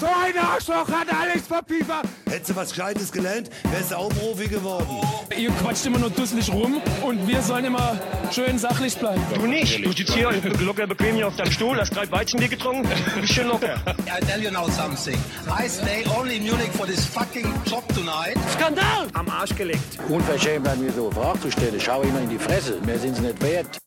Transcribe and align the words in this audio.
So 0.00 0.06
ein 0.06 0.38
Arschloch 0.38 0.88
hat 0.88 1.08
alles 1.12 1.46
verpiefert. 1.46 2.06
Hättest 2.26 2.50
du 2.50 2.56
was 2.56 2.70
Gescheites 2.70 3.10
gelernt, 3.10 3.50
wärst 3.72 3.90
du 3.90 3.96
auch 3.96 4.08
Profi 4.10 4.46
geworden. 4.46 4.86
Ihr 5.36 5.50
quatscht 5.50 5.86
immer 5.86 5.98
nur 5.98 6.10
dusselig 6.10 6.52
rum 6.52 6.80
und 7.02 7.26
wir 7.26 7.42
sollen 7.42 7.64
immer 7.64 7.98
schön 8.30 8.58
sachlich 8.58 8.96
bleiben. 8.96 9.20
Du 9.34 9.46
nicht. 9.46 9.84
Du 9.84 9.92
sitzt 9.92 10.14
hier 10.14 10.30
locker 10.60 10.86
bequem 10.86 11.16
hier 11.16 11.26
auf 11.26 11.36
deinem 11.36 11.50
Stuhl, 11.50 11.78
hast 11.78 11.96
drei 11.96 12.08
Weizenbier 12.10 12.48
getrunken, 12.48 12.88
bist 13.20 13.32
schön 13.32 13.48
locker. 13.48 13.74
I 14.06 14.24
tell 14.24 14.40
you 14.40 14.50
now 14.50 14.68
something. 14.68 15.18
I 15.48 15.68
stay 15.68 16.04
only 16.16 16.36
in 16.36 16.44
Munich 16.44 16.70
for 16.72 16.86
this 16.86 17.04
fucking 17.04 17.52
job 17.66 17.82
tonight. 17.88 18.36
Skandal! 18.52 19.08
Am 19.14 19.28
Arsch 19.28 19.56
gelegt. 19.56 19.98
Unverschämt 20.08 20.68
an 20.68 20.80
mir 20.80 20.92
so 20.92 21.10
Fragen 21.10 21.40
zu 21.40 21.50
stellen. 21.50 21.80
Schau 21.80 22.02
immer 22.02 22.20
in 22.20 22.30
die 22.30 22.38
Fresse. 22.38 22.78
Mehr 22.84 22.98
sind 22.98 23.16
sie 23.16 23.22
nicht 23.22 23.42
wert. 23.42 23.80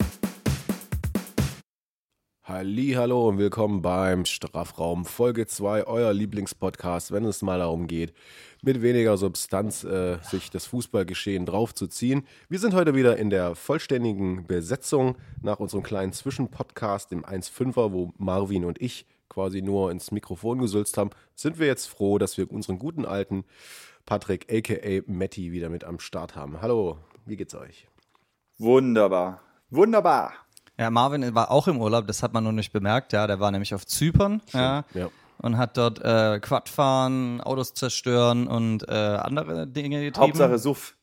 Hallo 2.54 3.30
und 3.30 3.38
willkommen 3.38 3.82
beim 3.82 4.26
Strafraum 4.26 5.06
Folge 5.06 5.48
2, 5.48 5.88
euer 5.88 6.12
Lieblingspodcast, 6.12 7.14
wenn 7.14 7.24
es 7.24 7.42
mal 7.42 7.60
darum 7.60 7.88
geht, 7.88 8.14
mit 8.62 8.82
weniger 8.82 9.16
Substanz 9.16 9.86
äh, 9.86 10.18
sich 10.22 10.50
das 10.52 10.66
Fußballgeschehen 10.66 11.46
draufzuziehen. 11.46 12.28
Wir 12.50 12.60
sind 12.60 12.74
heute 12.74 12.94
wieder 12.94 13.16
in 13.16 13.30
der 13.30 13.56
vollständigen 13.56 14.48
Besetzung 14.48 15.16
nach 15.42 15.62
unserem 15.62 15.82
kleinen 15.82 16.12
Zwischenpodcast, 16.12 17.12
dem 17.12 17.24
1.5er, 17.24 17.94
wo 17.94 18.12
Marvin 18.18 18.66
und 18.66 18.82
ich 18.82 19.06
quasi 19.30 19.62
nur 19.62 19.90
ins 19.90 20.12
Mikrofon 20.12 20.60
gesülzt 20.60 20.98
haben, 20.98 21.12
sind 21.36 21.58
wir 21.58 21.68
jetzt 21.68 21.86
froh, 21.86 22.18
dass 22.18 22.38
wir 22.38 22.52
unseren 22.52 22.80
guten 22.80 23.06
alten 23.06 23.46
Patrick 24.06 24.52
aka 24.52 25.04
Matti 25.08 25.54
wieder 25.54 25.70
mit 25.70 25.86
am 25.86 26.02
Start 26.02 26.36
haben. 26.36 26.62
Hallo, 26.62 26.98
wie 27.26 27.38
geht's 27.38 27.56
euch? 27.56 27.88
Wunderbar. 28.58 29.40
Wunderbar. 29.70 30.34
Ja, 30.82 30.90
Marvin 30.90 31.36
war 31.36 31.52
auch 31.52 31.68
im 31.68 31.80
Urlaub, 31.80 32.08
das 32.08 32.24
hat 32.24 32.34
man 32.34 32.44
noch 32.44 32.52
nicht 32.52 32.74
bemerkt. 32.74 33.14
Ja, 33.14 33.28
der 33.28 33.40
war 33.40 33.52
nämlich 33.52 33.76
auf 33.76 33.86
Zypern 33.86 34.42
ja, 34.52 34.84
Ja. 34.96 35.10
und 35.38 35.56
hat 35.56 35.78
dort 35.78 36.00
äh, 36.04 36.40
Quadfahren, 36.40 37.40
Autos 37.40 37.76
zerstören 37.76 38.48
und 38.48 38.90
äh, 38.90 38.92
andere 38.92 39.68
Dinge 39.68 40.02
getrieben. 40.02 40.30
Hauptsache 40.30 40.58
Suff. 40.58 40.96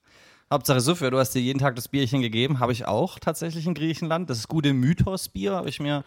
Hauptsache 0.52 0.80
Suff, 0.80 0.98
du 0.98 1.16
hast 1.16 1.32
dir 1.36 1.42
jeden 1.42 1.60
Tag 1.60 1.76
das 1.76 1.86
Bierchen 1.86 2.22
gegeben, 2.22 2.58
habe 2.58 2.72
ich 2.72 2.86
auch 2.88 3.20
tatsächlich 3.20 3.66
in 3.68 3.74
Griechenland. 3.74 4.28
Das 4.28 4.48
gute 4.48 4.72
Mythos-Bier 4.72 5.52
habe 5.54 5.68
ich 5.68 5.78
mir 5.78 6.02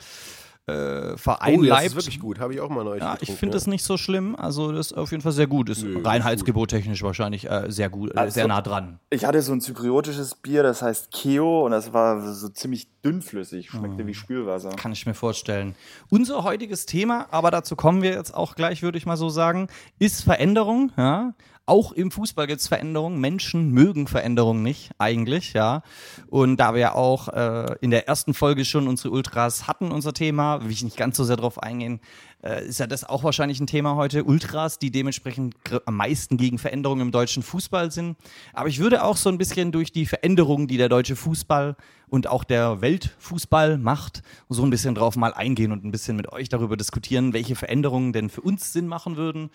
äh, 0.72 0.75
Oh, 0.75 1.05
ja, 1.05 1.11
das 1.11 1.22
vereinleibt. 1.22 1.86
ist 1.88 1.95
wirklich 1.95 2.19
gut, 2.19 2.39
habe 2.39 2.53
ich 2.53 2.59
auch 2.61 2.69
mal 2.69 2.83
neu 2.83 2.97
ja, 2.97 3.17
ich 3.22 3.31
finde 3.31 3.55
das 3.55 3.67
nicht 3.67 3.83
so 3.83 3.97
schlimm. 3.97 4.36
Also 4.36 4.72
das 4.72 4.88
ist 4.91 4.97
auf 4.97 5.11
jeden 5.11 5.22
Fall 5.23 5.31
sehr 5.31 5.47
gut. 5.47 5.69
Ist 5.69 5.83
Nö, 5.83 6.00
ist 6.00 6.05
Reinheitsgebot 6.05 6.69
technisch 6.69 7.03
wahrscheinlich 7.03 7.50
äh, 7.50 7.66
sehr 7.69 7.89
gut, 7.89 8.11
äh, 8.16 8.17
Also- 8.19 8.33
sehr 8.36 8.47
nah 8.47 8.61
dran. 8.61 9.00
Ich 9.09 9.25
hatte 9.25 9.41
so 9.41 9.52
ein 9.53 9.61
zypriotisches 9.61 10.36
Bier, 10.36 10.63
das 10.63 10.81
heißt 10.81 11.11
Keo 11.11 11.66
und 11.66 11.72
das 11.72 11.94
war 11.94 12.22
so 12.33 12.50
ziemlich 12.50 12.88
dünnflüssig, 13.03 13.69
schmeckte 13.69 14.05
wie 14.08 14.13
Spülwasser. 14.13 14.69
Kann 14.69 14.91
ich 14.91 15.05
mir 15.05 15.13
vorstellen. 15.16 15.75
Unser 16.09 16.44
heutiges 16.44 16.85
Thema, 16.85 17.28
aber 17.31 17.50
dazu 17.52 17.75
kommen 17.75 18.02
wir 18.02 18.11
jetzt 18.11 18.33
auch 18.33 18.56
gleich, 18.56 18.83
würde 18.83 18.97
ich 18.97 19.06
mal 19.06 19.17
so 19.17 19.30
sagen, 19.30 19.67
ist 20.00 20.23
Veränderung. 20.23 20.91
Ja? 20.97 21.33
Auch 21.67 21.91
im 21.91 22.11
Fußball 22.11 22.47
gibt 22.47 22.59
es 22.59 22.67
Veränderungen. 22.67 23.21
Menschen 23.21 23.69
mögen 23.71 24.07
Veränderungen 24.07 24.63
nicht, 24.63 24.91
eigentlich, 24.97 25.53
ja. 25.53 25.83
Und 26.27 26.57
da 26.57 26.73
wir 26.73 26.81
ja 26.81 26.95
auch 26.95 27.27
äh, 27.29 27.75
in 27.81 27.91
der 27.91 28.07
ersten 28.07 28.33
Folge 28.33 28.65
schon 28.65 28.87
unsere 28.87 29.11
Ultras 29.11 29.67
hatten, 29.67 29.91
unser 29.91 30.13
Thema, 30.13 30.63
will 30.63 30.71
ich 30.71 30.83
nicht 30.83 30.97
ganz 30.97 31.17
so 31.17 31.23
sehr 31.23 31.37
drauf 31.37 31.61
eingehen, 31.61 32.01
äh, 32.43 32.65
ist 32.65 32.79
ja 32.79 32.87
das 32.87 33.03
auch 33.03 33.23
wahrscheinlich 33.23 33.59
ein 33.59 33.67
Thema 33.67 33.95
heute. 33.95 34.23
Ultras, 34.23 34.79
die 34.79 34.91
dementsprechend 34.91 35.55
am 35.85 35.95
meisten 35.95 36.37
gegen 36.37 36.57
Veränderungen 36.57 37.01
im 37.01 37.11
deutschen 37.11 37.43
Fußball 37.43 37.91
sind. 37.91 38.17
Aber 38.53 38.67
ich 38.67 38.79
würde 38.79 39.03
auch 39.03 39.17
so 39.17 39.29
ein 39.29 39.37
bisschen 39.37 39.71
durch 39.71 39.91
die 39.91 40.05
Veränderungen, 40.05 40.67
die 40.67 40.77
der 40.77 40.89
deutsche 40.89 41.15
Fußball 41.15 41.75
und 42.09 42.27
auch 42.27 42.43
der 42.43 42.81
Weltfußball 42.81 43.77
macht, 43.77 44.23
so 44.49 44.63
ein 44.63 44.69
bisschen 44.69 44.95
drauf 44.95 45.15
mal 45.15 45.33
eingehen 45.33 45.71
und 45.71 45.85
ein 45.85 45.91
bisschen 45.91 46.17
mit 46.17 46.31
euch 46.31 46.49
darüber 46.49 46.75
diskutieren, 46.75 47.33
welche 47.33 47.55
Veränderungen 47.55 48.11
denn 48.11 48.29
für 48.29 48.41
uns 48.41 48.73
Sinn 48.73 48.87
machen 48.87 49.15
würden. 49.15 49.49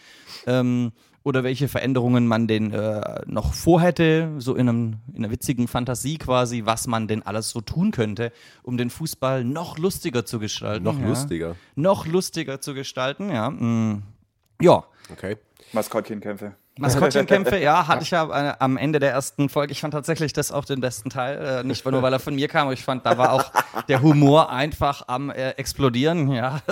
Ähm, 0.46 0.92
oder 1.26 1.42
welche 1.42 1.66
Veränderungen 1.66 2.28
man 2.28 2.46
denn 2.46 2.72
äh, 2.72 3.20
noch 3.26 3.52
vorhätte, 3.52 4.30
so 4.38 4.54
in, 4.54 4.68
einem, 4.68 4.96
in 5.12 5.24
einer 5.24 5.32
witzigen 5.32 5.66
Fantasie 5.66 6.18
quasi, 6.18 6.62
was 6.66 6.86
man 6.86 7.08
denn 7.08 7.24
alles 7.24 7.50
so 7.50 7.60
tun 7.60 7.90
könnte, 7.90 8.30
um 8.62 8.76
den 8.76 8.90
Fußball 8.90 9.42
noch 9.42 9.76
lustiger 9.76 10.24
zu 10.24 10.38
gestalten. 10.38 10.84
Noch 10.84 11.00
ja. 11.00 11.08
lustiger. 11.08 11.56
Noch 11.74 12.06
lustiger 12.06 12.60
zu 12.60 12.74
gestalten, 12.74 13.30
ja. 13.30 13.50
Mm. 13.50 14.04
Ja, 14.62 14.84
Okay. 15.10 15.36
Maskottchenkämpfe. 15.72 16.54
Maskottchenkämpfe, 16.78 17.58
ja, 17.58 17.86
hatte 17.88 18.04
ich 18.04 18.10
ja 18.10 18.50
äh, 18.50 18.54
am 18.60 18.76
Ende 18.76 19.00
der 19.00 19.10
ersten 19.10 19.48
Folge. 19.48 19.72
Ich 19.72 19.80
fand 19.80 19.94
tatsächlich 19.94 20.32
das 20.32 20.52
auch 20.52 20.64
den 20.64 20.80
besten 20.80 21.10
Teil. 21.10 21.38
Äh, 21.38 21.64
nicht 21.64 21.84
nur, 21.84 22.02
weil 22.02 22.12
er 22.12 22.20
von 22.20 22.36
mir 22.36 22.46
kam, 22.46 22.66
aber 22.66 22.72
ich 22.72 22.84
fand, 22.84 23.04
da 23.04 23.18
war 23.18 23.32
auch 23.32 23.50
der 23.88 24.00
Humor 24.00 24.50
einfach 24.50 25.02
am 25.08 25.30
äh, 25.30 25.50
explodieren, 25.50 26.30
ja. 26.30 26.60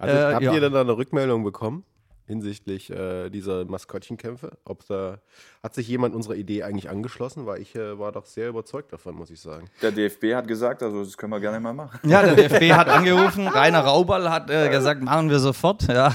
Also, 0.00 0.16
Äh, 0.16 0.32
habt 0.34 0.44
ja. 0.44 0.52
ihr 0.54 0.60
denn 0.60 0.72
da 0.72 0.82
eine 0.82 0.96
Rückmeldung 0.96 1.42
bekommen 1.42 1.82
hinsichtlich 2.28 2.90
äh, 2.90 3.28
dieser 3.30 3.64
Maskottchenkämpfe? 3.64 4.52
Ob 4.64 4.86
da 4.86 5.18
hat 5.62 5.74
sich 5.74 5.88
jemand 5.88 6.14
unserer 6.14 6.36
Idee 6.36 6.62
eigentlich 6.62 6.88
angeschlossen? 6.88 7.46
Weil 7.46 7.60
ich 7.60 7.74
äh, 7.74 7.98
war 7.98 8.12
doch 8.12 8.26
sehr 8.26 8.48
überzeugt 8.50 8.92
davon, 8.92 9.16
muss 9.16 9.30
ich 9.30 9.40
sagen. 9.40 9.68
Der 9.82 9.90
DFB 9.90 10.34
hat 10.34 10.46
gesagt, 10.46 10.82
also 10.84 11.02
das 11.02 11.16
können 11.16 11.32
wir 11.32 11.40
gerne 11.40 11.58
mal 11.58 11.72
machen. 11.72 11.98
Ja, 12.08 12.22
der 12.22 12.36
DFB 12.36 12.72
hat 12.76 12.88
angerufen, 12.88 13.48
Rainer 13.48 13.80
Rauberl 13.80 14.30
hat 14.30 14.48
äh, 14.50 14.68
gesagt, 14.68 15.02
machen 15.02 15.30
wir 15.30 15.40
sofort, 15.40 15.82
ja. 15.88 16.14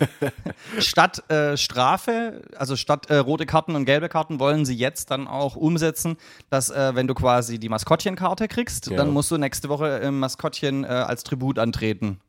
statt 0.78 1.28
äh, 1.30 1.56
Strafe, 1.56 2.42
also 2.56 2.76
statt 2.76 3.10
äh, 3.10 3.16
rote 3.16 3.46
Karten 3.46 3.74
und 3.76 3.84
gelbe 3.84 4.08
Karten, 4.08 4.40
wollen 4.40 4.64
sie 4.64 4.74
jetzt 4.74 5.10
dann 5.10 5.26
auch 5.28 5.56
umsetzen, 5.56 6.16
dass 6.50 6.70
äh, 6.70 6.94
wenn 6.94 7.06
du 7.06 7.14
quasi 7.14 7.58
die 7.58 7.68
Maskottchenkarte 7.68 8.48
kriegst, 8.48 8.86
Ja. 8.90 8.96
dann 8.96 9.10
musst 9.10 9.30
du 9.30 9.36
nächste 9.38 9.68
Woche 9.68 9.88
im 9.98 10.18
Maskottchen 10.20 10.84
äh, 10.84 10.86
als 10.88 11.24
Tribut 11.24 11.58
antreten. 11.58 12.20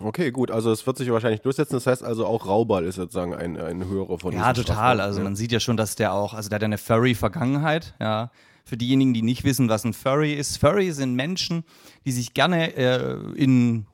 Okay, 0.00 0.30
gut. 0.30 0.50
Also 0.50 0.72
es 0.72 0.86
wird 0.86 0.96
sich 0.96 1.10
wahrscheinlich 1.10 1.40
durchsetzen. 1.42 1.74
Das 1.74 1.86
heißt 1.86 2.02
also 2.02 2.26
auch 2.26 2.46
Rauball 2.46 2.84
ist 2.84 2.96
sozusagen 2.96 3.34
ein, 3.34 3.56
ein 3.56 3.86
höherer 3.86 4.18
von 4.18 4.32
Ja, 4.32 4.52
total. 4.52 4.64
Straftaten. 4.64 5.00
Also 5.00 5.20
man 5.22 5.36
sieht 5.36 5.52
ja 5.52 5.60
schon, 5.60 5.76
dass 5.76 5.94
der 5.94 6.12
auch, 6.12 6.34
also 6.34 6.48
der 6.48 6.56
hat 6.56 6.62
ja 6.62 6.66
eine 6.66 6.78
Furry-Vergangenheit, 6.78 7.94
ja. 8.00 8.30
Für 8.64 8.76
diejenigen, 8.76 9.14
die 9.14 9.22
nicht 9.22 9.42
wissen, 9.42 9.68
was 9.68 9.84
ein 9.84 9.94
Furry 9.94 10.34
ist. 10.34 10.58
Furry 10.58 10.92
sind 10.92 11.14
Menschen, 11.14 11.64
die 12.04 12.12
sich 12.12 12.34
gerne 12.34 12.76
äh, 12.76 13.16
in 13.34 13.86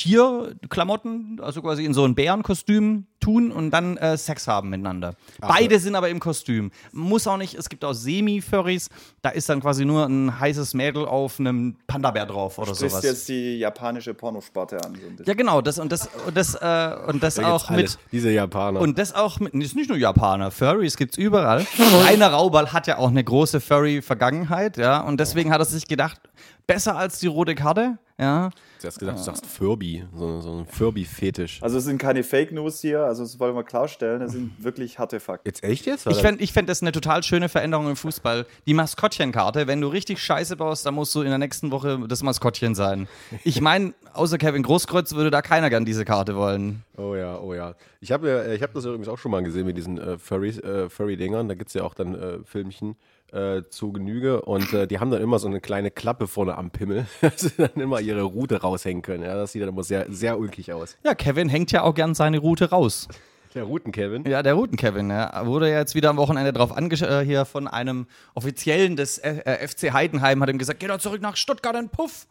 Tierklamotten, 0.00 1.40
also 1.42 1.60
quasi 1.60 1.84
in 1.84 1.92
so 1.94 2.04
ein 2.04 2.14
Bärenkostüm 2.14 3.06
tun 3.20 3.52
und 3.52 3.70
dann 3.70 3.98
äh, 3.98 4.16
Sex 4.16 4.48
haben 4.48 4.70
miteinander. 4.70 5.14
Beide 5.40 5.78
sind 5.78 5.94
aber 5.94 6.08
im 6.08 6.20
Kostüm. 6.20 6.70
Muss 6.92 7.26
auch 7.26 7.36
nicht, 7.36 7.54
es 7.54 7.68
gibt 7.68 7.84
auch 7.84 7.92
Semi-Furries, 7.92 8.88
da 9.20 9.28
ist 9.28 9.50
dann 9.50 9.60
quasi 9.60 9.84
nur 9.84 10.06
ein 10.06 10.40
heißes 10.40 10.72
Mädel 10.72 11.04
auf 11.04 11.38
einem 11.38 11.76
Panda-Bär 11.86 12.24
drauf 12.24 12.56
oder 12.56 12.74
Sprichst 12.74 12.92
sowas. 12.92 13.04
jetzt 13.04 13.28
die 13.28 13.58
japanische 13.58 14.14
Pornosparte 14.14 14.82
an. 14.82 14.94
So. 15.18 15.24
Ja, 15.24 15.34
genau, 15.34 15.60
das 15.60 15.78
und 15.78 15.92
das 15.92 16.08
und 16.26 16.34
das 16.34 16.54
äh, 16.54 16.96
und 17.08 17.22
das 17.22 17.34
Da 17.34 17.52
auch 17.52 17.68
mit 17.68 17.98
Diese 18.10 18.30
Japaner. 18.30 18.80
und 18.80 18.98
das 18.98 19.14
auch 19.14 19.38
mit, 19.38 19.52
ist 19.52 19.76
nicht 19.76 19.90
nur 19.90 19.98
Japaner, 19.98 20.50
Furries 20.50 20.96
gibt's 20.96 21.18
überall. 21.18 21.66
Rainer 22.06 22.28
Raubal 22.28 22.72
hat 22.72 22.86
ja 22.86 22.96
auch 22.96 23.10
eine 23.10 23.22
große 23.22 23.60
Furry-Vergangenheit, 23.60 24.78
ja, 24.78 25.00
und 25.02 25.20
deswegen 25.20 25.52
hat 25.52 25.60
er 25.60 25.66
sich 25.66 25.86
gedacht, 25.86 26.18
besser 26.66 26.96
als 26.96 27.18
die 27.18 27.26
rote 27.26 27.54
Karte, 27.54 27.98
ja. 28.18 28.48
Du 28.80 28.86
hast 28.88 28.98
gesagt, 28.98 29.18
du 29.18 29.22
sagst 29.22 29.46
Furby, 29.46 30.04
so, 30.14 30.40
so 30.40 30.58
ein 30.58 30.66
Furby-Fetisch. 30.66 31.62
Also 31.62 31.78
es 31.78 31.84
sind 31.84 31.98
keine 31.98 32.22
Fake 32.22 32.52
News 32.52 32.80
hier, 32.80 33.04
also 33.04 33.22
das 33.22 33.38
wollen 33.38 33.54
wir 33.54 33.64
klarstellen, 33.64 34.20
das 34.20 34.32
sind 34.32 34.52
wirklich 34.62 34.98
harte 34.98 35.20
Fakten. 35.20 35.48
Jetzt 35.48 35.62
echt 35.62 35.86
jetzt? 35.86 36.06
Ich 36.06 36.18
fände 36.18 36.42
ich 36.42 36.52
fänd 36.52 36.68
das 36.68 36.82
eine 36.82 36.92
total 36.92 37.22
schöne 37.22 37.48
Veränderung 37.48 37.88
im 37.88 37.96
Fußball. 37.96 38.46
Die 38.66 38.74
Maskottchenkarte, 38.74 39.66
wenn 39.66 39.80
du 39.80 39.88
richtig 39.88 40.20
Scheiße 40.22 40.56
baust, 40.56 40.86
dann 40.86 40.94
musst 40.94 41.14
du 41.14 41.22
in 41.22 41.28
der 41.28 41.38
nächsten 41.38 41.70
Woche 41.70 42.00
das 42.08 42.22
Maskottchen 42.22 42.74
sein. 42.74 43.08
Ich 43.44 43.60
meine, 43.60 43.94
außer 44.14 44.38
Kevin 44.38 44.62
Großkreuz 44.62 45.14
würde 45.14 45.30
da 45.30 45.42
keiner 45.42 45.70
gern 45.70 45.84
diese 45.84 46.04
Karte 46.04 46.36
wollen. 46.36 46.84
Oh 46.96 47.14
ja, 47.14 47.38
oh 47.38 47.54
ja. 47.54 47.74
Ich 48.00 48.12
habe 48.12 48.28
ja, 48.28 48.52
ich 48.52 48.62
hab 48.62 48.72
das 48.72 48.84
übrigens 48.84 49.08
auch 49.08 49.18
schon 49.18 49.30
mal 49.30 49.42
gesehen 49.42 49.66
mit 49.66 49.76
diesen 49.76 49.98
äh, 49.98 50.18
Furries, 50.18 50.58
äh, 50.58 50.88
Furry-Dingern. 50.88 51.48
Da 51.48 51.54
gibt 51.54 51.68
es 51.68 51.74
ja 51.74 51.82
auch 51.82 51.94
dann 51.94 52.14
äh, 52.14 52.38
Filmchen 52.44 52.96
äh, 53.32 53.62
zu 53.68 53.92
Genüge 53.92 54.42
und 54.42 54.72
äh, 54.72 54.86
die 54.86 54.98
haben 54.98 55.10
dann 55.10 55.22
immer 55.22 55.38
so 55.38 55.48
eine 55.48 55.60
kleine 55.60 55.90
Klappe 55.90 56.26
vorne 56.26 56.56
am 56.56 56.70
Pimmel, 56.70 57.06
dass 57.20 57.40
sie 57.40 57.52
dann 57.56 57.74
immer 57.74 58.00
ihre 58.00 58.22
Rute 58.22 58.60
raushängen 58.60 59.02
können. 59.02 59.24
Ja, 59.24 59.34
das 59.34 59.52
sieht 59.52 59.62
dann 59.62 59.68
immer 59.68 59.82
sehr, 59.82 60.06
sehr 60.10 60.38
ulkig 60.38 60.72
aus. 60.72 60.96
Ja, 61.04 61.14
Kevin 61.14 61.48
hängt 61.48 61.72
ja 61.72 61.82
auch 61.82 61.94
gern 61.94 62.14
seine 62.14 62.38
Route 62.38 62.70
raus. 62.70 63.08
Der 63.54 63.64
Ruten-Kevin. 63.64 64.24
Ja, 64.26 64.42
der 64.44 64.54
Routen-Kevin, 64.54 65.10
ja. 65.10 65.44
Wurde 65.44 65.70
ja 65.70 65.78
jetzt 65.78 65.96
wieder 65.96 66.10
am 66.10 66.16
Wochenende 66.18 66.52
drauf 66.52 66.76
angesch 66.76 67.02
äh, 67.02 67.24
hier 67.24 67.44
von 67.44 67.66
einem 67.66 68.06
Offiziellen 68.34 68.94
des 68.94 69.18
äh, 69.18 69.38
äh, 69.44 69.66
FC 69.66 69.92
Heidenheim, 69.92 70.40
hat 70.40 70.50
ihm 70.50 70.58
gesagt, 70.58 70.78
geh 70.78 70.86
doch 70.86 70.98
zurück 70.98 71.20
nach 71.20 71.36
Stuttgart 71.36 71.74
und 71.74 71.90
puff. 71.90 72.28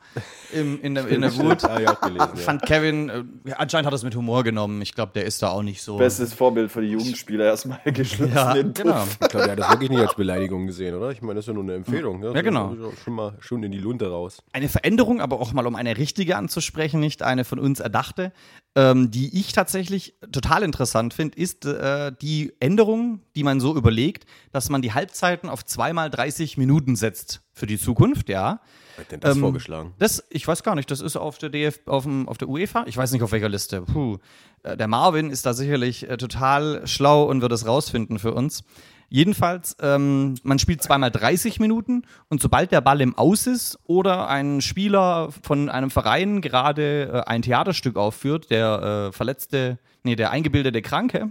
Im, 0.53 0.81
in, 0.81 0.95
der, 0.95 1.07
in 1.07 1.21
der 1.21 1.35
Wut. 1.35 1.59
Gelesen. 2.01 2.17
Ja. 2.17 2.27
Fand 2.35 2.61
Kevin, 2.61 3.09
äh, 3.09 3.51
anscheinend 3.57 3.87
hat 3.87 3.93
er 3.93 3.97
es 3.97 4.03
mit 4.03 4.15
Humor 4.15 4.43
genommen. 4.43 4.81
Ich 4.81 4.93
glaube, 4.93 5.11
der 5.13 5.25
ist 5.25 5.41
da 5.43 5.49
auch 5.49 5.61
nicht 5.61 5.81
so. 5.81 5.97
Bestes 5.97 6.33
Vorbild 6.33 6.71
für 6.71 6.81
die 6.81 6.91
Jugendspieler 6.91 7.45
erstmal 7.45 7.79
geschlossen 7.85 8.33
ja, 8.33 8.53
genau. 8.61 9.03
Ich 9.03 9.29
glaube, 9.29 9.45
der 9.45 9.51
hat 9.51 9.59
das 9.59 9.71
wirklich 9.71 9.89
nicht 9.89 10.01
als 10.01 10.15
Beleidigung 10.15 10.67
gesehen, 10.67 10.95
oder? 10.95 11.11
Ich 11.11 11.21
meine, 11.21 11.35
das 11.35 11.43
ist 11.43 11.47
ja 11.47 11.53
nur 11.53 11.63
eine 11.63 11.75
Empfehlung. 11.75 12.19
Ne? 12.21 12.31
Ja, 12.33 12.41
genau. 12.41 12.75
Schon 13.03 13.13
mal 13.13 13.33
schon 13.39 13.63
in 13.63 13.71
die 13.71 13.77
Lunte 13.77 14.09
raus. 14.09 14.41
Eine 14.53 14.69
Veränderung, 14.69 15.19
aber 15.19 15.39
auch 15.41 15.51
mal 15.51 15.67
um 15.67 15.75
eine 15.75 15.97
richtige 15.97 16.37
anzusprechen, 16.37 16.99
nicht 16.99 17.23
eine 17.23 17.43
von 17.43 17.59
uns 17.59 17.79
erdachte. 17.79 18.31
Ähm, 18.79 19.11
die 19.11 19.37
ich 19.37 19.51
tatsächlich 19.51 20.13
total 20.31 20.63
interessant 20.63 21.13
finde, 21.13 21.37
ist 21.37 21.65
äh, 21.65 22.13
die 22.21 22.53
Änderung, 22.61 23.19
die 23.35 23.43
man 23.43 23.59
so 23.59 23.75
überlegt, 23.75 24.25
dass 24.53 24.69
man 24.69 24.81
die 24.81 24.93
Halbzeiten 24.93 25.49
auf 25.49 25.65
zweimal 25.65 26.09
30 26.09 26.55
Minuten 26.57 26.95
setzt 26.95 27.41
für 27.51 27.65
die 27.65 27.77
Zukunft, 27.77 28.29
ja. 28.29 28.61
Wer 28.95 29.03
hat 29.03 29.11
denn 29.11 29.19
das 29.19 29.35
Ähm, 29.35 29.41
vorgeschlagen? 29.41 29.93
Das, 29.99 30.23
ich 30.29 30.47
weiß 30.47 30.63
gar 30.63 30.75
nicht, 30.75 30.89
das 30.91 31.01
ist 31.01 31.17
auf 31.17 31.37
der 31.39 31.49
DF, 31.49 31.79
auf, 31.87 32.03
dem, 32.03 32.29
auf 32.29 32.37
der 32.37 32.47
UEFA, 32.47 32.85
ich 32.87 32.95
weiß 32.95 33.11
nicht 33.11 33.21
auf 33.23 33.33
welcher 33.33 33.49
Liste. 33.49 33.81
Puh. 33.81 34.17
Äh, 34.63 34.77
Der 34.77 34.87
Marvin 34.87 35.29
ist 35.29 35.45
da 35.45 35.53
sicherlich 35.53 36.09
äh, 36.09 36.15
total 36.15 36.87
schlau 36.87 37.23
und 37.23 37.41
wird 37.41 37.51
es 37.51 37.65
rausfinden 37.67 38.17
für 38.17 38.33
uns. 38.33 38.63
Jedenfalls, 39.09 39.75
ähm, 39.81 40.35
man 40.43 40.59
spielt 40.59 40.83
zweimal 40.83 41.11
30 41.11 41.59
Minuten 41.59 42.03
und 42.29 42.41
sobald 42.41 42.71
der 42.71 42.81
Ball 42.81 43.01
im 43.01 43.17
Aus 43.17 43.47
ist 43.47 43.79
oder 43.85 44.27
ein 44.27 44.61
Spieler 44.61 45.29
von 45.41 45.69
einem 45.69 45.89
Verein 45.89 46.41
gerade 46.41 47.23
äh, 47.25 47.29
ein 47.29 47.41
Theaterstück 47.41 47.97
aufführt, 47.97 48.51
der 48.51 49.09
äh, 49.09 49.11
verletzte, 49.11 49.79
nee, 50.03 50.15
der 50.15 50.31
eingebildete 50.31 50.81
Kranke, 50.81 51.29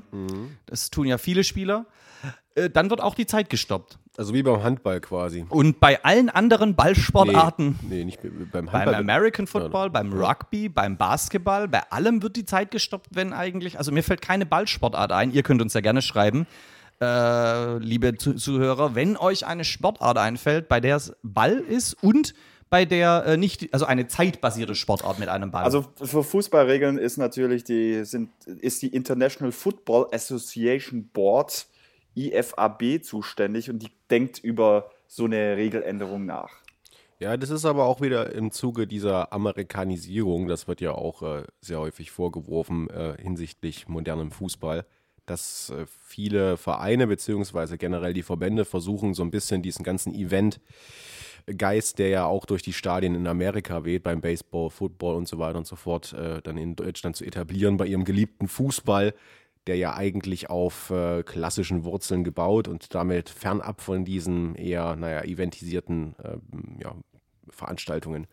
das 0.67 0.91
tun 0.91 1.07
ja 1.07 1.19
viele 1.19 1.45
Spieler, 1.45 1.87
äh, 2.57 2.69
dann 2.71 2.91
wird 2.91 3.01
auch 3.01 3.15
die 3.15 3.27
Zeit 3.27 3.49
gestoppt. 3.49 3.99
Also 4.17 4.35
wie 4.35 4.43
beim 4.43 4.65
Handball 4.65 5.01
quasi. 5.01 5.47
Und 5.49 5.79
bei 5.79 6.03
allen 6.03 6.29
anderen 6.29 6.75
Ballsportarten 6.75 7.79
Nee, 7.83 7.99
nee 7.99 8.05
nicht 8.05 8.21
beim 8.21 8.49
beim 8.51 8.73
Handball. 8.73 8.95
American 8.97 9.47
Football, 9.47 9.91
beim 9.91 10.13
Rugby, 10.13 10.69
beim 10.69 10.97
Basketball, 10.97 11.69
bei 11.69 11.83
allem 11.91 12.21
wird 12.21 12.35
die 12.35 12.45
Zeit 12.45 12.73
gestoppt, 12.73 13.11
wenn 13.13 13.33
eigentlich, 13.33 13.79
also 13.79 13.93
mir 13.93 14.03
fällt 14.03 14.21
keine 14.21 14.45
Ballsportart 14.45 15.13
ein. 15.13 15.31
Ihr 15.31 15.45
könnt 15.45 15.63
uns 15.63 15.73
ja 15.75 15.81
gerne 15.81 16.03
schreiben, 16.03 16.49
äh, 17.01 17.79
liebe 17.79 18.17
Zu 18.17 18.35
Zuhörer, 18.35 18.95
wenn 18.95 19.17
euch 19.17 19.47
eine 19.47 19.65
Sportart 19.65 20.19
einfällt, 20.19 20.69
bei 20.69 20.81
der 20.81 20.97
es 20.97 21.17
Ball 21.23 21.59
ist 21.59 21.95
und 22.03 22.35
bei 22.71 22.85
der 22.85 23.25
äh, 23.27 23.37
nicht, 23.37 23.73
also 23.73 23.87
eine 23.87 24.09
zeitbasierte 24.09 24.75
Sportart 24.75 25.19
mit 25.19 25.29
einem 25.29 25.51
Ball. 25.51 25.65
Also 25.65 25.87
für 25.97 26.23
Fußballregeln 26.23 26.99
ist 26.99 27.17
natürlich 27.17 27.65
die, 27.65 28.05
sind, 28.05 28.31
ist 28.47 28.83
die 28.83 28.89
International 28.89 29.53
Football 29.53 30.09
Association 30.13 31.09
Board, 31.09 31.67
IFAB, 32.15 33.03
zuständig 33.03 33.71
und 33.71 33.81
die 33.81 33.91
denkt 34.11 34.39
über 34.39 34.91
so 35.07 35.25
eine 35.25 35.57
Regeländerung 35.57 36.27
nach. 36.27 36.51
Ja, 37.21 37.37
das 37.37 37.51
ist 37.51 37.65
aber 37.65 37.87
auch 37.87 38.01
wieder 38.01 38.33
im 38.33 38.53
Zuge 38.53 38.87
dieser 38.87 39.33
Amerikanisierung, 39.33 40.47
das 40.47 40.69
wird 40.69 40.81
ja 40.81 40.93
auch 40.93 41.23
äh, 41.23 41.45
sehr 41.61 41.81
häufig 41.81 42.13
vorgeworfen 42.13 42.89
äh, 42.91 43.17
hinsichtlich 43.21 43.89
modernem 43.89 44.31
Fußball, 44.31 44.85
dass 45.29 45.71
äh, 45.71 45.87
viele 45.87 46.57
Vereine 46.57 47.07
beziehungsweise 47.07 47.79
generell 47.79 48.13
die 48.15 48.23
Verbände 48.23 48.65
versuchen, 48.65 49.15
so 49.15 49.23
ein 49.23 49.31
bisschen 49.31 49.63
diesen 49.63 49.85
ganzen 49.85 50.15
Event-Geist, 50.15 51.99
der 51.99 52.09
ja 52.09 52.27
auch 52.27 52.45
durch 52.45 52.63
die 52.63 52.73
Stadien 52.73 53.15
in 53.15 53.27
Amerika 53.27 53.85
weht, 53.85 54.03
beim 54.03 54.21
Baseball, 54.21 54.71
Football 54.71 55.17
und 55.17 55.29
so 55.29 55.39
weiter 55.39 55.59
und 55.59 55.67
so 55.67 55.77
fort, 55.77 56.13
äh, 56.13 56.41
dann 56.43 56.57
in 56.57 56.77
Deutschland 56.77 57.17
zu 57.17 57.25
etablieren 57.25 57.77
bei 57.77 57.87
ihrem 57.87 58.05
geliebten 58.05 58.49
Fußball, 58.49 59.15
der 59.67 59.77
ja 59.77 59.95
eigentlich 59.95 60.49
auf 60.49 60.91
äh, 60.91 61.23
klassischen 61.23 61.85
Wurzeln 61.85 62.25
gebaut 62.25 62.69
und 62.69 62.95
damit 62.95 63.29
fernab 63.29 63.83
von 63.83 64.05
diesen 64.05 64.55
eher, 64.55 64.97
naja, 64.97 65.23
eventisierten 65.25 66.15
ähm, 66.25 66.79
ja, 66.83 66.95
Veranstaltungen 67.51 68.27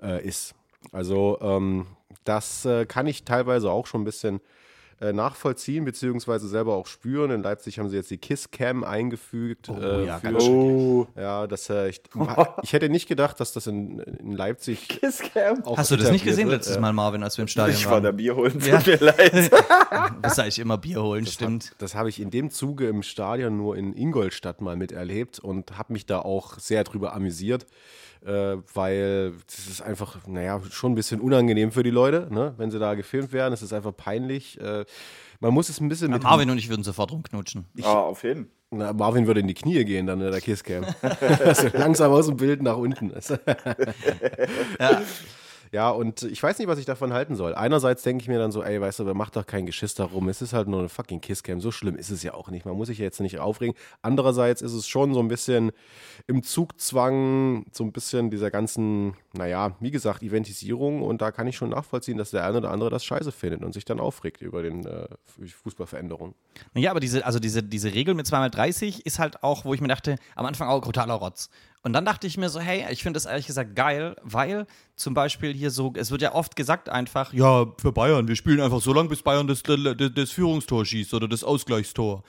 äh, 0.00 0.24
ist. 0.24 0.54
Also 0.92 1.38
ähm, 1.40 1.86
das 2.24 2.64
äh, 2.64 2.86
kann 2.86 3.06
ich 3.06 3.24
teilweise 3.24 3.70
auch 3.70 3.86
schon 3.86 4.02
ein 4.02 4.04
bisschen 4.04 4.40
äh, 5.02 5.12
nachvollziehen, 5.12 5.84
beziehungsweise 5.84 6.46
selber 6.46 6.74
auch 6.76 6.86
spüren. 6.86 7.30
In 7.32 7.42
Leipzig 7.42 7.78
haben 7.78 7.88
sie 7.88 7.96
jetzt 7.96 8.10
die 8.10 8.18
Kiss-Cam 8.18 8.84
eingefügt. 8.84 9.68
äh, 9.68 10.06
ja, 10.06 10.18
für, 10.18 10.26
ganz 10.32 10.44
Oh, 10.44 11.06
ja, 11.16 11.46
das, 11.48 11.68
äh, 11.70 11.88
ich, 11.88 12.02
ich 12.62 12.72
hätte 12.72 12.88
nicht 12.88 13.08
gedacht, 13.08 13.40
dass 13.40 13.52
das 13.52 13.66
in, 13.66 13.98
in 13.98 14.32
Leipzig 14.32 14.88
Kisscam. 14.88 15.64
auch 15.64 15.76
Hast 15.76 15.90
du 15.90 15.96
das 15.96 16.10
nicht 16.12 16.24
gesehen 16.24 16.48
wird. 16.48 16.58
letztes 16.60 16.76
Äh, 16.76 16.80
Mal, 16.80 16.92
Marvin, 16.92 17.22
als 17.24 17.36
wir 17.36 17.42
im 17.42 17.48
Stadion 17.48 17.76
Ich 17.76 17.86
war 17.86 18.00
da 18.00 18.08
waren? 18.08 18.16
Bier 18.16 18.36
holen, 18.36 18.52
tut 18.52 18.64
Ja. 18.68 18.80
mir 18.86 18.96
leid. 18.98 19.50
Das 20.22 20.36
sag 20.36 20.46
ich 20.48 20.58
immer 20.58 20.78
Bier 20.78 21.02
holen, 21.02 21.26
stimmt. 21.26 21.72
Das 21.78 21.94
habe 21.94 22.08
ich 22.08 22.20
in 22.20 22.30
dem 22.30 22.50
Zuge 22.50 22.86
im 22.88 23.02
Stadion 23.02 23.56
nur 23.56 23.76
in 23.76 23.94
Ingolstadt 23.94 24.60
mal 24.60 24.76
miterlebt 24.76 25.38
und 25.38 25.76
habe 25.76 25.92
mich 25.92 26.06
da 26.06 26.20
auch 26.20 26.58
sehr 26.58 26.84
drüber 26.84 27.12
amüsiert, 27.14 27.66
äh, 28.24 28.56
weil 28.74 29.32
das 29.46 29.66
ist 29.66 29.82
einfach, 29.82 30.26
naja, 30.26 30.60
schon 30.70 30.92
ein 30.92 30.94
bisschen 30.94 31.20
unangenehm 31.20 31.72
für 31.72 31.82
die 31.82 31.90
Leute, 31.90 32.28
ne? 32.30 32.54
wenn 32.56 32.70
sie 32.70 32.78
da 32.78 32.94
gefilmt 32.94 33.32
werden. 33.32 33.52
Es 33.52 33.62
ist 33.62 33.72
einfach 33.72 33.96
peinlich. 33.96 34.60
Äh, 34.60 34.84
man 35.40 35.52
muss 35.52 35.68
es 35.68 35.80
ein 35.80 35.88
bisschen 35.88 36.10
mit. 36.10 36.22
Marvin 36.22 36.50
und 36.50 36.58
ich 36.58 36.68
würden 36.68 36.84
sofort 36.84 37.12
rumknutschen. 37.12 37.66
Ah, 37.82 38.00
auf 38.00 38.22
jeden 38.22 38.44
Fall. 38.44 38.52
Na, 38.74 38.92
Marvin 38.94 39.26
würde 39.26 39.40
in 39.40 39.48
die 39.48 39.54
Knie 39.54 39.84
gehen 39.84 40.06
dann 40.06 40.20
in 40.20 40.30
der 40.30 40.40
Kisscam. 40.40 40.86
also 41.44 41.68
langsam 41.74 42.10
aus 42.10 42.26
dem 42.26 42.36
Bild 42.36 42.62
nach 42.62 42.76
unten. 42.76 43.12
Ja. 44.80 45.02
Ja, 45.72 45.88
und 45.88 46.22
ich 46.24 46.42
weiß 46.42 46.58
nicht, 46.58 46.68
was 46.68 46.78
ich 46.78 46.84
davon 46.84 47.14
halten 47.14 47.34
soll. 47.34 47.54
Einerseits 47.54 48.02
denke 48.02 48.20
ich 48.20 48.28
mir 48.28 48.38
dann 48.38 48.52
so, 48.52 48.62
ey, 48.62 48.78
weißt 48.78 48.98
du, 48.98 49.04
mach 49.14 49.30
doch 49.30 49.46
kein 49.46 49.64
Geschiss 49.64 49.94
darum. 49.94 50.28
Es 50.28 50.42
ist 50.42 50.52
halt 50.52 50.68
nur 50.68 50.80
eine 50.80 50.90
fucking 50.90 51.22
Kisscam. 51.22 51.62
So 51.62 51.70
schlimm 51.70 51.96
ist 51.96 52.10
es 52.10 52.22
ja 52.22 52.34
auch 52.34 52.50
nicht. 52.50 52.66
Man 52.66 52.76
muss 52.76 52.88
sich 52.88 52.98
ja 52.98 53.04
jetzt 53.04 53.20
nicht 53.20 53.38
aufregen. 53.38 53.74
Andererseits 54.02 54.60
ist 54.60 54.74
es 54.74 54.86
schon 54.86 55.14
so 55.14 55.20
ein 55.20 55.28
bisschen 55.28 55.72
im 56.26 56.42
Zugzwang, 56.42 57.64
so 57.72 57.84
ein 57.84 57.92
bisschen 57.92 58.30
dieser 58.30 58.50
ganzen, 58.50 59.14
naja, 59.34 59.76
wie 59.80 59.90
gesagt, 59.90 60.22
Eventisierung. 60.22 61.02
Und 61.02 61.22
da 61.22 61.30
kann 61.30 61.46
ich 61.46 61.56
schon 61.56 61.70
nachvollziehen, 61.70 62.18
dass 62.18 62.30
der 62.30 62.44
eine 62.44 62.58
oder 62.58 62.70
andere 62.70 62.90
das 62.90 63.04
scheiße 63.04 63.32
findet 63.32 63.62
und 63.62 63.72
sich 63.72 63.84
dann 63.84 64.00
aufregt 64.00 64.42
über 64.42 64.62
den 64.62 64.84
äh, 64.84 65.08
Fußballveränderungen. 65.62 66.34
Ja, 66.74 66.90
aber 66.90 67.00
diese, 67.00 67.24
also 67.24 67.38
diese, 67.38 67.62
diese 67.62 67.94
Regel 67.94 68.14
mit 68.14 68.26
2x30 68.26 69.04
ist 69.04 69.18
halt 69.18 69.42
auch, 69.42 69.64
wo 69.64 69.74
ich 69.74 69.80
mir 69.80 69.88
dachte, 69.88 70.16
am 70.34 70.46
Anfang 70.46 70.68
auch 70.68 70.82
brutaler 70.82 71.14
Rotz. 71.14 71.48
Und 71.82 71.94
dann 71.94 72.04
dachte 72.04 72.26
ich 72.26 72.36
mir 72.36 72.48
so, 72.48 72.60
hey, 72.60 72.84
ich 72.90 73.02
finde 73.02 73.16
das 73.16 73.26
ehrlich 73.26 73.46
gesagt 73.46 73.74
geil, 73.74 74.14
weil 74.22 74.66
zum 74.94 75.14
Beispiel 75.14 75.52
hier 75.52 75.70
so, 75.70 75.92
es 75.96 76.10
wird 76.12 76.22
ja 76.22 76.32
oft 76.32 76.54
gesagt 76.54 76.88
einfach, 76.88 77.32
ja, 77.32 77.66
für 77.78 77.92
Bayern, 77.92 78.28
wir 78.28 78.36
spielen 78.36 78.60
einfach 78.60 78.80
so 78.80 78.92
lange, 78.92 79.08
bis 79.08 79.22
Bayern 79.22 79.48
das, 79.48 79.62
das, 79.64 80.10
das 80.14 80.30
Führungstor 80.30 80.86
schießt 80.86 81.12
oder 81.14 81.26
das 81.26 81.42
Ausgleichstor. 81.42 82.22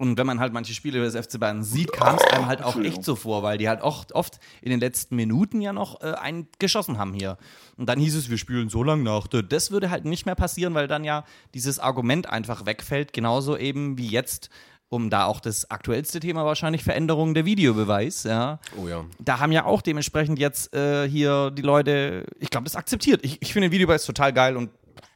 Und 0.00 0.16
wenn 0.16 0.26
man 0.26 0.40
halt 0.40 0.54
manche 0.54 0.72
Spiele 0.72 0.98
des 1.02 1.14
FC 1.14 1.38
Bayern 1.38 1.62
sieht, 1.62 1.92
kam 1.92 2.16
es 2.16 2.24
einem 2.24 2.46
halt 2.46 2.62
auch 2.62 2.80
echt 2.80 3.04
so 3.04 3.16
vor, 3.16 3.42
weil 3.42 3.58
die 3.58 3.68
halt 3.68 3.82
oft, 3.82 4.14
oft 4.14 4.40
in 4.62 4.70
den 4.70 4.80
letzten 4.80 5.14
Minuten 5.14 5.60
ja 5.60 5.74
noch 5.74 6.00
äh, 6.00 6.14
einen 6.14 6.48
geschossen 6.58 6.96
haben 6.96 7.12
hier. 7.12 7.36
Und 7.76 7.86
dann 7.86 7.98
hieß 7.98 8.14
es, 8.16 8.30
wir 8.30 8.38
spielen 8.38 8.70
so 8.70 8.82
lange 8.82 9.02
nach. 9.02 9.26
Das 9.26 9.70
würde 9.70 9.90
halt 9.90 10.06
nicht 10.06 10.24
mehr 10.24 10.36
passieren, 10.36 10.72
weil 10.72 10.88
dann 10.88 11.04
ja 11.04 11.26
dieses 11.52 11.78
Argument 11.78 12.30
einfach 12.30 12.64
wegfällt, 12.64 13.12
genauso 13.12 13.58
eben 13.58 13.98
wie 13.98 14.08
jetzt 14.08 14.48
um 14.88 15.10
da 15.10 15.26
auch 15.26 15.38
das 15.38 15.70
aktuellste 15.70 16.18
Thema 16.18 16.46
wahrscheinlich 16.46 16.82
Veränderung 16.82 17.34
der 17.34 17.44
Videobeweis, 17.44 18.22
ja. 18.22 18.58
Oh 18.82 18.88
ja. 18.88 19.04
Da 19.18 19.38
haben 19.38 19.52
ja 19.52 19.66
auch 19.66 19.82
dementsprechend 19.82 20.38
jetzt 20.38 20.74
äh, 20.74 21.06
hier 21.10 21.50
die 21.50 21.62
Leute, 21.62 22.24
ich 22.38 22.48
glaube, 22.48 22.64
das 22.64 22.74
akzeptiert. 22.74 23.20
Ich, 23.22 23.42
ich 23.42 23.52
finde 23.52 23.68
den 23.68 23.72
Videobeweis 23.72 24.06
total 24.06 24.32
geil 24.32 24.56
und 24.56 24.70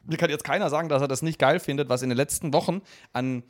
mir 0.07 0.17
kann 0.17 0.29
jetzt 0.29 0.43
keiner 0.43 0.69
sagen, 0.69 0.89
dass 0.89 1.01
er 1.01 1.07
das 1.07 1.23
nicht 1.23 1.39
geil 1.39 1.59
findet, 1.59 1.89
was 1.89 2.03
in 2.03 2.09
den 2.09 2.17
letzten 2.17 2.53
Wochen 2.53 2.81
an 3.13 3.43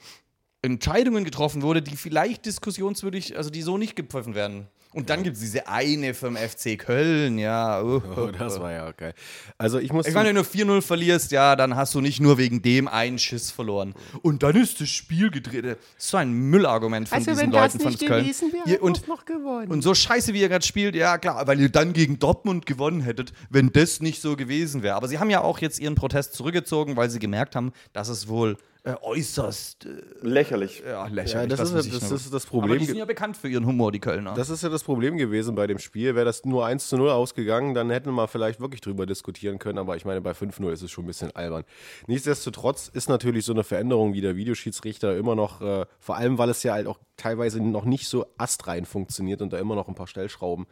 Entscheidungen 0.66 1.24
getroffen 1.24 1.62
wurde, 1.62 1.82
die 1.82 1.96
vielleicht 1.96 2.46
diskussionswürdig, 2.46 3.38
also 3.38 3.50
die 3.50 3.62
so 3.62 3.78
nicht 3.78 3.96
gepfiffen 3.96 4.36
werden. 4.36 4.68
Und 4.96 5.10
dann 5.10 5.24
gibt 5.24 5.36
es 5.36 5.42
diese 5.42 5.68
eine 5.68 6.14
vom 6.14 6.38
FC 6.38 6.80
Köln, 6.80 7.38
ja. 7.38 7.84
Uh, 7.84 8.02
Oh, 8.16 8.28
das 8.40 8.62
war 8.62 8.72
ja 8.72 8.92
geil. 8.92 9.14
Also 9.58 9.78
ich 9.78 9.92
muss. 9.92 10.08
ich 10.08 10.14
meine, 10.14 10.30
wenn 10.30 10.36
du 10.36 10.42
4-0 10.42 10.82
verlierst, 10.82 11.34
ja, 11.34 11.58
dann 11.58 11.76
hast 11.76 11.94
du 11.96 12.02
nicht 12.02 12.22
nur 12.22 12.38
wegen 12.38 12.62
dem 12.62 12.88
einen 12.88 13.20
Schiss 13.20 13.52
verloren. 13.52 13.94
Und 14.22 14.42
dann 14.42 14.56
ist 14.56 14.80
das 14.80 14.88
Spiel 14.88 15.32
gedreht. 15.32 15.66
Das 15.66 15.78
ist 15.98 16.10
so 16.12 16.16
ein 16.16 16.32
Müllargument 16.32 17.10
von 17.10 17.22
diesen 17.22 17.52
Leuten 17.52 17.80
von 17.82 17.98
Köln. 17.98 18.32
Ihr, 18.66 18.82
und, 18.82 19.06
noch 19.10 19.26
gewonnen. 19.26 19.70
und 19.70 19.82
so 19.82 19.94
scheiße, 19.94 20.34
wie 20.34 20.40
ihr 20.40 20.48
gerade 20.48 20.66
spielt, 20.66 20.96
ja 20.96 21.18
klar, 21.18 21.46
weil 21.46 21.60
ihr 21.60 21.70
dann 21.70 21.92
gegen 21.92 22.18
Dortmund 22.18 22.66
gewonnen 22.66 23.02
hättet, 23.02 23.34
wenn 23.50 23.74
das 23.74 24.00
nicht 24.00 24.22
so 24.22 24.38
gewesen 24.38 24.82
wäre. 24.82 24.96
Aber 24.96 25.10
sie 25.10 25.20
haben 25.20 25.30
ja 25.30 25.42
auch 25.42 25.60
jetzt 25.60 25.78
ihren 25.78 25.96
Protest 25.96 26.36
zurückgezogen, 26.36 26.96
weil 26.96 27.10
sie 27.10 27.20
gemerkt 27.20 27.58
haben, 27.58 27.74
dass 27.92 28.08
es 28.08 28.30
wohl 28.30 28.56
äh, 28.86 28.96
äußerst 29.02 29.86
äh, 29.86 29.90
Lächerlich. 30.22 30.84
ja, 30.86 31.08
lächerlich 31.08 31.34
ja, 31.34 31.58
das, 31.58 31.72
man 31.72 31.80
ist, 31.80 31.92
das, 31.92 32.10
das 32.10 32.26
ist 32.26 32.34
das 32.34 32.46
Aber 32.46 32.62
Problem. 32.62 32.80
die 32.80 32.86
sind 32.86 32.98
ja 32.98 33.06
bekannt 33.06 33.36
für 33.36 33.48
ihren 33.48 33.66
Humor, 33.66 33.92
die 33.92 34.00
Kölner. 34.00 34.36
Das 34.36 34.50
ist 34.50 34.62
ja 34.62 34.70
das 34.70 34.84
Problem 34.84 35.18
gewesen 35.18 35.56
bei 35.56 35.66
dem 35.66 35.80
Spiel. 35.80 36.14
Wäre 36.14 36.26
das 36.26 36.46
nur 36.46 36.66
1 36.68 36.88
zu 36.90 36.98
0 36.98 37.10
ausgegangen, 37.10 37.74
dann 37.74 37.90
hätten 37.90 38.12
wir 38.14 38.28
vielleicht 38.28 38.60
wirklich 38.60 38.82
drüber 38.82 39.08
diskutieren 39.08 39.58
können. 39.58 39.80
Aber 39.80 39.96
ich 39.96 40.06
meine, 40.06 40.22
bei 40.22 40.32
5-0 40.32 40.72
ist 40.72 40.84
es 40.84 40.92
schon 40.92 41.06
ein 41.06 41.08
bisschen 41.08 41.36
albern. 41.36 41.64
Nichtsdestotrotz 42.06 42.88
ist 42.88 43.10
natürlich 43.10 43.44
so 43.46 43.54
eine 43.54 43.64
Veränderung 43.64 44.14
wie 44.14 44.22
der 44.22 44.36
Videoschiedsrichter 44.36 45.18
immer 45.18 45.36
noch, 45.36 45.62
äh, 45.62 45.86
vor 46.00 46.18
allem 46.18 46.38
weil 46.38 46.50
es 46.50 46.62
ja 46.62 46.74
halt 46.74 46.86
auch 46.86 47.00
teilweise 47.18 47.60
noch 47.62 47.86
nicht 47.86 48.08
so 48.08 48.28
astrein 48.38 48.86
funktioniert 48.86 49.42
und 49.42 49.52
da 49.52 49.58
immer 49.58 49.74
noch 49.74 49.88
ein 49.88 49.96
paar 49.96 50.08
Stellschrauben 50.08 50.68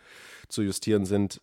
zu 0.49 0.61
justieren 0.61 1.05
sind, 1.05 1.41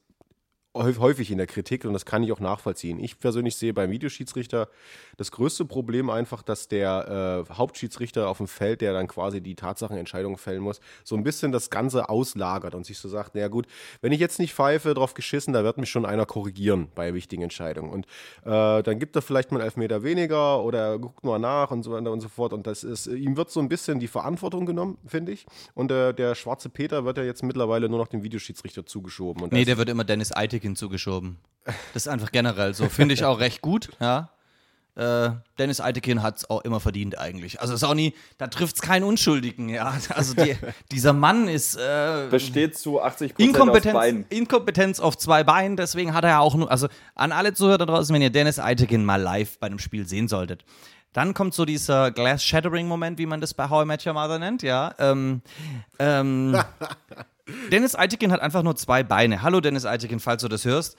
häufig 0.75 1.31
in 1.33 1.39
der 1.39 1.49
Kritik 1.49 1.85
und 1.85 1.93
das 1.93 2.05
kann 2.05 2.23
ich 2.23 2.31
auch 2.31 2.39
nachvollziehen. 2.39 3.01
Ich 3.01 3.19
persönlich 3.19 3.57
sehe 3.57 3.75
beim 3.75 3.91
Videoschiedsrichter 3.91 4.69
das 5.17 5.33
größte 5.33 5.65
Problem 5.65 6.11
einfach, 6.11 6.43
dass 6.43 6.69
der 6.69 7.47
äh, 7.51 7.53
Hauptschiedsrichter 7.53 8.29
auf 8.29 8.37
dem 8.37 8.47
Feld, 8.47 8.81
der 8.81 8.93
dann 8.93 9.09
quasi 9.09 9.41
die 9.41 9.57
Tatsachenentscheidung 9.57 10.39
fällen 10.39 10.63
muss, 10.63 10.81
so 11.03 11.17
ein 11.17 11.25
bisschen 11.25 11.51
das 11.51 11.71
Ganze 11.71 12.09
auslagert 12.09 12.77
und 12.77 12.87
sich 12.87 12.99
so 12.99 13.09
sagt, 13.09 13.35
naja 13.35 13.49
gut, 13.49 13.67
wenn 14.01 14.13
ich 14.13 14.21
jetzt 14.21 14.39
nicht 14.39 14.55
pfeife, 14.55 14.95
drauf 14.95 15.15
geschissen, 15.15 15.53
da 15.53 15.65
wird 15.65 15.77
mich 15.77 15.91
schon 15.91 16.07
einer 16.07 16.25
korrigieren 16.25 16.89
bei 16.95 17.15
wichtigen 17.15 17.43
Entscheidungen. 17.43 17.91
Und 17.91 18.07
äh, 18.45 18.83
dann 18.83 18.99
gibt 19.01 19.17
er 19.17 19.23
vielleicht 19.23 19.51
mal 19.51 19.59
einen 19.59 19.67
Elfmeter 19.67 20.05
weniger 20.05 20.63
oder 20.63 20.99
guckt 21.01 21.25
mal 21.25 21.41
nach 21.41 21.73
und 21.73 21.83
so 21.83 21.91
weiter 21.91 22.13
und 22.13 22.21
so 22.21 22.29
fort. 22.29 22.53
Und 22.53 22.69
das 22.69 22.85
ist, 22.85 23.09
ihm 23.09 23.37
wird 23.37 23.51
so 23.51 23.59
ein 23.59 23.69
bisschen 23.69 23.99
die 23.99 24.09
Verantwortung 24.09 24.67
genommen, 24.67 24.99
finde 25.05 25.33
ich. 25.33 25.47
Und 25.75 25.91
äh, 25.91 26.15
der 26.15 26.37
schwarze 26.37 26.69
Peter 26.69 27.05
wird 27.05 27.19
ja 27.19 27.25
jetzt 27.25 27.43
mittlerweile 27.43 27.89
nur 27.89 27.99
noch 27.99 28.09
dem 28.09 28.23
Videoschiedsrichter 28.23 28.87
zugeschoben. 28.87 29.43
Und 29.43 29.53
nee, 29.53 29.65
der 29.65 29.77
wird 29.77 29.89
immer 29.89 30.05
Dennis 30.05 30.31
Eitek 30.61 30.63
hinzugeschoben. 30.63 31.39
Das 31.65 32.07
ist 32.07 32.09
einfach 32.09 32.33
generell 32.33 32.75
so. 32.75 32.89
Finde 32.89 33.15
ich 33.15 33.25
auch 33.25 33.41
recht 33.41 33.61
gut, 33.61 33.91
ja. 34.01 34.31
äh, 34.97 35.31
Dennis 35.59 35.81
Eitekin 35.81 36.23
hat 36.23 36.39
es 36.39 36.51
auch 36.51 36.63
immer 36.63 36.81
verdient 36.81 37.19
eigentlich. 37.19 37.61
Also 37.61 37.75
ist 37.75 37.85
auch 37.85 37.95
nie, 37.95 38.15
da 38.39 38.47
trifft 38.47 38.77
es 38.77 38.83
keinen 38.83 39.05
Unschuldigen, 39.05 39.69
ja. 39.69 39.95
Also 40.11 40.35
die, 40.35 40.57
dieser 40.91 41.13
Mann 41.13 41.49
ist 41.49 41.77
äh, 41.77 42.29
Besteht 42.31 42.79
zu 42.79 43.01
80 43.01 43.35
Prozent 43.35 43.51
aus 43.51 43.61
Inkompetenz, 43.61 43.95
Beinen. 43.95 44.27
Inkompetenz 44.31 45.01
auf 45.01 45.19
zwei 45.19 45.45
Beinen, 45.45 45.77
deswegen 45.77 46.15
hat 46.15 46.25
er 46.25 46.31
ja 46.31 46.39
auch 46.41 46.55
nur, 46.55 46.71
also 46.71 46.89
an 47.15 47.33
alle 47.33 47.53
Zuhörer 47.53 47.79
da 47.79 47.87
draußen, 47.87 48.15
wenn 48.15 48.23
ihr 48.23 48.31
Dennis 48.31 48.59
Eitekin 48.59 49.05
mal 49.05 49.21
live 49.21 49.59
bei 49.59 49.67
einem 49.67 49.79
Spiel 49.79 50.07
sehen 50.07 50.29
solltet. 50.29 50.65
Dann 51.13 51.35
kommt 51.35 51.55
so 51.55 51.65
dieser 51.65 52.13
Glass-Shattering-Moment, 52.13 53.19
wie 53.19 53.27
man 53.27 53.41
das 53.41 53.53
bei 53.53 53.69
How 53.69 53.83
I 53.83 53.87
Met 53.87 54.07
Your 54.07 54.13
Mother 54.13 54.39
nennt, 54.39 54.63
ja. 54.63 54.95
Ähm, 54.99 55.43
ähm, 55.99 56.57
Dennis 57.71 57.95
Eitekin 57.95 58.33
hat 58.33 58.41
einfach 58.41 58.63
nur 58.63 58.77
zwei 58.77 59.03
Beine. 59.03 59.43
Hallo 59.43 59.61
Dennis 59.61 59.85
Eitekin, 59.85 60.21
falls 60.21 60.43
du 60.43 60.49
das 60.49 60.65
hörst. 60.65 60.97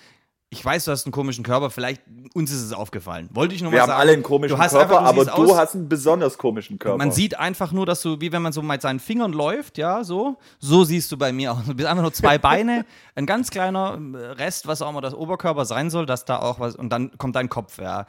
Ich 0.53 0.65
weiß, 0.65 0.83
du 0.83 0.91
hast 0.91 1.05
einen 1.05 1.13
komischen 1.13 1.45
Körper, 1.45 1.69
vielleicht 1.69 2.01
uns 2.33 2.51
ist 2.51 2.61
es 2.61 2.73
aufgefallen. 2.73 3.29
Wollte 3.31 3.55
ich 3.55 3.61
nur 3.61 3.71
Wir 3.71 3.77
mal 3.77 3.81
haben 3.83 3.87
sagen. 3.91 4.01
alle 4.01 4.11
einen 4.11 4.21
komischen 4.23 4.57
du 4.57 4.61
hast 4.61 4.73
Körper, 4.73 4.99
einfach, 4.99 5.09
aber 5.09 5.23
siehst 5.23 5.37
du 5.37 5.43
aus- 5.43 5.57
hast 5.57 5.75
einen 5.75 5.87
besonders 5.87 6.37
komischen 6.37 6.77
Körper. 6.77 6.97
man 6.97 7.11
sieht 7.13 7.39
einfach 7.39 7.71
nur, 7.71 7.85
dass 7.85 8.01
du, 8.01 8.19
wie 8.19 8.33
wenn 8.33 8.41
man 8.41 8.51
so 8.51 8.61
mit 8.61 8.81
seinen 8.81 8.99
Fingern 8.99 9.31
läuft, 9.31 9.77
ja, 9.77 10.03
so, 10.03 10.37
so 10.59 10.83
siehst 10.83 11.09
du 11.09 11.17
bei 11.17 11.31
mir 11.31 11.53
auch. 11.53 11.61
Du 11.63 11.73
bist 11.73 11.87
einfach 11.87 12.01
nur 12.03 12.11
zwei 12.11 12.37
Beine, 12.37 12.85
ein 13.15 13.25
ganz 13.25 13.49
kleiner 13.49 13.97
Rest, 14.37 14.67
was 14.67 14.81
auch 14.81 14.89
immer 14.89 14.99
das 14.99 15.13
Oberkörper 15.13 15.63
sein 15.63 15.89
soll, 15.89 16.05
dass 16.05 16.25
da 16.25 16.39
auch 16.39 16.59
was, 16.59 16.75
und 16.75 16.89
dann 16.89 17.17
kommt 17.17 17.37
dein 17.37 17.47
Kopf, 17.47 17.79
ja. 17.79 18.05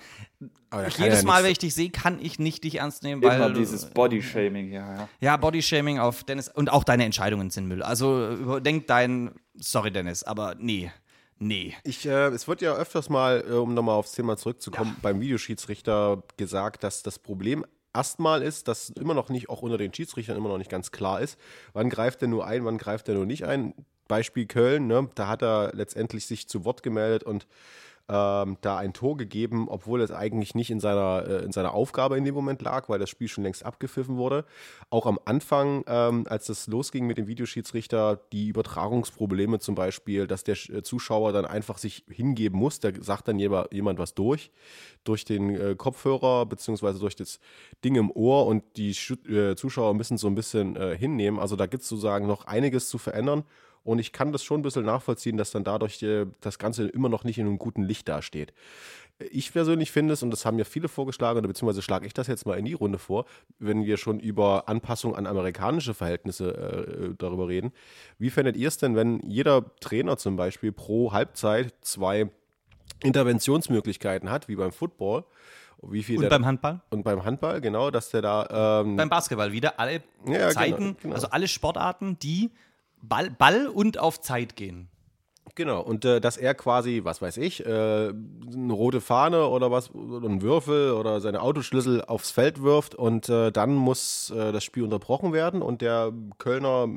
Aber 0.71 0.89
jedes 0.89 1.21
ja 1.23 1.27
Mal, 1.27 1.45
wenn 1.45 1.53
ich 1.53 1.59
dich 1.59 1.75
sehe, 1.75 1.91
kann 1.91 2.19
ich 2.21 2.41
nicht 2.41 2.65
dich 2.65 2.77
ernst 2.81 3.05
nehmen, 3.05 3.23
Immer 3.23 3.39
weil. 3.39 3.53
dieses 3.53 3.87
Body-Shaming, 3.91 4.73
ja, 4.73 4.95
ja. 4.97 5.09
ja, 5.21 5.37
Bodyshaming 5.37 6.01
auf 6.01 6.25
Dennis 6.25 6.49
und 6.49 6.73
auch 6.73 6.83
deine 6.83 7.05
Entscheidungen 7.05 7.51
sind 7.51 7.69
Müll. 7.69 7.85
Also 7.85 8.31
überdenk 8.33 8.89
dein, 8.89 9.31
sorry 9.55 9.93
Dennis, 9.93 10.25
aber 10.25 10.57
nee, 10.59 10.91
nee. 11.43 11.75
Ich, 11.85 12.07
äh, 12.07 12.29
es 12.29 12.49
wird 12.49 12.63
ja 12.63 12.75
öfters 12.75 13.09
mal, 13.09 13.45
äh, 13.49 13.53
um 13.55 13.75
nochmal 13.75 13.97
aufs 13.97 14.13
Thema 14.13 14.37
zurückzukommen, 14.37 14.97
beim 15.03 15.21
Videoschiedsrichter 15.21 16.23
gesagt, 16.37 16.85
dass 16.85 17.03
das 17.03 17.19
Problem 17.19 17.65
erstmal 17.95 18.43
ist, 18.43 18.69
dass 18.69 18.91
immer 18.91 19.15
noch 19.15 19.29
nicht, 19.29 19.49
auch 19.49 19.63
unter 19.63 19.79
den 19.79 19.93
Schiedsrichtern 19.93 20.37
immer 20.37 20.49
noch 20.49 20.59
nicht 20.59 20.71
ganz 20.71 20.91
klar 20.91 21.21
ist, 21.21 21.39
wann 21.73 21.91
greift 21.91 22.23
er 22.23 22.29
nur 22.29 22.47
ein, 22.47 22.65
wann 22.65 22.79
greift 22.79 23.09
er 23.09 23.15
nur 23.15 23.27
nicht 23.27 23.45
ein. 23.45 23.75
Beispiel 24.09 24.47
Köln, 24.47 24.89
ne? 24.89 25.09
da 25.15 25.29
hat 25.29 25.43
er 25.43 25.73
letztendlich 25.75 26.27
sich 26.27 26.49
zu 26.49 26.65
Wort 26.65 26.83
gemeldet 26.83 27.23
und 27.23 27.47
ähm, 28.09 28.59
da 28.61 28.77
ein 28.77 28.93
Tor 28.93 29.17
gegeben, 29.17 29.69
obwohl 29.69 30.01
es 30.01 30.11
eigentlich 30.11 30.55
nicht 30.55 30.71
in 30.71 30.81
seiner, 30.81 31.25
äh, 31.27 31.45
in 31.45 31.53
seiner 31.53 31.73
Aufgabe 31.75 32.19
in 32.19 32.25
dem 32.25 32.35
Moment 32.35 32.61
lag, 32.63 32.89
weil 32.89 32.99
das 32.99 33.11
Spiel 33.11 33.29
schon 33.29 33.45
längst 33.45 33.65
abgepfiffen 33.65 34.17
wurde. 34.17 34.45
Auch 34.91 35.07
am 35.07 35.19
Anfang, 35.25 35.85
ähm, 35.87 36.25
als 36.29 36.47
das 36.47 36.67
losging 36.67 37.07
mit 37.07 37.19
dem 37.19 37.27
Videoschiedsrichter, 37.27 38.21
die 38.33 38.49
Übertragungsprobleme 38.49 39.61
zum 39.61 39.75
Beispiel, 39.75 40.27
dass 40.27 40.45
der 40.45 40.57
äh, 40.71 40.83
Zuschauer 40.83 41.33
dann 41.33 41.45
einfach 41.45 41.79
sich 41.79 42.05
hingeben 42.09 42.59
muss, 42.59 42.81
da 42.81 42.91
sagt 43.01 43.29
dann 43.29 43.39
jemand, 43.39 43.99
was 43.99 44.15
durch, 44.15 44.51
durch 45.05 45.25
den 45.25 45.51
äh, 45.55 45.75
Kopfhörer 45.77 46.47
beziehungsweise 46.47 46.99
durch 46.99 47.17
das 47.17 47.41
Ding 47.85 47.95
im 47.95 48.11
Ohr 48.11 48.47
und 48.47 48.65
die 48.77 48.95
Schu- 48.95 49.29
äh, 49.29 49.57
Zuschauer 49.57 49.95
müssen 49.95 50.17
so 50.19 50.27
ein 50.27 50.35
bisschen 50.35 50.77
äh, 50.77 50.97
hinnehmen. 50.97 51.39
Also 51.39 51.57
da 51.57 51.67
gibt 51.67 51.83
es 51.83 51.89
sozusagen 51.89 52.27
noch 52.27 52.47
einiges 52.47 52.89
zu 52.89 52.99
verändern. 52.99 53.45
Und 53.85 53.99
ich 53.99 54.13
kann 54.13 54.31
das 54.33 54.45
schon 54.45 54.61
ein 54.61 54.63
bisschen 54.63 54.85
nachvollziehen, 54.85 55.37
dass 55.37 55.51
dann 55.51 55.65
dadurch 55.65 56.03
äh, 56.03 56.27
das 56.41 56.59
Ganze 56.59 56.87
immer 56.87 57.09
noch 57.09 57.25
nicht 57.25 57.39
in 57.39 57.47
einem 57.47 57.59
guten 57.59 57.83
Licht 57.83 58.09
dasteht. 58.09 58.53
Ich 59.31 59.53
persönlich 59.53 59.91
finde 59.93 60.15
es, 60.15 60.23
und 60.23 60.31
das 60.31 60.45
haben 60.47 60.59
ja 60.59 60.65
viele 60.65 60.89
vorgeschlagen, 60.89 61.39
oder 61.39 61.49
beziehungsweise 61.49 61.83
schlage 61.83 62.07
ich 62.07 62.15
das 62.15 62.27
jetzt 62.29 62.47
mal 62.47 62.59
in 62.59 62.65
die 62.65 62.73
Runde 62.75 62.99
vor, 62.99 63.25
wenn 63.59 63.85
wir 63.85 63.97
schon 63.97 64.19
über 64.21 64.69
Anpassung 64.69 65.15
an 65.17 65.27
amerikanische 65.27 65.95
Verhältnisse 65.95 67.11
äh, 67.13 67.15
darüber 67.19 67.49
reden. 67.49 67.73
Wie 68.19 68.31
fändet 68.31 68.57
ihr 68.57 68.69
es 68.69 68.79
denn, 68.79 68.95
wenn 68.97 69.21
jeder 69.21 69.75
Trainer 69.81 70.17
zum 70.17 70.37
Beispiel 70.37 70.73
pro 70.73 71.13
Halbzeit 71.13 71.75
zwei 71.83 72.31
Interventionsmöglichkeiten 73.03 74.31
hat, 74.31 74.49
wie 74.49 74.57
beim 74.57 74.73
Football? 74.73 75.25
Wie 75.85 76.03
viel 76.05 76.17
Und 76.17 76.23
der- 76.23 76.31
beim 76.31 76.47
Handball? 76.47 76.81
und 76.91 77.03
beim 77.03 77.25
Handball, 77.25 77.61
genau, 77.61 77.91
dass 77.91 78.11
der 78.11 78.23
da 78.23 78.81
ähm, 78.83 78.97
Beim 78.97 79.09
Basketball 79.09 79.51
wieder 79.51 79.79
alle 79.81 79.95
Ja, 79.95 80.01
genau, 80.25 80.51
Zeiten, 80.51 80.97
genau. 81.03 81.15
also 81.17 81.27
alle 81.29 81.49
Sportarten, 81.49 82.17
die 82.21 82.51
Ball, 83.03 83.31
Ball 83.31 83.69
und 83.69 83.99
auf 83.99 84.21
Zeit 84.21 84.57
gehen. 84.57 84.89
Genau, 85.55 85.83
und 85.83 86.05
äh, 86.07 86.21
dass 86.21 86.39
er 86.39 86.55
quasi, 86.55 87.01
was 87.05 87.21
weiß 87.21 87.37
ich, 87.37 87.67
äh, 87.67 87.69
eine 87.69 88.73
rote 88.73 89.03
Fahne 89.03 89.49
oder 89.49 89.71
was, 89.71 89.93
oder 89.95 90.27
einen 90.27 90.41
Würfel 90.41 90.93
oder 90.93 91.21
seine 91.21 91.43
Autoschlüssel 91.43 92.03
aufs 92.03 92.31
Feld 92.31 92.63
wirft 92.63 92.95
und 92.95 93.29
äh, 93.29 93.53
dann 93.53 93.75
muss 93.75 94.31
äh, 94.31 94.53
das 94.53 94.65
Spiel 94.65 94.83
unterbrochen 94.85 95.35
werden 95.35 95.61
und 95.61 95.83
der 95.83 96.11
Kölner 96.39 96.89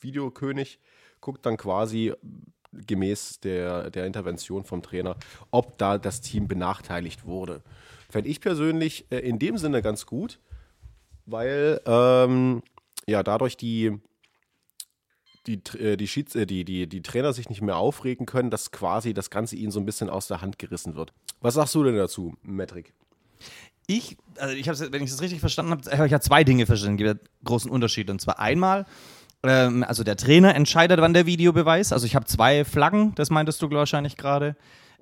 Videokönig 0.00 0.78
guckt 1.20 1.46
dann 1.46 1.56
quasi 1.56 2.12
gemäß 2.72 3.40
der, 3.40 3.90
der 3.90 4.04
Intervention 4.04 4.64
vom 4.64 4.82
Trainer, 4.82 5.16
ob 5.50 5.78
da 5.78 5.96
das 5.96 6.20
Team 6.20 6.48
benachteiligt 6.48 7.24
wurde. 7.24 7.62
Fände 8.10 8.28
ich 8.28 8.42
persönlich 8.42 9.06
äh, 9.10 9.20
in 9.20 9.38
dem 9.38 9.56
Sinne 9.56 9.80
ganz 9.80 10.04
gut, 10.04 10.38
weil 11.24 11.80
ähm, 11.86 12.62
ja 13.06 13.22
dadurch 13.22 13.56
die 13.56 14.00
die, 15.46 15.60
äh, 15.78 15.96
die, 15.96 16.08
Schieds 16.08 16.34
äh, 16.34 16.46
die, 16.46 16.64
die, 16.64 16.86
die 16.86 17.02
Trainer 17.02 17.32
sich 17.32 17.48
nicht 17.48 17.62
mehr 17.62 17.76
aufregen 17.76 18.26
können, 18.26 18.50
dass 18.50 18.70
quasi 18.70 19.14
das 19.14 19.30
Ganze 19.30 19.56
ihnen 19.56 19.70
so 19.70 19.80
ein 19.80 19.86
bisschen 19.86 20.10
aus 20.10 20.26
der 20.26 20.40
Hand 20.40 20.58
gerissen 20.58 20.94
wird. 20.94 21.12
Was 21.40 21.54
sagst 21.54 21.74
du 21.74 21.84
denn 21.84 21.96
dazu, 21.96 22.34
Metric? 22.42 22.92
Ich, 23.86 24.16
also 24.38 24.54
ich 24.54 24.68
habe, 24.68 24.92
wenn 24.92 25.02
ich 25.02 25.10
das 25.10 25.20
richtig 25.20 25.40
verstanden 25.40 25.72
habe, 25.72 25.90
habe 25.92 26.06
ich 26.06 26.12
ja 26.12 26.20
zwei 26.20 26.42
Dinge 26.42 26.66
verstanden, 26.66 26.96
gibt 26.96 27.08
ja 27.08 27.28
großen 27.44 27.70
Unterschied. 27.70 28.10
Und 28.10 28.20
zwar 28.20 28.40
einmal, 28.40 28.84
ähm, 29.44 29.84
also 29.84 30.02
der 30.02 30.16
Trainer 30.16 30.54
entscheidet, 30.54 31.00
wann 31.00 31.14
der 31.14 31.26
Videobeweis. 31.26 31.92
Also 31.92 32.06
ich 32.06 32.16
habe 32.16 32.26
zwei 32.26 32.64
Flaggen, 32.64 33.14
das 33.14 33.30
meintest 33.30 33.62
du 33.62 33.70
wahrscheinlich 33.70 34.16
gerade. 34.16 34.56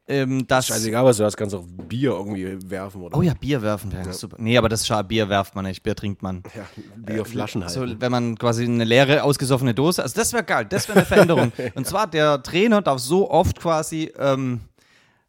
Ähm, 0.07 0.47
das 0.47 0.67
Scheißegal, 0.67 1.05
was 1.05 1.17
du 1.17 1.25
hast, 1.25 1.37
kannst 1.37 1.55
auch 1.55 1.65
Bier 1.67 2.11
irgendwie 2.11 2.59
werfen 2.71 3.01
oder 3.03 3.17
Oh 3.17 3.23
ja, 3.23 3.33
Bier 3.33 3.63
werfen 3.63 3.91
wäre 3.91 4.13
super. 4.13 4.37
Nee, 4.39 4.59
aber 4.59 4.69
das 4.69 4.87
schade, 4.87 5.09
Bier 5.09 5.31
werft 5.31 5.55
man 5.55 5.65
nicht, 5.65 5.83
Bier 5.83 5.97
trinkt 5.97 6.23
man. 6.23 6.43
ja, 6.55 6.67
Bierflaschen 6.97 7.63
halt. 7.63 7.73
So, 7.73 7.87
wenn 8.01 8.13
man 8.13 8.37
quasi 8.37 8.65
eine 8.65 8.85
leere, 8.85 9.23
ausgesoffene 9.23 9.73
Dose, 9.73 10.03
also 10.03 10.15
das 10.15 10.33
wäre 10.35 10.45
geil, 10.45 10.67
das 10.69 10.89
wäre 10.89 10.99
eine 10.99 11.07
Veränderung. 11.07 11.53
Und 11.75 11.87
zwar, 11.87 12.07
der 12.07 12.43
Trainer 12.43 12.83
darf 12.83 12.99
so 12.99 13.31
oft 13.31 13.59
quasi, 13.59 14.13
ähm, 14.19 14.61
äh, 14.61 14.74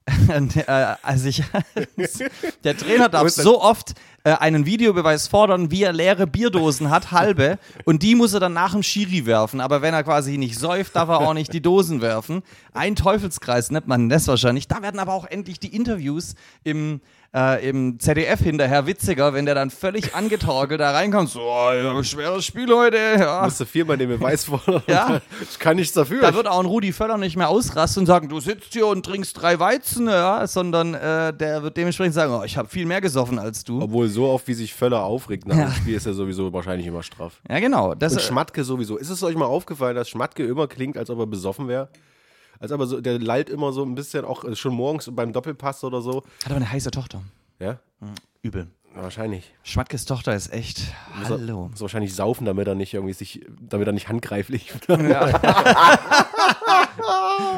also 1.02 1.28
ich, 1.30 1.44
der 2.64 2.78
Trainer 2.78 3.10
darf 3.10 3.30
so 3.30 3.62
oft 3.62 3.94
äh, 4.24 4.34
einen 4.34 4.66
Videobeweis 4.66 5.28
fordern, 5.28 5.72
wie 5.72 5.84
er 5.84 5.94
leere 5.94 6.28
Bierdosen 6.28 6.92
hat, 6.92 7.12
halbe, 7.12 7.58
und 7.86 8.04
die 8.04 8.14
muss 8.14 8.34
er 8.34 8.40
dann 8.40 8.54
nach 8.54 8.74
dem 8.74 8.84
Schiri 8.84 9.26
werfen. 9.26 9.62
Aber 9.62 9.82
wenn 9.82 9.94
er 9.94 10.04
quasi 10.04 10.38
nicht 10.38 10.60
säuft, 10.60 10.96
darf 10.96 11.10
er 11.10 11.20
auch 11.22 11.34
nicht 11.34 11.54
die 11.54 11.62
Dosen 11.62 12.02
werfen. 12.02 12.44
Ein 12.74 12.96
Teufelskreis 12.96 13.72
nennt 13.72 13.88
man 13.88 14.10
das 14.10 14.28
wahrscheinlich. 14.28 14.68
Da 14.68 14.82
werden 14.84 15.00
aber 15.00 15.14
auch 15.14 15.26
endlich 15.26 15.60
die 15.60 15.76
Interviews 15.76 16.36
im, 16.64 17.02
äh, 17.36 17.68
im 17.68 18.00
ZDF 18.00 18.40
hinterher 18.40 18.88
witziger, 18.88 19.34
wenn 19.34 19.46
der 19.46 19.56
dann 19.56 19.70
völlig 19.70 20.16
angetorkelt 20.16 20.80
da 20.80 20.92
reinkommt. 20.92 21.30
So, 21.30 21.42
oh, 21.42 21.98
ein 21.98 22.04
schweres 22.06 22.46
Spiel 22.46 22.74
heute. 22.74 22.98
Ja. 23.20 23.44
musst 23.44 23.60
du 23.60 23.66
viermal 23.66 23.98
den 23.98 24.08
Beweis 24.10 24.46
fordern. 24.46 24.82
Ja. 24.88 25.20
Ich 25.42 25.60
kann 25.60 25.76
nichts 25.76 25.94
dafür. 25.94 26.22
Da 26.22 26.34
wird 26.34 26.48
auch 26.48 26.60
ein 26.60 26.66
Rudi 26.66 26.94
Völler 26.94 27.18
nicht 27.18 27.36
mehr 27.36 27.50
ausrasten 27.50 28.02
und 28.02 28.06
sagen, 28.08 28.30
du 28.30 28.40
sitzt 28.40 28.72
hier 28.74 28.88
und 28.88 29.06
trinkst 29.06 29.40
drei 29.42 29.60
Weizen, 29.60 30.08
ja, 30.08 30.48
sondern 30.48 30.94
äh, 30.94 31.34
der 31.34 31.62
wird 31.64 31.76
dementsprechend 31.76 32.14
sagen, 32.14 32.34
oh, 32.34 32.44
ich 32.44 32.56
habe 32.58 32.70
viel 32.70 32.86
mehr 32.86 33.02
gesoffen 33.02 33.38
als 33.38 33.64
du. 33.64 33.82
Obwohl 33.82 34.08
so 34.08 34.28
oft, 34.30 34.48
wie 34.48 34.54
sich 34.54 34.74
Völler 34.74 35.04
aufregt 35.04 35.48
nach 35.48 35.58
Ja. 35.58 35.66
dem 35.66 35.74
Spiel, 35.74 35.96
ist 35.96 36.06
er 36.06 36.14
sowieso 36.14 36.54
wahrscheinlich 36.54 36.88
immer 36.88 37.04
straff. 37.04 37.42
Ja, 37.50 37.60
genau. 37.60 37.96
Das, 37.96 38.14
Und 38.14 38.20
äh, 38.20 38.22
Schmatke 38.22 38.64
sowieso. 38.64 38.98
Ist 38.98 39.10
es 39.10 39.22
euch 39.24 39.36
mal 39.36 39.46
aufgefallen, 39.46 39.96
dass 39.96 40.10
Schmatke 40.10 40.46
immer 40.46 40.68
klingt, 40.68 40.98
als 40.98 41.10
ob 41.10 41.20
er 41.20 41.28
besoffen 41.28 41.68
wäre? 41.68 41.90
Als 42.60 42.72
aber 42.72 42.88
so, 42.88 43.02
der 43.02 43.20
lallt 43.20 43.50
immer 43.50 43.74
so 43.74 43.84
ein 43.84 43.96
bisschen, 43.96 44.26
auch 44.26 44.44
äh, 44.44 44.56
schon 44.56 44.74
morgens 44.74 45.10
beim 45.12 45.34
Doppelpass 45.34 45.84
oder 45.84 46.02
so. 46.02 46.24
hat 46.44 46.48
aber 46.48 46.56
eine 46.56 46.72
heiße 46.72 46.92
Tochter. 46.92 47.22
Ja, 47.60 47.80
Übel. 48.42 48.68
Wahrscheinlich. 49.04 49.52
Schmatkes 49.64 50.06
Tochter 50.06 50.36
ist 50.36 50.52
echt. 50.54 50.80
Muss 51.20 51.30
er- 51.30 51.38
Hallo. 51.40 51.68
Muss 51.70 51.82
wahrscheinlich 51.82 52.14
saufen, 52.16 52.46
damit 52.46 52.68
er 52.68 52.76
nicht 52.76 52.94
irgendwie 52.94 53.14
sich, 53.14 53.46
damit 53.60 53.88
er 53.88 53.94
nicht 53.94 54.08
handgreiflich 54.10 54.74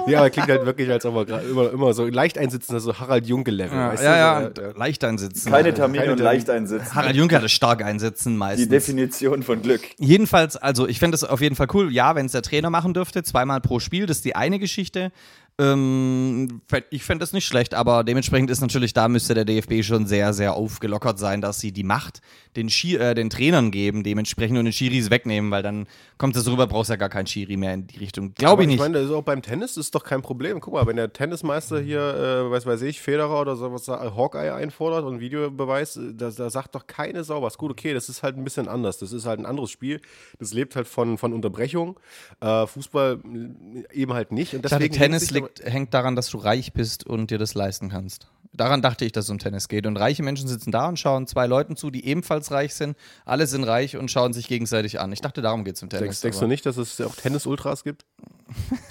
Ja, 0.08 0.20
aber 0.20 0.29
klingt 0.29 0.48
halt 0.50 0.65
wirklich, 0.65 0.89
als 0.89 1.06
ob 1.06 1.29
er 1.29 1.41
immer, 1.44 1.72
immer 1.72 1.94
so 1.94 2.06
leicht 2.08 2.38
einsitzen, 2.38 2.74
also 2.74 2.98
Harald 2.98 3.27
Junke-Level. 3.27 3.77
Ja, 3.77 3.89
weißt 3.89 4.03
ja, 4.03 4.17
ja, 4.17 4.50
du? 4.50 4.62
So, 4.62 4.67
äh, 4.70 4.74
leicht 4.77 5.03
einsitzen. 5.03 5.51
Keine 5.51 5.74
Termine 5.74 6.03
Keine 6.06 6.13
und 6.13 6.20
leicht 6.20 6.50
einsitzen. 6.50 6.96
Harald 6.96 7.15
Junke 7.15 7.36
hatte 7.36 7.50
stark 7.50 7.84
einsitzen 7.84 8.34
Die 8.34 8.38
meistens. 8.38 8.70
Definition 8.70 9.44
von 9.44 9.62
Glück. 9.62 9.82
Jedenfalls, 10.00 10.56
also 10.58 10.88
ich 10.88 11.00
fände 11.00 11.15
es 11.15 11.24
auf 11.24 11.41
jeden 11.41 11.56
Fall 11.56 11.67
cool, 11.74 11.91
ja, 11.94 12.15
wenn 12.15 12.25
es 12.25 12.32
der 12.32 12.41
Trainer 12.41 12.70
machen 12.70 12.94
dürfte, 12.94 13.24
zweimal 13.24 13.62
pro 13.62 13.79
Spiel, 13.79 14.06
das 14.06 14.17
ist 14.17 14.25
die 14.25 14.36
eine 14.36 14.60
Geschichte. 14.60 15.12
Ähm, 15.60 16.62
ich 16.92 17.04
fände 17.04 17.24
das 17.24 17.34
nicht 17.34 17.46
schlecht, 17.46 17.74
aber 17.74 18.04
dementsprechend 18.04 18.52
ist 18.52 18.62
natürlich, 18.62 18.94
da 18.94 19.08
müsste 19.08 19.34
der 19.34 19.44
DFB 19.44 19.84
schon 19.84 20.06
sehr, 20.06 20.34
sehr 20.34 20.54
aufgelockert 20.54 21.18
sein, 21.18 21.42
dass 21.42 21.60
sie 21.60 21.72
die 21.72 21.84
Macht 21.84 22.22
den, 22.56 22.70
Schi 22.70 22.96
äh, 22.96 23.16
den 23.16 23.30
Trainern 23.32 23.72
geben, 23.72 24.04
dementsprechend 24.04 24.58
und 24.58 24.66
den 24.66 24.74
Schiris 24.74 25.10
wegnehmen, 25.10 25.50
weil 25.50 25.64
dann 25.64 25.88
kommt 26.18 26.36
es 26.36 26.48
rüber, 26.48 26.68
brauchst 26.68 26.92
ja 26.92 26.96
gar 26.96 27.10
keinen 27.10 27.26
Schiri 27.26 27.58
mehr 27.58 27.74
in 27.74 27.88
die 27.88 27.98
Richtung. 27.98 28.34
Glaube 28.36 28.64
ich 28.64 28.68
nicht. 28.68 28.76
Ich 28.76 28.82
meine, 28.82 28.96
das 28.96 29.06
ist 29.06 29.12
auch 29.12 29.24
beim 29.24 29.42
Tennis 29.42 29.78
ist 29.78 29.96
doch 29.96 30.04
kein 30.04 30.22
Problem. 30.22 30.60
Guck 30.60 30.74
mal, 30.74 30.86
wenn 30.86 30.96
der 30.96 31.12
Tennismeister 31.12 31.80
hier, 31.80 32.02
äh, 32.02 32.52
weiß 32.52 32.66
weiß 32.68 32.84
ich, 32.84 33.02
Federer 33.02 33.42
oder 33.42 33.56
sowas, 33.56 33.88
äh, 33.88 33.92
Hawkeye 33.92 34.54
einfordert 34.54 35.06
und 35.06 35.20
Videobeweis, 35.20 35.98
äh, 35.98 36.14
da, 36.14 36.30
da 36.30 36.50
sagt 36.50 36.76
doch 36.76 36.86
keine 36.86 37.24
Sau 37.24 37.42
was. 37.42 37.58
Gut, 37.58 37.72
okay, 37.72 37.94
das 37.94 38.10
ist 38.10 38.22
halt 38.22 38.38
ein 38.38 38.44
bisschen 38.44 38.68
anders. 38.68 38.98
Das 39.00 39.12
ist 39.12 39.26
halt 39.26 39.40
ein 39.40 39.46
anderes 39.46 39.72
Spiel. 39.72 40.02
Das 40.40 40.54
lebt 40.54 40.76
halt 40.76 40.88
von, 40.88 41.18
von 41.18 41.34
Unterbrechung. 41.34 42.00
Äh, 42.42 42.68
Fußball 42.68 43.20
äh, 43.24 44.00
eben 44.02 44.14
halt 44.14 44.32
nicht. 44.32 44.54
Und 44.54 44.66
deswegen 44.66 44.94
Tennis 44.94 45.32
liegt, 45.32 45.47
hängt 45.63 45.94
daran, 45.94 46.16
dass 46.16 46.30
du 46.30 46.38
reich 46.38 46.74
bist 46.74 47.06
und 47.06 47.32
dir 47.32 47.38
das 47.38 47.54
leisten 47.54 47.89
kannst. 47.89 48.27
Daran 48.54 48.82
dachte 48.82 49.06
ich, 49.06 49.12
dass 49.12 49.25
es 49.25 49.30
um 49.30 49.38
Tennis 49.38 49.68
geht. 49.68 49.86
Und 49.86 49.98
reiche 49.98 50.24
Menschen 50.24 50.48
sitzen 50.48 50.72
da 50.72 50.88
und 50.88 50.98
schauen 50.98 51.27
zwei 51.27 51.46
Leuten 51.46 51.75
zu, 51.75 51.92
die 51.92 52.06
ebenfalls 52.06 52.51
reich 52.51 52.74
sind. 52.74 52.98
Alle 53.25 53.46
sind 53.46 53.63
reich 53.63 53.98
und 53.98 54.10
schauen 54.10 54.34
sich 54.34 54.48
gegenseitig 54.48 55.00
an. 55.00 55.12
Ich 55.12 55.22
dachte, 55.22 55.42
darum 55.42 55.63
geht 55.63 55.75
es 55.75 55.84
um 55.84 55.89
Tennis. 55.89 56.04
Denkst, 56.04 56.22
denkst 56.22 56.39
du 56.39 56.48
nicht, 56.48 56.66
dass 56.66 56.77
es 56.77 57.00
auch 57.01 57.16
Tennis-Ultras 57.16 57.84
gibt? 57.84 58.06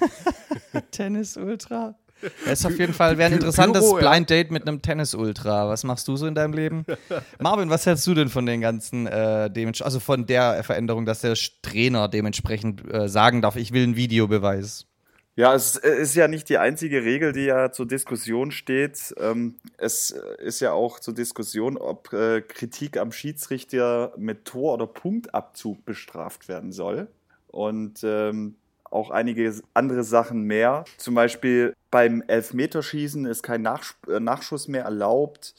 Tennis 0.93 1.37
Ultra? 1.37 1.97
Das 2.45 2.61
ist 2.61 2.67
auf 2.67 2.79
jeden 2.79 2.95
Fall 2.95 3.19
wäre 3.19 3.31
ein 3.31 3.35
interessantes 3.35 3.83
Pyro, 3.83 4.01
ja. 4.01 4.11
Blind 4.11 4.31
Date 4.31 4.51
mit 4.51 4.67
einem 4.67 4.81
Tennis 4.81 5.15
Ultra. 5.15 5.69
Was 5.69 5.85
machst 5.85 6.09
du 6.09 6.17
so 6.17 6.27
in 6.27 6.35
deinem 6.35 6.55
Leben? 6.55 6.87
Marvin, 7.41 7.69
was 7.69 7.85
hältst 7.85 8.07
du 8.07 8.15
denn 8.15 8.29
von 8.29 8.47
den 8.47 8.61
ganzen, 8.61 9.07
äh, 9.07 9.51
also 9.81 10.01
von 10.01 10.27
der 10.27 10.65
Veränderung, 10.65 11.05
dass 11.05 11.21
der 11.21 11.35
Trainer 11.63 12.09
dementsprechend 12.09 12.83
äh, 12.93 13.09
sagen 13.09 13.43
darf, 13.43 13.57
ich 13.57 13.73
will 13.73 13.83
einen 13.83 13.97
Videobeweis? 13.97 14.87
Ja, 15.39 15.55
es 15.55 15.77
ist 15.77 16.15
ja 16.15 16.29
nicht 16.29 16.49
die 16.49 16.57
einzige 16.57 17.05
Regel, 17.05 17.33
die 17.33 17.45
ja 17.45 17.71
zur 17.71 17.87
Diskussion 17.87 18.51
steht. 18.51 19.15
Ähm, 19.19 19.57
es 19.77 20.13
ist 20.39 20.61
ja 20.61 20.73
auch 20.73 20.99
zur 20.99 21.13
Diskussion, 21.13 21.77
ob 21.77 22.11
äh, 22.15 22.41
Kritik 22.41 22.97
am 22.97 23.13
Schiedsrichter 23.13 24.15
mit 24.17 24.47
Tor- 24.47 24.73
oder 24.73 24.87
Punktabzug 24.87 25.85
bestraft 25.85 26.49
werden 26.49 26.73
soll. 26.73 27.09
Und 27.49 28.01
ähm, 28.03 28.57
auch 28.85 29.11
einige 29.11 29.55
andere 29.75 30.05
Sachen 30.05 30.43
mehr. 30.45 30.87
Zum 30.97 31.15
Beispiel 31.15 31.75
beim 31.91 32.23
Elfmeterschießen 32.27 33.27
ist 33.27 33.43
kein 33.43 33.67
äh, 33.67 34.21
Nachschuss 34.21 34.69
mehr 34.69 34.85
erlaubt 34.85 35.55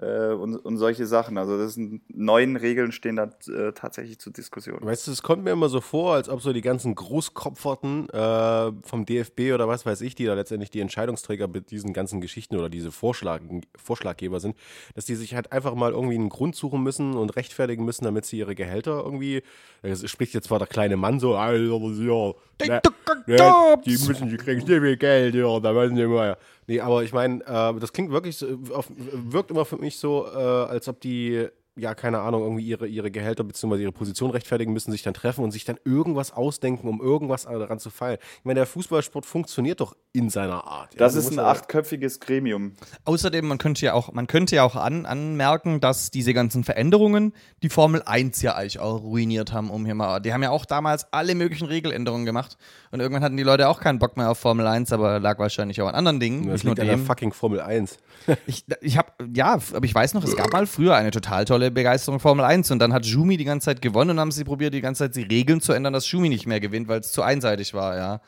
äh, 0.00 0.32
und, 0.32 0.56
und 0.56 0.76
solche 0.78 1.06
Sachen. 1.06 1.36
Also 1.36 1.58
das 1.58 1.74
sind 1.74 2.02
neuen 2.08 2.56
Regeln 2.56 2.92
stehen 2.92 3.16
da 3.16 3.30
äh, 3.48 3.72
tatsächlich 3.72 4.18
zur 4.18 4.32
Diskussion. 4.32 4.78
Weißt 4.80 5.06
du, 5.06 5.12
es 5.12 5.22
kommt 5.22 5.44
mir 5.44 5.50
immer 5.50 5.68
so 5.68 5.80
vor, 5.80 6.14
als 6.14 6.28
ob 6.28 6.40
so 6.40 6.52
die 6.52 6.62
ganzen 6.62 6.94
Großkopferten 6.94 8.08
äh, 8.10 8.72
vom 8.82 9.04
DFB 9.04 9.52
oder 9.52 9.68
was 9.68 9.84
weiß 9.84 10.00
ich, 10.00 10.14
die 10.14 10.24
da 10.24 10.34
letztendlich 10.34 10.70
die 10.70 10.80
Entscheidungsträger 10.80 11.48
mit 11.48 11.70
diesen 11.70 11.92
ganzen 11.92 12.20
Geschichten 12.20 12.56
oder 12.56 12.68
diese 12.68 12.92
Vorschlag, 12.92 13.40
Vorschlaggeber 13.76 14.40
sind, 14.40 14.56
dass 14.94 15.04
die 15.04 15.14
sich 15.14 15.34
halt 15.34 15.52
einfach 15.52 15.74
mal 15.74 15.92
irgendwie 15.92 16.14
einen 16.14 16.30
Grund 16.30 16.56
suchen 16.56 16.82
müssen 16.82 17.14
und 17.14 17.36
rechtfertigen 17.36 17.84
müssen, 17.84 18.04
damit 18.04 18.24
sie 18.24 18.38
ihre 18.38 18.54
Gehälter 18.54 19.02
irgendwie, 19.04 19.42
es 19.82 20.08
spricht 20.10 20.34
jetzt 20.34 20.48
zwar 20.48 20.58
der 20.58 20.68
kleine 20.68 20.96
Mann 20.96 21.20
so, 21.20 21.36
Alter, 21.36 21.60
ja, 22.08 22.34
ne, 22.66 22.80
ne, 23.26 23.80
die 23.84 23.90
müssen, 23.92 24.28
die 24.28 24.36
kriegen 24.36 24.66
sehr 24.66 24.80
viel 24.80 24.96
Geld, 24.96 25.34
ja, 25.34 25.60
da 25.60 25.72
müssen 25.72 25.96
die 25.96 26.06
mal. 26.06 26.36
Nee, 26.66 26.80
aber 26.80 27.02
ich 27.02 27.12
meine, 27.12 27.42
äh, 27.44 27.80
das 27.80 27.92
klingt 27.92 28.10
wirklich, 28.10 28.36
so, 28.36 28.46
auf, 28.72 28.90
wirkt 28.96 29.50
immer 29.50 29.64
für 29.64 29.76
mich 29.76 29.98
so, 29.98 30.26
äh, 30.26 30.36
als 30.36 30.88
ob 30.88 31.00
die 31.00 31.48
ja, 31.76 31.94
keine 31.94 32.20
Ahnung, 32.20 32.42
irgendwie 32.42 32.64
ihre, 32.64 32.86
ihre 32.86 33.10
Gehälter 33.10 33.44
bzw. 33.44 33.80
ihre 33.82 33.92
Position 33.92 34.30
rechtfertigen 34.30 34.72
müssen, 34.72 34.90
sich 34.90 35.02
dann 35.02 35.14
treffen 35.14 35.44
und 35.44 35.50
sich 35.50 35.64
dann 35.64 35.78
irgendwas 35.84 36.32
ausdenken, 36.32 36.88
um 36.88 37.00
irgendwas 37.00 37.44
daran 37.44 37.78
zu 37.78 37.90
feilen. 37.90 38.18
Ich 38.38 38.44
meine, 38.44 38.60
der 38.60 38.66
Fußballsport 38.66 39.24
funktioniert 39.24 39.80
doch 39.80 39.96
in 40.12 40.30
seiner 40.30 40.66
Art. 40.66 40.94
ja. 40.94 40.98
Das 40.98 41.14
ist 41.14 41.30
ein 41.30 41.38
achtköpfiges 41.38 42.20
Gremium. 42.20 42.74
Außerdem, 43.04 43.46
man 43.46 43.58
könnte 43.58 43.86
ja 43.86 43.94
auch, 43.94 44.12
man 44.12 44.26
könnte 44.26 44.56
ja 44.56 44.64
auch 44.64 44.76
an, 44.76 45.06
anmerken, 45.06 45.80
dass 45.80 46.10
diese 46.10 46.34
ganzen 46.34 46.64
Veränderungen 46.64 47.32
die 47.62 47.68
Formel 47.68 48.02
1 48.04 48.42
ja 48.42 48.56
eigentlich 48.56 48.80
auch 48.80 49.02
ruiniert 49.02 49.52
haben, 49.52 49.70
um 49.70 49.84
hier 49.84 49.94
mal. 49.94 50.20
Die 50.20 50.32
haben 50.32 50.42
ja 50.42 50.50
auch 50.50 50.64
damals 50.64 51.12
alle 51.12 51.34
möglichen 51.34 51.66
Regeländerungen 51.66 52.26
gemacht 52.26 52.56
und 52.90 53.00
irgendwann 53.00 53.22
hatten 53.22 53.36
die 53.36 53.42
Leute 53.44 53.68
auch 53.68 53.80
keinen 53.80 54.00
Bock 54.00 54.16
mehr 54.16 54.30
auf 54.30 54.38
Formel 54.38 54.66
1, 54.66 54.92
aber 54.92 55.20
lag 55.20 55.38
wahrscheinlich 55.38 55.80
auch 55.80 55.88
an 55.88 55.94
anderen 55.94 56.20
Dingen. 56.20 56.46
Das 56.46 56.54
nicht 56.54 56.64
nur 56.64 56.72
liegt 56.72 56.80
an 56.80 56.86
der 56.88 56.96
dem. 56.96 57.06
fucking 57.06 57.32
Formel 57.32 57.60
1. 57.60 57.98
Ich, 58.46 58.64
ich 58.80 58.98
habe, 58.98 59.12
ja, 59.34 59.58
aber 59.72 59.84
ich 59.84 59.94
weiß 59.94 60.14
noch, 60.14 60.24
es 60.24 60.36
gab 60.36 60.52
mal 60.52 60.66
früher 60.66 60.94
eine 60.94 61.10
total 61.10 61.44
tolle 61.44 61.59
Begeisterung 61.68 62.20
Formel 62.20 62.44
1 62.44 62.70
und 62.70 62.78
dann 62.78 62.92
hat 62.94 63.04
Schumi 63.04 63.36
die 63.36 63.44
ganze 63.44 63.66
Zeit 63.66 63.82
gewonnen 63.82 64.10
und 64.10 64.20
haben 64.20 64.32
sie 64.32 64.44
probiert, 64.44 64.72
die 64.72 64.80
ganze 64.80 65.04
Zeit 65.04 65.16
die 65.16 65.22
Regeln 65.22 65.60
zu 65.60 65.72
ändern, 65.74 65.92
dass 65.92 66.06
Schumi 66.06 66.28
nicht 66.30 66.46
mehr 66.46 66.60
gewinnt, 66.60 66.88
weil 66.88 67.00
es 67.00 67.12
zu 67.12 67.22
einseitig 67.22 67.74
war, 67.74 67.96
ja. 67.96 68.20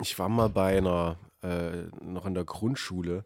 Ich 0.00 0.18
war 0.18 0.28
mal 0.28 0.48
bei 0.48 0.78
einer, 0.78 1.16
äh, 1.42 1.88
noch 2.04 2.26
in 2.26 2.34
der 2.34 2.44
Grundschule, 2.44 3.24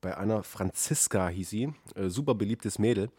bei 0.00 0.16
einer 0.16 0.44
Franziska 0.44 1.28
hieß 1.28 1.50
sie, 1.50 1.72
äh, 1.96 2.08
super 2.08 2.34
beliebtes 2.36 2.78
Mädel. 2.78 3.10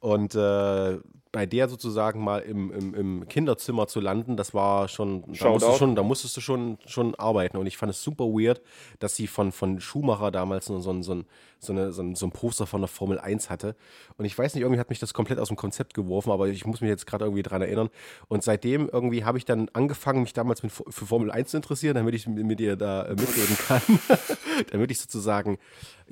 Und 0.00 0.34
äh, 0.34 0.98
bei 1.30 1.46
der 1.46 1.68
sozusagen 1.68 2.24
mal 2.24 2.40
im, 2.40 2.72
im, 2.72 2.94
im 2.94 3.28
Kinderzimmer 3.28 3.86
zu 3.86 4.00
landen, 4.00 4.36
das 4.36 4.52
war 4.52 4.88
schon, 4.88 5.22
da 5.22 5.44
musstest 5.52 5.72
du 5.74 5.78
schon, 5.78 5.94
da 5.94 6.02
musstest 6.02 6.36
du 6.36 6.40
schon, 6.40 6.78
schon 6.86 7.14
arbeiten. 7.14 7.56
Und 7.56 7.66
ich 7.66 7.76
fand 7.76 7.90
es 7.90 8.02
super 8.02 8.24
weird, 8.24 8.60
dass 8.98 9.14
sie 9.14 9.28
von, 9.28 9.52
von 9.52 9.80
Schumacher 9.80 10.30
damals 10.32 10.66
so, 10.66 10.80
so, 10.80 11.00
so, 11.02 11.14
ein- 11.14 11.24
so, 11.64 11.72
eine, 11.72 11.92
so, 11.92 12.02
ein, 12.02 12.16
so 12.16 12.26
ein 12.26 12.32
Poster 12.32 12.66
von 12.66 12.80
der 12.80 12.88
Formel 12.88 13.20
1 13.20 13.48
hatte. 13.48 13.76
Und 14.16 14.24
ich 14.24 14.36
weiß 14.36 14.54
nicht, 14.54 14.62
irgendwie 14.62 14.80
hat 14.80 14.90
mich 14.90 14.98
das 14.98 15.14
komplett 15.14 15.38
aus 15.38 15.48
dem 15.48 15.56
Konzept 15.56 15.94
geworfen, 15.94 16.32
aber 16.32 16.48
ich 16.48 16.66
muss 16.66 16.80
mich 16.80 16.88
jetzt 16.88 17.06
gerade 17.06 17.24
irgendwie 17.24 17.44
dran 17.44 17.62
erinnern. 17.62 17.88
Und 18.28 18.42
seitdem 18.42 18.88
irgendwie 18.92 19.24
habe 19.24 19.38
ich 19.38 19.44
dann 19.44 19.68
angefangen, 19.72 20.22
mich 20.22 20.32
damals 20.32 20.62
mit, 20.64 20.72
für 20.72 21.06
Formel 21.06 21.30
1 21.30 21.50
zu 21.50 21.56
interessieren, 21.56 21.94
damit 21.94 22.14
ich 22.14 22.26
mit, 22.26 22.60
ihr 22.60 22.76
da 22.76 23.04
äh, 23.04 23.10
mitreden 23.10 23.56
kann. 23.56 23.82
damit 24.72 24.90
ich 24.90 24.98
sozusagen, 24.98 25.58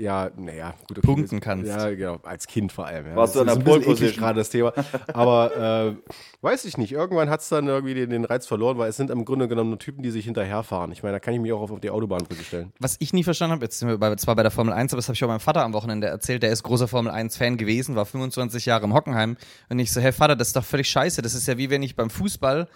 ja, 0.00 0.30
naja, 0.36 0.74
gut, 0.88 0.98
okay, 0.98 1.06
Punkten 1.06 1.40
kannst. 1.40 1.68
Ja, 1.68 1.90
genau, 1.90 2.18
als 2.22 2.46
Kind 2.46 2.72
vor 2.72 2.86
allem. 2.86 3.06
Ja. 3.06 3.16
Warst 3.16 3.34
du 3.34 3.44
Das 3.44 3.54
an 3.54 3.58
ist 3.58 3.66
der 3.66 3.74
ein 3.74 3.80
bisschen 3.80 3.84
Pole 3.84 3.96
Position? 3.96 4.24
gerade 4.24 4.38
das 4.38 4.50
Thema. 4.50 4.72
Aber 5.12 5.56
äh, 6.00 6.12
weiß 6.40 6.64
ich 6.64 6.78
nicht. 6.78 6.92
Irgendwann 6.92 7.28
hat 7.28 7.40
es 7.40 7.48
dann 7.50 7.66
irgendwie 7.68 7.94
den, 7.94 8.10
den 8.10 8.24
Reiz 8.24 8.46
verloren, 8.46 8.78
weil 8.78 8.88
es 8.90 8.96
sind 8.96 9.10
im 9.10 9.24
Grunde 9.24 9.46
genommen 9.48 9.70
nur 9.70 9.78
Typen, 9.78 10.02
die 10.02 10.10
sich 10.10 10.24
hinterherfahren. 10.24 10.90
Ich 10.92 11.02
meine, 11.02 11.14
da 11.16 11.20
kann 11.20 11.34
ich 11.34 11.40
mich 11.40 11.52
auch 11.52 11.60
auf, 11.60 11.70
auf 11.70 11.80
die 11.80 11.90
Autobahnbrücke 11.90 12.42
stellen. 12.42 12.72
Was 12.80 12.96
ich 12.98 13.12
nie 13.12 13.24
verstanden 13.24 13.52
habe, 13.52 13.64
jetzt 13.64 13.78
sind 13.78 13.88
wir 13.88 13.98
bei, 13.98 14.14
zwar 14.16 14.36
bei 14.36 14.42
der 14.42 14.50
Formel 14.50 14.72
1, 14.72 14.92
aber 14.92 14.98
das 14.98 15.08
habe 15.08 15.14
ich 15.14 15.22
auch 15.24 15.28
meinem 15.28 15.40
Vater 15.40 15.62
am 15.64 15.72
Wochenende 15.74 16.06
erzählt, 16.06 16.42
der 16.42 16.50
ist 16.50 16.62
großer 16.62 16.88
Formel 16.88 17.12
1-Fan 17.12 17.56
gewesen, 17.58 17.94
war 17.94 18.06
25 18.06 18.66
Jahre 18.66 18.84
im 18.84 18.94
Hockenheim. 18.94 19.36
Und 19.68 19.78
ich 19.78 19.92
so, 19.92 20.00
hey 20.00 20.12
Vater, 20.12 20.34
das 20.34 20.48
ist 20.48 20.56
doch 20.56 20.64
völlig 20.64 20.88
scheiße. 20.88 21.20
Das 21.22 21.34
ist 21.34 21.46
ja 21.46 21.58
wie 21.58 21.70
wenn 21.70 21.82
ich 21.82 21.94
beim 21.96 22.10
Fußball 22.10 22.68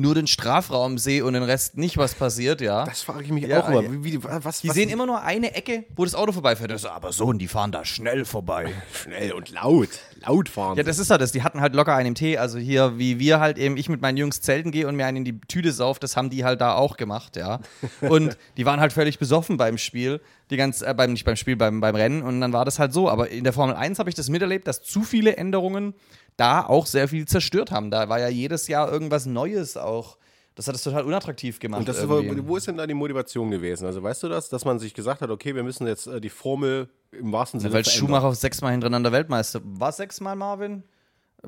nur 0.00 0.14
den 0.14 0.26
Strafraum 0.26 0.98
sehe 0.98 1.24
und 1.24 1.34
den 1.34 1.42
Rest 1.42 1.76
nicht, 1.76 1.96
was 1.96 2.14
passiert, 2.14 2.60
ja. 2.60 2.84
Das 2.84 3.02
frage 3.02 3.24
ich 3.24 3.30
mich 3.30 3.44
Ja, 3.46 3.62
auch 3.62 3.68
immer. 3.68 3.82
ja. 3.82 3.88
Wie, 4.04 4.22
was, 4.22 4.60
die 4.62 4.68
was, 4.68 4.74
sehen 4.74 4.88
immer 4.88 5.06
nur 5.06 5.22
eine 5.22 5.54
Ecke, 5.54 5.84
wo 5.96 6.04
das 6.04 6.14
Auto 6.14 6.32
vorbeifährt. 6.32 6.70
Das 6.70 6.82
ist 6.82 6.90
aber 6.90 7.12
so, 7.12 7.26
und 7.26 7.38
die 7.38 7.48
fahren 7.48 7.72
da 7.72 7.84
schnell 7.84 8.24
vorbei. 8.24 8.72
schnell 8.92 9.32
und 9.32 9.50
laut. 9.50 9.88
Laut 10.20 10.48
fahren. 10.48 10.76
Ja, 10.76 10.82
das 10.82 10.98
ist 10.98 11.10
halt 11.10 11.20
das. 11.20 11.32
Die 11.32 11.42
hatten 11.42 11.60
halt 11.60 11.74
locker 11.74 11.94
einen 11.94 12.08
im 12.08 12.14
Tee. 12.14 12.36
Also 12.38 12.58
hier, 12.58 12.98
wie 12.98 13.18
wir 13.18 13.40
halt 13.40 13.58
eben, 13.58 13.76
ich 13.76 13.88
mit 13.88 14.00
meinen 14.00 14.16
Jungs 14.16 14.40
zelten 14.40 14.70
gehe 14.70 14.86
und 14.86 14.96
mir 14.96 15.06
einen 15.06 15.18
in 15.18 15.24
die 15.24 15.40
Tüte 15.40 15.72
sauf, 15.72 15.98
das 15.98 16.16
haben 16.16 16.30
die 16.30 16.44
halt 16.44 16.60
da 16.60 16.74
auch 16.74 16.96
gemacht, 16.96 17.36
ja. 17.36 17.60
Und 18.00 18.36
die 18.56 18.66
waren 18.66 18.80
halt 18.80 18.92
völlig 18.92 19.18
besoffen 19.18 19.56
beim 19.56 19.78
Spiel, 19.78 20.20
die 20.50 20.56
ganz, 20.56 20.82
äh, 20.82 20.92
beim, 20.94 21.12
nicht 21.12 21.24
beim 21.24 21.36
Spiel, 21.36 21.56
beim, 21.56 21.80
beim 21.80 21.94
Rennen. 21.94 22.22
Und 22.22 22.40
dann 22.40 22.52
war 22.52 22.64
das 22.64 22.78
halt 22.78 22.92
so. 22.92 23.08
Aber 23.08 23.28
in 23.30 23.44
der 23.44 23.52
Formel 23.52 23.76
1 23.76 23.98
habe 23.98 24.08
ich 24.08 24.14
das 24.14 24.28
miterlebt, 24.28 24.66
dass 24.66 24.82
zu 24.82 25.02
viele 25.02 25.36
Änderungen 25.36 25.94
da 26.40 26.64
auch 26.66 26.86
sehr 26.86 27.06
viel 27.06 27.26
zerstört 27.26 27.70
haben. 27.70 27.90
Da 27.90 28.08
war 28.08 28.18
ja 28.18 28.28
jedes 28.28 28.66
Jahr 28.66 28.90
irgendwas 28.90 29.26
Neues 29.26 29.76
auch. 29.76 30.16
Das 30.54 30.66
hat 30.66 30.74
es 30.74 30.82
total 30.82 31.04
unattraktiv 31.04 31.60
gemacht. 31.60 31.80
Und 31.80 31.88
das 31.88 32.02
irgendwie. 32.02 32.46
wo 32.46 32.56
ist 32.56 32.66
denn 32.66 32.76
da 32.76 32.86
die 32.86 32.94
Motivation 32.94 33.50
gewesen? 33.50 33.86
Also 33.86 34.02
weißt 34.02 34.22
du 34.22 34.28
das, 34.28 34.48
dass 34.48 34.64
man 34.64 34.78
sich 34.78 34.94
gesagt 34.94 35.20
hat, 35.20 35.30
okay, 35.30 35.54
wir 35.54 35.62
müssen 35.62 35.86
jetzt 35.86 36.06
äh, 36.06 36.20
die 36.20 36.28
Formel 36.28 36.88
im 37.12 37.32
wahrsten 37.32 37.60
Sinne 37.60 37.72
Weil 37.72 37.84
verändern. 37.84 38.08
Schumacher 38.08 38.34
sechsmal 38.34 38.72
hintereinander 38.72 39.12
Weltmeister. 39.12 39.60
War 39.64 39.92
sechsmal 39.92 40.34
Marvin? 40.34 40.82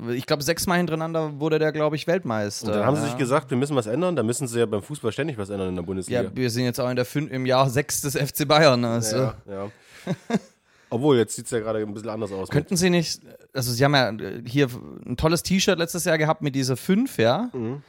Ich 0.09 0.25
glaube, 0.25 0.41
sechsmal 0.41 0.77
hintereinander 0.77 1.39
wurde 1.39 1.59
der, 1.59 1.71
glaube 1.71 1.95
ich, 1.95 2.07
Weltmeister. 2.07 2.67
Und 2.67 2.73
dann 2.73 2.85
haben 2.85 2.95
sie 2.95 3.03
ja. 3.03 3.09
sich 3.09 3.17
gesagt, 3.17 3.51
wir 3.51 3.57
müssen 3.57 3.75
was 3.75 3.85
ändern. 3.85 4.15
Da 4.15 4.23
müssen 4.23 4.47
sie 4.47 4.57
ja 4.59 4.65
beim 4.65 4.81
Fußball 4.81 5.11
ständig 5.11 5.37
was 5.37 5.49
ändern 5.49 5.69
in 5.69 5.75
der 5.75 5.83
Bundesliga. 5.83 6.23
Ja, 6.23 6.35
wir 6.35 6.49
sind 6.49 6.63
jetzt 6.63 6.79
auch 6.79 6.89
in 6.89 6.95
der 6.95 7.05
fün 7.05 7.27
im 7.27 7.45
Jahr 7.45 7.69
6 7.69 8.01
des 8.01 8.15
FC 8.15 8.47
Bayern. 8.47 8.83
Also. 8.85 9.17
ja, 9.17 9.35
ja. 9.47 9.69
Obwohl, 10.93 11.17
jetzt 11.17 11.35
sieht 11.35 11.45
es 11.45 11.51
ja 11.51 11.59
gerade 11.59 11.79
ein 11.79 11.93
bisschen 11.93 12.09
anders 12.09 12.31
aus. 12.31 12.49
Könnten 12.49 12.77
Sie 12.77 12.89
nicht, 12.89 13.21
also 13.53 13.71
Sie 13.71 13.83
haben 13.83 13.95
ja 13.95 14.09
äh, 14.09 14.43
hier 14.45 14.67
ein 15.05 15.17
tolles 15.17 15.41
T-Shirt 15.43 15.77
letztes 15.79 16.05
Jahr 16.05 16.17
gehabt 16.17 16.41
mit 16.41 16.53
dieser 16.55 16.77
5, 16.77 17.17
ja? 17.17 17.49
Mhm. 17.53 17.81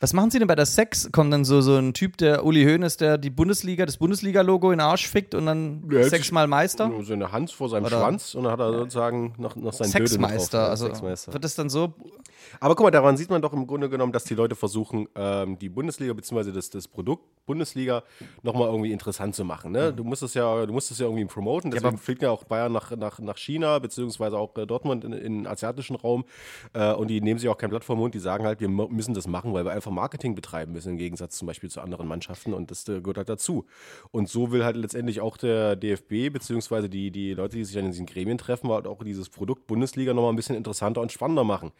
Was 0.00 0.12
machen 0.12 0.30
Sie 0.30 0.38
denn 0.38 0.46
bei 0.46 0.54
der 0.54 0.64
6? 0.66 1.10
Kommt 1.10 1.32
dann 1.32 1.44
so, 1.44 1.60
so 1.60 1.74
ein 1.74 1.92
Typ, 1.92 2.16
der 2.18 2.44
Uli 2.44 2.62
Hoeneß, 2.64 2.98
der 2.98 3.18
die 3.18 3.30
Bundesliga, 3.30 3.84
das 3.84 3.96
Bundesliga-Logo 3.96 4.70
in 4.70 4.78
den 4.78 4.86
Arsch 4.86 5.08
fickt 5.08 5.34
und 5.34 5.46
dann 5.46 5.82
Ja, 5.90 6.04
sechsmal 6.08 6.46
Meister? 6.46 6.88
So 7.02 7.12
eine 7.12 7.32
Hand 7.32 7.50
vor 7.50 7.68
seinem 7.68 7.86
Oder- 7.86 7.98
Schwanz 7.98 8.36
und 8.36 8.44
dann 8.44 8.52
hat 8.52 8.60
er 8.60 8.72
sozusagen 8.72 9.34
noch, 9.38 9.56
noch 9.56 9.72
sein 9.72 9.88
Dödel 9.90 10.02
mit 10.02 10.08
Sexmeister, 10.10 10.58
drauf. 10.58 10.66
Ja, 10.66 10.70
also 10.70 10.86
Sexmeister. 10.86 11.32
wird 11.32 11.42
das 11.42 11.56
dann 11.56 11.68
so? 11.68 11.94
Aber 12.60 12.76
guck 12.76 12.84
mal, 12.86 12.90
daran 12.92 13.16
sieht 13.16 13.28
man 13.28 13.42
doch 13.42 13.52
im 13.52 13.66
Grunde 13.66 13.88
genommen, 13.90 14.12
dass 14.12 14.22
die 14.22 14.34
Leute 14.34 14.54
versuchen, 14.54 15.08
ähm, 15.16 15.58
die 15.58 15.68
Bundesliga 15.68 16.12
bzw. 16.12 16.52
Das, 16.52 16.70
das 16.70 16.86
Produkt 16.86 17.24
Bundesliga 17.48 18.04
nochmal 18.42 18.68
irgendwie 18.68 18.92
interessant 18.92 19.34
zu 19.34 19.44
machen. 19.44 19.72
Ne? 19.72 19.92
Du 19.92 20.04
musst 20.04 20.22
es 20.22 20.34
ja, 20.34 20.66
du 20.66 20.72
musst 20.72 20.90
es 20.90 20.98
ja 20.98 21.06
irgendwie 21.06 21.24
promoten. 21.24 21.70
Deswegen 21.70 21.88
aber- 21.88 21.98
fliegt 21.98 22.22
ja 22.22 22.30
auch 22.30 22.44
Bayern 22.44 22.70
nach, 22.72 22.94
nach, 22.96 23.18
nach 23.18 23.38
China 23.38 23.78
beziehungsweise 23.78 24.38
auch 24.38 24.56
äh, 24.56 24.66
Dortmund 24.66 25.04
in, 25.04 25.12
in 25.12 25.38
den 25.38 25.46
asiatischen 25.46 25.96
Raum. 25.96 26.24
Äh, 26.74 26.92
und 26.92 27.08
die 27.08 27.20
nehmen 27.20 27.40
sich 27.40 27.48
auch 27.48 27.56
kein 27.56 27.70
Blatt 27.70 27.84
vom 27.84 27.98
Mund. 27.98 28.14
Die 28.14 28.18
sagen 28.20 28.44
halt, 28.44 28.60
wir 28.60 28.68
müssen 28.68 29.14
das 29.14 29.26
machen, 29.26 29.54
weil 29.54 29.64
wir 29.64 29.72
einfach 29.72 29.90
Marketing 29.90 30.34
betreiben 30.34 30.72
müssen 30.72 30.90
im 30.90 30.98
Gegensatz 30.98 31.38
zum 31.38 31.46
Beispiel 31.46 31.70
zu 31.70 31.80
anderen 31.80 32.06
Mannschaften. 32.06 32.52
Und 32.52 32.70
das 32.70 32.86
äh, 32.88 33.00
gehört 33.00 33.16
halt 33.16 33.28
dazu. 33.28 33.64
Und 34.10 34.28
so 34.28 34.52
will 34.52 34.64
halt 34.64 34.76
letztendlich 34.76 35.20
auch 35.20 35.36
der 35.38 35.74
DFB 35.74 36.30
beziehungsweise 36.32 36.88
die, 36.88 37.10
die 37.10 37.32
Leute, 37.32 37.56
die 37.56 37.64
sich 37.64 37.74
dann 37.74 37.86
in 37.86 37.92
diesen 37.92 38.06
Gremien 38.06 38.38
treffen, 38.38 38.70
halt 38.70 38.86
auch 38.86 39.02
dieses 39.02 39.30
Produkt 39.30 39.66
Bundesliga 39.66 40.12
nochmal 40.12 40.32
ein 40.32 40.36
bisschen 40.36 40.56
interessanter 40.56 41.00
und 41.00 41.10
spannender 41.10 41.44
machen 41.44 41.72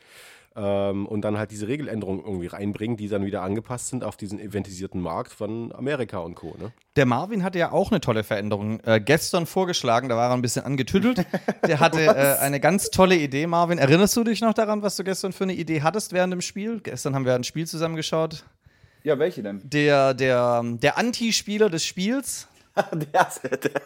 ähm, 0.59 1.07
und 1.07 1.23
dann 1.23 1.39
halt 1.39 1.51
diese 1.51 1.69
Regeländerungen 1.69 2.25
irgendwie 2.25 2.49
reinbringen, 2.49 2.97
die 2.97 3.09
dann 3.09 3.25
wieder 3.25 3.43
angepasst 3.43 3.89
sind 3.89 4.03
auf 4.03 4.17
diesen 4.17 4.41
eventisierten 4.41 5.01
Markt 5.01 5.33
von 5.33 5.73
Amerika 5.73 6.19
und 6.19 6.35
Co. 6.35 6.57
Ne? 6.59 6.73
Der 6.97 7.07
Marvin 7.07 7.45
hatte 7.45 7.59
ja 7.59 7.71
auch 7.71 7.93
eine 7.93 8.01
tolle 8.01 8.25
Veränderung 8.25 8.81
äh, 8.81 9.01
gestern 9.01 9.47
vorgeschlagen, 9.47 10.09
da 10.09 10.17
war 10.17 10.31
er 10.31 10.35
ein 10.35 10.43
bisschen 10.43 10.65
angetüttelt. 10.65 11.25
Der 11.67 11.81
hatte 11.81 12.01
äh, 12.07 12.39
eine 12.41 12.59
ganz 12.59 12.91
tolle 12.91 13.17
Idee, 13.17 13.47
Marvin. 13.47 13.79
Erinnerst 13.79 14.17
du 14.17 14.25
dich 14.25 14.41
noch 14.41 14.55
daran, 14.55 14.83
was 14.83 14.97
du 14.97 15.05
gestern 15.05 15.33
für 15.33 15.45
eine 15.45 15.55
Idee 15.55 15.83
hattest 15.83 16.13
während 16.13 16.33
dem 16.33 16.41
Spiel? 16.41 16.81
Gestern 16.81 17.15
haben 17.15 17.25
wir 17.25 17.35
ein 17.35 17.45
Spiel 17.45 17.67
zusammengeschaut. 17.67 18.45
Ja, 19.05 19.19
welche 19.19 19.43
denn? 19.43 19.63
Der, 19.65 20.13
der, 20.13 20.63
der 20.65 20.99
Anti-Spieler 20.99 21.71
des 21.71 21.85
Spiels, 21.85 22.49
der, 22.93 23.29
der, 23.57 23.81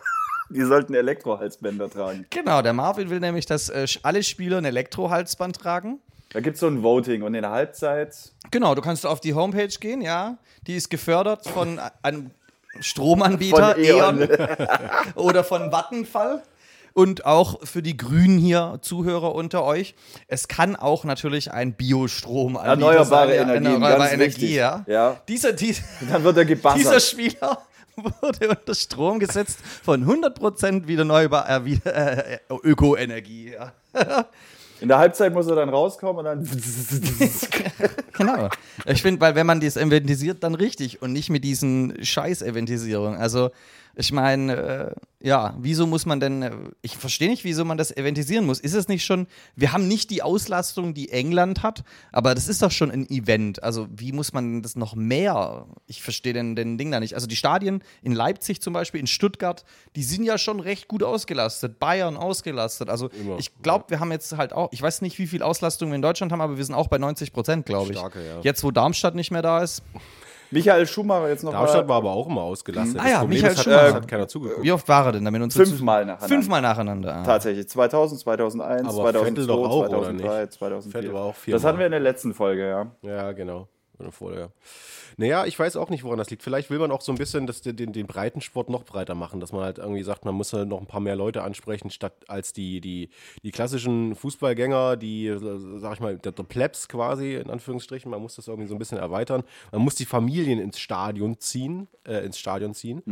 Die 0.48 0.62
sollten 0.62 0.94
Elektrohalsbänder 0.94 1.90
tragen. 1.90 2.26
Genau, 2.30 2.62
der 2.62 2.72
Marvin 2.72 3.10
will 3.10 3.20
nämlich, 3.20 3.46
dass 3.46 3.68
äh, 3.68 3.86
alle 4.02 4.22
Spieler 4.22 4.58
ein 4.58 4.64
Elektrohalsband 4.64 5.58
tragen. 5.58 6.00
Da 6.32 6.40
gibt 6.40 6.54
es 6.54 6.60
so 6.60 6.66
ein 6.66 6.82
Voting 6.82 7.22
und 7.22 7.34
in 7.34 7.42
der 7.42 7.50
Halbzeit. 7.50 8.14
Genau, 8.50 8.74
du 8.74 8.80
kannst 8.82 9.04
auf 9.06 9.20
die 9.20 9.34
Homepage 9.34 9.68
gehen, 9.68 10.00
ja. 10.00 10.38
Die 10.66 10.76
ist 10.76 10.88
gefördert 10.88 11.46
von 11.46 11.78
einem 12.02 12.30
Stromanbieter, 12.80 13.74
Von 13.74 13.84
E.ON. 13.84 14.20
E.ON, 14.22 14.28
oder 15.16 15.44
von 15.44 15.70
Vattenfall. 15.70 16.42
Und 16.94 17.24
auch 17.24 17.66
für 17.66 17.82
die 17.82 17.96
Grünen 17.96 18.38
hier, 18.38 18.78
Zuhörer 18.82 19.34
unter 19.34 19.64
euch, 19.64 19.94
es 20.26 20.46
kann 20.46 20.76
auch 20.76 21.04
natürlich 21.04 21.50
ein 21.50 21.72
Biostrom 21.72 22.56
Erneuerbare 22.56 23.34
Energien, 23.34 23.64
erneuerbare 23.64 23.98
ganz 23.98 24.12
Energie, 24.12 24.40
wichtig. 24.42 24.54
ja. 24.56 24.84
Ja. 24.86 25.20
Dieser, 25.26 25.52
dieser, 25.52 25.82
Dann 26.10 26.22
wird 26.22 26.36
er 26.36 26.44
dieser 26.44 26.56
gebassert. 26.56 27.02
Spieler 27.02 27.58
wurde 27.96 28.48
unter 28.50 28.74
Strom 28.74 29.18
gesetzt 29.18 29.58
von 29.82 30.04
100% 30.04 30.86
wieder 30.86 31.00
erneuerbar, 31.00 31.48
äh, 31.48 32.34
äh, 32.34 32.38
Ökoenergie, 32.62 33.52
ja. 33.52 33.72
In 34.82 34.88
der 34.88 34.98
Halbzeit 34.98 35.32
muss 35.32 35.46
er 35.46 35.54
dann 35.54 35.68
rauskommen 35.68 36.18
und 36.18 36.24
dann. 36.24 36.48
Genau. 38.14 38.48
Ich 38.84 39.00
finde, 39.00 39.20
weil 39.22 39.34
wenn 39.34 39.46
man 39.46 39.60
das 39.60 39.76
eventisiert, 39.76 40.42
dann 40.42 40.54
richtig 40.54 41.00
und 41.00 41.12
nicht 41.12 41.30
mit 41.30 41.44
diesen 41.44 42.04
Scheiß-Eventisierungen. 42.04 43.18
Also, 43.18 43.50
ich 43.94 44.12
meine, 44.12 44.56
äh, 44.56 44.94
ja, 45.20 45.54
wieso 45.58 45.86
muss 45.86 46.06
man 46.06 46.18
denn, 46.18 46.42
äh, 46.42 46.52
ich 46.80 46.96
verstehe 46.96 47.28
nicht, 47.28 47.44
wieso 47.44 47.64
man 47.64 47.78
das 47.78 47.94
eventisieren 47.96 48.46
muss. 48.46 48.58
Ist 48.58 48.74
es 48.74 48.88
nicht 48.88 49.04
schon, 49.04 49.26
wir 49.54 49.72
haben 49.72 49.86
nicht 49.86 50.10
die 50.10 50.22
Auslastung, 50.22 50.94
die 50.94 51.10
England 51.10 51.62
hat, 51.62 51.84
aber 52.10 52.34
das 52.34 52.48
ist 52.48 52.62
doch 52.62 52.70
schon 52.70 52.90
ein 52.90 53.08
Event. 53.08 53.62
Also, 53.62 53.86
wie 53.94 54.12
muss 54.12 54.32
man 54.32 54.62
das 54.62 54.76
noch 54.76 54.94
mehr? 54.94 55.66
Ich 55.86 56.02
verstehe 56.02 56.32
den, 56.32 56.56
den 56.56 56.78
Ding 56.78 56.90
da 56.90 57.00
nicht. 57.00 57.14
Also, 57.14 57.26
die 57.26 57.36
Stadien 57.36 57.82
in 58.02 58.12
Leipzig 58.12 58.60
zum 58.62 58.72
Beispiel, 58.72 59.00
in 59.00 59.06
Stuttgart, 59.06 59.64
die 59.94 60.02
sind 60.02 60.24
ja 60.24 60.38
schon 60.38 60.60
recht 60.60 60.88
gut 60.88 61.02
ausgelastet. 61.02 61.78
Bayern 61.78 62.16
ausgelastet. 62.16 62.88
Also, 62.88 63.10
ich 63.38 63.62
glaube, 63.62 63.86
wir 63.88 64.00
haben 64.00 64.10
jetzt 64.10 64.36
halt 64.36 64.52
auch, 64.52 64.70
ich 64.72 64.80
weiß 64.80 65.02
nicht, 65.02 65.18
wie 65.18 65.26
viel 65.26 65.42
Auslastung 65.42 65.90
wir 65.90 65.96
in 65.96 66.02
Deutschland 66.02 66.32
haben, 66.32 66.40
aber 66.40 66.56
wir 66.56 66.64
sind 66.64 66.74
auch 66.74 66.88
bei 66.88 66.98
90 66.98 67.32
Prozent, 67.32 67.66
glaube 67.66 67.92
ich. 67.92 67.98
Starke, 67.98 68.26
ja. 68.26 68.40
Jetzt, 68.42 68.64
wo 68.64 68.70
Darmstadt 68.70 69.14
nicht 69.14 69.30
mehr 69.30 69.42
da 69.42 69.62
ist. 69.62 69.82
Michael 70.52 70.86
Schumacher 70.86 71.28
jetzt 71.28 71.42
noch 71.44 71.52
Darmstadt 71.52 71.86
mal 71.86 71.88
war 71.88 71.96
aber 71.96 72.10
auch 72.12 72.28
immer 72.28 72.42
ausgelastet. 72.42 72.98
Ah 73.00 73.02
Das 73.04 73.12
ja, 73.12 73.18
Problem 73.20 73.38
Michael 73.38 73.52
ist, 73.52 73.58
hat, 73.58 73.64
Schumacher. 73.64 73.94
hat 73.94 74.08
keiner 74.08 74.28
zugeguckt. 74.28 74.62
Wie 74.62 74.72
oft 74.72 74.88
war 74.88 75.06
er 75.06 75.12
denn 75.12 75.24
damit 75.24 75.42
uns? 75.42 75.54
fünfmal 75.54 76.04
nacheinander. 76.04 76.28
Fünfmal 76.34 76.62
nacheinander. 76.62 77.14
ah. 77.16 77.22
Tatsächlich. 77.24 77.68
2000, 77.68 78.20
2001, 78.20 78.82
Aber 78.82 78.92
2002, 79.12 79.24
Vettel 79.28 79.46
doch 79.46 79.68
auch, 79.68 79.78
oder 79.80 79.88
2003, 79.88 80.40
nicht? 80.42 80.52
2004. 80.52 80.92
Vettel 81.00 81.14
war 81.14 81.22
auch 81.24 81.34
das 81.46 81.64
hatten 81.64 81.78
wir 81.78 81.86
in 81.86 81.92
der 81.92 82.00
letzten 82.00 82.34
Folge, 82.34 82.68
ja. 82.68 82.86
Ja, 83.02 83.32
genau. 83.32 83.68
Eine 83.98 84.12
Vorlage. 84.12 84.50
Naja, 85.16 85.46
ich 85.46 85.58
weiß 85.58 85.76
auch 85.76 85.90
nicht, 85.90 86.04
woran 86.04 86.18
das 86.18 86.30
liegt. 86.30 86.42
Vielleicht 86.42 86.70
will 86.70 86.78
man 86.78 86.90
auch 86.90 87.00
so 87.00 87.12
ein 87.12 87.18
bisschen 87.18 87.46
das, 87.46 87.62
den, 87.62 87.92
den 87.92 88.06
Breitensport 88.06 88.68
noch 88.70 88.84
breiter 88.84 89.14
machen, 89.14 89.40
dass 89.40 89.52
man 89.52 89.62
halt 89.62 89.78
irgendwie 89.78 90.02
sagt, 90.02 90.24
man 90.24 90.34
muss 90.34 90.52
halt 90.52 90.68
noch 90.68 90.80
ein 90.80 90.86
paar 90.86 91.00
mehr 91.00 91.16
Leute 91.16 91.42
ansprechen, 91.42 91.90
statt 91.90 92.14
als 92.28 92.52
die, 92.52 92.80
die, 92.80 93.10
die 93.42 93.50
klassischen 93.50 94.14
Fußballgänger, 94.14 94.96
die, 94.96 95.34
sag 95.78 95.94
ich 95.94 96.00
mal, 96.00 96.18
der, 96.18 96.32
der 96.32 96.42
Plebs 96.42 96.88
quasi, 96.88 97.34
in 97.34 97.50
Anführungsstrichen, 97.50 98.10
man 98.10 98.20
muss 98.20 98.36
das 98.36 98.48
irgendwie 98.48 98.68
so 98.68 98.74
ein 98.74 98.78
bisschen 98.78 98.98
erweitern. 98.98 99.42
Man 99.70 99.82
muss 99.82 99.94
die 99.94 100.04
Familien 100.04 100.58
ins 100.58 100.78
Stadion 100.78 101.38
ziehen, 101.38 101.88
äh, 102.06 102.24
ins 102.24 102.38
Stadion 102.38 102.74
ziehen. 102.74 103.02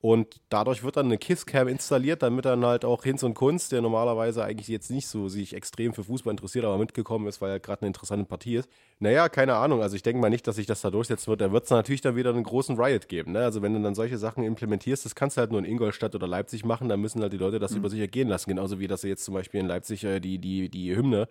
Und 0.00 0.40
dadurch 0.48 0.82
wird 0.82 0.96
dann 0.96 1.06
eine 1.06 1.18
Kisscam 1.18 1.68
installiert, 1.68 2.22
damit 2.22 2.44
dann 2.44 2.64
halt 2.64 2.84
auch 2.84 3.02
Hinz 3.04 3.22
und 3.22 3.34
Kunst, 3.34 3.72
der 3.72 3.80
normalerweise 3.80 4.44
eigentlich 4.44 4.68
jetzt 4.68 4.90
nicht 4.90 5.06
so 5.08 5.28
sich 5.28 5.54
extrem 5.54 5.92
für 5.92 6.04
Fußball 6.04 6.32
interessiert, 6.32 6.64
aber 6.64 6.78
mitgekommen 6.78 7.26
ist, 7.26 7.40
weil 7.40 7.50
er 7.50 7.60
gerade 7.60 7.82
eine 7.82 7.88
interessante 7.88 8.24
Partie 8.26 8.56
ist. 8.56 8.68
Naja, 9.00 9.28
keine 9.28 9.54
Ahnung. 9.54 9.82
Also 9.82 9.96
ich 9.96 10.02
denke 10.02 10.20
mal 10.20 10.30
nicht, 10.30 10.46
dass 10.46 10.56
sich 10.56 10.66
das 10.66 10.80
da 10.80 10.90
durchsetzen 10.90 11.28
wird. 11.28 11.40
Da 11.48 11.52
wird 11.52 11.64
es 11.64 11.70
natürlich 11.70 12.02
dann 12.02 12.14
wieder 12.14 12.28
einen 12.28 12.42
großen 12.42 12.78
Riot 12.78 13.08
geben. 13.08 13.32
Ne? 13.32 13.38
Also 13.38 13.62
wenn 13.62 13.72
du 13.72 13.80
dann 13.80 13.94
solche 13.94 14.18
Sachen 14.18 14.44
implementierst, 14.44 15.06
das 15.06 15.14
kannst 15.14 15.38
du 15.38 15.40
halt 15.40 15.50
nur 15.50 15.60
in 15.60 15.64
Ingolstadt 15.64 16.14
oder 16.14 16.26
Leipzig 16.26 16.62
machen, 16.62 16.90
dann 16.90 17.00
müssen 17.00 17.22
halt 17.22 17.32
die 17.32 17.38
Leute 17.38 17.58
das 17.58 17.72
über 17.74 17.88
sich 17.88 18.00
ergehen 18.00 18.28
lassen. 18.28 18.50
Genauso 18.50 18.80
wie 18.80 18.86
dass 18.86 19.00
sie 19.00 19.08
jetzt 19.08 19.24
zum 19.24 19.32
Beispiel 19.32 19.60
in 19.60 19.66
Leipzig 19.66 20.04
äh, 20.04 20.20
die, 20.20 20.38
die, 20.38 20.68
die 20.68 20.94
Hymne 20.94 21.26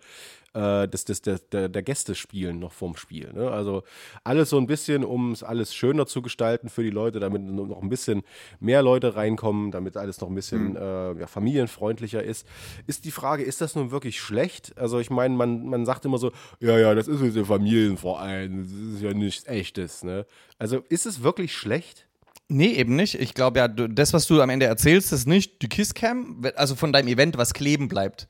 äh, 0.54 0.88
des, 0.88 1.04
des, 1.04 1.22
der, 1.22 1.38
der, 1.52 1.68
der 1.68 1.82
Gäste 1.82 2.16
spielen 2.16 2.58
noch 2.58 2.72
vorm 2.72 2.96
Spiel. 2.96 3.32
Ne? 3.32 3.48
Also 3.50 3.84
alles 4.24 4.50
so 4.50 4.58
ein 4.58 4.66
bisschen, 4.66 5.04
um 5.04 5.30
es 5.30 5.44
alles 5.44 5.72
schöner 5.72 6.06
zu 6.06 6.20
gestalten 6.20 6.68
für 6.68 6.82
die 6.82 6.90
Leute, 6.90 7.20
damit 7.20 7.42
noch 7.42 7.80
ein 7.80 7.88
bisschen 7.88 8.22
mehr 8.58 8.82
Leute 8.82 9.14
reinkommen, 9.14 9.70
damit 9.70 9.96
alles 9.96 10.20
noch 10.20 10.28
ein 10.28 10.34
bisschen 10.34 10.74
äh, 10.74 11.12
ja, 11.12 11.26
familienfreundlicher 11.28 12.22
ist. 12.22 12.46
Ist 12.88 13.04
die 13.04 13.12
Frage, 13.12 13.44
ist 13.44 13.60
das 13.60 13.76
nun 13.76 13.92
wirklich 13.92 14.20
schlecht? 14.20 14.76
Also 14.76 14.98
ich 14.98 15.10
meine, 15.10 15.36
man, 15.36 15.66
man 15.66 15.86
sagt 15.86 16.04
immer 16.04 16.18
so, 16.18 16.32
ja, 16.58 16.76
ja, 16.76 16.94
das 16.94 17.06
ist 17.06 17.22
jetzt 17.22 17.36
ein 17.36 17.44
Familienverein, 17.44 18.62
das 18.62 18.96
ist 18.96 19.02
ja 19.02 19.14
nichts 19.14 19.46
echtes. 19.46 20.02
Ne? 20.02 20.07
Also 20.58 20.82
ist 20.88 21.06
es 21.06 21.22
wirklich 21.22 21.54
schlecht? 21.54 22.06
Nee, 22.48 22.72
eben 22.72 22.96
nicht. 22.96 23.14
Ich 23.14 23.34
glaube 23.34 23.58
ja, 23.58 23.68
du, 23.68 23.88
das, 23.88 24.12
was 24.12 24.26
du 24.26 24.40
am 24.40 24.48
Ende 24.48 24.66
erzählst, 24.66 25.12
ist 25.12 25.26
nicht 25.26 25.60
die 25.60 25.68
Kisscam, 25.68 26.44
also 26.56 26.74
von 26.74 26.92
deinem 26.92 27.08
Event, 27.08 27.36
was 27.36 27.52
kleben 27.52 27.88
bleibt, 27.88 28.26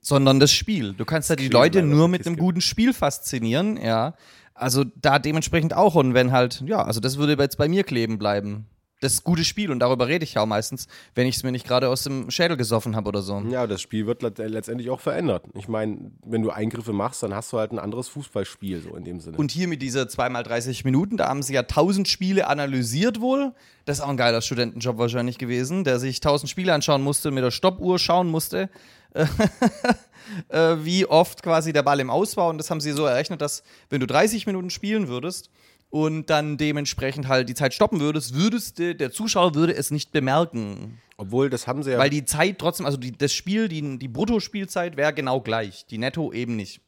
sondern 0.00 0.40
das 0.40 0.52
Spiel. 0.52 0.92
Du 0.92 1.04
kannst 1.04 1.30
ja 1.30 1.36
die 1.36 1.44
Kleben 1.44 1.52
Leute 1.52 1.82
nur 1.82 2.08
mit 2.08 2.26
einem 2.26 2.36
guten 2.36 2.60
Spiel 2.60 2.92
faszinieren, 2.92 3.76
ja. 3.76 4.14
Also 4.54 4.84
da 4.84 5.18
dementsprechend 5.18 5.74
auch. 5.74 5.94
Und 5.94 6.14
wenn 6.14 6.32
halt, 6.32 6.62
ja, 6.66 6.82
also 6.82 7.00
das 7.00 7.16
würde 7.16 7.40
jetzt 7.40 7.58
bei 7.58 7.68
mir 7.68 7.84
kleben 7.84 8.18
bleiben. 8.18 8.66
Das 9.04 9.22
gute 9.22 9.44
Spiel 9.44 9.70
und 9.70 9.80
darüber 9.80 10.08
rede 10.08 10.24
ich 10.24 10.34
ja 10.34 10.40
auch 10.42 10.46
meistens, 10.46 10.88
wenn 11.14 11.26
ich 11.26 11.36
es 11.36 11.42
mir 11.42 11.52
nicht 11.52 11.66
gerade 11.66 11.90
aus 11.90 12.04
dem 12.04 12.30
Schädel 12.30 12.56
gesoffen 12.56 12.96
habe 12.96 13.08
oder 13.08 13.20
so. 13.20 13.38
Ja, 13.50 13.66
das 13.66 13.82
Spiel 13.82 14.06
wird 14.06 14.22
let- 14.22 14.38
letztendlich 14.38 14.88
auch 14.88 15.00
verändert. 15.00 15.44
Ich 15.54 15.68
meine, 15.68 16.10
wenn 16.24 16.40
du 16.42 16.50
Eingriffe 16.50 16.92
machst, 16.94 17.22
dann 17.22 17.34
hast 17.34 17.52
du 17.52 17.58
halt 17.58 17.72
ein 17.72 17.78
anderes 17.78 18.08
Fußballspiel, 18.08 18.80
so 18.80 18.96
in 18.96 19.04
dem 19.04 19.20
Sinne. 19.20 19.36
Und 19.36 19.50
hier 19.50 19.68
mit 19.68 19.82
dieser 19.82 20.04
2x30 20.04 20.84
Minuten, 20.84 21.18
da 21.18 21.28
haben 21.28 21.42
sie 21.42 21.52
ja 21.52 21.60
1000 21.60 22.08
Spiele 22.08 22.46
analysiert 22.46 23.20
wohl. 23.20 23.52
Das 23.84 23.98
ist 23.98 24.04
auch 24.04 24.08
ein 24.08 24.16
geiler 24.16 24.40
Studentenjob 24.40 24.96
wahrscheinlich 24.96 25.36
gewesen, 25.36 25.84
der 25.84 25.98
sich 25.98 26.16
1000 26.16 26.48
Spiele 26.50 26.72
anschauen 26.72 27.02
musste, 27.02 27.30
mit 27.30 27.44
der 27.44 27.50
Stoppuhr 27.50 27.98
schauen 27.98 28.28
musste, 28.28 28.70
äh, 30.48 30.76
wie 30.80 31.06
oft 31.06 31.42
quasi 31.42 31.72
der 31.72 31.82
Ball 31.82 32.00
im 32.00 32.10
Aus 32.10 32.36
war. 32.36 32.48
Und 32.48 32.58
das 32.58 32.70
haben 32.70 32.80
sie 32.80 32.92
so 32.92 33.04
errechnet, 33.04 33.40
dass 33.40 33.62
wenn 33.90 34.00
du 34.00 34.06
30 34.06 34.46
Minuten 34.46 34.70
spielen 34.70 35.08
würdest 35.08 35.50
und 35.94 36.28
dann 36.28 36.56
dementsprechend 36.56 37.28
halt 37.28 37.48
die 37.48 37.54
Zeit 37.54 37.72
stoppen 37.72 38.00
würdest, 38.00 38.34
würdest 38.34 38.80
der 38.80 39.12
Zuschauer 39.12 39.54
würde 39.54 39.76
es 39.76 39.92
nicht 39.92 40.10
bemerken. 40.10 40.98
Obwohl, 41.16 41.48
das 41.48 41.66
haben 41.66 41.82
sie 41.82 41.92
ja. 41.92 41.98
Weil 41.98 42.10
die 42.10 42.24
Zeit 42.24 42.58
trotzdem, 42.58 42.86
also 42.86 42.98
die, 42.98 43.12
das 43.12 43.32
Spiel, 43.32 43.68
die, 43.68 43.98
die 43.98 44.08
Bruttospielzeit 44.08 44.96
wäre 44.96 45.14
genau 45.14 45.40
gleich. 45.40 45.86
Die 45.86 45.98
Netto 45.98 46.32
eben 46.32 46.56
nicht. 46.56 46.80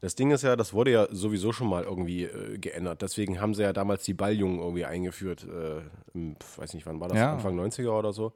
Das 0.00 0.16
Ding 0.16 0.32
ist 0.32 0.42
ja, 0.42 0.56
das 0.56 0.72
wurde 0.72 0.90
ja 0.90 1.06
sowieso 1.10 1.52
schon 1.52 1.68
mal 1.68 1.84
irgendwie 1.84 2.24
äh, 2.24 2.58
geändert. 2.58 3.02
Deswegen 3.02 3.40
haben 3.40 3.54
sie 3.54 3.62
ja 3.62 3.72
damals 3.72 4.02
die 4.02 4.14
Balljungen 4.14 4.58
irgendwie 4.58 4.84
eingeführt. 4.84 5.44
Äh, 5.44 5.82
im, 6.14 6.36
weiß 6.56 6.74
nicht, 6.74 6.86
wann 6.86 7.00
war 7.00 7.08
das? 7.08 7.18
Ja. 7.18 7.34
Anfang 7.34 7.58
90er 7.58 7.90
oder 7.90 8.12
so. 8.12 8.32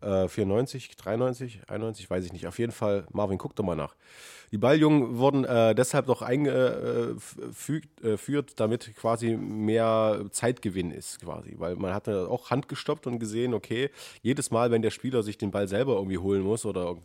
Äh, 0.00 0.28
94, 0.28 0.96
93, 0.96 1.60
91, 1.66 2.10
weiß 2.10 2.24
ich 2.26 2.32
nicht. 2.32 2.46
Auf 2.46 2.58
jeden 2.58 2.72
Fall, 2.72 3.06
Marvin, 3.10 3.38
guck 3.38 3.56
doch 3.56 3.64
mal 3.64 3.74
nach. 3.74 3.94
Die 4.50 4.58
Balljungen 4.58 5.18
wurden 5.18 5.44
äh, 5.44 5.74
deshalb 5.74 6.06
doch 6.06 6.22
eingeführt, 6.22 7.84
äh, 8.02 8.16
führt, 8.16 8.58
damit 8.60 8.94
quasi 8.96 9.36
mehr 9.36 10.24
Zeitgewinn 10.30 10.90
ist, 10.90 11.20
quasi. 11.20 11.56
Weil 11.58 11.76
man 11.76 11.92
hatte 11.92 12.28
auch 12.30 12.50
Hand 12.50 12.68
gestoppt 12.68 13.06
und 13.06 13.18
gesehen, 13.18 13.52
okay, 13.52 13.90
jedes 14.22 14.50
Mal, 14.50 14.57
wenn 14.70 14.82
der 14.82 14.90
Spieler 14.90 15.22
sich 15.22 15.38
den 15.38 15.50
Ball 15.50 15.68
selber 15.68 15.94
irgendwie 15.94 16.18
holen 16.18 16.42
muss 16.42 16.66
oder 16.66 16.96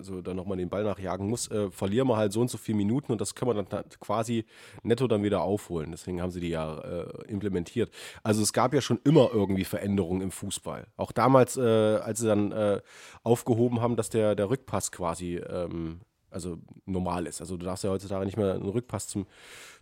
so 0.00 0.22
dann 0.22 0.36
nochmal 0.36 0.56
den 0.56 0.68
Ball 0.68 0.84
nachjagen 0.84 1.28
muss, 1.28 1.50
äh, 1.50 1.70
verlieren 1.70 2.08
wir 2.08 2.16
halt 2.16 2.32
so 2.32 2.40
und 2.40 2.50
so 2.50 2.58
viele 2.58 2.78
Minuten 2.78 3.12
und 3.12 3.20
das 3.20 3.34
können 3.34 3.50
wir 3.50 3.62
dann 3.62 3.84
quasi 4.00 4.44
netto 4.82 5.06
dann 5.06 5.22
wieder 5.22 5.42
aufholen. 5.42 5.90
Deswegen 5.90 6.22
haben 6.22 6.30
sie 6.30 6.40
die 6.40 6.48
ja 6.48 6.78
äh, 6.78 7.24
implementiert. 7.28 7.90
Also 8.22 8.42
es 8.42 8.52
gab 8.52 8.74
ja 8.74 8.80
schon 8.80 9.00
immer 9.04 9.30
irgendwie 9.32 9.64
Veränderungen 9.64 10.22
im 10.22 10.30
Fußball. 10.30 10.86
Auch 10.96 11.12
damals, 11.12 11.56
äh, 11.56 11.62
als 11.62 12.20
sie 12.20 12.26
dann 12.26 12.52
äh, 12.52 12.80
aufgehoben 13.22 13.80
haben, 13.80 13.96
dass 13.96 14.10
der, 14.10 14.34
der 14.34 14.50
Rückpass 14.50 14.92
quasi 14.92 15.36
ähm, 15.36 16.00
also 16.30 16.58
normal 16.86 17.26
ist. 17.26 17.40
Also 17.40 17.56
du 17.56 17.66
darfst 17.66 17.84
ja 17.84 17.90
heutzutage 17.90 18.24
nicht 18.24 18.36
mehr 18.36 18.54
einen 18.54 18.68
Rückpass 18.68 19.08
zum, 19.08 19.26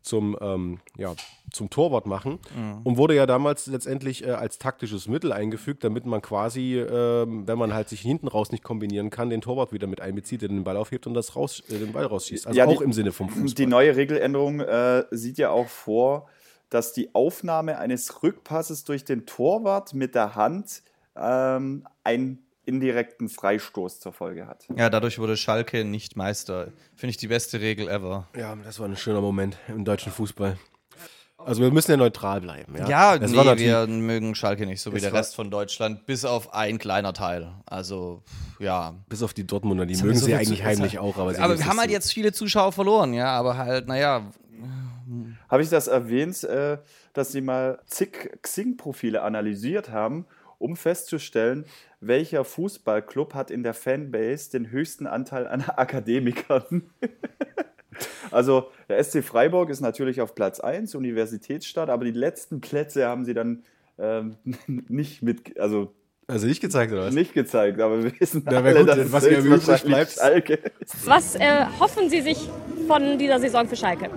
zum, 0.03 0.37
ähm, 0.41 0.81
ja, 0.97 1.15
zum 1.53 1.71
Torwart 1.71 2.07
machen. 2.07 2.39
Und 2.85 2.97
wurde 2.97 3.15
ja 3.15 3.27
damals 3.27 3.67
letztendlich 3.67 4.25
äh, 4.25 4.31
als 4.31 4.59
taktisches 4.59 5.09
Mittel 5.09 5.33
eingefügt, 5.33 5.85
damit 5.85 6.07
man 6.07 6.23
quasi, 6.23 6.77
ähm, 6.79 7.47
wenn 7.47 7.59
man 7.59 7.75
halt 7.75 7.89
sich 7.89 8.01
hinten 8.01 8.29
raus 8.29 8.51
nicht 8.53 8.65
kombinieren 8.65 9.11
kann, 9.11 9.31
den 9.31 9.41
Torwart 9.41 9.73
wieder 9.73 9.87
mit 9.87 10.01
einbezieht, 10.01 10.43
der 10.43 10.49
den 10.49 10.65
Ball 10.65 10.77
aufhebt 10.77 11.07
und 11.07 11.15
das 11.15 11.37
raus, 11.37 11.63
äh, 11.69 11.79
den 11.79 11.93
Ball 11.93 12.07
rausschießt. 12.07 12.47
Also 12.47 12.57
Ja, 12.59 12.67
auch 12.67 12.77
die- 12.79 12.85
im 12.85 12.93
Sinne 12.93 13.13
vom 13.13 13.29
Fußball. 13.29 13.55
Die 13.55 13.67
neue 13.67 13.97
Regeländerung 13.97 14.61
äh, 14.61 15.05
sieht 15.11 15.39
ja 15.39 15.51
auch 15.51 15.69
vor, 15.69 16.29
dass 16.71 16.93
die 16.93 17.15
Aufnahme 17.15 17.79
eines 17.79 18.23
Rückpasses 18.23 18.85
durch 18.85 19.05
den 19.05 19.25
Torwart 19.27 19.95
mit 19.95 20.15
der 20.15 20.35
Hand 20.35 20.83
ähm, 21.17 21.87
einen 22.05 22.45
indirekten 22.69 23.29
Freistoß 23.29 23.99
zur 23.99 24.13
Folge 24.13 24.47
hat. 24.47 24.67
Ja, 24.77 24.91
dadurch 24.91 25.19
wurde 25.19 25.37
Schalke 25.37 25.85
nicht 25.85 26.17
Meister. 26.17 26.69
Finde 26.95 27.11
ich 27.11 27.17
die 27.17 27.29
beste 27.29 27.61
Regel 27.61 27.89
ever. 27.89 28.29
ja, 28.37 28.55
das 28.57 28.79
war 28.79 28.87
ein 28.87 28.97
schöner 28.97 29.23
Moment 29.23 29.57
im 29.69 29.85
deutschen 29.85 30.13
Fußball. 30.13 30.59
Also 31.39 31.63
wir 31.63 31.71
müssen 31.71 31.93
ja 31.93 31.97
neutral 31.97 32.41
bleiben. 32.41 32.75
Ja, 32.77 32.89
Ja, 32.89 33.15
es 33.15 33.31
nee, 33.31 33.39
wir 33.39 33.87
mögen 33.87 34.35
Schalke 34.35 34.67
nicht, 34.67 34.83
so 34.83 34.93
wie 34.93 35.01
der 35.01 35.13
Rest 35.13 35.37
von 35.37 35.51
Deutschland, 35.51 36.05
bis 36.05 36.25
auf 36.25 36.53
ein 36.53 36.79
kleiner 36.79 37.15
Teil. 37.15 37.53
Also, 37.65 38.23
ja. 38.59 38.95
bis 39.09 39.23
auf 39.23 39.35
die 39.35 39.47
Dortmunder, 39.47 39.87
die 39.87 39.97
haben 39.97 40.07
mögen 40.07 40.19
sie 40.19 40.35
eigentlich 40.35 40.65
heimlich 40.65 40.99
auch. 40.99 41.17
Aber, 41.17 41.33
sie 41.33 41.41
Aber 41.41 41.57
wir 41.57 41.65
haben 41.65 41.79
halt 41.79 41.91
jetzt 41.91 42.13
viele 42.13 42.33
Zuschauer 42.33 42.73
verloren, 42.73 43.15
ja, 43.15 43.29
aber 43.29 43.57
halt, 43.57 43.87
naja, 43.87 44.31
Habe 45.49 45.63
ich 45.63 45.71
das 45.71 45.87
erwähnt, 45.87 46.45
äh, 46.45 46.79
dass 47.15 47.33
sie 47.33 47.41
mal 47.41 47.79
zig 47.87 48.31
Xing-Profile 48.43 49.23
analysiert 49.23 49.91
haben 49.91 50.27
um 50.59 50.77
festzustellen, 50.77 51.65
welcher 52.01 52.45
Fußballclub 52.45 53.35
hat 53.35 53.51
in 53.51 53.63
der 53.63 53.75
Fanbase 53.75 54.51
den 54.51 54.71
höchsten 54.71 55.07
Anteil 55.07 55.47
an 55.47 55.63
Akademikern. 55.77 56.91
also 58.31 58.69
der 58.89 59.03
SC 59.03 59.23
Freiburg 59.25 59.71
ist 59.71 59.81
natürlich 59.81 60.21
auf 60.21 60.35
Platz 60.35 60.61
1, 60.61 60.95
Universitätsstadt, 60.95 61.89
aber 61.91 62.05
die 62.05 62.11
letzten 62.13 62.61
Plätze 62.61 63.07
haben 63.07 63.25
sie 63.25 63.35
dann 63.35 63.63
ähm, 63.99 64.37
nicht 64.67 65.23
mit, 65.23 65.59
also 65.59 65.93
Also 66.29 66.47
nicht 66.47 66.61
gezeigt, 66.61 66.93
oder 66.93 67.07
was? 67.07 67.15
nicht 67.15 67.35
gezeigt, 67.35 67.81
aber 67.81 68.03
wir 68.03 68.21
wissen 68.21 68.45
wär 68.47 68.59
alle, 68.59 68.79
gut, 68.81 68.89
dass 68.89 68.99
es 68.99 69.13
was 69.13 69.25
ja 69.27 69.39
übrig 69.39 69.83
bleibt- 69.85 70.13
Schalke 70.13 70.55
ist. 70.81 71.07
Was 71.07 71.35
äh, 71.37 71.67
hoffen 71.81 72.09
Sie 72.11 72.21
sich 72.21 72.49
von 72.87 73.19
dieser 73.19 73.39
Saison 73.41 73.67
für 73.69 73.77
Schalke? 73.77 74.11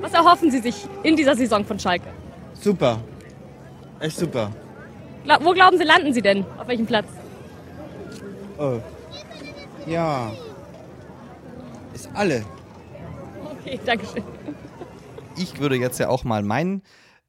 Was 0.00 0.12
erhoffen 0.12 0.50
Sie 0.50 0.58
sich 0.58 0.86
in 1.02 1.16
dieser 1.16 1.36
Saison 1.36 1.64
von 1.64 1.78
Schalke? 1.78 2.08
Super. 2.54 3.00
Echt 4.00 4.18
super. 4.18 4.50
Gla 5.26 5.44
wo 5.44 5.52
glauben 5.52 5.76
Sie, 5.76 5.82
landen 5.82 6.12
Sie 6.12 6.22
denn? 6.22 6.44
Auf 6.56 6.68
welchem 6.68 6.86
Platz? 6.86 7.08
Oh. 8.58 8.78
Ja. 9.84 10.32
Ist 11.92 12.08
alle. 12.14 12.44
Okay, 13.60 13.80
Dankeschön. 13.84 14.22
ich 15.36 15.58
würde 15.58 15.74
jetzt 15.74 15.98
ja 15.98 16.08
auch 16.10 16.22
mal 16.22 16.44
meine 16.44 16.80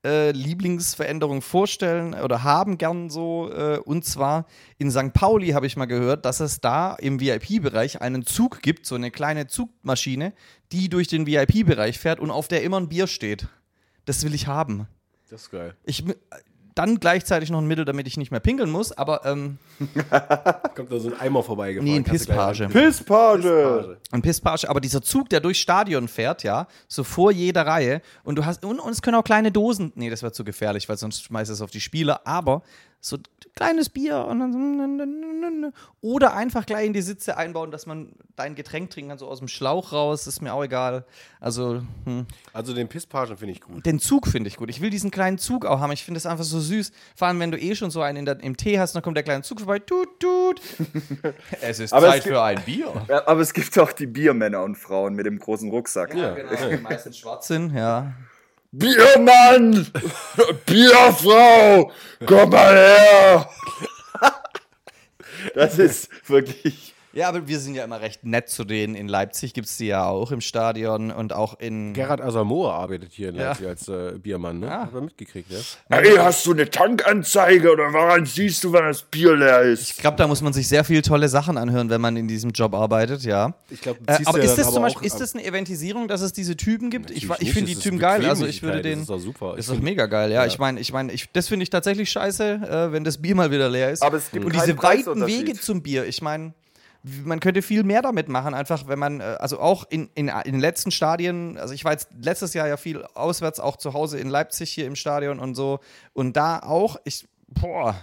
äh, 0.06 0.30
Lieblingsveränderung 0.30 1.42
vorstellen 1.42 2.14
oder 2.14 2.44
haben 2.44 2.78
gern 2.78 3.10
so. 3.10 3.52
Äh, 3.52 3.80
und 3.80 4.06
zwar 4.06 4.46
in 4.78 4.92
St. 4.92 5.14
Pauli 5.14 5.50
habe 5.50 5.66
ich 5.66 5.76
mal 5.76 5.86
gehört, 5.86 6.24
dass 6.26 6.40
es 6.40 6.62
da 6.62 6.94
im 6.94 7.20
VIP-Bereich 7.20 8.00
einen 8.00 8.28
Zug 8.28 8.62
gibt, 8.62 8.86
so 8.86 8.94
eine 8.94 9.10
kleine 9.10 9.48
Zugmaschine, 9.48 10.34
die 10.72 10.88
durch 10.88 11.08
den 11.08 11.26
VIP-Bereich 11.26 11.98
fährt 11.98 12.20
und 12.20 12.30
auf 12.30 12.48
der 12.48 12.62
immer 12.62 12.80
ein 12.80 12.90
Bier 12.90 13.08
steht. 13.08 13.48
Das 14.06 14.24
will 14.24 14.36
ich 14.36 14.46
haben. 14.46 14.88
Das 15.32 15.42
ist 15.42 15.52
geil. 15.52 15.76
Ich, 15.84 16.04
dann 16.78 17.00
gleichzeitig 17.00 17.50
noch 17.50 17.60
ein 17.60 17.68
Mittel, 17.68 17.86
damit 17.86 18.08
ich 18.08 18.18
nicht 18.18 18.32
mehr 18.32 18.40
pinkeln 18.40 18.70
muss, 18.70 18.92
aber 18.92 19.26
ähm, 19.26 19.58
Kommt 20.76 20.92
da 20.92 21.00
so 21.00 21.10
ein 21.10 21.20
Eimer 21.20 21.44
vorbeigefahren. 21.44 21.92
nee, 21.92 21.98
ein 21.98 22.04
Pisspage. 22.04 22.68
Pisspage! 22.68 23.98
Ein 24.12 24.22
Pisspage, 24.22 24.70
aber 24.70 24.80
dieser 24.82 25.02
Zug, 25.02 25.30
der 25.30 25.40
durchs 25.40 25.60
Stadion 25.60 26.08
fährt, 26.08 26.44
ja, 26.44 26.68
so 26.88 27.04
vor 27.04 27.32
jeder 27.32 27.66
Reihe 27.66 28.02
und 28.24 28.38
du 28.38 28.46
hast, 28.46 28.64
und, 28.66 28.80
und 28.80 28.92
es 28.92 29.02
können 29.02 29.16
auch 29.16 29.24
kleine 29.24 29.52
Dosen, 29.52 29.92
nee, 29.96 30.10
das 30.10 30.22
wäre 30.22 30.32
zu 30.32 30.44
gefährlich, 30.44 30.88
weil 30.90 30.98
sonst 30.98 31.24
schmeißt 31.24 31.52
es 31.52 31.62
auf 31.62 31.72
die 31.72 31.82
Spieler, 31.82 32.22
aber 32.26 32.62
so 33.00 33.18
kleines 33.56 33.90
Bier 33.90 34.26
und 34.26 34.40
dann 34.40 34.52
so, 34.54 35.72
oder 36.02 36.36
einfach 36.36 36.66
gleich 36.66 36.86
in 36.86 36.94
die 36.94 37.02
Sitze 37.02 37.38
einbauen, 37.38 37.72
dass 37.72 37.86
man 37.86 38.12
dein 38.36 38.54
Getränk 38.56 38.90
trinken 38.90 39.10
kann, 39.10 39.18
so 39.18 39.28
aus 39.28 39.40
dem 39.40 39.48
Schlauch 39.48 39.94
raus, 39.94 40.28
ist 40.28 40.42
mir 40.42 40.54
auch 40.54 40.64
egal. 40.64 41.06
Also, 41.40 41.82
hm. 42.06 42.26
Also 42.54 42.74
den 42.74 42.88
Pisspagen 42.88 43.38
finde 43.38 43.54
ich 43.54 43.62
gut. 43.62 43.86
den 43.86 44.00
Zug 44.00 44.28
finde 44.28 44.48
ich 44.50 44.58
gut. 44.58 44.70
Ich 44.70 44.82
will 44.82 44.90
diesen 44.90 45.10
kleinen 45.12 45.38
Zug 45.38 45.66
auch 45.66 45.80
haben. 45.80 45.92
Ich 45.92 46.04
finde 46.04 46.18
das 46.18 46.26
einfach 46.26 46.44
so 46.44 46.60
süß. 46.60 46.92
Vor 47.16 47.28
allem, 47.28 47.40
wenn 47.40 47.52
du 47.52 47.60
eh 47.60 47.76
schon 47.76 47.90
so 47.92 48.02
einen 48.02 48.18
in 48.20 48.26
der, 48.26 48.40
im 48.42 48.58
Tee 48.58 48.80
hast, 48.80 48.94
dann 48.94 49.02
kommt 49.02 49.16
der 49.18 49.24
kleine 49.24 49.44
Zug 49.44 49.60
vorbei. 49.60 49.80
Tut, 49.80 50.20
tut. 50.20 50.62
es 51.62 51.80
ist 51.80 51.94
Aber 51.94 52.08
es 52.08 52.14
Zeit 52.14 52.24
gibt- 52.24 52.36
für 52.36 52.42
ein 52.44 52.62
Bier. 52.64 52.94
Ja, 53.08 53.28
aber 53.28 53.42
es 53.42 53.54
gibt 53.54 53.78
auch 53.80 53.92
die 53.92 54.08
Biermänner 54.08 54.64
und 54.64 54.76
Frauen 54.76 55.14
mit 55.14 55.26
dem 55.26 55.40
großen 55.40 55.70
Rucksack. 55.70 56.14
Ja, 56.14 56.34
genau. 56.34 56.70
Die 56.70 56.78
meistens 56.78 57.18
schwarz 57.18 57.48
sind, 57.48 57.74
ja. 57.74 58.14
Biermann! 58.72 59.88
Bierfrau! 60.66 61.92
Komm 62.26 62.50
mal 62.50 62.76
her! 62.76 63.50
Das 65.56 65.80
ist 65.80 66.10
wirklich. 66.30 66.94
Ja, 67.14 67.30
aber 67.30 67.48
wir 67.48 67.60
sind 67.60 67.74
ja 67.76 67.84
immer 67.84 68.00
recht 68.02 68.24
nett 68.26 68.50
zu 68.50 68.64
denen. 68.64 68.94
In 68.94 69.08
Leipzig 69.08 69.54
gibt 69.54 69.68
es 69.68 69.78
die 69.78 69.88
ja 69.88 70.06
auch 70.08 70.32
im 70.32 70.42
Stadion 70.42 71.10
und 71.12 71.34
auch 71.34 71.60
in. 71.60 71.94
Gerhard 71.94 72.22
Asamoah 72.22 72.74
arbeitet 72.74 73.12
hier 73.14 73.30
in 73.30 73.36
Ja. 73.36 73.48
Leipzig 73.50 73.68
als 73.68 73.88
äh, 73.88 74.20
Biermann, 74.20 74.60
ne? 74.60 74.72
Ah. 74.72 74.82
Hat 74.84 74.94
man 74.94 75.06
mitgekriegt, 75.06 75.50
ja? 75.52 75.58
Hey, 75.90 76.16
hast 76.18 76.46
du 76.46 76.52
eine 76.54 76.70
Tankanzeige 76.70 77.72
oder 77.72 77.92
woran 77.94 78.26
siehst 78.26 78.64
du, 78.64 78.72
wann 78.74 78.86
das 78.86 79.02
Bier 79.04 79.36
leer 79.36 79.62
ist? 79.62 79.90
Ich 79.92 79.98
glaube, 79.98 80.18
da 80.18 80.28
muss 80.28 80.42
man 80.42 80.54
sich 80.54 80.68
sehr 80.68 80.84
viele 80.84 81.02
tolle 81.02 81.30
Sachen 81.30 81.58
anhören, 81.58 81.90
wenn 81.90 82.02
man 82.02 82.18
in 82.18 82.28
diesem 82.28 82.52
Job 82.52 82.74
arbeitet, 82.76 83.24
ja. 83.24 83.54
Ich 83.70 83.82
glaube, 83.82 84.00
Äh, 84.06 84.18
aber 84.26 84.40
ist 84.40 84.56
das 84.58 84.72
zum 84.74 84.84
Beispiel, 84.84 85.08
ist 85.08 85.20
das 85.20 85.34
eine 85.34 85.44
Eventisierung, 85.46 86.08
dass 86.08 86.22
es 86.22 86.34
diese 86.34 86.56
Typen 86.58 86.90
gibt? 86.90 87.10
Ich, 87.12 87.28
Natürlich 87.28 87.48
ich 87.50 87.54
finde 87.54 87.70
nicht, 87.70 87.80
die 87.80 87.84
Typen 87.84 88.00
geil, 88.00 88.26
also 88.26 88.46
ich 88.46 88.62
würde 88.62 88.82
den. 88.82 89.00
das 89.00 89.02
ist 89.04 89.10
doch 89.10 89.20
super. 89.20 89.54
Ich 89.54 89.60
Ist 89.60 89.70
doch 89.70 89.80
mega 89.80 90.06
geil, 90.06 90.32
ja. 90.32 90.42
Ja. 90.42 90.46
Ich 90.48 90.60
meine, 90.60 90.80
ich 90.80 90.94
meine, 90.94 91.12
ich, 91.14 91.32
das 91.32 91.48
finde 91.48 91.64
ich 91.64 91.70
tatsächlich 91.70 92.10
scheiße, 92.12 92.44
äh, 92.90 92.92
wenn 92.92 93.04
das 93.04 93.18
Bier 93.20 93.34
mal 93.36 93.50
wieder 93.50 93.70
leer 93.70 93.92
ist. 93.92 94.04
Aber 94.04 94.18
es 94.18 94.30
gibt 94.30 94.46
Und 94.46 94.54
diese 94.54 94.78
weiten. 94.84 95.26
Wege 95.26 95.54
zum 95.54 95.82
Bier, 95.82 96.06
ich 96.06 96.22
meine, 96.22 96.54
man 97.24 97.40
könnte 97.40 97.62
viel 97.62 97.84
mehr 97.84 98.02
damit 98.02 98.30
machen, 98.30 98.54
einfach 98.54 98.88
wenn 98.88 99.00
man, 99.00 99.20
äh, 99.20 99.38
also 99.40 99.60
auch 99.60 99.86
in, 99.90 100.10
in, 100.16 100.30
in 100.30 100.52
den 100.54 100.60
letzten 100.60 100.92
Stadien, 100.92 101.58
also 101.58 101.74
ich 101.74 101.86
war 101.86 101.92
jetzt 101.92 102.10
letztes 102.22 102.54
Jahr 102.54 102.68
ja 102.68 102.78
viel 102.78 103.04
auswärts, 103.14 103.60
auch 103.60 103.78
zu 103.78 103.94
Hause 103.94 104.20
in 104.20 104.30
Leipzig 104.30 104.72
hier 104.72 104.86
im 104.86 104.96
Stadion 104.96 105.40
und 105.40 105.56
so. 105.56 105.80
Und 106.14 106.38
da 106.38 106.60
auch, 106.60 106.98
ich, 107.04 107.28
boah. 107.48 107.96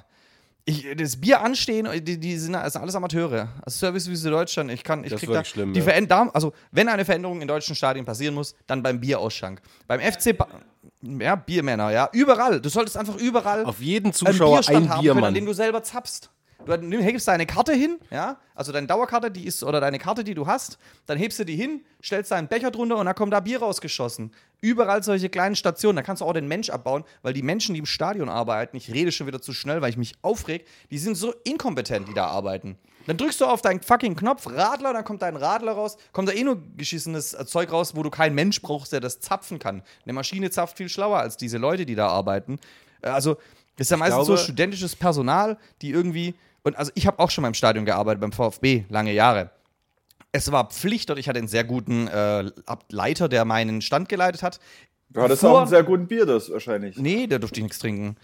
Ich, 0.67 0.87
das 0.97 1.21
Bier 1.21 1.43
anstehen, 1.43 1.87
die, 2.05 2.19
die 2.19 2.39
sind, 2.39 2.55
sind 2.55 2.81
alles 2.81 2.95
Amateure. 2.95 3.49
Also 3.63 3.79
Servicewüste 3.81 4.31
Deutschland, 4.31 4.71
ich 4.71 4.83
kann, 4.83 5.05
ich 5.05 5.11
Das 5.11 5.23
ist 5.23 5.27
krieg 5.27 5.35
da 5.35 5.45
schlimm, 5.45 5.75
die 5.75 5.81
ja. 5.81 5.85
Veränderung, 5.85 6.35
also 6.35 6.55
wenn 6.71 6.89
eine 6.89 7.05
Veränderung 7.05 7.43
in 7.43 7.49
deutschen 7.49 7.77
Stadien 7.77 8.07
passieren 8.07 8.35
muss, 8.35 8.55
dann 8.67 8.83
beim 8.83 8.99
Bierausschank. 8.99 9.61
Beim 9.87 10.01
FC, 10.01 10.37
ba 10.37 10.49
ja, 11.03 11.37
Biermänner, 11.37 11.91
ja, 11.91 12.09
überall. 12.13 12.63
Du 12.63 12.71
solltest 12.71 12.97
einfach 12.97 13.17
überall 13.17 13.67
Auf 13.67 13.81
jeden 13.81 14.07
einen 14.07 14.15
Zuschauer 14.15 14.57
Bierstand 14.57 14.77
ein 14.77 14.89
haben 14.89 14.97
können, 14.97 15.03
Biermann. 15.03 15.25
an 15.25 15.35
dem 15.35 15.45
du 15.45 15.53
selber 15.53 15.83
zapfst. 15.83 16.31
Du 16.67 16.99
hebst 16.99 17.29
deine 17.29 17.45
Karte 17.45 17.75
hin, 17.75 17.99
ja, 18.11 18.39
also 18.55 18.73
deine 18.73 18.87
Dauerkarte, 18.87 19.31
die 19.31 19.45
ist, 19.45 19.63
oder 19.63 19.81
deine 19.81 19.99
Karte, 19.99 20.25
die 20.25 20.35
du 20.35 20.47
hast, 20.47 20.79
dann 21.07 21.19
hebst 21.19 21.39
du 21.39 21.45
die 21.45 21.57
hin, 21.57 21.85
stellst 22.03 22.31
deinen 22.31 22.49
Becher 22.49 22.71
drunter 22.71 22.97
und 22.97 23.05
dann 23.05 23.15
kommt 23.15 23.35
da 23.35 23.41
Bier 23.41 23.61
rausgeschossen. 23.61 24.33
Überall 24.63 25.03
solche 25.03 25.29
kleinen 25.29 25.57
Stationen, 25.57 25.97
da 25.97 26.03
kannst 26.03 26.23
du 26.23 26.27
auch 26.27 26.33
den 26.33 26.49
Mensch 26.49 26.71
abbauen, 26.71 27.05
weil 27.21 27.35
die 27.35 27.43
Menschen, 27.43 27.75
die 27.75 27.81
im 27.81 27.87
Stadion 27.87 28.31
arbeiten, 28.31 28.77
ich 28.79 28.91
rede 28.93 29.13
schon 29.13 29.27
wieder 29.27 29.43
zu 29.43 29.53
schnell, 29.53 29.83
weil 29.83 29.91
ich 29.91 29.99
mich 29.99 30.15
aufreg, 30.23 30.67
die 30.91 30.99
sind 30.99 31.17
so 31.17 31.35
inkompetent, 31.45 32.09
die 32.09 32.15
da 32.15 32.29
arbeiten. 32.29 32.79
Dann 33.07 33.19
drückst 33.19 33.43
du 33.43 33.45
auf 33.45 33.61
deinen 33.61 33.83
fucking 33.83 34.17
Knopf, 34.17 34.47
Radler, 34.47 34.95
dann 34.95 35.05
kommt 35.05 35.21
dein 35.21 35.37
Radler 35.37 35.73
raus, 35.73 35.99
kommt 36.13 36.29
da 36.29 36.33
eh 36.33 36.45
nur 36.45 36.63
geschissenes 36.77 37.35
äh, 37.35 37.45
Zeug 37.45 37.71
raus, 37.73 37.95
wo 37.95 38.03
du 38.03 38.09
keinen 38.09 38.35
Mensch 38.35 38.63
brauchst, 38.63 38.93
der 38.93 39.01
das 39.01 39.21
zapfen 39.21 39.59
kann. 39.59 39.83
Eine 40.05 40.15
Maschine 40.15 40.51
zapft 40.51 40.79
viel 40.79 40.89
schlauer 40.89 41.19
als 41.19 41.37
diese 41.37 41.59
Leute, 41.59 41.85
die 41.85 41.95
da 41.95 42.09
arbeiten. 42.09 42.59
Äh, 43.03 43.09
Also, 43.09 43.37
das 43.77 43.87
ist 43.87 43.91
ja 43.91 43.97
meistens 43.97 44.27
glaube- 44.27 44.39
so 44.39 44.45
studentisches 44.45 44.97
Personal, 44.97 45.59
die 45.83 45.91
irgendwie. 45.91 46.35
Und 46.63 46.77
also 46.77 46.91
ich 46.95 47.07
habe 47.07 47.19
auch 47.19 47.31
schon 47.31 47.43
beim 47.43 47.55
Stadion 47.55 47.85
gearbeitet, 47.85 48.21
beim 48.21 48.33
VfB, 48.33 48.85
lange 48.89 49.13
Jahre. 49.13 49.51
Es 50.33 50.51
war 50.51 50.69
Pflicht 50.71 51.11
und 51.11 51.19
ich 51.19 51.29
hatte 51.29 51.39
einen 51.39 51.49
sehr 51.49 51.65
guten 51.65 52.09
äh, 52.09 52.51
Leiter, 52.91 53.29
der 53.29 53.45
meinen 53.45 53.83
Stand 53.83 54.09
geleitet 54.09 54.43
hat. 54.43 54.59
Du 55.11 55.21
hattest 55.23 55.41
Vor- 55.43 55.53
auch 55.53 55.59
einen 55.61 55.69
sehr 55.69 55.85
guten 55.85 56.07
Bier, 56.09 56.27
das 56.27 56.51
wahrscheinlich. 56.51 56.97
Nee, 56.97 57.27
da 57.27 57.39
durfte 57.39 57.61
ich 57.61 57.65
nichts 57.65 57.79
trinken. 57.79 58.17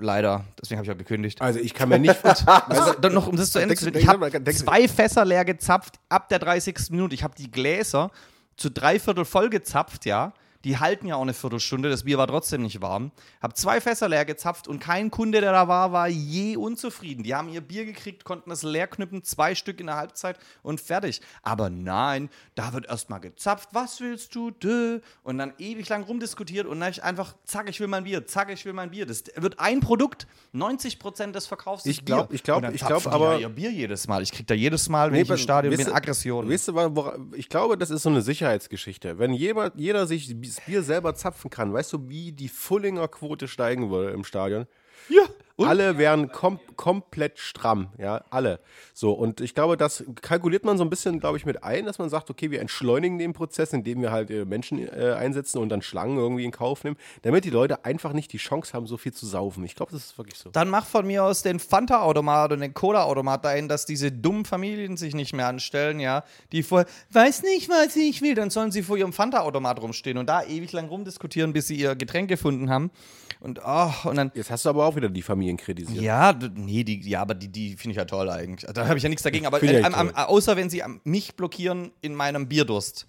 Leider. 0.00 0.44
Deswegen 0.62 0.78
habe 0.78 0.86
ich 0.86 0.92
auch 0.92 0.96
gekündigt. 0.98 1.42
Also 1.42 1.58
ich 1.58 1.74
kann 1.74 1.88
mir 1.88 1.98
nicht 1.98 2.24
Also, 2.24 2.92
dann 3.00 3.12
noch, 3.12 3.26
um 3.26 3.36
das 3.36 3.50
zu 3.50 3.58
Ende 3.58 3.74
Denkst 3.74 3.92
zu 3.92 3.98
ich 3.98 4.06
habe 4.08 4.30
zwei 4.54 4.86
Fässer 4.86 5.24
leer 5.24 5.44
gezapft 5.44 5.98
ab 6.08 6.28
der 6.28 6.38
30. 6.38 6.76
Minute. 6.90 7.14
Ich 7.14 7.24
habe 7.24 7.34
die 7.36 7.50
Gläser 7.50 8.10
zu 8.56 8.70
dreiviertel 8.70 9.24
voll 9.24 9.50
gezapft, 9.50 10.06
ja. 10.06 10.32
Die 10.68 10.76
halten 10.76 11.06
ja 11.06 11.16
auch 11.16 11.22
eine 11.22 11.32
Viertelstunde, 11.32 11.88
das 11.88 12.04
Bier 12.04 12.18
war 12.18 12.26
trotzdem 12.26 12.60
nicht 12.60 12.82
warm. 12.82 13.10
Hab 13.40 13.56
zwei 13.56 13.80
Fässer 13.80 14.06
leer 14.06 14.26
gezapft 14.26 14.68
und 14.68 14.80
kein 14.80 15.10
Kunde, 15.10 15.40
der 15.40 15.52
da 15.52 15.66
war, 15.66 15.92
war 15.92 16.08
je 16.08 16.56
unzufrieden. 16.58 17.22
Die 17.22 17.34
haben 17.34 17.48
ihr 17.48 17.62
Bier 17.62 17.86
gekriegt, 17.86 18.24
konnten 18.24 18.50
es 18.50 18.62
leer 18.62 18.86
knüppen, 18.86 19.24
zwei 19.24 19.54
Stück 19.54 19.80
in 19.80 19.86
der 19.86 19.96
Halbzeit 19.96 20.38
und 20.62 20.78
fertig. 20.82 21.22
Aber 21.42 21.70
nein, 21.70 22.28
da 22.54 22.74
wird 22.74 22.86
erstmal 22.86 23.20
gezapft, 23.20 23.70
was 23.72 23.98
willst 24.02 24.34
du? 24.34 24.50
Dö. 24.50 25.00
Und 25.22 25.38
dann 25.38 25.54
ewig 25.58 25.88
lang 25.88 26.02
rumdiskutiert 26.02 26.66
und 26.66 26.80
dann 26.80 26.92
einfach, 27.00 27.34
zack, 27.46 27.70
ich 27.70 27.80
will 27.80 27.86
mein 27.88 28.04
Bier, 28.04 28.26
zack, 28.26 28.52
ich 28.52 28.66
will 28.66 28.74
mein 28.74 28.90
Bier. 28.90 29.06
Das 29.06 29.24
wird 29.36 29.58
ein 29.60 29.80
Produkt, 29.80 30.26
90% 30.54 31.32
des 31.32 31.46
Verkaufs 31.46 31.86
Ich 31.86 32.04
glaub- 32.04 32.28
Bier. 32.28 32.34
ich 32.34 32.42
glaub- 32.42 32.58
Und 32.58 32.62
dann 32.64 32.74
ich 32.74 32.80
glaub 32.84 33.02
zapfen 33.02 33.10
die 33.18 33.24
aber- 33.24 33.38
ihr 33.40 33.48
Bier 33.48 33.70
jedes 33.72 34.06
Mal. 34.06 34.22
Ich 34.22 34.32
krieg 34.32 34.46
da 34.46 34.52
jedes 34.54 34.90
Mal, 34.90 35.08
wenn 35.12 35.16
Nee, 35.16 35.22
ich 35.22 35.30
im 35.30 35.36
Stadion 35.38 35.72
weißt 35.72 35.86
bin, 35.86 35.94
Aggression. 35.94 36.50
Weißt 36.50 36.68
du, 36.68 37.28
ich 37.36 37.48
glaube, 37.48 37.78
das 37.78 37.88
ist 37.90 38.02
so 38.02 38.10
eine 38.10 38.20
Sicherheitsgeschichte. 38.20 39.18
Wenn 39.18 39.32
jemand, 39.32 39.74
jeder 39.78 40.06
sich 40.06 40.34
Bier 40.60 40.82
selber 40.82 41.14
zapfen 41.14 41.50
kann, 41.50 41.72
weißt 41.72 41.92
du, 41.92 42.08
wie 42.08 42.32
die 42.32 42.48
Fullinger 42.48 43.08
Quote 43.08 43.48
steigen 43.48 43.90
würde 43.90 44.10
im 44.10 44.24
Stadion? 44.24 44.66
Ja. 45.08 45.22
Alle 45.66 45.98
wären 45.98 46.30
kom 46.30 46.60
komplett 46.76 47.40
stramm, 47.40 47.88
ja, 47.98 48.22
alle. 48.30 48.60
So, 48.94 49.12
und 49.12 49.40
ich 49.40 49.52
glaube, 49.54 49.76
das 49.76 50.04
kalkuliert 50.22 50.64
man 50.64 50.78
so 50.78 50.84
ein 50.84 50.90
bisschen, 50.90 51.18
glaube 51.18 51.36
ich, 51.36 51.44
mit 51.44 51.64
ein, 51.64 51.86
dass 51.86 51.98
man 51.98 52.08
sagt, 52.08 52.30
okay, 52.30 52.52
wir 52.52 52.60
entschleunigen 52.60 53.18
den 53.18 53.32
Prozess, 53.32 53.72
indem 53.72 54.00
wir 54.00 54.12
halt 54.12 54.30
äh, 54.30 54.44
Menschen 54.44 54.78
äh, 54.78 55.14
einsetzen 55.18 55.58
und 55.58 55.70
dann 55.70 55.82
Schlangen 55.82 56.18
irgendwie 56.18 56.44
in 56.44 56.52
Kauf 56.52 56.84
nehmen, 56.84 56.96
damit 57.22 57.44
die 57.44 57.50
Leute 57.50 57.84
einfach 57.84 58.12
nicht 58.12 58.32
die 58.32 58.38
Chance 58.38 58.74
haben, 58.74 58.86
so 58.86 58.96
viel 58.96 59.12
zu 59.12 59.26
saufen. 59.26 59.64
Ich 59.64 59.74
glaube, 59.74 59.90
das 59.90 60.04
ist 60.04 60.18
wirklich 60.18 60.38
so. 60.38 60.50
Dann 60.50 60.68
mach 60.68 60.86
von 60.86 61.04
mir 61.04 61.24
aus 61.24 61.42
den 61.42 61.58
Fanta-Automat 61.58 62.52
und 62.52 62.60
den 62.60 62.74
Cola-Automat 62.74 63.44
dahin, 63.44 63.68
dass 63.68 63.84
diese 63.84 64.12
dummen 64.12 64.44
Familien 64.44 64.96
sich 64.96 65.16
nicht 65.16 65.32
mehr 65.32 65.48
anstellen, 65.48 65.98
ja. 65.98 66.22
Die 66.52 66.62
vor, 66.62 66.84
weiß 67.10 67.42
nicht, 67.42 67.68
was 67.68 67.96
ich 67.96 68.22
will, 68.22 68.36
dann 68.36 68.50
sollen 68.50 68.70
sie 68.70 68.84
vor 68.84 68.96
ihrem 68.96 69.12
Fanta-Automat 69.12 69.82
rumstehen 69.82 70.18
und 70.18 70.28
da 70.28 70.44
ewig 70.44 70.70
lang 70.70 70.86
rumdiskutieren, 70.86 71.52
bis 71.52 71.66
sie 71.66 71.74
ihr 71.74 71.96
Getränk 71.96 72.28
gefunden 72.28 72.70
haben. 72.70 72.92
Und, 73.40 73.60
oh, 73.64 73.92
und 74.04 74.16
dann. 74.16 74.32
Jetzt 74.34 74.50
hast 74.50 74.64
du 74.64 74.68
aber 74.68 74.84
auch 74.86 74.96
wieder 74.96 75.08
die 75.08 75.22
Familien 75.48 75.56
kritisiert. 75.56 76.02
Ja, 76.02 76.38
nee, 76.54 76.84
die, 76.84 77.00
ja, 77.08 77.20
aber 77.22 77.34
die, 77.34 77.48
die 77.48 77.76
finde 77.76 77.92
ich 77.92 77.96
ja 77.96 78.04
toll 78.04 78.28
eigentlich. 78.30 78.70
Da 78.72 78.86
habe 78.86 78.96
ich 78.96 79.02
ja 79.02 79.08
nichts 79.08 79.22
dagegen. 79.22 79.46
Aber 79.46 79.62
äh, 79.62 79.82
am, 79.82 79.92
toll. 79.92 80.00
am, 80.00 80.14
außer 80.14 80.56
wenn 80.56 80.70
sie 80.70 80.82
mich 81.04 81.34
blockieren 81.34 81.90
in 82.00 82.14
meinem 82.14 82.48
Bierdurst. 82.48 83.06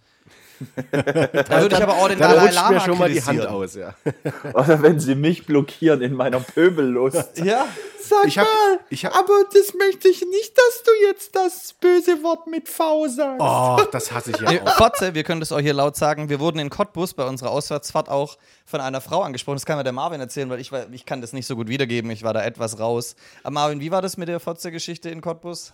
Da 0.92 1.62
würde 1.62 1.76
ich 1.76 1.84
aber 1.84 1.94
auch 1.96 2.08
den 2.10 2.20
Dalai 2.20 2.42
rutscht 2.42 2.54
mir 2.56 2.62
Lama 2.62 2.80
schon 2.82 2.98
mal 2.98 3.10
die 3.10 3.22
Hand 3.24 3.46
aus, 3.48 3.76
ja. 3.76 3.94
Oder 4.54 4.82
wenn 4.82 5.00
sie 5.00 5.16
mich 5.16 5.46
blockieren 5.46 6.02
in 6.02 6.14
meiner 6.14 6.40
Pöbellust. 6.40 7.40
Ja. 7.44 7.68
Sag 8.02 8.26
Ich 8.26 8.38
hab- 8.38 8.46
mal, 8.46 8.80
ich 8.90 9.06
hab- 9.06 9.16
aber 9.16 9.44
das 9.54 9.74
möchte 9.76 10.08
ich 10.08 10.22
nicht, 10.22 10.58
dass 10.58 10.84
du 10.84 10.92
jetzt 11.08 11.36
das 11.36 11.74
böse 11.80 12.24
Wort 12.24 12.48
mit 12.48 12.68
V 12.68 13.08
sagst. 13.08 13.40
Oh, 13.40 13.80
das 13.92 14.12
hasse 14.12 14.32
ich 14.32 14.38
ja 14.40 14.50
Nee, 14.52 14.62
auch. 14.62 14.78
Fotze, 14.78 15.14
wir 15.14 15.24
können 15.24 15.40
das 15.42 15.52
auch 15.52 15.60
hier 15.60 15.74
laut 15.74 15.96
sagen. 15.96 16.30
Wir 16.30 16.40
wurden 16.40 16.60
in 16.60 16.70
Cottbus 16.70 17.14
bei 17.14 17.26
unserer 17.26 17.52
Auswärtsfahrt 17.52 18.10
auch 18.10 18.38
von 18.66 18.82
einer 18.82 19.02
Frau 19.02 19.22
angesprochen. 19.22 19.58
Das 19.58 19.66
kann 19.66 19.78
mir 19.78 19.84
der 19.84 19.94
Marvin 19.94 20.20
erzählen, 20.22 20.50
weil 20.50 20.60
ich, 20.60 20.72
war- 20.72 20.90
ich 20.92 21.06
kann 21.06 21.22
das 21.22 21.34
nicht 21.34 21.46
so 21.46 21.56
gut 21.56 21.68
wiedergeben. 21.68 22.10
Ich 22.12 22.24
war 22.24 22.34
da 22.34 22.44
etwas 22.44 22.80
raus. 22.80 23.16
Aber 23.44 23.54
Marvin, 23.54 23.80
wie 23.80 23.92
war 23.92 24.02
das 24.02 24.18
mit 24.18 24.28
der 24.28 24.40
Fotze-Geschichte 24.40 25.10
in 25.10 25.22
Cottbus? 25.22 25.74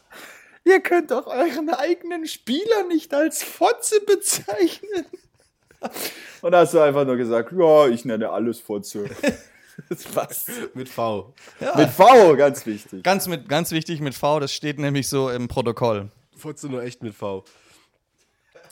Ihr 0.66 0.80
könnt 0.82 1.12
doch 1.12 1.28
euren 1.28 1.70
eigenen 1.70 2.28
Spieler 2.28 2.88
nicht 2.88 3.14
als 3.14 3.44
Fotze 3.44 4.02
bezeichnen. 4.02 5.06
Und 6.42 6.52
da 6.52 6.60
hast 6.60 6.74
du 6.74 6.80
einfach 6.80 7.06
nur 7.06 7.18
gesagt, 7.18 7.52
ja, 7.52 7.88
ich 7.88 8.04
nenne 8.04 8.30
alles 8.30 8.60
Fotze. 8.60 9.10
Was? 10.14 10.46
Mit 10.74 10.90
V. 10.90 11.34
Mit 11.76 11.90
V, 11.90 12.36
ganz 12.36 12.66
wichtig. 12.66 13.04
Ganz, 13.04 13.28
mit, 13.28 13.48
ganz 13.48 13.72
wichtig 13.72 14.00
mit 14.00 14.16
V, 14.16 14.40
das 14.40 14.54
steht 14.54 14.80
nämlich 14.80 15.08
so 15.08 15.30
im 15.30 15.48
Protokoll. 15.48 16.10
Furze 16.36 16.68
nur 16.68 16.82
echt 16.82 17.04
mit 17.04 17.14
V. 17.14 17.44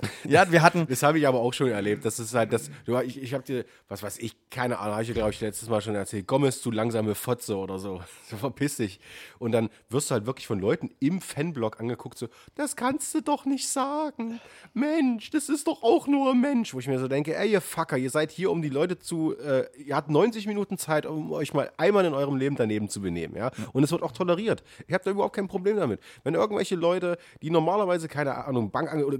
Ja, 0.25 0.51
wir 0.51 0.61
hatten. 0.61 0.87
Das 0.87 1.03
habe 1.03 1.19
ich 1.19 1.27
aber 1.27 1.39
auch 1.39 1.53
schon 1.53 1.69
erlebt. 1.69 2.05
Das 2.05 2.19
ist 2.19 2.33
halt 2.33 2.53
das. 2.53 2.69
Du, 2.85 2.97
ich 2.99 3.21
ich 3.21 3.33
habe 3.33 3.43
dir, 3.43 3.65
was 3.87 4.03
weiß 4.03 4.19
ich, 4.19 4.35
keine 4.49 4.79
Ahnung, 4.79 4.93
habe 4.93 5.03
ich 5.03 5.13
glaube 5.13 5.31
ich, 5.31 5.41
letztes 5.41 5.69
Mal 5.69 5.81
schon 5.81 5.95
erzählt. 5.95 6.27
Gomez, 6.27 6.61
du 6.61 6.71
langsame 6.71 7.15
Fotze 7.15 7.57
oder 7.57 7.79
so. 7.79 8.01
So 8.29 8.37
verpiss 8.37 8.77
dich. 8.77 8.99
Und 9.37 9.51
dann 9.51 9.69
wirst 9.89 10.09
du 10.09 10.13
halt 10.13 10.25
wirklich 10.25 10.47
von 10.47 10.57
Leuten 10.57 10.89
im 10.99 11.21
Fanblog 11.21 11.79
angeguckt, 11.79 12.17
so, 12.17 12.29
das 12.55 12.75
kannst 12.75 13.13
du 13.13 13.21
doch 13.21 13.45
nicht 13.45 13.67
sagen. 13.67 14.39
Mensch, 14.73 15.29
das 15.29 15.49
ist 15.49 15.67
doch 15.67 15.83
auch 15.83 16.07
nur 16.07 16.31
ein 16.31 16.41
Mensch. 16.41 16.73
Wo 16.73 16.79
ich 16.79 16.87
mir 16.87 16.97
so 16.99 17.07
denke, 17.07 17.35
ey, 17.35 17.51
ihr 17.51 17.61
Fucker, 17.61 17.97
ihr 17.97 18.09
seid 18.09 18.31
hier, 18.31 18.49
um 18.49 18.61
die 18.61 18.69
Leute 18.69 18.97
zu. 18.97 19.35
Äh, 19.37 19.65
ihr 19.77 19.95
habt 19.95 20.09
90 20.09 20.47
Minuten 20.47 20.77
Zeit, 20.77 21.05
um 21.05 21.31
euch 21.31 21.53
mal 21.53 21.71
einmal 21.77 22.05
in 22.05 22.13
eurem 22.13 22.37
Leben 22.37 22.55
daneben 22.55 22.89
zu 22.89 23.01
benehmen, 23.01 23.35
ja. 23.35 23.51
Und 23.73 23.83
es 23.83 23.91
wird 23.91 24.01
auch 24.01 24.13
toleriert. 24.13 24.63
Ich 24.87 24.93
habe 24.93 25.03
da 25.03 25.11
überhaupt 25.11 25.35
kein 25.35 25.47
Problem 25.47 25.77
damit. 25.77 25.99
Wenn 26.23 26.33
irgendwelche 26.33 26.75
Leute, 26.75 27.17
die 27.41 27.49
normalerweise, 27.49 28.07
keine 28.07 28.45
Ahnung, 28.45 28.71
Bank 28.71 28.91
oder 28.93 29.19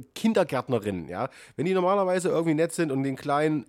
Kindergärtnerinnen, 0.80 1.10
ja, 1.10 1.30
wenn 1.56 1.66
die 1.66 1.74
normalerweise 1.74 2.30
irgendwie 2.30 2.54
nett 2.56 2.74
sind 2.74 2.92
und 2.92 3.04
den 3.04 3.16
kleinen 3.16 3.66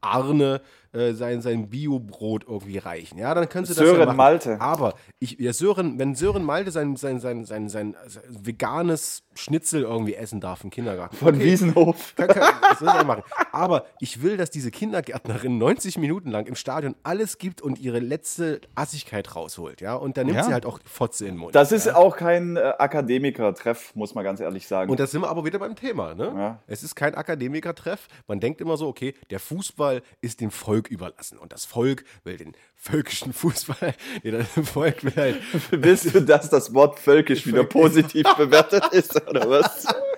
Arne 0.00 0.60
äh, 0.92 1.12
sein, 1.12 1.40
sein 1.40 1.68
Bio-Brot 1.70 2.44
irgendwie 2.48 2.78
reichen. 2.78 3.18
Ja, 3.18 3.32
dann 3.34 3.48
können 3.48 3.64
sie 3.64 3.74
das 3.74 3.78
Sören 3.84 4.00
ja 4.00 4.06
machen. 4.06 4.16
Malte. 4.16 4.60
Aber 4.60 4.94
ich, 5.18 5.38
ja, 5.38 5.52
Sören, 5.52 5.98
wenn 5.98 6.14
Sören 6.14 6.42
Malte 6.44 6.70
sein, 6.70 6.96
sein, 6.96 7.20
sein, 7.20 7.44
sein, 7.44 7.68
sein, 7.68 7.94
veganes 8.28 9.22
Schnitzel 9.34 9.82
irgendwie 9.82 10.14
essen 10.14 10.40
darf 10.40 10.64
im 10.64 10.70
Kindergarten. 10.70 11.16
Von 11.16 11.38
Wiesenhof. 11.38 12.14
Kann, 12.16 12.28
kann, 12.28 12.54
das 12.68 12.80
will 12.80 12.90
ich 12.98 13.06
machen. 13.06 13.22
Aber 13.52 13.86
ich 14.00 14.22
will, 14.22 14.36
dass 14.36 14.50
diese 14.50 14.70
Kindergärtnerin 14.70 15.58
90 15.58 15.98
Minuten 15.98 16.30
lang 16.30 16.46
im 16.46 16.54
Stadion 16.56 16.94
alles 17.02 17.38
gibt 17.38 17.62
und 17.62 17.78
ihre 17.78 17.98
letzte 18.00 18.60
Assigkeit 18.74 19.34
rausholt. 19.36 19.80
Ja, 19.80 19.94
und 19.94 20.16
dann 20.16 20.26
nimmt 20.26 20.38
Ja. 20.38 20.44
sie 20.44 20.52
halt 20.52 20.66
auch 20.66 20.78
Fotze 20.84 21.26
in 21.26 21.34
den 21.34 21.38
Mund. 21.40 21.54
Das 21.54 21.72
ist 21.72 21.94
auch 21.94 22.16
kein 22.16 22.56
äh, 22.56 22.72
Akademiker-Treff, 22.78 23.94
muss 23.94 24.14
man 24.14 24.24
ganz 24.24 24.40
ehrlich 24.40 24.66
sagen. 24.66 24.90
Und 24.90 25.00
da 25.00 25.06
sind 25.06 25.20
wir 25.22 25.28
aber 25.28 25.44
wieder 25.44 25.58
beim 25.58 25.76
Thema. 25.76 26.14
Ne? 26.14 26.32
Ja. 26.36 26.58
Es 26.66 26.82
ist 26.82 26.94
kein 26.94 27.14
Akademikertreff. 27.14 28.08
Man 28.26 28.40
denkt 28.40 28.60
immer 28.60 28.76
so, 28.76 28.88
okay, 28.88 29.14
der 29.30 29.40
Fußball 29.40 30.02
ist 30.20 30.40
dem 30.40 30.50
Volk 30.50 30.79
überlassen. 30.88 31.38
Und 31.38 31.52
das 31.52 31.64
Volk 31.64 32.04
will 32.24 32.36
den 32.36 32.54
völkischen 32.74 33.32
Fußball. 33.32 33.94
Nee, 34.22 34.30
das 34.32 34.48
Volk 34.68 35.04
will 35.04 35.14
halt. 35.16 35.40
Willst 35.70 36.14
du, 36.14 36.20
dass 36.22 36.50
das 36.50 36.74
Wort 36.74 36.98
völkisch 36.98 37.46
wieder 37.46 37.64
positiv 37.80 38.26
bewertet 38.36 38.84
ist, 38.92 39.16
oder 39.28 39.48
was? 39.48 39.86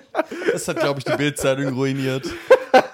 Das 0.52 0.68
hat, 0.68 0.80
glaube 0.80 0.98
ich, 0.98 1.04
die 1.04 1.16
Bildzeitung 1.16 1.74
ruiniert. 1.74 2.28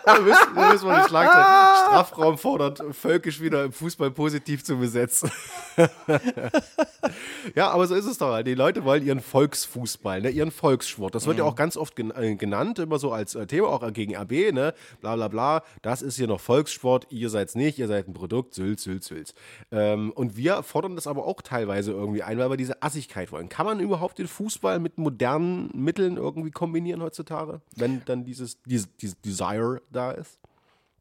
Da 0.04 0.20
müssen, 0.20 0.54
da 0.54 0.72
müssen 0.72 0.88
wir 0.88 1.02
die 1.02 1.09
Schlagzeile. 1.09 1.44
Strafraum 1.87 2.38
fordert, 2.38 2.83
völkisch 2.92 3.40
wieder 3.40 3.64
im 3.64 3.72
Fußball 3.72 4.11
positiv 4.11 4.64
zu 4.64 4.78
besetzen. 4.78 5.31
ja, 7.54 7.70
aber 7.70 7.87
so 7.87 7.94
ist 7.94 8.07
es 8.07 8.18
doch. 8.18 8.33
halt. 8.33 8.46
Die 8.46 8.54
Leute 8.54 8.85
wollen 8.85 9.04
ihren 9.07 9.20
Volksfußball, 9.20 10.22
ne? 10.22 10.31
ihren 10.31 10.50
Volkssport. 10.50 11.14
Das 11.14 11.26
wird 11.26 11.38
ja 11.38 11.44
auch 11.44 11.54
ganz 11.54 11.76
oft 11.76 11.98
äh, 11.98 12.35
genannt, 12.37 12.78
immer 12.78 12.98
so 12.98 13.12
als 13.12 13.35
äh, 13.35 13.46
Thema, 13.46 13.68
auch 13.68 13.92
gegen 13.92 14.16
RB, 14.16 14.52
ne? 14.52 14.74
Bla 15.00 15.14
bla 15.16 15.28
bla. 15.28 15.62
Das 15.83 16.02
ist 16.02 16.16
hier 16.16 16.26
noch 16.26 16.40
Volkssport, 16.40 17.07
ihr 17.11 17.31
seid's 17.31 17.54
nicht, 17.54 17.78
ihr 17.78 17.87
seid 17.87 18.09
ein 18.09 18.14
Produkt, 18.14 18.54
Sülz, 18.54 18.83
Sülz, 18.83 19.07
Sülz. 19.07 19.35
Ähm, 19.70 20.11
und 20.12 20.37
wir 20.37 20.62
fordern 20.62 20.96
das 20.96 21.07
aber 21.07 21.26
auch 21.26 21.42
teilweise 21.42 21.92
irgendwie 21.92 22.22
ein, 22.22 22.38
weil 22.38 22.50
wir 22.50 22.57
diese 22.57 22.83
Assigkeit 22.83 23.31
wollen. 23.31 23.48
Kann 23.48 23.66
man 23.66 23.78
überhaupt 23.78 24.18
den 24.18 24.28
Fußball 24.28 24.78
mit 24.78 24.98
modernen 24.98 25.70
Mitteln 25.74 26.16
irgendwie 26.16 26.50
kombinieren 26.50 27.02
heutzutage? 27.09 27.61
Wenn 27.77 28.03
dann 28.05 28.25
dieses, 28.25 28.59
dieses, 28.64 28.88
dieses 29.01 29.21
Desire 29.21 29.81
da 29.90 30.11
ist? 30.12 30.38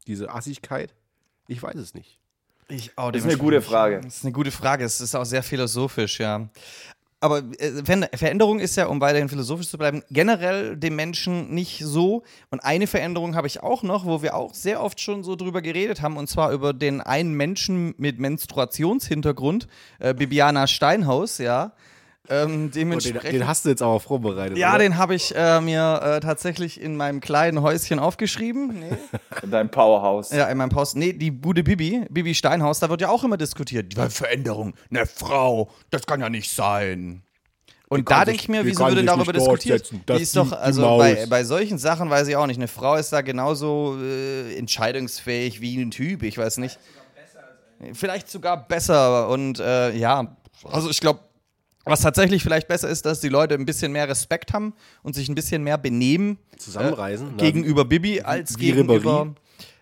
Diese 0.06 0.32
Assigkeit? 0.32 0.94
Ich 1.46 1.62
weiß 1.62 1.76
es 1.76 1.94
nicht. 1.94 2.18
Ich, 2.68 2.92
oh, 2.96 3.10
Das 3.10 3.22
ist 3.22 3.28
eine 3.28 3.38
gute 3.38 3.60
Frage. 3.62 4.00
Das 4.02 4.16
ist 4.18 4.24
eine 4.24 4.32
gute 4.32 4.50
Frage. 4.50 4.84
Es 4.84 5.00
ist 5.00 5.14
auch 5.14 5.24
sehr 5.24 5.42
philosophisch, 5.42 6.20
ja. 6.20 6.48
Aber 7.20 7.38
äh, 7.58 7.82
Ver- 7.84 8.08
Veränderung 8.14 8.60
ist 8.60 8.76
ja, 8.76 8.86
um 8.86 9.00
weiterhin 9.00 9.28
philosophisch 9.28 9.68
zu 9.68 9.76
bleiben, 9.76 10.02
generell 10.10 10.76
dem 10.76 10.94
Menschen 10.96 11.52
nicht 11.52 11.80
so. 11.84 12.22
Und 12.50 12.60
eine 12.60 12.86
Veränderung 12.86 13.34
habe 13.34 13.46
ich 13.46 13.62
auch 13.62 13.82
noch, 13.82 14.04
wo 14.04 14.22
wir 14.22 14.34
auch 14.34 14.54
sehr 14.54 14.82
oft 14.82 15.00
schon 15.00 15.24
so 15.24 15.34
drüber 15.34 15.60
geredet 15.60 16.00
haben, 16.00 16.16
und 16.16 16.28
zwar 16.28 16.52
über 16.52 16.72
den 16.72 17.00
einen 17.00 17.34
Menschen 17.34 17.94
mit 17.98 18.18
Menstruationshintergrund, 18.18 19.66
äh, 19.98 20.14
Bibiana 20.14 20.66
Steinhaus, 20.66 21.38
ja. 21.38 21.72
Ähm, 22.30 22.64
Und 22.64 22.74
den, 22.74 22.90
dementsprechend. 22.90 23.32
den 23.32 23.46
hast 23.46 23.64
du 23.64 23.70
jetzt 23.70 23.82
aber 23.82 24.00
vorbereitet. 24.00 24.58
ja, 24.58 24.70
oder? 24.70 24.80
den 24.80 24.98
habe 24.98 25.14
ich 25.14 25.34
äh, 25.34 25.60
mir 25.60 26.00
äh, 26.02 26.20
tatsächlich 26.20 26.80
in 26.80 26.96
meinem 26.96 27.20
kleinen 27.20 27.62
Häuschen 27.62 27.98
aufgeschrieben. 27.98 28.80
Nee. 28.80 28.96
In 29.42 29.50
deinem 29.50 29.70
Powerhouse. 29.70 30.30
Ja, 30.30 30.46
in 30.46 30.58
meinem 30.58 30.68
Post. 30.68 30.96
Nee, 30.96 31.12
die 31.12 31.30
Bude 31.30 31.62
Bibi, 31.62 32.04
Bibi 32.10 32.34
Steinhaus, 32.34 32.80
da 32.80 32.90
wird 32.90 33.00
ja 33.00 33.08
auch 33.08 33.22
immer 33.24 33.36
diskutiert. 33.36 33.92
Die 33.96 34.10
Veränderung, 34.10 34.74
eine 34.90 35.06
Frau, 35.06 35.70
das 35.90 36.06
kann 36.06 36.20
ja 36.20 36.28
nicht 36.28 36.50
sein. 36.50 37.22
Und 37.88 38.10
da 38.10 38.24
denke 38.24 38.42
ich 38.42 38.48
mir, 38.48 38.64
wieso 38.64 38.84
kann 38.84 38.94
wird 38.94 38.98
denn 38.98 39.06
sich 39.06 39.16
darüber 39.16 39.32
diskutiert? 39.32 39.90
Die 40.08 40.22
ist 40.22 40.36
doch, 40.36 40.52
also 40.52 40.98
bei, 40.98 41.24
bei 41.26 41.44
solchen 41.44 41.78
Sachen 41.78 42.10
weiß 42.10 42.28
ich 42.28 42.36
auch 42.36 42.46
nicht. 42.46 42.58
Eine 42.58 42.68
Frau 42.68 42.96
ist 42.96 43.12
da 43.12 43.22
genauso 43.22 43.96
äh, 44.02 44.54
entscheidungsfähig 44.56 45.60
wie 45.60 45.80
ein 45.80 45.90
Typ, 45.90 46.22
ich 46.22 46.36
weiß 46.36 46.58
nicht. 46.58 46.78
Vielleicht 47.94 48.28
sogar 48.28 48.66
besser 48.66 49.28
und 49.28 49.60
äh, 49.60 49.94
ja, 49.96 50.36
also 50.64 50.90
ich 50.90 51.00
glaube, 51.00 51.20
was 51.88 52.00
tatsächlich 52.00 52.42
vielleicht 52.42 52.68
besser 52.68 52.88
ist, 52.88 53.04
dass 53.06 53.20
die 53.20 53.28
Leute 53.28 53.54
ein 53.54 53.64
bisschen 53.64 53.92
mehr 53.92 54.08
Respekt 54.08 54.52
haben 54.52 54.74
und 55.02 55.14
sich 55.14 55.28
ein 55.28 55.34
bisschen 55.34 55.62
mehr 55.62 55.78
benehmen 55.78 56.38
Zusammenreisen. 56.58 57.28
äh, 57.28 57.32
Na, 57.36 57.44
gegenüber 57.44 57.84
Bibi 57.84 58.20
als 58.22 58.58
wie 58.58 58.72
gegenüber 58.72 59.34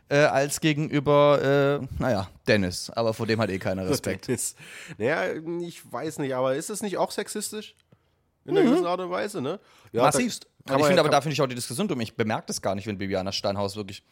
äh, 0.09 0.19
als 0.19 0.61
gegenüber, 0.61 1.81
äh, 1.83 1.87
naja, 2.01 2.29
Dennis. 2.47 2.91
Aber 2.91 3.13
vor 3.13 3.27
dem 3.27 3.41
hat 3.41 3.51
eh 3.51 3.59
keiner 3.59 3.85
Respekt. 3.89 4.29
Ist, 4.29 4.57
naja, 4.99 5.33
ich 5.61 5.83
weiß 5.93 6.19
nicht, 6.21 6.33
aber 6.35 6.55
ist 6.55 6.71
es 6.71 6.81
nicht 6.83 6.97
auch 6.97 7.11
sexistisch? 7.11 7.75
In 8.45 8.57
einer 8.57 8.65
gewissen 8.69 8.87
Art 8.87 9.01
und 9.01 9.11
Weise, 9.11 9.41
ne? 9.43 9.59
Ja, 9.91 10.03
Massivst. 10.03 10.47
da- 10.65 10.77
ich 10.77 10.83
finde 10.83 10.95
ja- 10.97 11.01
aber, 11.01 11.09
da 11.09 11.21
finde 11.21 11.33
ich 11.33 11.41
auch 11.43 11.49
die 11.49 11.57
Diskussion 11.57 11.89
dumm. 11.89 12.01
Ich 12.01 12.15
bemerke 12.15 12.45
das 12.47 12.63
gar 12.63 12.77
nicht, 12.77 12.87
wenn 12.87 12.97
Bibiana 12.99 13.33
Steinhaus 13.33 13.75
wirklich. 13.75 14.05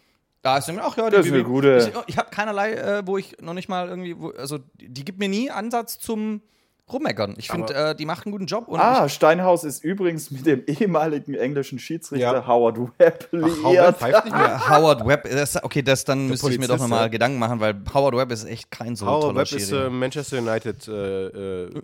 Da 0.42 0.58
ist 0.58 0.66
nämlich, 0.66 0.84
ach 0.84 0.96
ja, 0.96 1.08
die 1.08 1.16
Das 1.16 1.26
ist 1.26 1.32
eine 1.32 1.44
gute- 1.44 1.92
Ich, 2.06 2.08
ich 2.14 2.18
habe 2.18 2.30
keinerlei, 2.30 2.72
äh, 2.72 3.06
wo 3.06 3.16
ich 3.16 3.36
noch 3.40 3.54
nicht 3.54 3.68
mal 3.68 3.88
irgendwie, 3.88 4.18
wo, 4.18 4.30
also 4.30 4.58
die 4.74 5.04
gibt 5.04 5.20
mir 5.20 5.28
nie 5.28 5.52
Ansatz 5.52 6.00
zum 6.00 6.42
Rummeckern. 6.92 7.34
Ich 7.38 7.48
finde, 7.48 7.72
äh, 7.74 7.94
die 7.94 8.04
macht 8.04 8.26
einen 8.26 8.32
guten 8.32 8.44
Job. 8.46 8.68
Und 8.68 8.78
Ah, 8.78 9.08
Steinhaus 9.08 9.64
ist 9.64 9.82
übrigens 9.82 10.30
mit 10.30 10.44
dem 10.44 10.62
ehemaligen 10.66 11.34
englischen 11.34 11.78
Schiedsrichter 11.78 12.34
Ja. 12.34 12.46
Howard 12.46 12.78
Webb 12.98 13.28
Howard 13.32 13.64
liiert. 13.64 13.96
pfeift 13.96 14.24
nicht 14.26 14.36
mehr. 14.36 14.68
Howard 14.68 15.06
Webb, 15.06 15.28
das, 15.30 15.62
okay, 15.64 15.82
das 15.82 16.04
dann 16.04 16.28
müsste 16.28 16.50
ich 16.50 16.58
mir 16.58 16.66
doch 16.66 16.74
Polizist, 16.76 16.90
nochmal 16.90 17.04
ja. 17.06 17.08
Gedanken 17.08 17.38
machen, 17.38 17.58
weil 17.60 17.74
Howard 17.94 18.16
Webb 18.16 18.32
ist 18.32 18.44
echt 18.44 18.70
kein 18.70 18.96
so 18.96 19.06
Howard 19.06 19.22
toller 19.22 19.36
Webb 19.40 19.52
ist 19.52 19.72
äh, 19.72 19.88
Manchester 19.88 20.38
United. 20.38 20.86
Äh, 20.88 21.26
äh, 21.64 21.70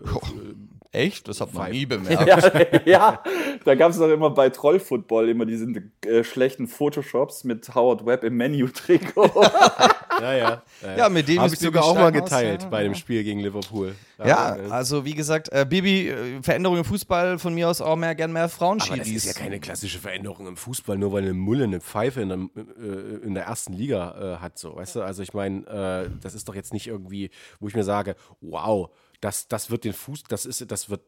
echt? 0.92 1.28
Das 1.28 1.40
hat 1.40 1.54
man 1.54 1.70
nie 1.70 1.86
bemerkt. 1.86 2.26
Ja, 2.26 2.82
ja, 2.84 3.22
da 3.64 3.74
gab 3.74 3.90
es 3.90 3.98
doch 3.98 4.08
immer 4.08 4.30
bei 4.30 4.50
Trollfootball 4.50 5.28
immer 5.28 5.46
diese 5.46 5.66
äh, 6.06 6.24
schlechten 6.24 6.66
Photoshops 6.66 7.44
mit 7.44 7.74
Howard 7.74 8.06
Webb 8.06 8.24
im 8.24 8.36
Menu-Trikot. 8.36 9.30
ja, 10.20 10.32
ja. 10.34 10.62
Ja, 10.96 11.08
mit 11.08 11.28
dem 11.28 11.38
Habe 11.38 11.46
ist 11.46 11.54
ich 11.54 11.60
sogar 11.60 11.84
auch 11.84 11.94
mal 11.94 12.12
geteilt 12.12 12.62
ja. 12.62 12.68
bei 12.68 12.82
dem 12.82 12.94
Spiel 12.94 13.22
gegen 13.24 13.40
Liverpool. 13.40 13.94
Ja, 14.18 14.56
äh, 14.56 14.70
also 14.70 15.04
wie 15.04 15.14
gesagt, 15.14 15.50
äh, 15.52 15.66
Bibi, 15.68 16.08
äh, 16.08 16.42
Veränderung 16.42 16.78
im 16.78 16.84
Fußball 16.84 17.38
von 17.38 17.54
mir 17.54 17.68
aus 17.68 17.80
auch 17.80 17.96
mehr 17.96 18.14
gern 18.14 18.32
mehr 18.32 18.48
Frauen 18.48 18.80
aber 18.80 18.96
das 18.96 19.08
ist 19.08 19.26
ja 19.26 19.32
keine 19.32 19.60
klassische 19.60 19.98
Veränderung 19.98 20.46
im 20.46 20.56
Fußball, 20.56 20.98
nur 20.98 21.12
weil 21.12 21.22
eine 21.22 21.34
Mulle 21.34 21.64
eine 21.64 21.80
Pfeife 21.80 22.20
in 22.20 22.28
der, 22.28 22.38
äh, 22.38 23.26
in 23.26 23.34
der 23.34 23.44
ersten 23.44 23.72
Liga 23.72 24.36
äh, 24.36 24.42
hat, 24.42 24.58
so, 24.58 24.76
weißt 24.76 24.96
du? 24.96 25.02
Also 25.02 25.22
ich 25.22 25.32
meine, 25.32 25.66
äh, 25.66 26.10
das 26.20 26.34
ist 26.34 26.48
doch 26.48 26.54
jetzt 26.54 26.72
nicht 26.72 26.86
irgendwie, 26.86 27.30
wo 27.60 27.68
ich 27.68 27.74
mir 27.74 27.84
sage, 27.84 28.16
wow, 28.40 28.90
das, 29.20 29.48
das 29.48 29.70
wird 29.70 29.84
den 29.84 29.92
Fuß, 29.92 30.24
das 30.24 30.46
ist, 30.46 30.70
das 30.70 30.90
wird 30.90 31.02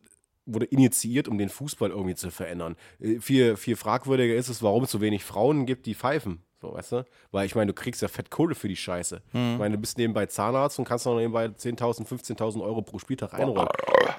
wurde 0.46 0.66
initiiert, 0.66 1.28
um 1.28 1.38
den 1.38 1.48
Fußball 1.48 1.90
irgendwie 1.90 2.14
zu 2.14 2.30
verändern. 2.30 2.76
Äh, 3.00 3.20
viel, 3.20 3.56
viel 3.56 3.76
fragwürdiger 3.76 4.34
ist 4.34 4.48
es, 4.48 4.62
warum 4.62 4.84
es 4.84 4.90
so 4.90 5.00
wenig 5.00 5.24
Frauen 5.24 5.66
gibt, 5.66 5.86
die 5.86 5.94
pfeifen. 5.94 6.42
So, 6.60 6.72
weißt 6.74 6.92
du? 6.92 7.04
Weil 7.32 7.46
ich 7.46 7.56
meine, 7.56 7.72
du 7.72 7.74
kriegst 7.74 8.02
ja 8.02 8.08
fett 8.08 8.30
Kohle 8.30 8.54
für 8.54 8.68
die 8.68 8.76
Scheiße. 8.76 9.20
Mhm. 9.32 9.52
Ich 9.52 9.58
meine, 9.58 9.74
du 9.74 9.80
bist 9.80 9.98
nebenbei 9.98 10.26
Zahnarzt 10.26 10.78
und 10.78 10.84
kannst 10.84 11.06
noch 11.06 11.16
nebenbei 11.16 11.46
10.000, 11.46 12.06
15.000 12.06 12.62
Euro 12.62 12.82
pro 12.82 13.00
Spieltag 13.00 13.34
einräumen. 13.34 13.68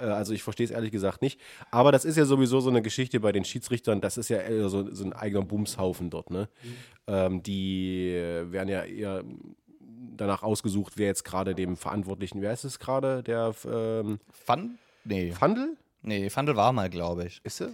Äh, 0.02 0.06
also 0.06 0.34
ich 0.34 0.44
verstehe 0.44 0.66
es 0.66 0.72
ehrlich 0.72 0.91
gesagt 0.91 1.22
nicht. 1.22 1.39
Aber 1.72 1.94
das 1.94 2.04
ist 2.04 2.18
ja 2.18 2.26
sowieso 2.26 2.60
so 2.60 2.70
eine 2.70 2.82
Geschichte 2.82 3.22
bei 3.22 3.32
den 3.32 3.46
Schiedsrichtern. 3.46 4.02
Das 4.02 4.18
ist 4.18 4.30
ja 4.30 4.41
so, 4.68 4.94
so 4.94 5.06
ein 5.06 5.14
eigener 5.14 5.44
Bumshaufen 5.44 6.10
dort. 6.10 6.32
Ne? 6.32 6.50
Ähm, 7.08 7.44
die 7.44 8.12
werden 8.14 8.70
ja 8.70 8.84
eher 8.84 9.24
danach 10.18 10.43
ausgesucht, 10.43 10.93
wer 10.95 11.07
jetzt 11.07 11.24
gerade 11.24 11.55
dem 11.55 11.78
Verantwortlichen, 11.78 12.41
wer 12.41 12.53
ist 12.53 12.64
es 12.64 12.80
gerade? 12.80 13.24
Der 13.24 13.53
ähm, 13.66 14.20
Fan? 14.32 14.78
Nee. 15.03 15.32
Fandel? 15.32 15.78
Nee, 16.01 16.30
Fandel 16.30 16.55
war 16.55 16.74
mal, 16.74 16.89
glaube 16.89 17.26
ich. 17.26 17.41
Ist 17.43 17.61
er? 17.61 17.70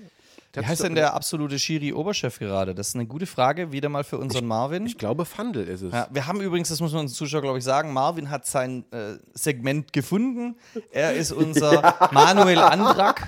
Wie 0.53 0.65
heißt 0.65 0.83
denn 0.83 0.95
der 0.95 1.13
absolute 1.13 1.59
Schiri-Oberchef 1.59 2.39
gerade? 2.39 2.73
Das 2.73 2.89
ist 2.89 2.95
eine 2.95 3.05
gute 3.05 3.27
Frage, 3.27 3.71
wieder 3.71 3.87
mal 3.87 4.03
für 4.03 4.17
unseren 4.17 4.47
Marvin. 4.47 4.85
Ich 4.87 4.97
glaube, 4.97 5.25
Fandel 5.25 5.67
ist 5.67 5.83
es. 5.83 5.93
Ja, 5.93 6.07
wir 6.09 6.25
haben 6.25 6.41
übrigens, 6.41 6.69
das 6.69 6.79
muss 6.79 6.91
man 6.91 7.01
uns 7.01 7.13
Zuschauer, 7.13 7.41
glaube 7.41 7.59
ich, 7.59 7.63
sagen, 7.63 7.93
Marvin 7.93 8.31
hat 8.31 8.47
sein 8.47 8.83
äh, 8.91 9.17
Segment 9.33 9.93
gefunden. 9.93 10.55
Er 10.91 11.13
ist 11.13 11.31
unser 11.31 11.95
Manuel 12.11 12.57
Andrak, 12.57 13.27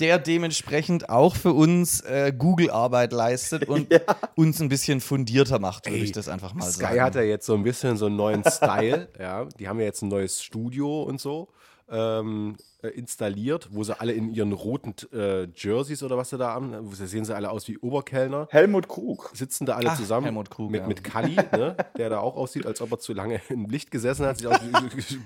der 0.00 0.18
dementsprechend 0.18 1.08
auch 1.08 1.36
für 1.36 1.52
uns 1.52 2.00
äh, 2.00 2.32
Google-Arbeit 2.36 3.12
leistet 3.12 3.68
und 3.68 3.88
uns 4.34 4.60
ein 4.60 4.68
bisschen 4.68 5.00
fundierter 5.00 5.58
macht, 5.58 5.86
würde 5.86 6.04
ich 6.04 6.12
das 6.12 6.28
einfach 6.28 6.54
mal 6.54 6.66
Sky 6.66 6.82
sagen. 6.82 7.00
hat 7.02 7.14
ja 7.14 7.22
jetzt 7.22 7.46
so 7.46 7.54
ein 7.54 7.62
bisschen 7.62 7.96
so 7.96 8.06
einen 8.06 8.16
neuen 8.16 8.44
Style. 8.44 9.08
ja, 9.18 9.44
die 9.58 9.68
haben 9.68 9.78
ja 9.78 9.86
jetzt 9.86 10.02
ein 10.02 10.08
neues 10.08 10.42
Studio 10.42 11.02
und 11.02 11.20
so 11.20 11.48
ähm, 11.90 12.56
äh, 12.82 12.88
installiert, 12.88 13.68
wo 13.70 13.84
sie 13.84 13.98
alle 13.98 14.12
in 14.12 14.32
ihren 14.32 14.52
roten 14.52 14.94
äh, 15.12 15.46
Jerseys 15.54 16.02
oder 16.02 16.16
was 16.16 16.30
sie 16.30 16.38
da 16.38 16.48
haben, 16.48 16.74
wo 16.90 16.94
sie 16.94 17.06
sehen 17.06 17.24
sie 17.24 17.34
alle 17.34 17.50
aus 17.50 17.68
wie 17.68 17.78
Oberkellner. 17.78 18.48
Helmut 18.50 18.88
Krug. 18.88 19.30
Sitzen 19.34 19.66
da 19.66 19.76
alle 19.76 19.90
Ach, 19.90 19.96
zusammen 19.96 20.24
Helmut 20.24 20.50
Krug, 20.50 20.70
mit, 20.70 20.82
ja. 20.82 20.86
mit 20.86 21.04
Kalli, 21.04 21.36
ne, 21.52 21.76
der 21.96 22.10
da 22.10 22.20
auch 22.20 22.36
aussieht, 22.36 22.66
als 22.66 22.80
ob 22.80 22.92
er 22.92 22.98
zu 22.98 23.12
lange 23.12 23.40
im 23.48 23.66
Licht 23.66 23.90
gesessen 23.90 24.26
hat, 24.26 24.38
sich 24.38 24.46
auch 24.46 24.58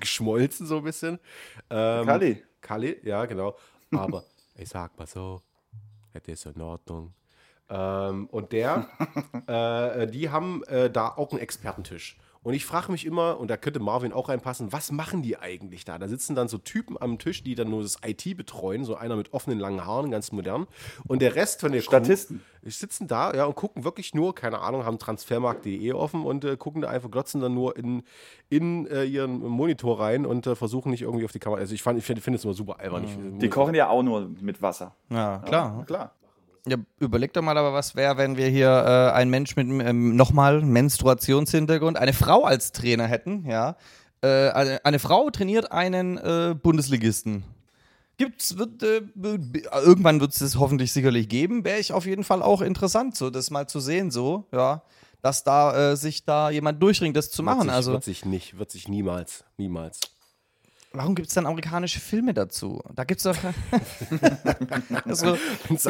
geschmolzen 0.01 0.66
so 0.66 0.79
ein 0.79 0.85
bisschen. 0.85 1.19
Ähm, 1.71 2.07
Kalli. 2.07 2.43
Kalli, 2.61 2.97
ja, 3.05 3.25
genau. 3.27 3.57
Aber 3.93 4.25
ich 4.59 4.69
sag 4.69 4.99
mal 4.99 5.07
so, 5.07 5.41
es 6.13 6.27
ist 6.27 6.47
in 6.47 6.61
Ordnung. 6.61 7.15
Ähm, 7.71 8.27
und 8.29 8.53
der, 8.53 8.89
äh, 9.47 10.07
die 10.07 10.31
haben 10.31 10.65
äh, 10.65 10.91
da 10.91 11.09
auch 11.09 11.31
einen 11.33 11.41
Expertentisch. 11.41 12.19
Und 12.43 12.55
ich 12.55 12.64
frage 12.64 12.93
mich 12.93 13.05
immer, 13.05 13.39
und 13.41 13.49
da 13.51 13.57
könnte 13.57 13.80
Marvin 13.80 14.12
auch 14.12 14.28
reinpassen, 14.28 14.72
was 14.72 14.93
machen 14.93 15.22
die 15.22 15.36
eigentlich 15.39 15.84
da? 15.84 15.99
Da 15.99 16.09
sitzen 16.09 16.34
dann 16.34 16.49
so 16.49 16.59
Typen 16.59 16.97
am 17.01 17.18
Tisch, 17.18 17.43
die 17.43 17.55
dann 17.55 17.68
nur 17.70 17.82
das 17.82 17.99
IT 18.05 18.36
betreuen, 18.36 18.84
so 18.84 18.95
einer 18.95 19.16
mit 19.16 19.32
offenen 19.32 19.59
langen 19.59 19.84
Haaren, 19.84 20.11
ganz 20.11 20.32
modern. 20.32 20.66
Und 21.07 21.20
der 21.20 21.34
Rest 21.34 21.61
von 21.61 21.72
der 21.72 21.80
Statisten. 21.82 22.39
Crew 22.62 22.70
sitzen 22.70 23.07
da 23.07 23.32
ja, 23.34 23.45
und 23.47 23.55
gucken 23.55 23.84
wirklich 23.84 24.14
nur, 24.14 24.34
keine 24.34 24.59
Ahnung, 24.61 24.84
haben 24.84 24.99
transfermarkt.de 24.99 25.93
offen 25.93 26.24
und 26.24 26.45
äh, 26.45 26.57
gucken 26.57 26.82
da 26.82 26.89
einfach, 26.89 27.11
glotzen 27.11 27.41
dann 27.41 27.55
nur 27.55 27.76
in, 27.76 28.03
in 28.51 28.86
äh, 28.89 29.05
ihren 29.05 29.39
Monitor 29.39 30.01
rein 30.01 30.26
und 30.26 30.47
äh, 30.47 30.55
versuchen 30.55 30.91
nicht 30.91 31.03
irgendwie 31.03 31.24
auf 31.24 31.32
die 31.32 31.39
Kamera. 31.39 31.61
Also 31.61 31.74
ich, 31.74 31.82
fand- 31.82 31.99
ich 31.99 32.05
finde 32.05 32.20
find 32.20 32.36
es 32.36 32.45
immer 32.45 32.55
super 32.55 32.78
albern. 32.80 33.05
Ich, 33.05 33.16
Die 33.39 33.49
kochen 33.49 33.74
ja 33.74 33.89
auch 33.89 34.03
nur 34.03 34.28
mit 34.41 34.61
Wasser. 34.61 34.95
Ja, 35.09 35.39
klar. 35.47 35.84
Klar. 35.86 36.12
Ja, 36.71 36.77
überleg 36.99 37.33
doch 37.33 37.43
mal 37.43 37.57
aber, 37.57 37.73
was 37.73 37.95
wäre, 37.95 38.16
wenn 38.16 38.37
wir 38.37 38.49
hier 38.49 38.69
äh, 38.69 39.12
einen 39.16 39.31
Mensch 39.31 39.57
mit 39.57 39.69
ähm, 39.69 40.16
nochmal 40.16 40.62
Menstruationshintergrund, 40.62 41.97
eine 41.97 42.12
Frau 42.12 42.45
als 42.45 42.73
Trainer 42.73 43.07
hätten, 43.07 43.45
ja. 43.47 43.77
Äh, 44.21 44.51
eine, 44.51 44.85
eine 44.85 44.99
Frau 44.99 45.31
trainiert 45.31 45.71
einen 45.71 46.19
äh, 46.19 46.55
Bundesligisten. 46.61 47.45
Gibt's, 48.16 48.59
wird, 48.59 48.83
äh, 48.83 49.03
irgendwann 49.85 50.21
wird 50.21 50.33
es 50.33 50.41
das 50.41 50.57
hoffentlich 50.59 50.93
sicherlich 50.93 51.29
geben, 51.29 51.64
wäre 51.64 51.79
ich 51.79 51.93
auf 51.93 52.05
jeden 52.05 52.25
Fall 52.25 52.43
auch 52.43 52.61
interessant, 52.61 53.16
so 53.16 53.31
das 53.31 53.51
mal 53.51 53.69
zu 53.69 53.79
sehen, 53.79 54.11
so, 54.11 54.47
ja, 54.53 54.83
dass 55.23 55.45
da 55.45 55.93
äh, 55.93 55.97
sich 55.97 56.25
da 56.25 56.51
jemand 56.51 56.83
durchringt, 56.83 57.16
das 57.16 57.31
zu 57.31 57.45
machen. 57.45 57.66
Wird 57.66 57.69
sich, 57.69 57.75
also, 57.75 57.93
wird 57.93 58.05
sich 58.05 58.25
nicht, 58.25 58.59
wird 58.59 58.71
sich 58.73 58.89
niemals, 58.89 59.45
niemals. 59.57 60.01
Warum 60.93 61.14
gibt 61.14 61.28
es 61.28 61.34
dann 61.34 61.47
amerikanische 61.47 62.01
Filme 62.01 62.34
dazu? 62.34 62.82
Da 62.95 63.05
gibt 63.05 63.18
es 63.18 63.24
doch. 63.24 63.36
also, 65.05 65.36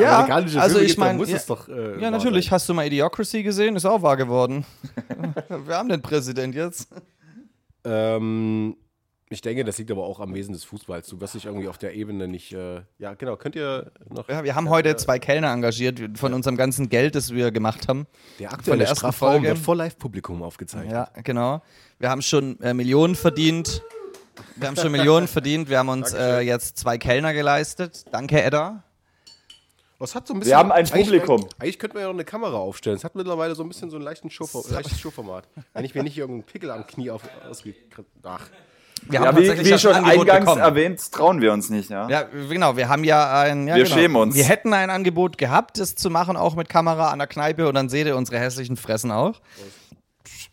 ja, 0.01 0.17
amerikanische 0.17 0.61
also 0.61 0.77
Filme 0.77 0.91
ich 0.91 0.99
meine, 0.99 1.19
muss 1.19 1.31
ja, 1.31 1.37
es 1.37 1.47
doch. 1.47 1.69
Äh, 1.69 2.01
ja, 2.01 2.11
natürlich. 2.11 2.47
sein. 2.47 2.53
Hast 2.53 2.69
du 2.69 2.75
mal 2.75 2.87
Idiocracy 2.87 3.43
gesehen? 3.43 3.77
Ist 3.77 3.85
auch 3.85 4.03
wahr 4.03 4.17
geworden. 4.17 4.65
Wir 5.67 5.77
haben 5.77 5.89
den 5.89 6.03
Präsident 6.03 6.55
jetzt. 6.55 6.89
Ähm, 7.85 8.77
ich 9.31 9.43
denke, 9.43 9.63
das 9.65 9.77
liegt 9.77 9.91
aber 9.91 10.05
auch 10.05 10.21
am 10.21 10.35
Wesen 10.35 10.55
des 10.55 10.65
Fußballs. 10.65 11.09
Du 11.09 11.21
wirst 11.21 11.35
dich 11.35 11.45
irgendwie 11.45 11.69
auf 11.69 11.77
der 11.77 11.95
Ebene 11.95 12.27
nicht. 12.29 12.53
Äh, 12.53 12.83
ja, 12.99 13.15
genau. 13.15 13.37
Könnt 13.37 13.57
ihr 13.57 13.93
noch. 14.09 14.29
Ja, 14.29 14.43
wir 14.43 14.55
haben 14.55 14.71
heute 14.71 14.97
zwei 14.97 15.19
Kellner 15.19 15.53
engagiert 15.53 16.01
von 16.15 16.33
unserem 16.33 16.57
ganzen 16.57 16.89
Geld, 16.89 17.15
das 17.15 17.33
wir 17.35 17.51
gemacht 17.51 17.89
haben. 17.89 18.07
Der 18.39 18.53
aktuelle 18.53 18.85
der 18.87 18.95
Strafraum 18.95 19.33
Folge. 19.33 19.49
wird 19.49 19.59
vor 19.59 19.77
Live-Publikum 19.77 20.43
aufgezeichnet. 20.43 20.93
Ja, 20.93 21.11
genau. 21.23 21.63
Wir 21.99 22.09
haben 22.09 22.23
schon 22.23 22.59
äh, 22.61 22.73
Millionen 22.73 23.15
verdient. 23.15 23.83
Wir 24.57 24.69
haben 24.69 24.77
schon 24.77 24.93
Millionen 24.93 25.29
verdient. 25.29 25.69
Wir 25.69 25.79
haben 25.79 25.89
uns 25.89 26.13
äh, 26.13 26.41
jetzt 26.41 26.79
zwei 26.79 26.99
Kellner 26.99 27.33
geleistet. 27.35 28.05
Danke, 28.13 28.43
Edda. 28.43 28.83
Was 30.01 30.15
hat 30.15 30.29
so 30.29 30.35
ein 30.35 30.37
Wir 30.37 30.41
bisschen, 30.41 30.57
haben 30.59 30.71
ein 30.73 30.87
eigentlich- 30.87 31.07
Publikum. 31.07 31.49
Eigentlich 31.59 31.79
könnten 31.79 31.97
wir 31.97 32.03
ja 32.03 32.07
noch 32.09 32.15
eine 32.15 32.25
Kamera 32.25 32.57
aufstellen. 32.57 32.97
Es 32.97 33.03
hat 33.05 33.15
mittlerweile 33.17 33.55
so 33.57 33.65
ein 33.65 33.69
bisschen 33.69 33.91
so 33.91 33.97
ein 33.97 34.03
leichten 34.03 34.31
Showfor 34.31 34.63
leichtes 34.71 35.01
Showformat. 35.01 35.49
Wenn 35.75 35.85
ich 35.85 35.95
mir 35.95 36.05
nicht 36.05 36.17
irgendeinen 36.17 36.45
Pickel 36.45 36.71
am 36.71 36.87
Knie 36.87 37.11
auf, 37.11 37.23
ausgekriegt. 37.51 38.09
Ach. 38.23 38.47
Wir 39.09 39.21
Ja, 39.21 39.37
wie, 39.37 39.65
wie 39.65 39.79
schon 39.79 39.95
eingangs 39.95 40.41
bekommen. 40.45 40.61
erwähnt, 40.61 41.13
trauen 41.13 41.41
wir 41.41 41.53
uns 41.53 41.71
nicht, 41.71 41.89
ja? 41.91 42.09
Ja, 42.09 42.23
genau. 42.23 42.77
Wir 42.77 42.89
haben 42.89 43.05
ja 43.05 43.41
ein. 43.43 43.67
Ja, 43.69 43.77
Wir 43.77 43.85
genau. 43.85 43.97
schämen 43.97 44.17
uns. 44.17 44.35
Wir 44.35 44.45
hätten 44.45 44.73
ein 44.73 44.91
Angebot 44.91 45.39
gehabt, 45.39 45.79
das 45.79 45.95
zu 45.95 46.11
machen, 46.11 46.37
auch 46.37 46.55
mit 46.57 46.69
Kamera 46.69 47.11
an 47.11 47.19
der 47.19 47.29
Kneipe 47.29 47.69
und 47.69 47.75
dann 47.75 47.89
seht 47.89 48.07
ihr 48.09 48.17
unsere 48.17 48.39
hässlichen 48.41 48.77
Fressen 48.77 49.11
auch. 49.13 49.41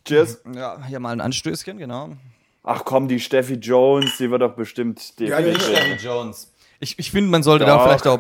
Cheers. 0.06 0.42
Ja, 0.56 0.84
hier 0.88 1.00
mal 1.00 1.12
ein 1.12 1.22
Anstößchen, 1.22 1.78
genau. 1.78 2.10
Ach 2.66 2.84
komm, 2.84 3.08
die 3.08 3.20
Steffi 3.20 3.54
Jones, 3.56 4.18
die 4.18 4.30
wird 4.32 4.42
doch 4.42 4.56
bestimmt 4.56 5.20
die. 5.20 5.26
Jones. 6.00 6.52
Ich, 6.80 7.00
ich 7.00 7.12
finde, 7.12 7.30
man 7.30 7.44
sollte 7.44 7.66
da 7.66 7.78
Doch. 7.78 7.84
vielleicht 7.84 8.08
auch, 8.08 8.20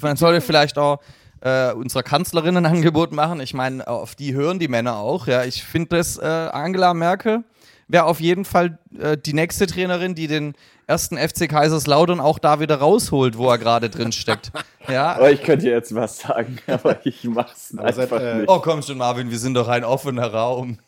man 0.00 0.16
sollte 0.16 0.40
vielleicht 0.40 0.76
auch 0.76 1.00
äh, 1.40 1.72
unserer 1.72 2.02
Kanzlerin 2.02 2.56
ein 2.56 2.66
Angebot 2.66 3.12
machen. 3.12 3.40
Ich 3.40 3.54
meine, 3.54 3.86
auf 3.86 4.14
die 4.14 4.34
hören 4.34 4.58
die 4.58 4.68
Männer 4.68 4.96
auch. 4.96 5.26
Ja, 5.26 5.44
ich 5.44 5.62
finde 5.62 5.96
das 5.96 6.18
äh, 6.18 6.24
Angela 6.24 6.94
Merkel 6.94 7.44
wäre 7.88 8.04
auf 8.04 8.20
jeden 8.20 8.44
Fall 8.44 8.78
äh, 8.98 9.16
die 9.16 9.32
nächste 9.32 9.66
Trainerin, 9.66 10.14
die 10.14 10.26
den 10.26 10.54
ersten 10.86 11.16
FC 11.16 11.48
Kaiserslautern 11.48 12.20
auch 12.20 12.38
da 12.38 12.60
wieder 12.60 12.76
rausholt, 12.76 13.38
wo 13.38 13.48
er 13.48 13.58
gerade 13.58 13.90
drin 13.90 14.12
steckt. 14.12 14.52
Ja. 14.88 15.16
Aber 15.16 15.32
ich 15.32 15.42
könnte 15.42 15.68
jetzt 15.68 15.92
was 15.96 16.20
sagen, 16.20 16.60
aber 16.68 17.04
ich 17.04 17.24
mach's 17.24 17.74
Aber 17.76 17.92
seit, 17.92 18.04
einfach 18.04 18.20
äh, 18.24 18.34
nicht. 18.36 18.48
Oh 18.48 18.60
komm 18.60 18.82
schon, 18.82 18.98
Marvin, 18.98 19.32
wir 19.32 19.38
sind 19.40 19.54
doch 19.54 19.66
ein 19.66 19.82
offener 19.82 20.32
Raum. 20.32 20.78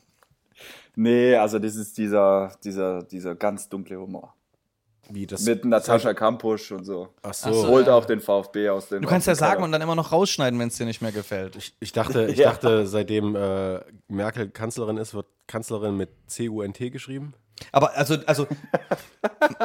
Nee, 1.00 1.36
also 1.36 1.60
das 1.60 1.76
ist 1.76 1.96
dieser, 1.96 2.50
dieser, 2.64 3.04
dieser 3.04 3.36
ganz 3.36 3.68
dunkle 3.68 4.00
Humor. 4.00 4.34
Wie 5.08 5.28
das. 5.28 5.42
Mit 5.44 5.64
Natascha 5.64 6.12
Kampusch 6.12 6.72
und 6.72 6.84
so. 6.84 7.08
Ach 7.22 7.32
so. 7.32 7.50
Das 7.50 7.66
holt 7.68 7.88
auch 7.88 8.04
den 8.04 8.20
VfB 8.20 8.68
aus 8.68 8.88
den 8.88 9.02
Du 9.02 9.08
kannst 9.08 9.28
ja 9.28 9.36
sagen 9.36 9.62
und 9.62 9.70
dann 9.70 9.80
immer 9.80 9.94
noch 9.94 10.10
rausschneiden, 10.10 10.58
wenn 10.58 10.66
es 10.68 10.76
dir 10.76 10.86
nicht 10.86 11.00
mehr 11.00 11.12
gefällt. 11.12 11.54
Ich, 11.54 11.72
ich 11.78 11.92
dachte, 11.92 12.26
ich 12.30 12.38
Ja. 12.38 12.50
dachte, 12.50 12.86
seitdem 12.88 13.36
äh, 13.36 13.78
Merkel 14.08 14.50
Kanzlerin 14.50 14.96
ist, 14.96 15.14
wird 15.14 15.26
Kanzlerin 15.46 15.96
mit 15.96 16.10
C-U-N-T 16.26 16.90
geschrieben. 16.90 17.32
Aber 17.72 17.96
also, 17.96 18.16
also 18.26 18.46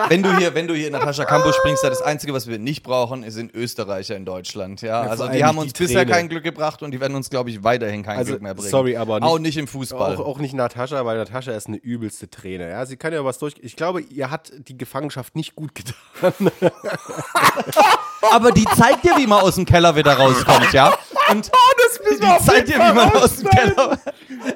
wenn 0.09 0.23
du 0.23 0.35
hier, 0.37 0.53
wenn 0.55 0.67
du 0.67 0.73
hier 0.75 0.87
in 0.87 0.93
Natascha 0.93 1.25
Campus 1.25 1.55
springst, 1.55 1.83
ja, 1.83 1.89
das 1.89 2.01
Einzige, 2.01 2.33
was 2.33 2.47
wir 2.47 2.59
nicht 2.59 2.83
brauchen, 2.83 3.29
sind 3.29 3.53
Österreicher 3.53 4.15
in 4.15 4.25
Deutschland. 4.25 4.81
Ja, 4.81 5.03
vor 5.03 5.11
also 5.11 5.27
die 5.29 5.43
haben 5.43 5.55
die 5.57 5.61
uns 5.63 5.73
bisher 5.73 6.01
Träne. 6.01 6.11
kein 6.11 6.29
Glück 6.29 6.43
gebracht 6.43 6.81
und 6.83 6.91
die 6.91 6.99
werden 6.99 7.15
uns, 7.15 7.29
glaube 7.29 7.49
ich, 7.49 7.63
weiterhin 7.63 8.03
kein 8.03 8.17
Also, 8.17 8.31
Glück 8.31 8.41
mehr 8.41 8.53
bringen. 8.55 8.69
sorry, 8.69 8.97
aber 8.97 9.19
nicht- 9.19 9.29
auch 9.29 9.39
nicht 9.39 9.57
im 9.57 9.67
Fußball. 9.67 10.15
Auch, 10.17 10.25
auch 10.25 10.37
nicht 10.39 10.53
Natascha, 10.53 11.05
weil 11.05 11.17
Natascha 11.17 11.51
ist 11.51 11.67
eine 11.67 11.77
übelste 11.77 12.29
Träne. 12.29 12.69
Ja, 12.69 12.85
sie 12.85 12.97
kann 12.97 13.13
ja 13.13 13.23
was 13.23 13.37
durch. 13.39 13.53
Ich 13.61 13.75
glaube, 13.75 14.01
ihr 14.01 14.29
hat 14.31 14.51
die 14.67 14.77
Gefangenschaft 14.77 15.35
nicht 15.35 15.55
gut 15.55 15.71
getan. 15.75 16.51
Aber 18.31 18.51
die 18.51 18.65
zeigt 18.75 19.03
dir, 19.03 19.17
wie 19.17 19.27
man 19.27 19.41
aus 19.41 19.55
dem 19.55 19.65
Keller 19.65 19.95
wieder 19.95 20.13
rauskommt, 20.17 20.71
ja? 20.73 20.93
Und 21.37 21.51
das 21.51 22.17
die 22.19 22.45
zeigt 22.45 22.67
dir, 22.69 22.75
wie 22.75 22.93
man 22.93 23.11
aus 23.13 23.37
dem 23.37 23.49
Keller. 23.49 23.99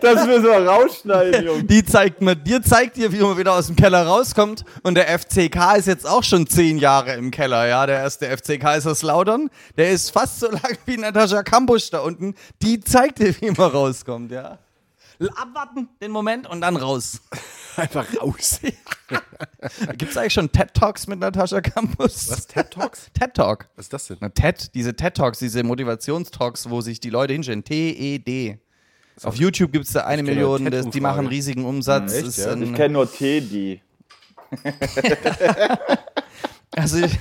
Das 0.02 0.26
müssen 0.26 0.44
wir 0.44 0.68
rausschneiden, 0.68 1.46
Junge. 1.46 1.64
Die 1.64 1.84
zeigt 1.86 2.22
mir, 2.22 2.36
dir 2.36 2.62
zeigt 2.62 2.98
dir, 2.98 3.12
wie 3.12 3.20
man 3.20 3.38
wieder 3.38 3.54
aus 3.54 3.68
dem 3.68 3.76
Keller 3.76 4.06
rauskommt. 4.06 4.64
Und 4.84 4.96
der 4.96 5.08
FCK 5.18 5.78
ist 5.78 5.88
jetzt 5.88 6.08
auch 6.08 6.24
schon 6.24 6.48
zehn 6.48 6.78
Jahre 6.78 7.14
im 7.14 7.32
Keller, 7.32 7.68
ja. 7.68 7.86
Der 7.86 8.00
erste 8.00 8.26
FC 8.26 8.60
Kaiserslautern, 8.60 9.50
der 9.78 9.92
ist 9.92 10.12
fast 10.12 10.40
so 10.40 10.48
lang 10.52 10.78
wie 10.86 10.98
Natascha 10.98 11.44
Kampusch 11.44 11.90
da 11.90 12.00
unten. 12.00 12.36
Die 12.62 12.80
zeigt 12.80 13.20
dir, 13.20 13.36
wie 13.42 13.52
man 13.52 13.72
rauskommt, 13.72 14.32
ja. 14.32 14.58
Abwarten, 15.36 15.90
den 16.02 16.12
Moment 16.12 16.48
und 16.48 16.62
dann 16.62 16.76
raus. 16.76 17.22
Einfach 17.78 18.06
raus. 18.22 18.60
Gibt 19.98 20.12
es 20.12 20.18
eigentlich 20.18 20.34
schon 20.34 20.52
TED 20.52 20.74
Talks 20.74 21.08
mit 21.08 21.20
Natascha 21.20 21.62
Campus? 21.62 22.30
Was, 22.30 22.48
TED 22.48 22.72
Talks? 22.72 23.10
TED 23.20 23.34
Talk. 23.34 23.70
Was 23.76 23.86
ist 23.86 23.94
das 23.94 24.08
denn? 24.08 24.18
Na, 24.20 24.30
TED, 24.30 24.74
diese 24.74 24.96
TED 24.96 25.14
Talks, 25.16 25.40
diese 25.40 25.64
Motivationstalks, 25.64 26.70
wo 26.70 26.82
sich 26.82 27.00
die 27.00 27.10
Leute 27.10 27.34
hinstellen. 27.34 27.64
T-E-D. 27.64 28.60
Auf 29.24 29.36
YouTube 29.36 29.72
gibt 29.72 29.86
es 29.86 29.94
da 29.94 30.02
eine 30.06 30.22
Million, 30.24 30.58
TED-Umfrage. 30.66 30.84
das, 30.86 30.92
die 30.94 31.02
machen 31.02 31.28
riesigen 31.28 31.66
Umsatz. 31.66 32.14
Echt, 32.14 32.28
ist 32.28 32.38
ja? 32.38 32.52
ein- 32.52 32.64
Ich 32.64 32.74
kenne 32.74 32.94
nur 32.94 33.12
Teddy. 33.12 33.82
also 36.76 36.98
ich, 37.00 37.18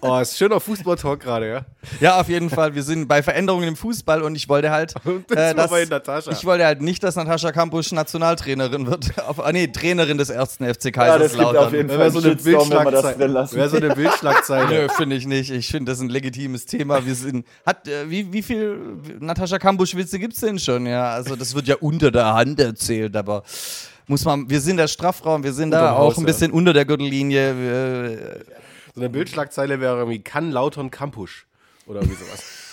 Oh, 0.00 0.18
ist 0.18 0.36
schöner 0.36 0.60
Fußball-Talk 0.60 1.20
gerade, 1.20 1.48
ja? 1.48 1.60
Ja, 2.00 2.20
auf 2.20 2.28
jeden 2.28 2.50
Fall. 2.50 2.74
Wir 2.74 2.82
sind 2.82 3.08
bei 3.08 3.22
Veränderungen 3.22 3.68
im 3.68 3.76
Fußball 3.76 4.22
und 4.22 4.34
ich 4.36 4.48
wollte 4.48 4.70
halt, 4.70 4.94
das 5.28 5.36
äh, 5.36 5.36
war 5.36 5.54
dass, 5.54 5.70
bei 5.70 5.84
Natascha. 5.84 6.30
ich 6.30 6.44
wollte 6.44 6.64
halt 6.64 6.82
nicht, 6.82 7.02
dass 7.02 7.16
Natascha 7.16 7.52
Kampusch 7.52 7.92
Nationaltrainerin 7.92 8.86
wird. 8.86 9.18
Auf, 9.28 9.44
ah, 9.44 9.50
nee, 9.52 9.66
Trainerin 9.66 10.18
des 10.18 10.30
ersten 10.30 10.64
FC 10.64 10.66
Ja, 10.66 10.72
das 10.72 10.82
gibt 10.82 10.96
Kaiserslautern. 10.96 11.64
auf 11.66 11.72
jeden 11.72 11.88
Fall 11.88 12.10
so 12.10 12.20
eine 12.20 12.36
Bildschlagzeile. 12.36 13.48
Wäre 13.52 13.68
so 13.68 13.76
eine 13.76 13.88
Bildschlagzeile. 13.94 14.82
Nö, 14.82 14.88
finde 14.96 15.16
ich 15.16 15.26
nicht. 15.26 15.50
Ich 15.50 15.68
finde, 15.68 15.90
das 15.90 15.98
ist 15.98 16.04
ein 16.04 16.10
legitimes 16.10 16.66
Thema. 16.66 17.04
Wir 17.04 17.14
sind, 17.14 17.46
hat, 17.66 17.88
äh, 17.88 18.08
wie, 18.08 18.32
wie 18.32 18.42
viel 18.42 18.78
Natascha 19.18 19.58
Kampusch-Witze 19.58 20.18
gibt's 20.18 20.40
denn 20.40 20.58
schon? 20.58 20.86
Ja, 20.86 21.10
also 21.10 21.36
das 21.36 21.54
wird 21.54 21.66
ja 21.66 21.76
unter 21.80 22.10
der 22.10 22.34
Hand 22.34 22.60
erzählt, 22.60 23.16
aber 23.16 23.42
muss 24.06 24.24
man, 24.24 24.48
wir 24.48 24.60
sind 24.60 24.78
der 24.78 24.88
Strafraum, 24.88 25.42
wir 25.42 25.52
sind 25.52 25.70
da 25.70 25.92
auch 25.92 25.98
Haus, 25.98 26.16
ein 26.16 26.22
ja. 26.22 26.26
bisschen 26.26 26.50
unter 26.50 26.72
der 26.72 26.84
Gürtellinie. 26.84 27.54
Wir, 27.56 28.40
So 28.98 29.04
eine 29.04 29.10
Bildschlagzeile 29.10 29.78
wäre 29.78 29.98
irgendwie, 29.98 30.18
kann 30.18 30.50
Lautern 30.50 30.90
Kampusch. 30.90 31.46
Oder 31.86 32.00
irgendwie 32.00 32.18
sowas. 32.18 32.67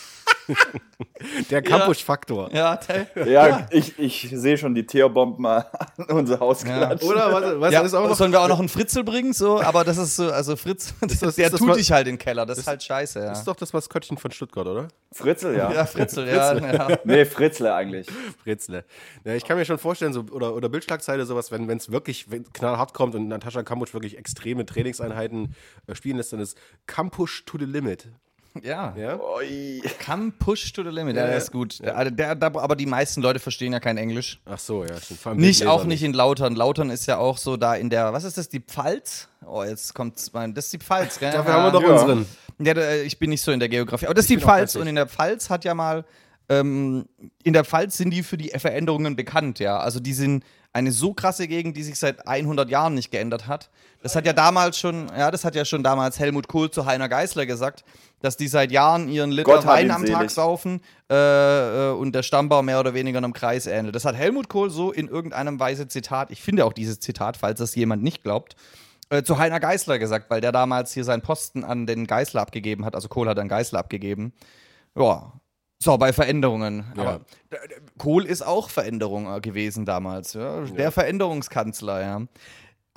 Der 1.50 1.62
Kampusch-Faktor. 1.62 2.54
ja, 2.54 2.76
Tell. 2.78 3.08
Ja, 3.28 3.68
ich, 3.72 3.98
ich 3.98 4.30
sehe 4.32 4.58
schon 4.58 4.76
die 4.76 4.86
Teerbomben 4.86 5.42
mal 5.42 5.66
an 5.98 6.06
unser 6.18 6.40
Haus 6.40 6.64
Ja. 6.64 6.78
klatschen. 6.78 7.10
Oder 7.10 7.34
was, 7.34 7.60
was 7.62 7.74
Ja, 7.74 7.82
ist 7.82 7.94
auch 7.94 8.08
noch? 8.08 8.16
sollen 8.16 8.32
wir 8.32 8.42
auch 8.42 8.48
noch 8.48 8.60
einen 8.60 8.70
Fritzel 8.70 9.04
bringen? 9.04 9.34
So, 9.34 9.60
aber 9.62 9.84
das 9.84 9.98
ist 9.98 10.16
so, 10.16 10.32
also 10.32 10.56
Fritz, 10.56 10.94
das- 11.02 11.20
der 11.20 11.30
ist 11.48 11.54
das 11.54 11.60
tut 11.60 11.76
dich 11.76 11.92
halt 11.92 12.08
in 12.08 12.14
den 12.16 12.20
Keller. 12.20 12.46
Das 12.46 12.58
ist 12.58 12.68
halt 12.68 12.84
scheiße, 12.84 13.20
ja. 13.20 13.30
Das 13.30 13.40
ist 13.40 13.48
doch 13.48 13.56
das 13.56 13.74
Maskottchen 13.74 14.18
von 14.18 14.32
Stuttgart, 14.32 14.68
oder? 14.68 14.88
Fritzel, 15.12 15.58
ja. 15.58 15.72
ja, 15.74 15.86
Fritzel, 15.86 16.28
ja. 16.28 16.56
ja. 16.58 16.98
Nee, 17.04 17.26
Fritzle 17.26 17.74
eigentlich. 17.74 18.08
Fritzle. 18.44 18.86
Ja, 19.24 19.34
ich 19.34 19.46
kann 19.46 19.58
mir 19.58 19.66
schon 19.66 19.78
vorstellen, 19.80 20.14
so, 20.14 20.26
oder, 20.32 20.56
oder 20.56 20.70
Bildschlagzeile, 20.70 21.26
sowas, 21.26 21.52
wenn 21.52 21.70
es 21.70 21.92
wirklich 21.92 22.30
wenn 22.30 22.44
knallhart 22.54 22.94
kommt 22.94 23.16
und 23.16 23.28
Natascha 23.28 23.64
Kampusch 23.64 23.94
wirklich 23.94 24.18
extreme 24.18 24.66
Trainingseinheiten 24.66 25.56
äh, 25.88 25.96
spielen 25.96 26.18
lässt, 26.18 26.34
dann 26.34 26.40
ist 26.40 26.58
Kampusch 26.86 27.46
to 27.46 27.58
the 27.58 27.66
limit. 27.66 28.10
Ja. 28.64 28.94
Ja? 28.98 29.20
Oi. 29.20 29.82
Come 30.06 30.32
push 30.38 30.72
to 30.74 30.84
the 30.84 30.90
limit. 30.90 31.16
Ja, 31.16 31.26
der 31.28 31.38
ist 31.38 31.52
gut. 31.52 31.80
Der, 31.84 32.10
der, 32.12 32.36
der, 32.36 32.56
aber 32.56 32.76
die 32.76 32.86
meisten 32.86 33.22
Leute 33.22 33.40
verstehen 33.40 33.74
ja 33.74 33.80
kein 33.80 33.98
Englisch. 33.98 34.40
Ach 34.46 34.60
so, 34.60 34.84
ja. 34.84 34.96
Vor 34.96 35.32
allem 35.32 35.42
Nicht, 35.42 35.66
auch 35.68 35.84
nicht 35.86 36.04
in 36.04 36.14
Lautern. 36.14 36.56
Lautern 36.56 36.90
ist 36.90 37.06
ja 37.06 37.18
auch 37.18 37.38
so 37.38 37.58
da 37.58 37.76
in 37.76 37.90
der, 37.90 38.14
was 38.14 38.24
ist 38.24 38.38
das, 38.38 38.50
die 38.50 38.60
Pfalz? 38.62 39.28
Oh, 39.46 39.64
jetzt 39.64 39.94
kommt's 39.94 40.32
mein, 40.34 40.54
das 40.54 40.66
ist 40.66 40.74
die 40.74 40.80
Pfalz, 40.80 41.20
gell? 41.20 41.32
Dafür 41.32 41.54
haben 41.54 41.64
wir 41.66 41.72
doch 41.72 41.84
Ja. 41.84 41.94
unseren. 41.94 42.26
Ja, 42.60 42.74
da, 42.74 42.96
ich 42.96 43.20
bin 43.20 43.30
nicht 43.32 43.42
so 43.42 43.52
in 43.52 43.60
der 43.60 43.70
Geografie. 43.70 44.06
Aber 44.06 44.14
das 44.14 44.24
ist 44.24 44.30
die 44.30 44.40
Pfalz 44.40 44.76
und 44.76 44.88
in 44.88 44.96
der 44.96 45.08
Pfalz 45.08 45.50
hat 45.50 45.66
ja 45.66 45.74
mal, 45.74 46.06
ähm, 46.48 47.06
in 47.44 47.54
der 47.54 47.66
Pfalz 47.66 47.98
sind 47.98 48.12
die 48.12 48.24
für 48.24 48.38
die 48.38 48.50
Veränderungen 48.58 49.16
bekannt, 49.16 49.60
ja. 49.60 49.78
Also 49.80 50.00
die 50.00 50.14
sind 50.14 50.44
eine 50.76 50.92
so 50.92 51.14
krasse 51.14 51.48
Gegend, 51.48 51.78
die 51.78 51.84
sich 51.84 51.98
seit 51.98 52.28
100 52.28 52.70
Jahren 52.70 52.96
nicht 52.96 53.10
geändert 53.10 53.48
hat. 53.48 53.70
Das 54.04 54.14
hat 54.14 54.26
ja 54.26 54.34
damals 54.34 54.78
schon, 54.78 55.08
ja, 55.18 55.32
das 55.32 55.46
hat 55.46 55.56
ja 55.56 55.64
schon 55.64 55.84
damals 55.84 56.20
Helmut 56.20 56.50
Kohl 56.50 56.70
zu 56.70 56.86
Heiner 56.86 57.08
Geißler 57.08 57.46
gesagt, 57.46 57.86
dass 58.20 58.36
die 58.36 58.50
seit 58.50 58.74
Jahren 58.74 59.08
ihren 59.08 59.32
Liter 59.32 59.54
Gott 59.54 59.66
Wein 59.66 59.90
am 59.90 60.04
Tag 60.04 60.18
selig. 60.18 60.32
saufen 60.32 60.82
äh, 61.10 61.16
äh, 61.16 61.94
und 61.94 62.14
der 62.14 62.24
Stammbau 62.24 62.62
mehr 62.62 62.82
oder 62.82 62.94
weniger 62.94 63.20
einem 63.20 63.32
Kreis 63.32 63.68
ähnelt. 63.68 63.96
Das 63.96 64.04
hat 64.04 64.16
Helmut 64.16 64.50
Kohl 64.50 64.70
so 64.70 64.92
in 64.92 65.08
irgendeinem 65.08 65.62
Weise 65.62 65.88
Zitat, 65.88 66.30
ich 66.30 66.42
finde 66.42 66.66
auch 66.66 66.74
dieses 66.74 67.00
Zitat, 67.00 67.38
falls 67.38 67.60
das 67.60 67.74
jemand 67.76 68.04
nicht 68.04 68.22
glaubt, 68.24 68.58
äh, 69.10 69.24
zu 69.24 69.38
Heiner 69.38 69.62
Geißler 69.62 69.98
gesagt, 69.98 70.30
weil 70.30 70.42
der 70.42 70.52
damals 70.52 70.92
hier 70.92 71.06
seinen 71.06 71.22
Posten 71.22 71.64
an 71.64 71.86
den 71.86 72.06
Geißler 72.06 72.42
abgegeben 72.42 72.84
hat. 72.84 72.96
Also 72.96 73.08
Kohl 73.08 73.30
hat 73.30 73.40
an 73.40 73.48
Geißler 73.48 73.80
abgegeben. 73.80 74.34
Ja. 74.98 75.32
So, 75.80 75.98
bei 75.98 76.14
Veränderungen. 76.14 76.86
Ja. 76.96 77.02
Aber 77.04 77.16
äh, 77.52 77.58
Kohl 77.98 78.26
ist 78.26 78.42
auch 78.46 78.70
Veränderung 78.70 79.32
äh, 79.34 79.40
gewesen 79.42 79.86
damals. 79.86 80.34
Ja? 80.34 80.62
Der 80.62 80.92
Veränderungskanzler, 80.92 82.02
ja. 82.02 82.22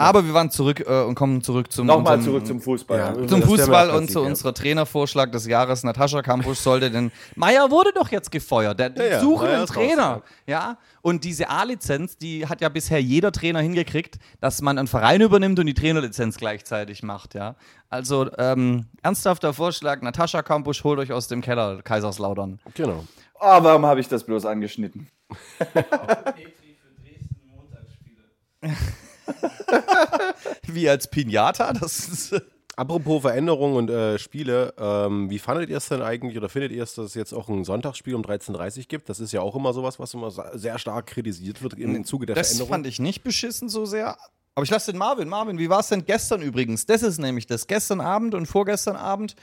Aber 0.00 0.24
wir 0.24 0.32
waren 0.32 0.48
zurück 0.48 0.84
äh, 0.86 1.02
und 1.02 1.16
kommen 1.16 1.42
zurück 1.42 1.72
zum 1.72 1.88
Nochmal 1.88 2.18
unserem- 2.18 2.34
zurück 2.34 2.46
zum 2.46 2.60
Fußball. 2.60 2.98
Ja. 2.98 3.14
zum 3.26 3.40
Das 3.40 3.48
Fußball 3.50 3.90
und 3.90 4.08
zu 4.08 4.20
ja. 4.22 4.26
unserer 4.28 4.54
Trainervorschlag 4.54 5.32
des 5.32 5.44
Jahres. 5.48 5.82
Natascha 5.82 6.22
Kampusch 6.22 6.58
sollte 6.58 6.88
denn. 6.92 7.10
Meier 7.34 7.68
wurde 7.72 7.90
doch 7.92 8.08
jetzt 8.12 8.30
gefeuert. 8.30 8.78
Der, 8.78 8.92
Ja, 8.96 9.04
ja, 9.04 9.20
suchen 9.20 9.48
einen 9.48 9.66
Trainer. 9.66 10.22
ja. 10.46 10.78
Und 11.02 11.24
diese 11.24 11.48
A-Lizenz, 11.50 12.16
die 12.16 12.46
hat 12.46 12.60
ja 12.60 12.68
bisher 12.68 13.02
jeder 13.02 13.32
Trainer 13.32 13.60
hingekriegt, 13.60 14.18
dass 14.40 14.62
man 14.62 14.78
einen 14.78 14.86
Verein 14.86 15.20
übernimmt 15.20 15.58
und 15.58 15.66
die 15.66 15.74
Trainerlizenz 15.74 16.36
gleichzeitig 16.36 17.02
macht. 17.02 17.34
Ja. 17.34 17.56
Also 17.90 18.28
ähm, 18.38 18.86
ernsthafter 19.02 19.54
Vorschlag: 19.54 20.02
Natascha 20.02 20.42
Kampusch, 20.42 20.84
holt 20.84 20.98
euch 20.98 21.12
aus 21.12 21.28
dem 21.28 21.40
Keller 21.40 21.80
Kaiserslautern. 21.82 22.60
Genau. 22.74 23.04
Ah, 23.40 23.62
warum 23.62 23.86
habe 23.86 24.00
ich 24.00 24.08
das 24.08 24.24
bloß 24.24 24.44
angeschnitten? 24.46 25.08
Wie 30.66 30.88
als 30.88 31.08
Pinata? 31.10 31.72
Das 31.72 32.08
ist. 32.08 32.40
Apropos 32.76 33.22
Veränderungen 33.22 33.74
und 33.74 33.90
äh, 33.90 34.20
Spiele, 34.20 34.72
ähm, 34.78 35.28
wie 35.30 35.40
fandet 35.40 35.68
ihr 35.68 35.78
es 35.78 35.88
denn 35.88 36.00
eigentlich 36.00 36.36
oder 36.38 36.48
findet 36.48 36.70
ihr 36.70 36.84
es, 36.84 36.94
dass 36.94 37.06
es 37.06 37.14
jetzt 37.14 37.32
auch 37.32 37.48
ein 37.48 37.64
Sonntagsspiel 37.64 38.14
um 38.14 38.22
13.30 38.22 38.78
Uhr 38.78 38.84
gibt? 38.86 39.08
Das 39.08 39.18
ist 39.18 39.32
ja 39.32 39.40
auch 39.40 39.56
immer 39.56 39.72
sowas, 39.72 39.98
was 39.98 40.14
immer 40.14 40.30
sehr 40.56 40.78
stark 40.78 41.06
kritisiert 41.06 41.60
wird 41.60 41.74
im 41.74 42.04
Zuge 42.04 42.26
der 42.26 42.36
Das 42.36 42.50
Veränderung. 42.50 42.70
fand 42.70 42.86
ich 42.86 43.00
nicht 43.00 43.24
beschissen 43.24 43.68
so 43.68 43.84
sehr. 43.84 44.16
Aber 44.58 44.64
ich 44.64 44.70
lasse 44.70 44.90
den 44.90 44.98
Marvin. 44.98 45.28
Marvin, 45.28 45.56
wie 45.56 45.70
war 45.70 45.78
es 45.78 45.86
denn 45.86 46.04
gestern 46.04 46.42
übrigens? 46.42 46.84
Das 46.84 47.04
ist 47.04 47.18
nämlich 47.18 47.46
das. 47.46 47.68
Gestern 47.68 48.00
Abend 48.00 48.34
und 48.34 48.46
vorgestern 48.46 48.96
Abend 48.96 49.36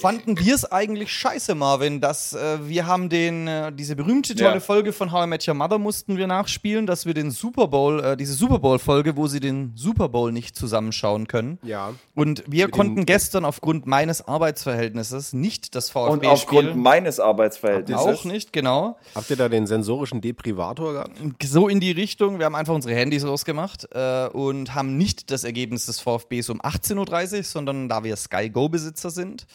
fanden 0.00 0.38
wir 0.38 0.54
es 0.54 0.70
eigentlich 0.70 1.12
scheiße, 1.12 1.54
Marvin, 1.54 2.00
dass 2.00 2.32
äh, 2.34 2.58
wir 2.68 2.86
haben 2.86 3.08
den, 3.08 3.46
äh, 3.46 3.72
diese 3.72 3.96
berühmte 3.96 4.34
tolle 4.34 4.54
Ja. 4.54 4.60
Folge 4.60 4.92
von 4.92 5.12
How 5.12 5.24
I 5.24 5.28
Met 5.28 5.46
Your 5.46 5.54
Mother 5.54 5.78
mussten 5.78 6.16
wir 6.16 6.26
nachspielen, 6.26 6.86
dass 6.86 7.06
wir 7.06 7.14
den 7.14 7.30
Super 7.30 7.68
Bowl, 7.68 8.02
äh, 8.02 8.16
diese 8.16 8.34
Super 8.34 8.58
Bowl-Folge, 8.58 9.16
wo 9.16 9.26
sie 9.26 9.40
den 9.40 9.72
Super 9.76 10.08
Bowl 10.08 10.32
nicht 10.32 10.56
zusammenschauen 10.56 11.28
können. 11.28 11.58
ja. 11.62 11.94
Und 12.14 12.42
wir 12.46 12.66
Mit 12.66 12.74
konnten 12.74 13.06
gestern 13.06 13.44
aufgrund 13.44 13.86
meines 13.86 14.26
Arbeitsverhältnisses 14.26 15.32
nicht 15.34 15.74
das 15.74 15.90
Und 15.90 15.92
VfB 16.22 16.26
aufgrund 16.28 16.68
spielen. 16.70 16.80
meines 16.82 17.20
Arbeitsverhältnisses. 17.20 18.06
Auch 18.06 18.24
nicht, 18.24 18.52
genau. 18.52 18.96
Habt 19.14 19.28
ihr 19.30 19.36
da 19.36 19.48
den 19.48 19.66
sensorischen 19.66 20.20
Deprivator 20.20 20.92
gehabt? 20.94 21.12
so 21.44 21.68
in 21.68 21.78
die 21.80 21.90
Richtung. 21.92 22.38
Wir 22.38 22.46
haben 22.46 22.54
einfach 22.54 22.74
unsere 22.74 22.94
Handys 22.94 23.24
rausgemacht 23.26 23.86
äh, 23.92 24.28
und 24.28 24.74
haben 24.74 24.96
nicht 24.96 25.30
das 25.30 25.44
Ergebnis 25.44 25.86
des 25.86 26.00
VfBs 26.00 26.48
um 26.50 26.60
18.30 26.62 27.36
Uhr, 27.38 27.42
sondern 27.44 27.88
da 27.88 28.02
wir 28.02 28.16
Sky 28.16 28.48
Go-Besitzer 28.50 29.10
sind, 29.10 29.46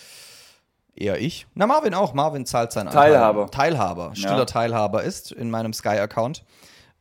eher 0.96 1.20
ich. 1.20 1.48
Na, 1.56 1.68
Marvin 1.68 1.94
auch. 1.94 2.14
Marvin 2.14 2.46
zahlt 2.46 2.72
seinen 2.72 2.88
Anteil. 2.88 3.12
Teilhaber. 3.14 3.50
Teilhaber. 3.52 4.12
Stiller 4.16 4.38
Ja. 4.39 4.46
Teilhaber 4.46 5.04
ist 5.04 5.32
in 5.32 5.50
meinem 5.50 5.74
Sky-Account. 5.74 6.44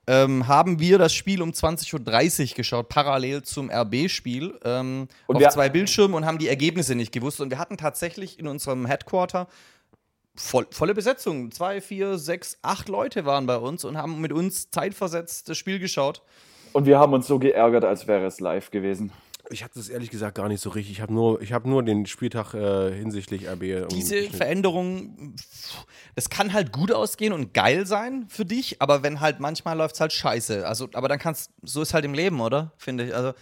Ähm, 0.07 0.49
haben 0.49 0.81
wir 0.81 0.99
das 0.99 1.13
Spiel 1.13 1.41
um 1.43 1.51
20.30 1.53 2.51
Uhr 2.53 2.57
geschaut, 2.57 2.89
parallel 2.89 3.43
zum 3.43 3.71
RB-Spiel, 3.71 4.59
ähm, 4.65 5.07
Und 5.27 5.37
auf 5.37 5.41
wir- 5.43 5.51
zwei 5.51 5.69
Bildschirmen 5.69 6.15
und 6.15 6.27
haben 6.27 6.39
die 6.39 6.49
Ergebnisse 6.49 6.95
nicht 6.95 7.13
gewusst. 7.13 7.41
Und 7.41 7.51
wir 7.51 7.59
hatten 7.59 7.77
tatsächlich 7.77 8.39
in 8.39 8.49
unserem 8.49 8.87
Headquarter 8.87 9.47
voll, 10.35 10.67
volle 10.71 10.95
Besetzung. 10.95 11.53
Zwei, 11.53 11.81
vier, 11.81 12.19
sechs, 12.19 12.59
acht 12.63 12.89
Leute 12.89 13.25
waren 13.25 13.47
bei 13.47 13.57
uns 13.59 13.85
und 13.85 13.99
haben 13.99 14.21
mit 14.21 14.33
uns 14.33 14.71
zeitversetzt 14.71 15.49
das 15.49 15.59
Spiel 15.59 15.79
geschaut. 15.79 16.23
Und 16.73 16.87
wir 16.87 16.99
haben 16.99 17.13
uns 17.13 17.27
so 17.27 17.39
geärgert, 17.39 17.85
als 17.85 18.07
wäre 18.07 18.25
es 18.27 18.41
live 18.41 18.71
gewesen. 18.71 19.13
Ich 19.51 19.63
habe 19.63 19.73
das 19.75 19.89
ehrlich 19.89 20.11
gesagt 20.11 20.37
gar 20.37 20.49
nicht 20.49 20.61
so 20.61 20.71
richtig. 20.71 20.93
Ich 20.93 21.01
habe 21.01 21.13
nur, 21.13 21.41
ich 21.43 21.53
hab 21.53 21.67
nur 21.67 21.83
den 21.83 22.07
Spieltag 22.07 22.55
äh, 22.55 22.93
hinsichtlich 22.93 23.49
RB. 23.49 23.89
Diese 23.89 24.25
Veränderung, 24.31 25.35
das 26.15 26.31
kann 26.31 26.53
halt 26.53 26.73
gut 26.73 26.93
ausgehen 26.93 27.33
und 27.33 27.53
geil 27.53 27.87
sein 27.87 28.27
für 28.29 28.45
dich, 28.45 28.81
aber 28.81 29.03
wenn 29.03 29.21
halt 29.21 29.41
manchmal 29.41 29.77
läuft 29.77 29.97
es 29.97 30.01
halt 30.01 30.13
scheiße. 30.13 30.67
Also, 30.67 30.89
aber 30.95 31.09
dann 31.09 31.19
kannst, 31.19 31.51
so 31.63 31.83
ist 31.83 31.95
halt 31.95 32.05
im 32.05 32.15
Leben, 32.15 32.41
oder? 32.41 32.73
Finde 32.79 33.07
ich. 33.07 33.15
Also 33.15 33.33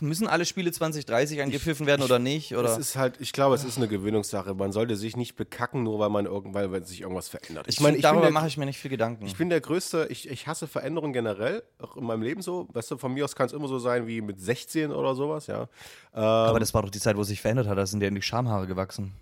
müssen 0.00 0.26
alle 0.26 0.44
Spiele 0.44 0.70
2030 0.70 1.42
angepfiffen 1.42 1.86
werden 1.86 2.02
oder 2.02 2.18
nicht? 2.18 2.54
Oder? 2.56 2.70
Es 2.70 2.78
ist 2.78 2.96
halt, 2.96 3.20
ich 3.20 3.32
glaube, 3.32 3.54
es 3.54 3.64
ist 3.64 3.78
eine 3.78 3.88
Gewöhnungssache. 3.88 4.54
Man 4.54 4.72
sollte 4.72 4.96
sich 4.96 5.16
nicht 5.16 5.36
bekacken, 5.36 5.82
nur 5.82 5.98
weil 5.98 6.10
man 6.10 6.26
irgendwann, 6.26 6.70
weil 6.72 6.84
sich 6.84 7.00
irgendwas 7.00 7.28
verändert. 7.28 7.66
ich 7.68 7.80
meine, 7.80 7.92
meine, 7.92 7.96
ich 7.98 8.02
darüber 8.02 8.30
mache 8.30 8.46
ich 8.46 8.56
mir 8.56 8.66
nicht 8.66 8.78
viel 8.78 8.90
Gedanken. 8.90 9.26
Ich 9.26 9.36
bin 9.36 9.48
der 9.48 9.60
größte, 9.60 10.06
ich, 10.10 10.28
ich 10.28 10.46
hasse 10.46 10.66
Veränderungen 10.66 11.12
generell, 11.12 11.62
auch 11.78 11.96
in 11.96 12.04
meinem 12.04 12.22
Leben 12.22 12.42
so. 12.42 12.68
Weißt 12.72 12.90
du, 12.90 12.98
von 12.98 13.14
mir 13.14 13.24
aus 13.24 13.34
kann 13.34 13.46
es 13.46 13.52
immer 13.52 13.68
so 13.68 13.78
sein 13.78 14.06
wie 14.06 14.20
mit 14.20 14.40
16 14.40 14.92
oder 14.92 15.14
sowas, 15.14 15.46
ja. 15.46 15.68
aber 16.12 16.60
das 16.60 16.74
war 16.74 16.82
doch 16.82 16.90
die 16.90 17.00
Zeit, 17.00 17.16
wo 17.16 17.22
sich 17.22 17.40
verändert 17.40 17.66
hat, 17.66 17.78
da 17.78 17.86
sind 17.86 18.00
dir 18.00 18.10
die 18.10 18.22
Schamhaare 18.22 18.66
gewachsen. 18.66 19.12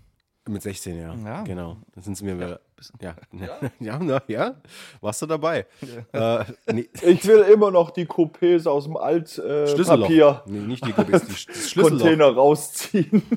Mit 0.49 0.63
16, 0.63 0.97
ja. 0.99 1.13
Ja. 1.13 1.43
Genau. 1.43 1.77
Dann 1.93 2.03
sind 2.03 2.17
sie 2.17 2.25
mir 2.25 2.35
wieder. 2.35 2.59
Ja. 2.99 3.15
Ja, 3.31 3.59
ja, 3.79 3.99
na, 3.99 4.23
ja. 4.27 4.55
Warst 4.99 5.21
du 5.21 5.27
dabei? 5.27 5.67
Äh, 6.13 6.43
nee, 6.73 6.89
Ich 7.03 7.25
will 7.27 7.41
immer 7.41 7.69
noch 7.69 7.91
die 7.91 8.05
Coupés 8.07 8.67
aus 8.67 8.85
dem. 8.85 8.97
Altpapier. 8.97 10.41
Nee, 10.47 10.59
nicht 10.59 10.85
die 10.85 10.93
Coupés, 10.93 11.25
die 11.25 11.45
das 11.47 11.69
Schlüsselloch. 11.69 11.99
Container 11.99 12.33
rausziehen. 12.33 13.23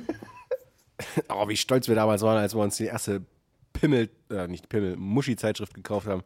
Oh, 1.29 1.49
wie 1.49 1.57
stolz 1.57 1.89
wir 1.89 1.97
damals 1.97 2.23
waren, 2.23 2.39
als 2.39 2.55
wir 2.55 2.63
uns 2.63 2.77
die 2.77 2.85
erste 2.87 3.21
Pimmel, 3.73 4.09
äh, 4.31 4.47
nicht 4.47 4.69
Pimmel, 4.69 4.97
Muschi-Zeitschrift 4.97 5.75
gekauft 5.75 6.07
haben. 6.07 6.23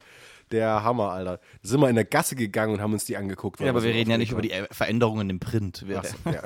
Der 0.51 0.83
Hammer, 0.83 1.13
Alter. 1.13 1.39
Da 1.63 1.69
sind 1.69 1.81
wir 1.81 1.89
in 1.89 1.95
der 1.95 2.05
Gasse 2.05 2.37
gegangen 2.37 2.75
und 2.75 2.81
haben 2.81 2.93
uns 2.93 3.05
die 3.05 3.17
angeguckt. 3.17 3.61
Ja, 3.61 3.71
aber 3.71 3.83
wir 3.83 3.93
reden 3.93 4.11
ja 4.11 4.19
nicht 4.19 4.33
über 4.33 4.43
die 4.43 4.53
äh, 4.53 4.67
Veränderungen 4.71 5.29
im 5.31 5.41
Print. 5.41 5.85
So, 5.87 5.87
ja. 6.31 6.43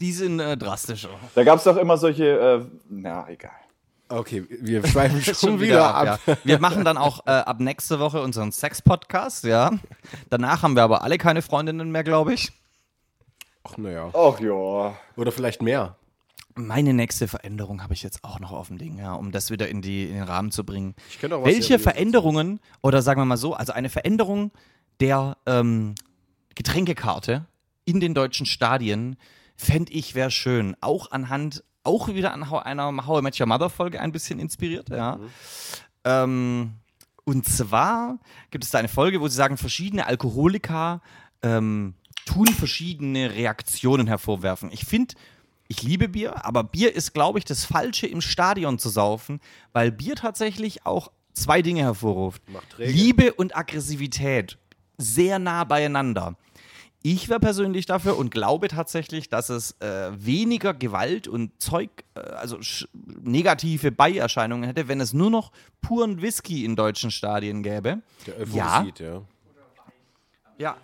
Die 0.00 0.12
sind 0.12 0.40
äh, 0.40 0.56
drastischer. 0.56 1.10
Da 1.34 1.44
gab 1.44 1.58
es 1.58 1.64
doch 1.64 1.76
immer 1.76 1.96
solche, 1.96 2.24
äh, 2.24 2.64
na 2.88 3.28
egal. 3.28 3.50
Okay, 4.08 4.44
wir 4.48 4.86
schweifen 4.86 5.20
schon, 5.22 5.34
Schon 5.34 5.60
wieder, 5.60 5.94
ab. 5.94 6.20
Ja. 6.26 6.36
Wir 6.44 6.58
machen 6.60 6.84
dann 6.84 6.96
auch 6.96 7.26
äh, 7.26 7.30
ab 7.30 7.60
nächste 7.60 7.98
Woche 7.98 8.22
unseren 8.22 8.52
Sex-Podcast, 8.52 9.44
ja. 9.44 9.72
Danach 10.30 10.62
haben 10.62 10.76
wir 10.76 10.84
aber 10.84 11.02
alle 11.02 11.18
keine 11.18 11.42
Freundinnen 11.42 11.90
mehr, 11.90 12.04
glaube 12.04 12.34
ich. 12.34 12.52
Ach, 13.64 13.76
naja. 13.78 14.10
Ach 14.12 14.38
ja. 14.38 14.96
Oder 15.16 15.32
vielleicht 15.32 15.60
mehr. 15.60 15.96
Meine 16.58 16.94
nächste 16.94 17.28
Veränderung 17.28 17.82
habe 17.82 17.92
ich 17.92 18.02
jetzt 18.02 18.24
auch 18.24 18.40
noch 18.40 18.50
auf 18.50 18.68
dem 18.68 18.78
Ding, 18.78 18.98
ja, 18.98 19.12
um 19.12 19.30
das 19.30 19.50
wieder 19.50 19.68
in, 19.68 19.82
die, 19.82 20.04
in 20.04 20.14
den 20.14 20.22
Rahmen 20.22 20.50
zu 20.50 20.64
bringen. 20.64 20.94
Ich 21.10 21.24
auch 21.24 21.42
was 21.42 21.44
Welche 21.44 21.78
Veränderungen, 21.78 22.60
oder 22.82 23.02
sagen 23.02 23.20
wir 23.20 23.26
mal 23.26 23.36
so, 23.36 23.52
also 23.54 23.72
eine 23.72 23.90
Veränderung 23.90 24.52
der 25.00 25.36
ähm, 25.44 25.94
Getränkekarte 26.54 27.44
in 27.84 28.00
den 28.00 28.14
deutschen 28.14 28.46
Stadien, 28.46 29.16
fände 29.54 29.92
ich 29.92 30.14
wäre 30.14 30.30
schön. 30.30 30.76
Auch 30.80 31.10
anhand, 31.10 31.62
auch 31.82 32.08
wieder 32.08 32.32
an 32.32 32.42
einer 32.42 33.06
How 33.06 33.20
I 33.20 33.22
Met 33.22 33.38
Your 33.38 33.46
Mother 33.46 33.68
Folge 33.68 34.00
ein 34.00 34.12
bisschen 34.12 34.40
inspiriert, 34.40 34.88
ja. 34.88 35.20
Ähm, 36.04 36.72
und 37.24 37.46
zwar 37.46 38.18
gibt 38.50 38.64
es 38.64 38.70
da 38.70 38.78
eine 38.78 38.88
Folge, 38.88 39.20
wo 39.20 39.28
sie 39.28 39.36
sagen, 39.36 39.58
verschiedene 39.58 40.06
Alkoholiker 40.06 41.02
ähm, 41.42 41.94
tun 42.24 42.46
verschiedene 42.46 43.34
Reaktionen 43.34 44.06
hervorwerfen. 44.06 44.70
Ich 44.72 44.84
finde, 44.84 45.14
ich 45.68 45.82
liebe 45.82 46.08
Bier, 46.08 46.44
aber 46.44 46.64
Bier 46.64 46.94
ist, 46.94 47.12
glaube 47.14 47.38
ich, 47.38 47.44
das 47.44 47.64
Falsche 47.64 48.06
im 48.06 48.20
Stadion 48.20 48.78
zu 48.78 48.88
saufen, 48.88 49.40
weil 49.72 49.90
Bier 49.90 50.14
tatsächlich 50.14 50.86
auch 50.86 51.10
zwei 51.32 51.62
Dinge 51.62 51.82
hervorruft. 51.82 52.42
Liebe 52.78 53.34
und 53.34 53.56
Aggressivität. 53.56 54.58
Sehr 54.98 55.38
nah 55.38 55.64
beieinander. 55.64 56.36
Ich 57.02 57.28
wäre 57.28 57.38
persönlich 57.38 57.86
dafür 57.86 58.16
und 58.18 58.30
glaube 58.30 58.66
tatsächlich, 58.66 59.28
dass 59.28 59.48
es 59.48 59.76
äh, 59.80 60.10
weniger 60.16 60.74
Gewalt 60.74 61.28
und 61.28 61.62
Zeug, 61.62 61.90
äh, 62.14 62.20
also 62.20 62.58
negative 63.22 63.92
Beierscheinungen 63.92 64.64
hätte, 64.64 64.88
wenn 64.88 65.00
es 65.00 65.12
nur 65.12 65.30
noch 65.30 65.52
puren 65.82 66.20
Whisky 66.20 66.64
in 66.64 66.74
deutschen 66.74 67.12
Stadien 67.12 67.62
gäbe. 67.62 68.02
Der 68.26 68.38
ja, 68.48 68.78
Euphorisit, 68.80 68.98
ja. 68.98 69.22
ja. 70.58 70.76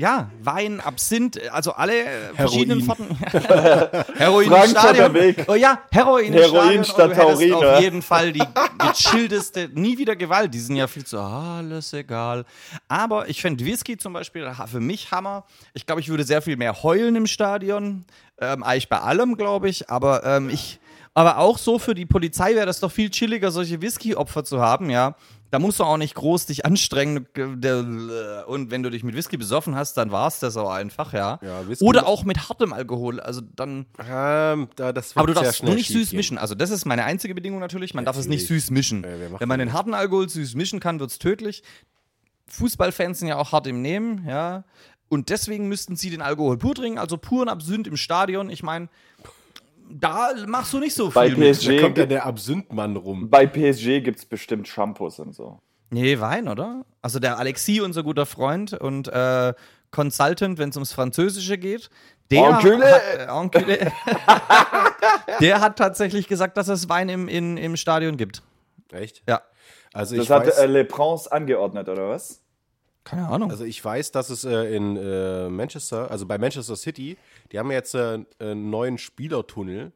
Ja, 0.00 0.30
Wein, 0.42 0.80
Absinth, 0.80 1.38
also 1.50 1.72
alle 1.72 2.04
äh, 2.04 2.34
verschiedenen. 2.34 2.82
Sorten. 2.82 3.04
Heroin 4.16 4.46
im 4.46 4.50
Frankfurter 4.50 4.94
Stadion. 4.94 5.14
Weg. 5.14 5.44
Oh 5.46 5.54
ja, 5.54 5.78
Heroin 5.90 6.32
im 6.32 6.32
Heroin 6.32 6.84
Stadion. 6.84 6.84
statt 6.84 7.16
hättest 7.16 7.50
Taurin, 7.50 7.52
Auf 7.52 7.80
jeden 7.80 8.00
Fall 8.00 8.32
die 8.32 8.42
gechillteste, 8.78 9.68
nie 9.74 9.98
wieder 9.98 10.16
Gewalt. 10.16 10.54
Die 10.54 10.58
sind 10.58 10.76
ja 10.76 10.86
viel 10.86 11.04
zu, 11.04 11.20
alles 11.20 11.92
egal. 11.92 12.46
Aber 12.88 13.28
ich 13.28 13.42
fände 13.42 13.62
Whisky 13.62 13.98
zum 13.98 14.14
Beispiel 14.14 14.50
für 14.66 14.80
mich 14.80 15.10
Hammer. 15.10 15.44
Ich 15.74 15.84
glaube, 15.84 16.00
ich 16.00 16.08
würde 16.08 16.24
sehr 16.24 16.40
viel 16.40 16.56
mehr 16.56 16.82
heulen 16.82 17.14
im 17.16 17.26
Stadion. 17.26 18.06
Ähm, 18.40 18.62
eigentlich 18.62 18.88
bei 18.88 19.00
allem, 19.00 19.36
glaube 19.36 19.68
ich. 19.68 19.90
Aber 19.90 20.24
ähm, 20.24 20.48
ich, 20.48 20.80
aber 21.12 21.36
auch 21.36 21.58
so 21.58 21.78
für 21.78 21.94
die 21.94 22.06
Polizei 22.06 22.54
wäre 22.54 22.64
das 22.64 22.80
doch 22.80 22.90
viel 22.90 23.10
chilliger, 23.10 23.50
solche 23.50 23.82
Whisky-Opfer 23.82 24.44
zu 24.44 24.62
haben, 24.62 24.88
ja. 24.88 25.14
Da 25.50 25.58
musst 25.58 25.80
du 25.80 25.84
auch 25.84 25.96
nicht 25.96 26.14
groß 26.14 26.46
dich 26.46 26.64
anstrengen. 26.64 27.26
Der- 27.34 28.44
Und 28.46 28.70
wenn 28.70 28.82
du 28.84 28.90
dich 28.90 29.02
mit 29.02 29.16
Whisky 29.16 29.36
besoffen 29.36 29.74
hast, 29.74 29.94
dann 29.96 30.12
war 30.12 30.28
es 30.28 30.38
das 30.38 30.56
auch 30.56 30.70
einfach, 30.70 31.12
ja. 31.12 31.38
Ja, 31.42 31.62
Oder 31.80 32.06
auch 32.06 32.22
mit 32.24 32.48
hartem 32.48 32.72
Alkohol. 32.72 33.18
Also 33.20 33.40
dann. 33.56 33.86
Ähm, 33.98 34.68
da, 34.76 34.92
das 34.92 35.16
wird 35.16 35.18
Aber 35.24 35.26
du 35.26 35.40
darfst 35.40 35.62
nur 35.64 35.74
nicht 35.74 35.88
süß 35.88 35.96
schiefgehen. 35.96 36.16
mischen. 36.18 36.38
Also 36.38 36.54
das 36.54 36.70
ist 36.70 36.84
meine 36.84 37.04
einzige 37.04 37.34
Bedingung 37.34 37.58
natürlich. 37.58 37.94
Man 37.94 38.04
darf 38.04 38.16
es 38.16 38.26
nicht 38.28 38.42
Natürlich. 38.42 38.64
süß 38.64 38.70
mischen. 38.70 39.02
Äh, 39.04 39.30
Wenn 39.38 39.48
man 39.48 39.58
den 39.58 39.72
harten 39.72 39.94
Alkohol 39.94 40.28
süß 40.28 40.54
mischen 40.54 40.78
kann, 40.78 41.00
wird 41.00 41.10
es 41.10 41.18
tödlich. 41.18 41.62
Fußballfans 42.48 43.18
sind 43.20 43.28
ja 43.28 43.36
auch 43.36 43.52
hart 43.52 43.66
im 43.66 43.80
Nehmen, 43.82 44.26
ja. 44.28 44.64
Und 45.08 45.28
deswegen 45.30 45.68
müssten 45.68 45.96
sie 45.96 46.10
den 46.10 46.22
Alkohol 46.22 46.56
pur 46.58 46.74
trinken, 46.74 46.98
also 46.98 47.16
puren 47.16 47.48
Absinth 47.48 47.86
im 47.88 47.96
Stadion. 47.96 48.50
Ich 48.50 48.62
meine, 48.62 48.88
da 49.90 50.30
machst 50.46 50.72
du 50.72 50.78
nicht 50.78 50.94
so 50.94 51.10
Bei 51.10 51.28
viel 51.28 51.36
mit. 51.38 51.56
PSG, 51.58 51.76
Da 51.76 51.82
kommt 51.82 51.98
ja 51.98 52.06
der 52.06 52.26
Absinthmann 52.26 52.96
rum. 52.96 53.28
bei 53.30 53.46
PSG 53.46 54.00
gibt 54.02 54.18
es 54.18 54.24
bestimmt 54.24 54.68
Shampoos 54.68 55.18
und 55.18 55.34
so. 55.34 55.58
Nee, 55.90 56.20
Wein, 56.20 56.48
oder? 56.48 56.84
Also 57.02 57.18
der 57.18 57.38
Alexis, 57.38 57.80
unser 57.80 58.02
guter 58.02 58.26
Freund 58.26 58.72
und 58.74 59.08
äh, 59.08 59.54
Consultant, 59.90 60.58
wenn 60.58 60.68
es 60.68 60.76
ums 60.76 60.92
Französische 60.92 61.58
geht, 61.58 61.90
der 62.30 62.56
hat, 62.56 62.64
äh, 62.64 63.90
der 65.40 65.60
hat 65.60 65.76
tatsächlich 65.76 66.28
gesagt, 66.28 66.56
dass 66.56 66.68
es 66.68 66.88
Wein 66.88 67.08
im, 67.08 67.26
in, 67.28 67.56
im 67.56 67.76
Stadion 67.76 68.16
gibt. 68.16 68.42
Echt? 68.92 69.22
Ja. 69.28 69.42
Also 69.92 70.14
Das 70.16 70.24
ich 70.26 70.30
hat 70.30 70.46
weiß, 70.46 70.58
äh, 70.58 70.66
Le 70.66 70.84
Prince 70.84 71.30
angeordnet, 71.30 71.88
oder 71.88 72.08
was? 72.08 72.40
Keine 73.02 73.26
Ahnung. 73.28 73.50
also 73.50 73.64
ich 73.64 73.82
weiß, 73.84 74.12
dass 74.12 74.30
es 74.30 74.44
äh, 74.44 74.76
in 74.76 74.96
äh, 74.96 75.48
Manchester, 75.48 76.10
also 76.10 76.26
bei 76.26 76.38
Manchester 76.38 76.76
City, 76.76 77.16
die 77.52 77.58
haben 77.58 77.70
jetzt 77.70 77.94
äh, 77.94 78.24
einen 78.38 78.70
neuen 78.70 78.98
Spielertunnel, 78.98 79.92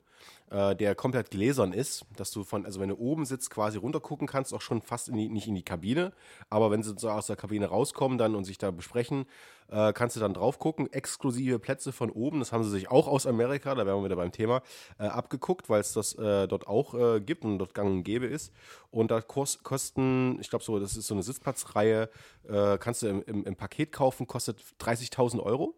äh, 0.50 0.76
der 0.76 0.94
komplett 0.94 1.30
gläsern 1.30 1.72
ist, 1.72 2.04
dass 2.16 2.30
du 2.30 2.44
von, 2.44 2.64
also 2.64 2.78
wenn 2.78 2.88
du 2.88 2.96
oben 2.96 3.24
sitzt, 3.24 3.50
quasi 3.50 3.78
runtergucken 3.78 4.26
kannst, 4.26 4.54
auch 4.54 4.60
schon 4.60 4.82
fast 4.82 5.08
in 5.08 5.16
die, 5.16 5.28
nicht 5.28 5.48
in 5.48 5.54
die 5.54 5.64
Kabine, 5.64 6.12
aber 6.50 6.70
wenn 6.70 6.82
sie 6.82 6.94
so 6.96 7.10
aus 7.10 7.26
der 7.26 7.36
Kabine 7.36 7.66
rauskommen 7.66 8.18
dann 8.18 8.34
und 8.34 8.44
sich 8.44 8.58
da 8.58 8.70
besprechen, 8.70 9.26
äh, 9.68 9.92
kannst 9.92 10.16
du 10.16 10.20
dann 10.20 10.34
drauf 10.34 10.58
gucken, 10.58 10.92
exklusive 10.92 11.58
Plätze 11.58 11.92
von 11.92 12.10
oben, 12.10 12.38
das 12.38 12.52
haben 12.52 12.62
sie 12.62 12.70
sich 12.70 12.90
auch 12.90 13.08
aus 13.08 13.26
Amerika, 13.26 13.74
da 13.74 13.86
wären 13.86 13.98
wir 13.98 14.04
wieder 14.04 14.16
beim 14.16 14.32
Thema, 14.32 14.62
äh, 14.98 15.04
abgeguckt, 15.04 15.68
weil 15.68 15.80
es 15.80 15.92
das 15.92 16.14
äh, 16.14 16.46
dort 16.46 16.66
auch 16.66 16.94
äh, 16.94 17.20
gibt 17.20 17.44
und 17.44 17.58
dort 17.58 17.74
gang 17.74 17.90
und 17.90 18.02
gäbe 18.04 18.26
ist. 18.26 18.52
Und 18.90 19.10
da 19.10 19.20
kos 19.20 19.62
kosten, 19.62 20.38
ich 20.40 20.50
glaube 20.50 20.64
so, 20.64 20.78
das 20.78 20.96
ist 20.96 21.06
so 21.06 21.14
eine 21.14 21.22
Sitzplatzreihe, 21.22 22.10
äh, 22.48 22.78
kannst 22.78 23.02
du 23.02 23.08
im, 23.08 23.22
im, 23.24 23.44
im 23.44 23.56
Paket 23.56 23.92
kaufen, 23.92 24.26
kostet 24.26 24.62
30.000 24.78 25.40
Euro 25.40 25.74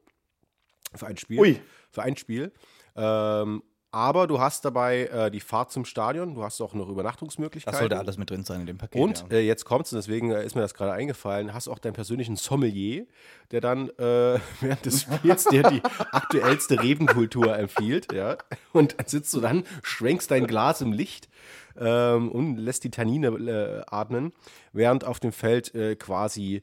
für 0.99 1.07
ein 1.07 1.17
Spiel. 1.17 1.41
Ui. 1.41 1.61
Für 1.91 2.03
ein 2.03 2.17
Spiel. 2.17 2.53
Ähm, 2.95 3.63
aber 3.97 4.27
du 4.27 4.41
hast 4.41 4.63
dabei 4.67 5.07
äh, 5.07 5.31
die 5.31 5.41
Fahrt 5.41 5.73
zum 5.73 5.87
Stadion, 5.87 6.35
du 6.35 6.43
hast 6.43 6.61
auch 6.61 6.75
noch 6.75 6.85
Das 6.85 6.93
Übernachtungsmöglichkeiten. 6.93 7.79
sollte 7.79 7.97
alles 7.97 8.19
mit 8.19 8.29
drin 8.29 8.45
sein 8.45 8.61
in 8.61 8.67
dem 8.67 8.77
Paket. 8.77 9.01
Und 9.01 9.25
ja. 9.31 9.39
äh, 9.39 9.41
jetzt 9.41 9.65
kommt's, 9.65 9.91
und 9.91 9.97
deswegen 9.97 10.33
äh, 10.33 10.45
ist 10.45 10.55
mir 10.55 10.61
das 10.61 10.75
gerade 10.75 10.93
eingefallen, 10.93 11.55
hast 11.55 11.67
auch 11.69 11.79
deinen 11.79 11.95
persönlichen 11.95 12.37
Sommelier, 12.37 13.07
der 13.53 13.63
dann 13.63 13.89
äh, 13.91 14.39
während 14.61 14.85
des 14.85 15.01
Spiels 15.01 15.45
dir 15.45 15.63
die 15.63 15.83
aktuellste 16.13 16.83
Rebenkultur 16.83 17.57
empfiehlt, 17.57 18.13
ja. 18.13 18.37
Und 18.73 18.99
dann 18.99 19.07
sitzt 19.07 19.33
du 19.33 19.41
dann, 19.41 19.65
schwenkst 19.83 20.31
dein 20.31 20.47
Glas 20.47 20.83
im 20.83 20.93
Licht 20.93 21.31
ähm, 21.79 22.31
und 22.31 22.59
lässt 22.59 22.85
die 22.85 22.91
Tannine 22.91 23.29
äh, 23.29 23.83
atmen, 23.87 24.35
während 24.75 25.05
auf 25.05 25.21
dem 25.21 25.33
Feld 25.33 25.75
äh, 25.75 25.97
quasi 25.97 26.63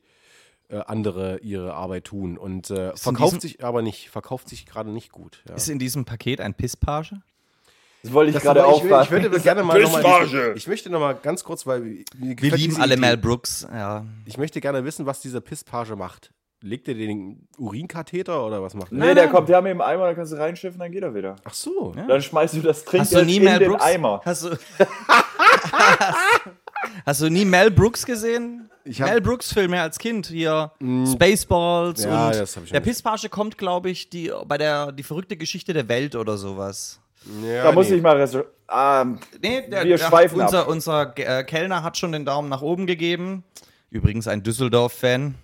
äh, 0.73 0.81
andere 0.87 1.37
ihre 1.39 1.73
Arbeit 1.73 2.05
tun. 2.05 2.37
Und 2.37 2.69
äh, 2.71 2.95
verkauft 2.95 3.33
diesem- 3.35 3.39
sich 3.41 3.63
aber 3.63 3.81
nicht, 3.81 4.09
verkauft 4.09 4.49
sich 4.49 4.65
gerade 4.65 4.89
nicht 4.91 5.11
gut. 5.11 5.43
Ja. 5.47 5.55
Ist 5.55 5.69
in 5.69 5.79
diesem 5.79 6.05
Paket 6.05 6.41
ein 6.41 6.53
Pisspage? 6.53 7.21
Das 8.01 8.11
wollte 8.11 8.29
ich 8.31 8.33
Das 8.35 8.43
gerade 8.43 8.65
auch 8.65 8.79
ich, 8.79 8.83
ich 8.83 8.89
fragen. 8.89 9.11
würde 9.11 9.39
gerne 9.39 9.63
mal 9.63 9.81
noch 9.81 9.91
mal, 9.93 10.01
Pissmarge. 10.01 10.51
ich, 10.51 10.57
ich 10.57 10.67
möchte 10.67 10.89
noch 10.89 10.99
mal 10.99 11.13
ganz 11.13 11.43
kurz, 11.45 11.65
weil 11.65 11.79
mir 11.79 12.03
Wir 12.17 12.35
lieben 12.35 12.55
diese 12.71 12.81
alle 12.81 12.93
Idee. 12.95 13.01
Mel 13.01 13.15
Brooks, 13.17 13.65
ja. 13.71 14.05
Ich 14.25 14.37
möchte 14.37 14.59
gerne 14.59 14.83
wissen, 14.83 15.05
was 15.05 15.21
dieser 15.21 15.39
Pisspage 15.39 15.95
macht. 15.95 16.31
Legt 16.65 16.87
er 16.87 16.93
den 16.95 17.47
Urinkatheter 17.57 18.45
oder 18.45 18.61
was 18.61 18.73
macht 18.73 18.91
er? 18.91 18.97
Nee, 18.97 19.13
der 19.15 19.27
kommt, 19.29 19.47
der 19.49 19.57
haben 19.57 19.65
im 19.67 19.81
Eimer, 19.81 20.05
dann 20.07 20.15
kannst 20.15 20.31
du 20.33 20.37
reinschiffen, 20.37 20.79
dann 20.79 20.91
geht 20.93 21.03
er 21.03 21.13
wieder. 21.13 21.35
Ach 21.43 21.53
so. 21.53 21.93
Dann 22.07 22.21
schmeißt 22.21 22.55
du 22.55 22.61
das 22.61 22.77
Hast 22.79 22.85
Trinkgeld 22.87 23.21
du 23.21 23.25
nie 23.25 23.37
in 23.37 23.43
Mel 23.43 23.59
den 23.59 23.69
Brooks? 23.71 23.83
Eimer. 23.83 24.21
Hast 24.25 24.43
du, 24.45 24.49
hast 27.05 27.21
du 27.21 27.29
nie 27.29 27.45
Mel 27.45 27.71
Brooks 27.71 28.05
gesehen? 28.05 28.69
Mel 28.85 29.21
Brooks 29.21 29.53
Filme 29.53 29.81
als 29.81 29.97
Kind 29.97 30.27
hier 30.27 30.71
Spaceballs 31.11 32.03
Ja, 32.03 32.27
und 32.27 32.35
das 32.35 32.55
hab 32.55 32.63
ich 32.65 32.71
der. 32.71 32.79
Pisspage 32.79 33.29
kommt, 33.29 33.57
glaube 33.57 33.89
ich, 33.89 34.09
die 34.09 34.31
bei 34.45 34.57
der 34.57 34.91
die 34.91 35.03
verrückte 35.03 35.37
Geschichte 35.37 35.73
der 35.73 35.87
Welt 35.87 36.15
oder 36.15 36.37
sowas. 36.37 36.99
Ja, 37.45 37.63
Da 37.63 37.71
muss 37.71 37.89
nee. 37.89 37.95
ich 37.95 38.01
mal 38.01 38.19
ähm, 38.19 39.19
Nee, 39.41 39.67
der, 39.69 39.85
Wir 39.85 39.97
der 39.97 40.05
schweifen 40.05 40.41
hat, 40.41 40.47
unser, 40.47 40.61
ab. 40.61 40.67
unser 41.15 41.39
äh, 41.39 41.43
Kellner 41.43 41.83
hat 41.83 41.97
schon 41.97 42.11
den 42.11 42.25
Daumen 42.25 42.49
nach 42.49 42.61
oben 42.61 42.85
gegeben. 42.85 43.43
Übrigens 43.89 44.27
ein 44.27 44.43
Düsseldorf-Fan. 44.43 45.35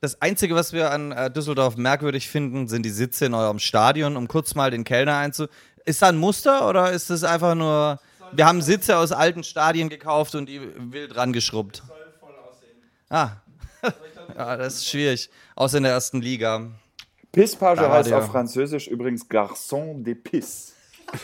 Das 0.00 0.20
Einzige, 0.20 0.54
was 0.54 0.72
wir 0.72 0.90
an 0.90 1.12
äh, 1.12 1.30
Düsseldorf 1.30 1.76
merkwürdig 1.76 2.28
finden, 2.28 2.68
sind 2.68 2.84
die 2.84 2.90
Sitze 2.90 3.24
in 3.26 3.34
eurem 3.34 3.58
Stadion, 3.58 4.16
um 4.16 4.28
kurz 4.28 4.54
mal 4.54 4.70
den 4.70 4.84
Kellner 4.84 5.16
einzu... 5.16 5.46
Ist 5.86 6.00
da 6.00 6.08
ein 6.08 6.16
Muster 6.16 6.68
oder 6.68 6.92
ist 6.92 7.10
das 7.10 7.24
einfach 7.24 7.54
nur... 7.54 7.98
Wir 8.32 8.46
haben 8.46 8.62
Sitze 8.62 8.96
aus 8.96 9.12
alten 9.12 9.44
Stadien 9.44 9.88
gekauft 9.88 10.34
und 10.34 10.48
die 10.48 10.60
wild 10.76 11.16
rangeschrubbt. 11.16 11.82
Ah. 13.08 13.30
ja, 14.36 14.56
das 14.56 14.76
ist 14.76 14.88
schwierig. 14.88 15.30
Außer 15.56 15.78
in 15.78 15.82
der 15.84 15.92
ersten 15.92 16.20
Liga. 16.20 16.70
Pisspage 17.32 17.88
heißt 17.88 18.12
auf 18.12 18.26
Französisch 18.26 18.86
übrigens 18.86 19.28
Garçon 19.28 20.02
de 20.02 20.14
Pisse. 20.14 20.72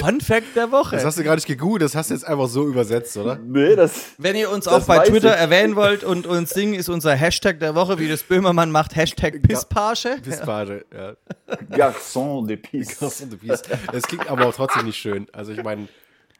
Fun 0.00 0.20
Fact 0.20 0.56
der 0.56 0.72
Woche. 0.72 0.96
Das 0.96 1.04
hast 1.04 1.18
du 1.18 1.24
gar 1.24 1.36
nicht 1.36 1.46
gegoogelt, 1.46 1.82
das 1.82 1.94
hast 1.94 2.10
du 2.10 2.14
jetzt 2.14 2.26
einfach 2.26 2.48
so 2.48 2.66
übersetzt, 2.66 3.16
oder? 3.16 3.36
Nee, 3.36 3.76
das. 3.76 4.06
Wenn 4.18 4.34
ihr 4.34 4.50
uns 4.50 4.64
Das 4.64 4.74
auch 4.74 4.86
bei 4.86 4.98
Twitter 5.00 5.34
ich. 5.34 5.40
erwähnen 5.40 5.76
wollt 5.76 6.02
und 6.02 6.26
uns 6.26 6.50
singen, 6.50 6.74
ist 6.74 6.88
unser 6.88 7.14
Hashtag 7.14 7.60
der 7.60 7.76
Woche, 7.76 8.00
wie 8.00 8.08
das 8.08 8.24
Böhmermann 8.24 8.72
macht, 8.72 8.96
Hashtag 8.96 9.40
Pisspage. 9.40 10.18
Pisspage, 10.20 10.84
ja. 10.92 11.14
Garçon 11.70 12.44
de 12.48 12.56
Pisse. 12.56 12.96
Cross 12.96 13.22
on 13.22 13.30
the 13.30 13.36
Piece. 13.36 13.62
Es 13.92 14.02
klingt 14.02 14.28
aber 14.28 14.46
auch 14.46 14.54
trotzdem 14.54 14.84
nicht 14.84 14.96
schön. 14.98 15.28
Also 15.32 15.52
ich 15.52 15.62
meine, 15.62 15.86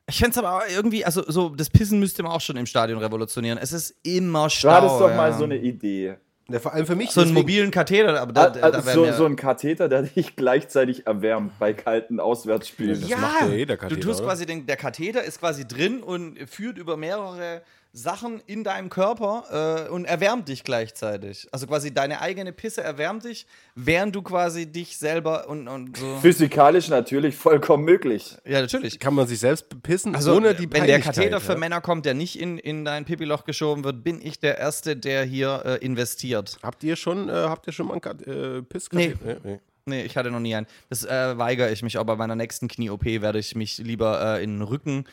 Ich 0.09 0.19
fände 0.19 0.31
es 0.31 0.39
aber 0.39 0.63
irgendwie, 0.75 1.05
also 1.05 1.23
so, 1.31 1.51
das 1.51 1.69
Pissen 1.71 1.99
müsste 2.01 2.23
man 2.23 2.33
auch 2.33 2.41
schon 2.41 2.57
im 2.57 2.67
Stadion 2.67 2.99
revolutionieren. 2.99 3.59
Es 3.59 3.73
ist 3.73 3.95
immer 4.03 4.45
Du 4.45 4.51
Stau. 4.51 4.71
hattest 4.71 5.01
doch 5.01 5.11
ja. 5.11 5.17
mal 5.17 5.33
so 5.35 5.45
eine 5.45 5.57
Idee. 5.59 6.17
Ja, 6.51 6.59
vor 6.61 6.73
allem 6.73 6.87
für 6.87 6.97
mich. 6.97 7.11
So 7.11 7.21
einen 7.21 7.35
mobilen 7.35 7.71
Katheter, 7.71 8.19
aber 8.23 8.33
da, 8.33 8.49
da, 8.49 8.61
Also 8.61 8.81
da 8.81 8.93
so, 8.95 9.01
mir- 9.03 9.13
so 9.13 9.27
ein 9.27 9.37
Katheter, 9.37 9.87
der 9.91 10.03
dich 10.03 10.35
gleichzeitig 10.35 11.07
erwärmt 11.07 11.59
bei 11.59 11.75
kalten 11.75 12.21
Auswärtsspielen. 12.21 12.99
Das 13.03 13.11
macht 13.21 13.41
ja 13.43 13.49
jeder 13.49 13.75
du 13.77 13.81
Katheter, 13.83 14.01
tust 14.01 14.21
oder? 14.21 14.29
quasi 14.31 14.47
den, 14.47 14.65
der 14.65 14.77
Katheter 14.77 15.23
ist 15.23 15.41
quasi 15.41 15.69
drin 15.69 16.03
und 16.03 16.39
führt 16.49 16.79
über 16.79 16.97
mehrere 16.97 17.61
Sachen 17.93 18.41
in 18.47 18.65
deinem 18.65 18.91
Körper 18.91 19.87
äh, 19.89 19.91
und 19.91 20.05
erwärmt 20.05 20.49
dich 20.49 20.63
gleichzeitig. 20.63 21.49
Also 21.53 21.67
quasi 21.67 21.93
deine 21.93 22.21
eigene 22.21 22.53
Pisse 22.53 22.83
erwärmt 22.83 23.25
dich, 23.25 23.47
während 23.75 24.15
du 24.15 24.23
quasi 24.23 24.67
dich 24.71 24.99
selber 24.99 25.49
und, 25.49 25.69
und 25.69 25.97
so. 25.97 26.17
Physikalisch 26.19 26.89
natürlich 26.89 27.35
vollkommen 27.35 27.85
möglich. 27.85 28.37
Ja, 28.45 28.61
natürlich. 28.61 28.99
Kann 29.01 29.15
man 29.15 29.27
sich 29.27 29.41
selbst 29.41 29.69
bepissen, 29.69 30.15
Also, 30.15 30.35
ohne 30.37 30.55
die 30.55 30.71
wenn 30.71 30.87
der 30.87 31.01
Katheter 31.01 31.41
für 31.41 31.53
ja? 31.53 31.59
Männer 31.59 31.81
kommt, 31.81 32.05
der 32.05 32.15
nicht 32.15 32.39
in, 32.39 32.59
in 32.59 32.85
dein 32.85 33.05
Pipiloch 33.05 33.45
geschoben 33.45 33.85
wird, 33.85 34.05
bin 34.05 34.21
ich 34.25 34.39
der 34.39 34.59
Erste, 34.59 34.95
der 34.97 35.25
hier 35.25 35.63
äh, 35.65 35.85
investiert. 35.85 36.59
Habt 36.63 36.85
ihr 36.85 36.95
schon, 36.95 37.29
äh, 37.29 37.33
habt 37.33 37.67
ihr 37.67 37.73
schon 37.73 37.87
mal 37.87 37.95
einen 37.95 38.01
Kat- 38.03 38.27
äh, 38.27 38.63
piss 38.63 38.89
Nee. 38.93 39.15
nee. 39.45 39.61
Nee, 39.87 40.03
ich 40.03 40.19
hatte 40.19 40.31
noch 40.31 40.41
nie 40.41 40.55
einen. 40.55 40.67
Das 40.91 41.07
äh, 41.07 41.39
weigere 41.39 41.71
ich 41.73 41.83
mich, 41.83 41.97
auch 41.97 42.05
bei 42.05 42.15
meiner 42.15 42.37
nächsten 42.37 42.69
Knie-OP 42.69 43.07
werde 43.07 43.39
ich 43.39 43.57
mich 43.57 43.79
lieber 43.79 44.37
äh, 44.39 44.45
in 44.45 44.57
den 44.59 44.63
Rücken 44.63 45.05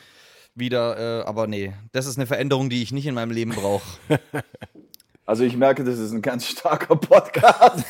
wieder, 0.56 1.20
äh, 1.22 1.24
aber 1.24 1.46
nee, 1.46 1.72
das 1.92 2.06
ist 2.06 2.16
eine 2.18 2.26
Veränderung, 2.26 2.68
die 2.70 2.82
ich 2.82 2.90
nicht 2.92 3.06
in 3.06 3.14
meinem 3.14 3.30
Leben 3.30 3.52
brauche. 3.52 3.84
Also 5.28 5.42
ich 5.42 5.56
merke, 5.56 5.82
das 5.82 5.98
ist 5.98 6.12
ein 6.12 6.22
ganz 6.22 6.46
starker 6.46 6.94
Podcast. 6.94 7.84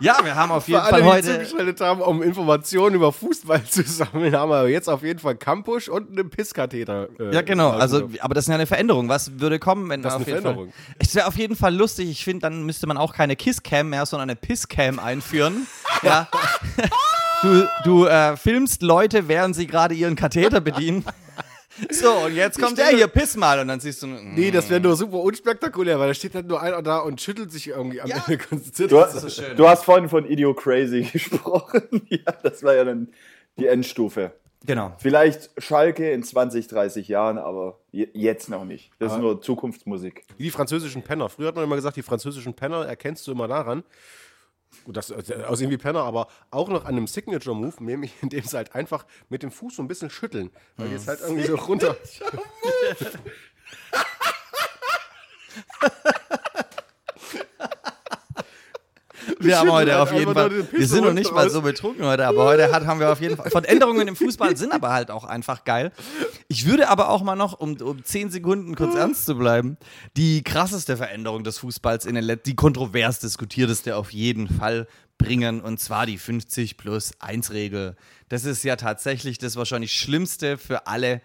ja, 0.00 0.18
wir 0.24 0.34
haben 0.34 0.50
auf 0.50 0.66
jeden 0.66 0.80
Für 0.80 0.86
alle, 0.92 1.04
Fall 1.04 1.22
die 1.22 1.28
heute. 1.28 1.44
zugeschaltet 1.44 1.80
haben, 1.80 2.00
um 2.00 2.20
Informationen 2.20 2.96
über 2.96 3.12
Fußball 3.12 3.62
zu 3.70 3.84
sammeln, 3.84 4.34
haben 4.34 4.50
wir 4.50 4.68
jetzt 4.68 4.88
auf 4.88 5.04
jeden 5.04 5.20
Fall 5.20 5.36
Campus 5.36 5.88
und 5.88 6.10
einen 6.10 6.30
Pisskatheter. 6.30 7.08
Äh, 7.20 7.32
Ja, 7.32 7.42
genau. 7.42 7.70
Also, 7.70 8.10
aber 8.18 8.34
das 8.34 8.44
ist 8.44 8.48
ja 8.48 8.56
eine 8.56 8.66
Veränderung. 8.66 9.08
Was 9.08 9.38
würde 9.38 9.60
kommen, 9.60 9.88
wenn 9.88 10.02
Das 10.02 10.14
ist 10.14 10.20
auf 10.20 10.26
eine 10.26 10.30
jeden 10.34 10.42
Fall. 10.42 10.52
Veränderung. 10.54 10.74
Es 10.98 11.14
wäre 11.14 11.28
auf 11.28 11.36
jeden 11.36 11.54
Fall 11.54 11.72
lustig. 11.76 12.10
Ich 12.10 12.24
finde, 12.24 12.40
dann 12.42 12.64
müsste 12.64 12.88
man 12.88 12.96
auch 12.96 13.14
keine 13.14 13.36
Kisscam 13.36 13.90
mehr, 13.90 14.04
sondern 14.04 14.28
eine 14.28 14.36
Pisscam 14.36 14.98
einführen. 14.98 15.68
ja. 16.02 16.28
Du, 17.42 17.68
du 17.84 18.04
äh, 18.06 18.36
filmst 18.36 18.82
Leute, 18.82 19.28
während 19.28 19.54
sie 19.54 19.66
gerade 19.66 19.94
ihren 19.94 20.16
Katheter 20.16 20.60
bedienen. 20.60 21.04
So, 21.90 22.10
und 22.24 22.34
jetzt 22.34 22.58
kommt 22.58 22.78
der 22.78 22.86
hier, 22.88 23.06
piss 23.06 23.36
mal. 23.36 23.60
Und 23.60 23.68
dann 23.68 23.80
siehst 23.80 24.02
du. 24.02 24.06
mm. 24.06 24.32
Nee, 24.34 24.50
das 24.50 24.70
wäre 24.70 24.80
nur 24.80 24.96
super 24.96 25.18
unspektakulär, 25.18 25.98
weil 26.00 26.08
da 26.08 26.14
steht 26.14 26.34
halt 26.34 26.46
nur 26.46 26.62
einer 26.62 26.80
da 26.80 27.00
und 27.00 27.20
schüttelt 27.20 27.52
sich 27.52 27.68
irgendwie 27.68 28.00
am 28.00 28.10
Ende 28.10 28.38
konzentriert. 28.38 28.90
Du, 28.92 28.98
hast- 28.98 29.22
ist 29.22 29.36
so 29.36 29.42
du 29.54 29.68
hast 29.68 29.84
vorhin 29.84 30.08
von 30.08 30.24
Idio 30.26 30.54
Crazy 30.54 31.02
gesprochen. 31.12 31.82
ja, 32.08 32.32
das 32.42 32.62
war 32.62 32.72
ja 32.74 32.82
dann 32.84 33.08
die 33.58 33.66
Endstufe. 33.66 34.32
Genau. 34.64 34.92
Vielleicht 34.96 35.50
Schalke 35.58 36.10
in 36.12 36.22
20, 36.22 36.66
30 36.66 37.08
Jahren, 37.08 37.36
aber 37.36 37.78
je- 37.92 38.08
jetzt 38.14 38.48
noch 38.48 38.64
nicht. 38.64 38.90
Das 38.98 39.12
ist 39.12 39.18
Ah. 39.18 39.20
nur 39.20 39.42
Zukunftsmusik. 39.42 40.24
Wie 40.38 40.44
die 40.44 40.50
französischen 40.50 41.02
Penner. 41.02 41.28
Früher 41.28 41.48
hat 41.48 41.56
man 41.56 41.64
immer 41.64 41.76
gesagt, 41.76 41.98
die 41.98 42.02
französischen 42.02 42.54
Penner 42.54 42.86
erkennst 42.86 43.26
du 43.26 43.32
immer 43.32 43.48
daran. 43.48 43.84
Gut, 44.86 44.96
das 44.96 45.10
äh, 45.10 45.42
aussehen 45.48 45.68
wie 45.70 45.78
Penner, 45.78 46.04
aber 46.04 46.28
auch 46.52 46.68
noch 46.68 46.84
an 46.84 46.94
einem 46.94 47.08
Signature-Move, 47.08 47.82
nämlich 47.82 48.12
indem 48.22 48.44
sie 48.44 48.56
halt 48.56 48.76
einfach 48.76 49.04
mit 49.28 49.42
dem 49.42 49.50
Fuß 49.50 49.74
so 49.74 49.82
ein 49.82 49.88
bisschen 49.88 50.10
schütteln. 50.10 50.52
Weil 50.76 50.92
jetzt 50.92 51.08
halt 51.08 51.18
irgendwie 51.20 51.44
so 51.44 51.56
runter. 51.56 51.96
Wir 59.40 59.58
haben 59.58 59.70
heute 59.70 59.90
schütteln 59.90 60.02
auf 60.02 60.10
halt 60.10 60.18
jeden 60.20 60.34
Fall. 60.34 60.72
Wir 60.72 60.86
sind 60.86 61.04
noch 61.04 61.12
nicht 61.12 61.32
mal 61.32 61.50
so 61.50 61.62
betrunken 61.62 62.04
heute, 62.04 62.26
aber 62.26 62.44
heute 62.44 62.72
hat, 62.72 62.86
haben 62.86 63.00
wir 63.00 63.10
auf 63.10 63.20
jeden 63.20 63.36
Fall. 63.36 63.50
Von 63.50 63.64
Änderungen 63.64 64.08
im 64.08 64.16
Fußball 64.16 64.56
sind 64.56 64.72
aber 64.72 64.92
halt 64.92 65.10
auch 65.10 65.24
einfach 65.24 65.64
geil. 65.64 65.92
Ich 66.48 66.66
würde 66.66 66.88
aber 66.88 67.10
auch 67.10 67.22
mal 67.22 67.36
noch, 67.36 67.58
um, 67.58 67.76
um 67.80 68.04
10 68.04 68.30
Sekunden 68.30 68.74
kurz 68.74 68.94
ernst 68.94 69.26
zu 69.26 69.36
bleiben, 69.36 69.76
die 70.16 70.42
krasseste 70.42 70.96
Veränderung 70.96 71.44
des 71.44 71.58
Fußballs 71.58 72.06
in 72.06 72.14
den 72.14 72.24
letzten, 72.24 72.50
die 72.50 72.56
kontrovers 72.56 73.18
diskutierteste 73.18 73.96
auf 73.96 74.12
jeden 74.12 74.48
Fall 74.48 74.86
bringen, 75.18 75.60
und 75.60 75.80
zwar 75.80 76.06
die 76.06 76.18
50 76.18 76.76
plus 76.76 77.12
1 77.20 77.52
Regel. 77.52 77.96
Das 78.28 78.44
ist 78.44 78.62
ja 78.64 78.76
tatsächlich 78.76 79.38
das 79.38 79.56
wahrscheinlich 79.56 79.92
Schlimmste 79.92 80.58
für 80.58 80.86
alle. 80.86 81.22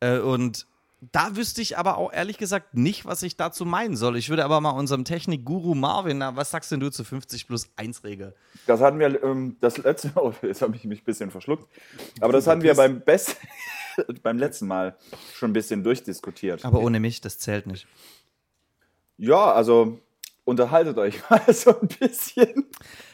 Äh, 0.00 0.18
Und 0.18 0.66
da 1.10 1.34
wüsste 1.34 1.60
ich 1.60 1.78
aber 1.78 1.98
auch 1.98 2.12
ehrlich 2.12 2.38
gesagt 2.38 2.74
nicht, 2.74 3.04
was 3.04 3.22
ich 3.24 3.36
dazu 3.36 3.64
meinen 3.64 3.96
soll. 3.96 4.16
Ich 4.16 4.30
würde 4.30 4.44
aber 4.44 4.60
mal 4.60 4.70
unserem 4.70 5.04
Technik-Guru 5.04 5.74
Marvin, 5.74 6.18
na, 6.18 6.36
was 6.36 6.52
sagst 6.52 6.70
denn 6.70 6.78
du 6.78 6.90
zu 6.90 7.02
50 7.02 7.48
plus 7.48 7.70
1 7.74 8.04
Regel? 8.04 8.36
Das 8.66 8.80
hatten 8.80 9.00
wir 9.00 9.22
ähm, 9.24 9.56
das 9.60 9.78
letzte 9.78 10.08
Mal, 10.08 10.20
oh, 10.22 10.32
jetzt 10.42 10.62
habe 10.62 10.76
ich 10.76 10.84
mich 10.84 11.02
ein 11.02 11.04
bisschen 11.04 11.32
verschluckt, 11.32 11.68
aber 12.20 12.32
das 12.32 12.46
hatten 12.46 12.62
wir 12.62 12.74
beim 12.74 13.00
Best 13.00 13.36
beim 14.22 14.38
letzten 14.38 14.68
Mal 14.68 14.96
schon 15.34 15.50
ein 15.50 15.52
bisschen 15.52 15.82
durchdiskutiert. 15.82 16.64
Aber 16.64 16.80
ohne 16.80 17.00
mich, 17.00 17.20
das 17.20 17.38
zählt 17.38 17.66
nicht. 17.66 17.86
Ja, 19.16 19.52
also 19.52 19.98
unterhaltet 20.44 20.98
euch 20.98 21.18
mal 21.30 21.52
so 21.52 21.78
ein 21.80 21.88
bisschen. 21.88 22.66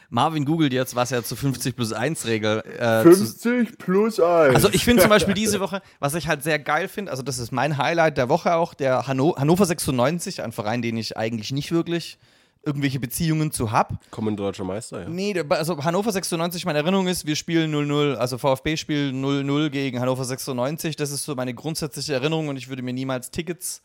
Marvin 0.09 0.45
googelt 0.45 0.73
jetzt, 0.73 0.95
was 0.95 1.11
er 1.11 1.23
zur 1.23 1.37
50 1.37 1.75
plus 1.75 1.93
1 1.93 2.25
Regel 2.25 2.63
äh, 2.79 3.03
zu, 3.03 3.15
50 3.15 3.77
plus 3.77 4.19
1. 4.19 4.55
Also 4.55 4.69
ich 4.71 4.83
finde 4.83 5.03
zum 5.03 5.09
Beispiel 5.09 5.33
diese 5.35 5.59
Woche, 5.59 5.81
was 5.99 6.15
ich 6.15 6.27
halt 6.27 6.43
sehr 6.43 6.57
geil 6.59 6.87
finde, 6.87 7.11
also 7.11 7.23
das 7.23 7.37
ist 7.37 7.51
mein 7.51 7.77
Highlight 7.77 8.17
der 8.17 8.29
Woche 8.29 8.55
auch, 8.55 8.73
der 8.73 9.07
Hanno 9.07 9.35
Hannover 9.37 9.65
96, 9.65 10.41
ein 10.41 10.51
Verein, 10.51 10.81
den 10.81 10.97
ich 10.97 11.15
eigentlich 11.15 11.51
nicht 11.51 11.71
wirklich 11.71 12.17
irgendwelche 12.63 12.99
Beziehungen 12.99 13.51
zu 13.51 13.71
hab. 13.71 13.99
Kommender 14.11 14.43
deutscher 14.43 14.63
Meister, 14.63 15.03
ja. 15.03 15.09
Nee, 15.09 15.41
also 15.49 15.81
Hannover 15.83 16.11
96, 16.11 16.65
meine 16.65 16.79
Erinnerung 16.79 17.07
ist, 17.07 17.25
wir 17.25 17.35
spielen 17.35 17.73
0-0, 17.73 18.15
also 18.15 18.37
VfB 18.37 18.77
spielt 18.77 19.13
0-0 19.13 19.69
gegen 19.69 19.99
Hannover 19.99 20.25
96. 20.25 20.95
Das 20.95 21.11
ist 21.11 21.23
so 21.23 21.35
meine 21.35 21.53
grundsätzliche 21.53 22.13
Erinnerung 22.13 22.49
und 22.49 22.57
ich 22.57 22.67
würde 22.67 22.81
mir 22.81 22.93
niemals 22.93 23.31
Tickets, 23.31 23.81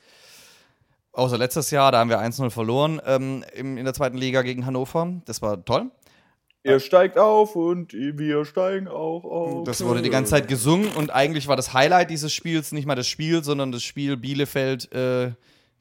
außer 1.13 1.39
letztes 1.39 1.71
Jahr, 1.71 1.93
da 1.93 1.99
haben 1.99 2.11
wir 2.11 2.21
1-0 2.21 2.51
verloren, 2.51 3.01
ähm, 3.07 3.45
in 3.55 3.85
der 3.85 3.95
zweiten 3.95 4.17
Liga 4.17 4.43
gegen 4.43 4.67
Hannover. 4.67 5.13
Das 5.25 5.41
war 5.41 5.65
toll. 5.65 5.91
Ihr 6.67 6.81
steigt 6.81 7.19
auf 7.19 7.57
und 7.57 7.93
wir 7.93 8.45
steigen 8.47 8.89
auch 8.89 9.25
auf. 9.25 9.65
Das 9.65 9.85
wurde 9.85 10.01
die 10.01 10.09
ganze 10.09 10.31
Zeit 10.31 10.49
gesungen 10.49 10.89
und 10.93 11.11
eigentlich 11.11 11.47
war 11.47 11.57
das 11.57 11.75
Highlight 11.75 12.09
dieses 12.09 12.33
Spiels 12.33 12.73
nicht 12.73 12.87
mal 12.87 12.95
das 12.95 13.07
Spiel, 13.07 13.45
sondern 13.45 13.71
das 13.71 13.83
Spiel 13.83 14.17
Bielefeld 14.17 14.91
äh, 14.93 15.33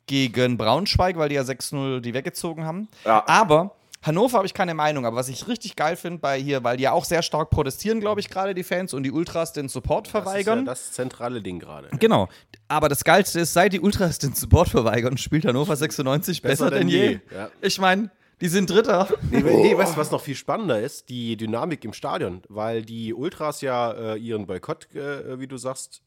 gegen 0.08 0.58
Braunschweig, 0.58 1.18
weil 1.18 1.30
die 1.30 1.36
ja 1.36 1.44
6-0 1.44 2.02
die 2.02 2.14
weggezogen 2.14 2.66
haben. 2.66 2.90
Ja. 3.06 3.24
Aber 3.28 3.76
Hannover 4.02 4.36
habe 4.36 4.46
ich 4.46 4.54
keine 4.54 4.74
Meinung, 4.74 5.06
aber 5.06 5.16
was 5.16 5.30
ich 5.30 5.48
richtig 5.48 5.78
geil 5.78 5.96
finde 5.96 6.20
bei 6.20 6.38
hier, 6.38 6.62
weil 6.66 6.76
die 6.76 6.84
ja 6.84 6.92
auch 6.92 7.06
sehr 7.06 7.22
stark 7.22 7.50
protestieren, 7.50 8.02
glaube 8.02 8.20
ich, 8.20 8.30
gerade 8.30 8.54
die 8.54 8.64
Fans 8.64 8.94
und 8.94 9.04
die 9.04 9.12
Ultras 9.12 9.54
den 9.54 9.70
Support 9.70 10.08
Das 10.08 10.10
ist 10.10 10.14
ja 10.16 10.22
verweigern. 10.24 10.66
das 10.66 10.92
zentrale 10.92 11.42
Ding 11.42 11.60
gerade. 11.60 11.88
Genau. 11.98 12.28
Aber 12.68 12.90
das 12.90 13.06
Geilste 13.06 13.40
ist, 13.40 13.54
seit 13.54 13.72
die 13.72 13.80
Ultras 13.80 14.20
den 14.20 14.34
Support 14.34 14.68
verweigern, 14.68 15.18
spielt 15.18 15.46
Hannover 15.46 15.78
96 15.78 16.42
besser, 16.42 16.70
denn 16.70 16.90
je. 16.90 17.20
Ja. 17.34 17.50
Ich 17.62 17.80
meine, 17.80 18.12
die 18.44 18.50
sind 18.50 18.70
Dritter. 18.70 19.08
Nee, 19.32 19.40
nee, 19.42 19.78
weißt 19.78 19.96
du, 19.96 19.98
was 19.98 20.12
noch 20.12 20.20
viel 20.20 20.36
spannender 20.36 20.82
ist? 20.82 21.08
Die 21.08 21.38
Dynamik 21.38 21.86
im 21.86 21.94
Stadion. 21.94 22.42
Weil 22.50 22.82
die 22.82 23.14
Ultras 23.14 23.62
ja 23.62 23.94
äh, 23.94 24.18
ihren 24.18 24.48
Boykott, 24.48 24.94
äh, 24.94 25.40
wie 25.40 25.48
du 25.48 25.56
sagst, 25.56 26.02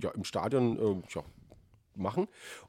ja, 0.00 0.08
im 0.12 0.24
Stadion 0.24 0.78
äh, 0.78 1.02
ja, 1.14 1.22
machen. 1.94 2.26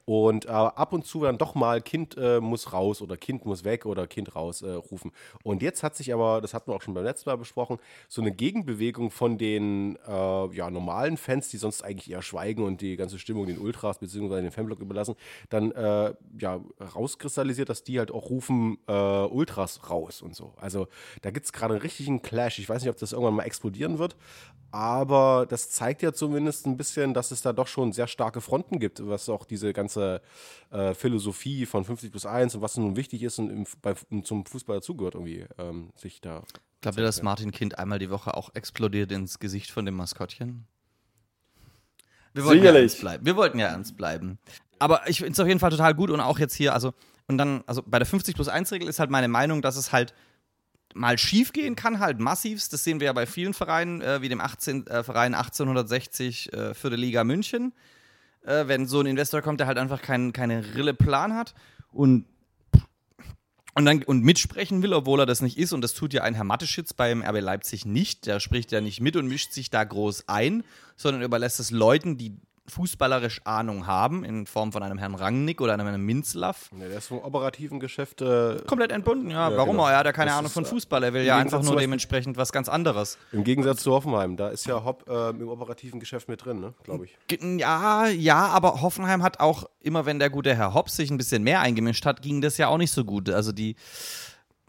Und 0.10 0.46
äh, 0.46 0.50
ab 0.50 0.92
und 0.92 1.06
zu 1.06 1.22
dann 1.22 1.38
doch 1.38 1.54
mal 1.54 1.84
Kind 1.84 2.18
äh, 2.18 2.40
muss 2.40 2.74
raus 2.74 3.04
oder 3.04 3.16
Kind 3.16 3.46
muss 3.46 3.64
weg 3.64 3.86
oder 3.86 4.08
Kind 4.08 4.36
raus 4.36 4.64
äh, 4.64 4.72
rufen. 4.72 5.12
Und 5.44 5.62
jetzt 5.62 5.84
hat 5.84 5.96
sich 5.96 6.12
aber, 6.12 6.42
das 6.42 6.56
hatten 6.56 6.72
wir 6.72 6.76
auch 6.76 6.82
schon 6.82 6.96
beim 6.96 7.04
letzten 7.04 7.30
Mal 7.30 7.36
besprochen, 7.36 7.78
so 8.08 8.20
eine 8.20 8.32
Gegenbewegung 8.32 9.12
von 9.12 9.38
den 9.38 10.00
äh, 10.08 10.56
ja, 10.56 10.72
normalen 10.72 11.16
Fans, 11.16 11.50
die 11.50 11.58
sonst 11.58 11.84
eigentlich 11.84 12.10
eher 12.10 12.24
schweigen 12.24 12.64
und 12.64 12.82
die 12.82 12.96
ganze 12.96 13.20
Stimmung 13.20 13.46
den 13.46 13.60
Ultras 13.60 14.00
bzw. 14.00 14.42
den 14.42 14.50
Fanblock 14.50 14.80
überlassen, 14.80 15.14
dann 15.50 15.72
äh, 15.74 16.16
ja, 16.40 16.60
rauskristallisiert, 16.96 17.70
dass 17.70 17.84
die 17.84 18.00
halt 18.00 18.10
auch 18.10 18.32
rufen 18.32 18.80
äh, 18.88 18.92
Ultras 18.92 19.92
raus 19.92 20.24
und 20.24 20.36
so. 20.36 20.56
Also 20.60 20.88
da 21.22 21.30
gibt 21.30 21.46
es 21.46 21.54
gerade 21.54 21.76
einen 21.76 21.84
richtigen 21.84 22.24
Clash. 22.24 22.58
Ich 22.58 22.68
weiß 22.68 22.82
nicht, 22.82 22.90
ob 22.90 22.98
das 22.98 23.12
irgendwann 23.12 23.36
mal 23.36 23.44
explodieren 23.44 24.00
wird, 24.00 24.16
aber 24.72 25.46
das 25.48 25.70
zeigt 25.70 26.02
ja 26.02 26.14
zumindest 26.14 26.66
ein 26.66 26.78
bisschen, 26.78 27.14
dass 27.14 27.30
es 27.30 27.44
da 27.44 27.54
doch 27.54 27.68
schon 27.68 27.94
sehr 27.94 28.08
starke 28.08 28.42
Fronten 28.42 28.80
gibt, 28.80 29.08
was 29.08 29.30
auch 29.30 29.46
diese 29.46 29.72
ganze 29.72 29.99
äh, 30.00 30.94
Philosophie 30.94 31.66
von 31.66 31.86
50 31.86 32.12
plus 32.12 32.26
1 32.26 32.56
und 32.56 32.62
was 32.62 32.78
nun 32.78 32.96
wichtig 32.96 33.24
ist 33.24 33.40
und 33.40 33.50
im, 33.50 33.66
bei, 33.82 33.96
zum 34.24 34.46
Fußball 34.46 34.78
dazugehört, 34.78 35.16
irgendwie 35.16 35.46
ähm, 35.58 35.92
sich 35.96 36.22
da. 36.22 36.44
Glaubt 36.82 36.98
ihr, 36.98 37.04
dass 37.04 37.22
Martin 37.22 37.52
Kind 37.52 37.78
einmal 37.78 38.00
die 38.00 38.10
Woche 38.10 38.36
auch 38.36 38.54
explodiert 38.54 39.12
ins 39.12 39.40
Gesicht 39.40 39.72
von 39.72 39.86
dem 39.86 39.96
Maskottchen? 39.96 40.66
Wir 42.34 42.46
wollten 42.46 42.58
ja 42.58 42.72
Sicherlich. 42.72 42.82
ernst 42.82 43.02
bleiben. 43.02 43.26
Wir 43.26 43.36
wollten 43.36 43.60
ja 43.60 43.68
ernst 43.68 43.98
bleiben. 43.98 44.40
Aber 44.78 45.08
ich 45.10 45.18
finde 45.18 45.34
es 45.34 45.40
auf 45.40 45.48
jeden 45.48 45.60
Fall 45.60 45.72
total 45.72 45.94
gut 45.94 46.10
und 46.10 46.22
auch 46.22 46.40
jetzt 46.40 46.54
hier, 46.54 46.74
also, 46.74 46.94
und 47.28 47.38
dann, 47.38 47.64
also 47.68 47.84
bei 47.86 48.00
der 48.00 48.06
50 48.06 48.36
plus 48.36 48.48
1 48.48 48.72
Regel 48.72 48.88
ist 48.88 49.00
halt 49.00 49.10
meine 49.10 49.28
Meinung, 49.28 49.62
dass 49.62 49.76
es 49.76 49.92
halt 49.92 50.14
mal 50.94 51.18
schief 51.18 51.54
gehen 51.54 51.76
kann, 51.76 52.00
halt 52.00 52.20
massivst. 52.20 52.74
Das 52.74 52.84
sehen 52.84 53.00
wir 53.00 53.06
ja 53.06 53.14
bei 53.14 53.26
vielen 53.26 53.54
Vereinen, 53.54 54.02
äh, 54.02 54.22
wie 54.22 54.30
dem 54.30 54.42
18, 54.42 54.88
äh, 54.88 55.04
Verein 55.04 55.34
1860 55.34 56.54
äh, 56.54 56.74
für 56.74 56.90
die 56.90 56.96
Liga 56.96 57.24
München. 57.24 57.74
Äh, 58.44 58.68
wenn 58.68 58.88
so 58.88 59.00
ein 59.00 59.06
Investor 59.06 59.42
kommt, 59.42 59.60
der 59.60 59.68
halt 59.68 59.78
einfach 59.78 60.02
kein, 60.02 60.34
keine 60.34 60.76
Rille 60.76 60.94
Plan 60.94 61.36
hat 61.36 61.54
und 61.92 62.26
und 63.76 63.86
dann 63.86 64.04
und 64.04 64.24
mitsprechen 64.24 64.82
will, 64.82 64.94
obwohl 64.94 65.22
er 65.22 65.26
das 65.26 65.42
nicht 65.42 65.58
ist. 65.58 65.72
Und 65.72 65.82
das 65.82 65.94
tut 65.94 66.14
ja 66.14 66.24
ein 66.24 66.34
Herr 66.34 66.44
Matteschitz 66.44 66.94
beim 66.94 67.22
RB 67.22 67.40
Leipzig 67.40 67.86
nicht. 67.86 68.26
Der 68.26 68.40
spricht 68.40 68.72
ja 68.72 68.82
nicht 68.82 69.00
mit 69.00 69.16
und 69.16 69.28
mischt 69.28 69.54
sich 69.54 69.70
da 69.70 69.84
groß 69.84 70.28
ein, 70.28 70.64
sondern 70.98 71.22
überlässt 71.22 71.60
es 71.60 71.72
Leuten, 71.72 72.18
die 72.18 72.36
fußballerisch 72.70 73.42
Ahnung 73.44 73.88
haben, 73.88 74.24
in 74.24 74.46
Form 74.46 74.72
von 74.72 74.84
einem 74.84 74.98
Herrn 74.98 75.16
Rangnick 75.16 75.62
oder 75.62 75.74
einem 75.74 75.88
Herrn 75.88 76.02
Minzlaff. 76.02 76.70
Ja, 76.80 76.88
der 76.88 76.98
ist 76.98 77.08
vom 77.08 77.20
operativen 77.20 77.80
Geschäft. 77.80 78.22
Äh, 78.22 78.58
Komplett 78.66 78.92
entbunden, 78.92 79.30
ja. 79.32 79.50
Ja, 79.50 79.58
Warum 79.58 79.72
genau. 79.72 79.84
auch? 79.84 79.90
Er 79.90 79.98
hat 79.98 80.06
ja 80.06 80.12
keine 80.12 80.32
Das 80.32 80.40
Ahnung 80.40 80.52
von 80.52 80.64
äh, 80.64 80.68
Fußball. 80.68 81.04
Er 81.04 81.14
will 81.14 81.24
ja 81.24 81.38
Gegensatz 81.38 81.60
einfach 81.60 81.72
nur 81.72 81.80
dementsprechend 81.80 82.38
was 82.38 82.52
ganz 82.52 82.70
anderes. 82.70 83.18
Im 83.32 83.44
Gegensatz 83.44 83.84
zu 83.84 83.92
Hoffenheim, 83.92 84.38
da 84.38 84.50
ist 84.50 84.66
ja 84.66 84.84
Hopp 84.84 85.08
äh, 85.10 85.30
im 85.30 85.48
operativen 85.48 86.00
Geschäft 86.00 86.30
mit 86.30 86.44
drin, 86.46 86.60
ne? 86.60 86.74
glaube 86.84 87.06
ich. 87.06 87.18
Ja, 87.60 88.08
ja, 88.08 88.48
aber 88.48 88.82
Hoffenheim 88.82 89.24
hat 89.24 89.40
auch, 89.40 89.66
immer 89.82 90.06
wenn 90.06 90.20
der 90.20 90.30
gute 90.30 90.56
Herr 90.56 90.74
Hopp 90.74 90.90
sich 90.90 91.10
ein 91.10 91.18
bisschen 91.18 91.44
mehr 91.44 91.62
eingemischt 91.62 92.06
hat, 92.06 92.22
ging 92.22 92.42
das 92.42 92.58
ja 92.58 92.68
auch 92.68 92.78
nicht 92.78 92.92
so 92.92 93.04
gut. 93.04 93.30
Also 93.30 93.52
die, 93.52 93.76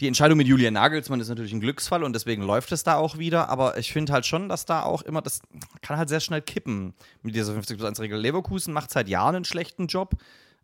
die 0.01 0.07
Entscheidung 0.07 0.38
mit 0.38 0.46
Julian 0.46 0.74
Nagelsmann 0.74 1.20
ist 1.20 1.28
natürlich 1.28 1.53
ein 1.53 1.61
Glücksfall 1.61 2.03
und 2.03 2.14
deswegen 2.14 2.42
läuft 2.42 2.72
es 2.72 2.82
da 2.82 2.96
auch 2.96 3.18
wieder. 3.18 3.51
Aber 3.51 3.76
ich 3.76 3.92
finde 3.92 4.12
halt 4.12 4.24
schon, 4.24 4.48
dass 4.48 4.64
da 4.64 4.82
auch 4.82 5.03
immer, 5.03 5.20
das 5.20 5.42
kann 5.82 5.98
halt 5.98 6.09
sehr 6.09 6.20
schnell 6.20 6.40
kippen 6.40 6.94
mit 7.22 7.34
dieser 7.34 7.53
50 7.53 7.76
plus 7.76 7.88
1 7.88 8.01
Regel. 8.01 8.18
Leverkusen 8.18 8.72
macht 8.72 8.90
seit 8.90 9.09
Jahren 9.09 9.36
einen 9.36 9.44
schlechten 9.44 9.88
Job 9.88 10.14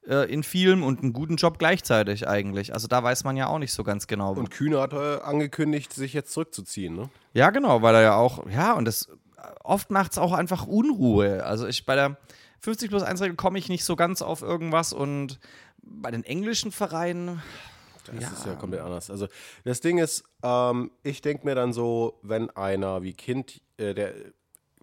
äh, 0.09 0.33
in 0.33 0.43
vielem 0.43 0.83
und 0.83 1.03
einen 1.03 1.13
guten 1.13 1.37
Job 1.37 1.59
gleichzeitig 1.59 2.27
eigentlich. 2.27 2.73
Also 2.73 2.89
da 2.89 3.03
weiß 3.03 3.25
man 3.25 3.37
ja 3.37 3.49
auch 3.49 3.59
nicht 3.59 3.75
so 3.75 3.85
ganz 3.85 4.07
genau. 4.07 4.33
Und 4.33 4.51
Kühne 4.51 4.81
hat 4.81 4.95
äh, 4.95 5.21
angekündigt, 5.23 5.93
sich 5.93 6.15
jetzt 6.15 6.33
zurückzuziehen. 6.33 6.97
Ne? 6.97 7.11
Ja, 7.35 7.51
genau, 7.51 7.83
weil 7.83 7.95
er 7.95 8.03
ja 8.03 8.15
auch, 8.15 8.49
ja, 8.49 8.73
und 8.73 8.87
das 8.87 9.09
oft 9.63 9.91
macht 9.91 10.13
es 10.13 10.19
auch 10.19 10.33
einfach 10.33 10.67
Unruhe. 10.67 11.45
Also 11.45 11.67
ich 11.67 11.85
bei 11.85 11.95
der 11.95 12.17
50 12.61 12.89
plus 12.89 13.03
1 13.03 13.21
Regel 13.21 13.37
komme 13.37 13.59
ich 13.59 13.69
nicht 13.69 13.85
so 13.85 13.97
ganz 13.97 14.23
auf 14.23 14.41
irgendwas 14.41 14.95
und 14.95 15.39
bei 15.83 16.11
den 16.11 16.25
englischen 16.25 16.73
Vereinen. 16.73 17.43
Das 18.07 18.23
ja, 18.23 18.31
ist 18.31 18.47
ja 18.47 18.55
komplett 18.55 18.83
anders. 18.83 19.11
Also 19.11 19.29
das 19.65 19.81
Ding 19.81 19.99
ist, 19.99 20.25
ähm, 20.43 20.91
ich 21.03 21.21
denke 21.21 21.47
mir 21.47 21.55
dann 21.55 21.73
so, 21.73 22.19
wenn 22.23 22.51
einer 22.51 23.03
wie 23.03 23.13
Kind, 23.13 23.61
äh, 23.77 23.95
der 23.95 24.15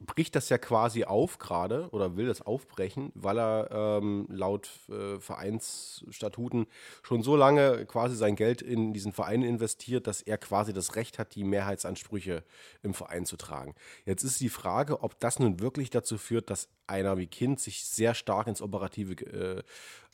bricht 0.05 0.35
das 0.35 0.49
ja 0.49 0.57
quasi 0.57 1.03
auf 1.03 1.39
gerade 1.39 1.89
oder 1.91 2.15
will 2.17 2.27
das 2.27 2.41
aufbrechen, 2.41 3.11
weil 3.15 3.39
er 3.39 3.69
ähm, 3.71 4.27
laut 4.29 4.69
äh, 4.89 5.19
Vereinsstatuten 5.19 6.67
schon 7.01 7.23
so 7.23 7.35
lange 7.35 7.85
quasi 7.85 8.15
sein 8.15 8.35
Geld 8.35 8.61
in 8.61 8.93
diesen 8.93 9.13
Verein 9.13 9.43
investiert, 9.43 10.07
dass 10.07 10.21
er 10.21 10.37
quasi 10.37 10.73
das 10.73 10.95
Recht 10.95 11.19
hat, 11.19 11.35
die 11.35 11.43
Mehrheitsansprüche 11.43 12.43
im 12.81 12.93
Verein 12.93 13.25
zu 13.25 13.37
tragen. 13.37 13.75
Jetzt 14.05 14.23
ist 14.23 14.41
die 14.41 14.49
Frage, 14.49 15.01
ob 15.03 15.19
das 15.19 15.39
nun 15.39 15.59
wirklich 15.59 15.89
dazu 15.89 16.17
führt, 16.17 16.49
dass 16.49 16.69
einer 16.87 17.17
wie 17.17 17.27
Kind 17.27 17.59
sich 17.59 17.85
sehr 17.85 18.13
stark 18.13 18.47
ins 18.47 18.61
operative 18.61 19.13
äh, 19.25 19.63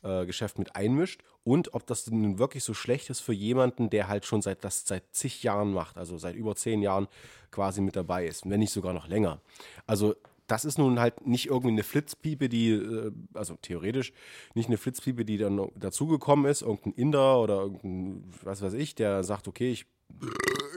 äh, 0.01 0.26
Geschäft 0.26 0.59
mit 0.59 0.76
einmischt 0.76 1.22
und 1.43 1.74
ob 1.74 1.86
das 1.86 2.09
nun 2.09 2.39
wirklich 2.39 2.63
so 2.63 2.74
schlecht 2.74 3.09
ist 3.09 3.20
für 3.20 3.34
jemanden, 3.34 3.89
der 3.89 4.07
halt 4.07 4.26
schon 4.26 4.41
seit 4.41 4.63
das 4.63 4.86
seit 4.86 5.03
zig 5.11 5.43
Jahren 5.43 5.74
macht, 5.74 5.97
also 5.97 6.17
seit 6.17 6.36
über 6.36 6.55
zehn 6.55 6.82
Jahren 6.82 7.07
quasi 7.51 7.82
mit 7.82 7.95
dabei 7.95 8.26
ist, 8.26 8.49
wenn 8.49 8.59
nicht 8.59 8.72
sogar 8.72 8.93
noch 8.93 9.07
länger. 9.07 9.41
Also 9.88 10.15
das 10.47 10.65
ist 10.65 10.78
nun 10.78 10.99
halt 10.99 11.26
nicht 11.28 11.47
irgendwie 11.47 11.74
eine 11.74 11.84
Flitzpiepe, 11.84 12.49
die, 12.49 12.72
äh, 12.72 13.11
also 13.34 13.55
theoretisch, 13.61 14.13
nicht 14.55 14.67
eine 14.67 14.78
Flitzpiepe, 14.78 15.24
die 15.26 15.38
dann 15.38 15.70
dazugekommen 15.76 16.49
ist, 16.49 16.61
irgendein 16.61 16.93
Inder 16.93 17.39
oder 17.39 17.61
irgendein, 17.61 18.24
was 18.43 18.61
weiß 18.61 18.74
ich, 18.74 18.95
der 18.95 19.24
sagt, 19.24 19.47
okay, 19.47 19.72
ich 19.72 19.86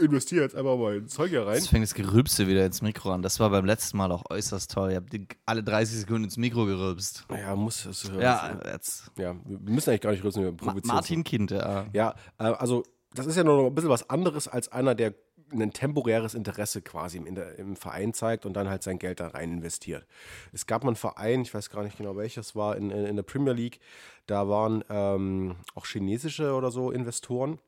investiere 0.01 0.43
jetzt 0.43 0.55
einfach 0.55 0.76
mal 0.76 0.97
ein 0.97 1.09
Zeug 1.09 1.30
hier 1.30 1.47
rein. 1.47 1.55
Jetzt 1.55 1.68
fängt 1.68 1.83
das 1.83 1.95
Gerülpse 1.95 2.47
wieder 2.47 2.64
ins 2.64 2.83
Mikro 2.83 3.12
an. 3.12 3.22
Das 3.22 3.41
war 3.41 3.51
beim 3.51 3.64
letzten 3.64 3.97
Mal 3.97 4.11
auch 4.12 4.24
äußerst 4.30 4.70
toll. 4.70 4.91
Ihr 4.91 4.97
habt 4.97 5.14
alle 5.47 5.62
30 5.62 6.01
Sekunden 6.01 6.24
ins 6.24 6.37
Mikro 6.37 6.64
gerülpst. 6.66 7.24
Ja, 7.30 7.55
muss 7.57 7.87
es. 7.87 8.11
Ja, 8.18 8.59
jetzt. 8.64 9.11
Ja, 9.18 9.35
wir 9.45 9.59
müssen 9.59 9.91
eigentlich 9.91 10.01
gar 10.01 10.12
nicht 10.12 10.24
rüsten, 10.24 10.43
wir 10.43 10.53
Ma 10.53 10.57
provozieren. 10.57 10.95
Martin 10.95 11.24
Kind, 11.24 11.51
ja. 11.51 11.87
Ja, 11.93 12.14
äh, 12.39 12.45
also 12.45 12.83
das 13.14 13.26
ist 13.26 13.37
ja 13.37 13.45
noch 13.45 13.66
ein 13.66 13.74
bisschen 13.74 13.91
was 13.91 14.09
anderes 14.09 14.49
als 14.49 14.70
einer, 14.70 14.95
der 14.95 15.14
ein 15.53 15.72
temporäres 15.72 16.35
Interesse 16.35 16.80
quasi 16.80 17.18
im, 17.18 17.26
in 17.26 17.37
im 17.37 17.76
Verein 17.76 18.14
zeigt 18.14 18.47
und 18.47 18.55
dann 18.55 18.70
halt 18.70 18.83
sein 18.83 18.99
Geld 18.99 19.20
da 19.20 19.28
rein 19.28 19.53
investiert. 19.53 20.07
Es 20.53 20.66
gab 20.66 20.83
mal 20.83 20.91
einen 20.91 20.97
Verein, 20.97 21.43
ich 21.43 21.53
weiß 21.53 21.68
gar 21.68 21.83
nicht 21.83 21.99
genau 21.99 22.16
welches 22.16 22.57
war, 22.57 22.76
in, 22.76 22.91
in, 22.91 23.05
in 23.05 23.16
der 23.16 23.22
Premier 23.22 23.53
League, 23.53 23.78
da 24.26 24.49
waren 24.49 24.83
ähm, 24.89 25.57
auch 25.74 25.85
chinesische 25.85 26.55
oder 26.55 26.70
so 26.70 26.91
Investoren 26.91 27.59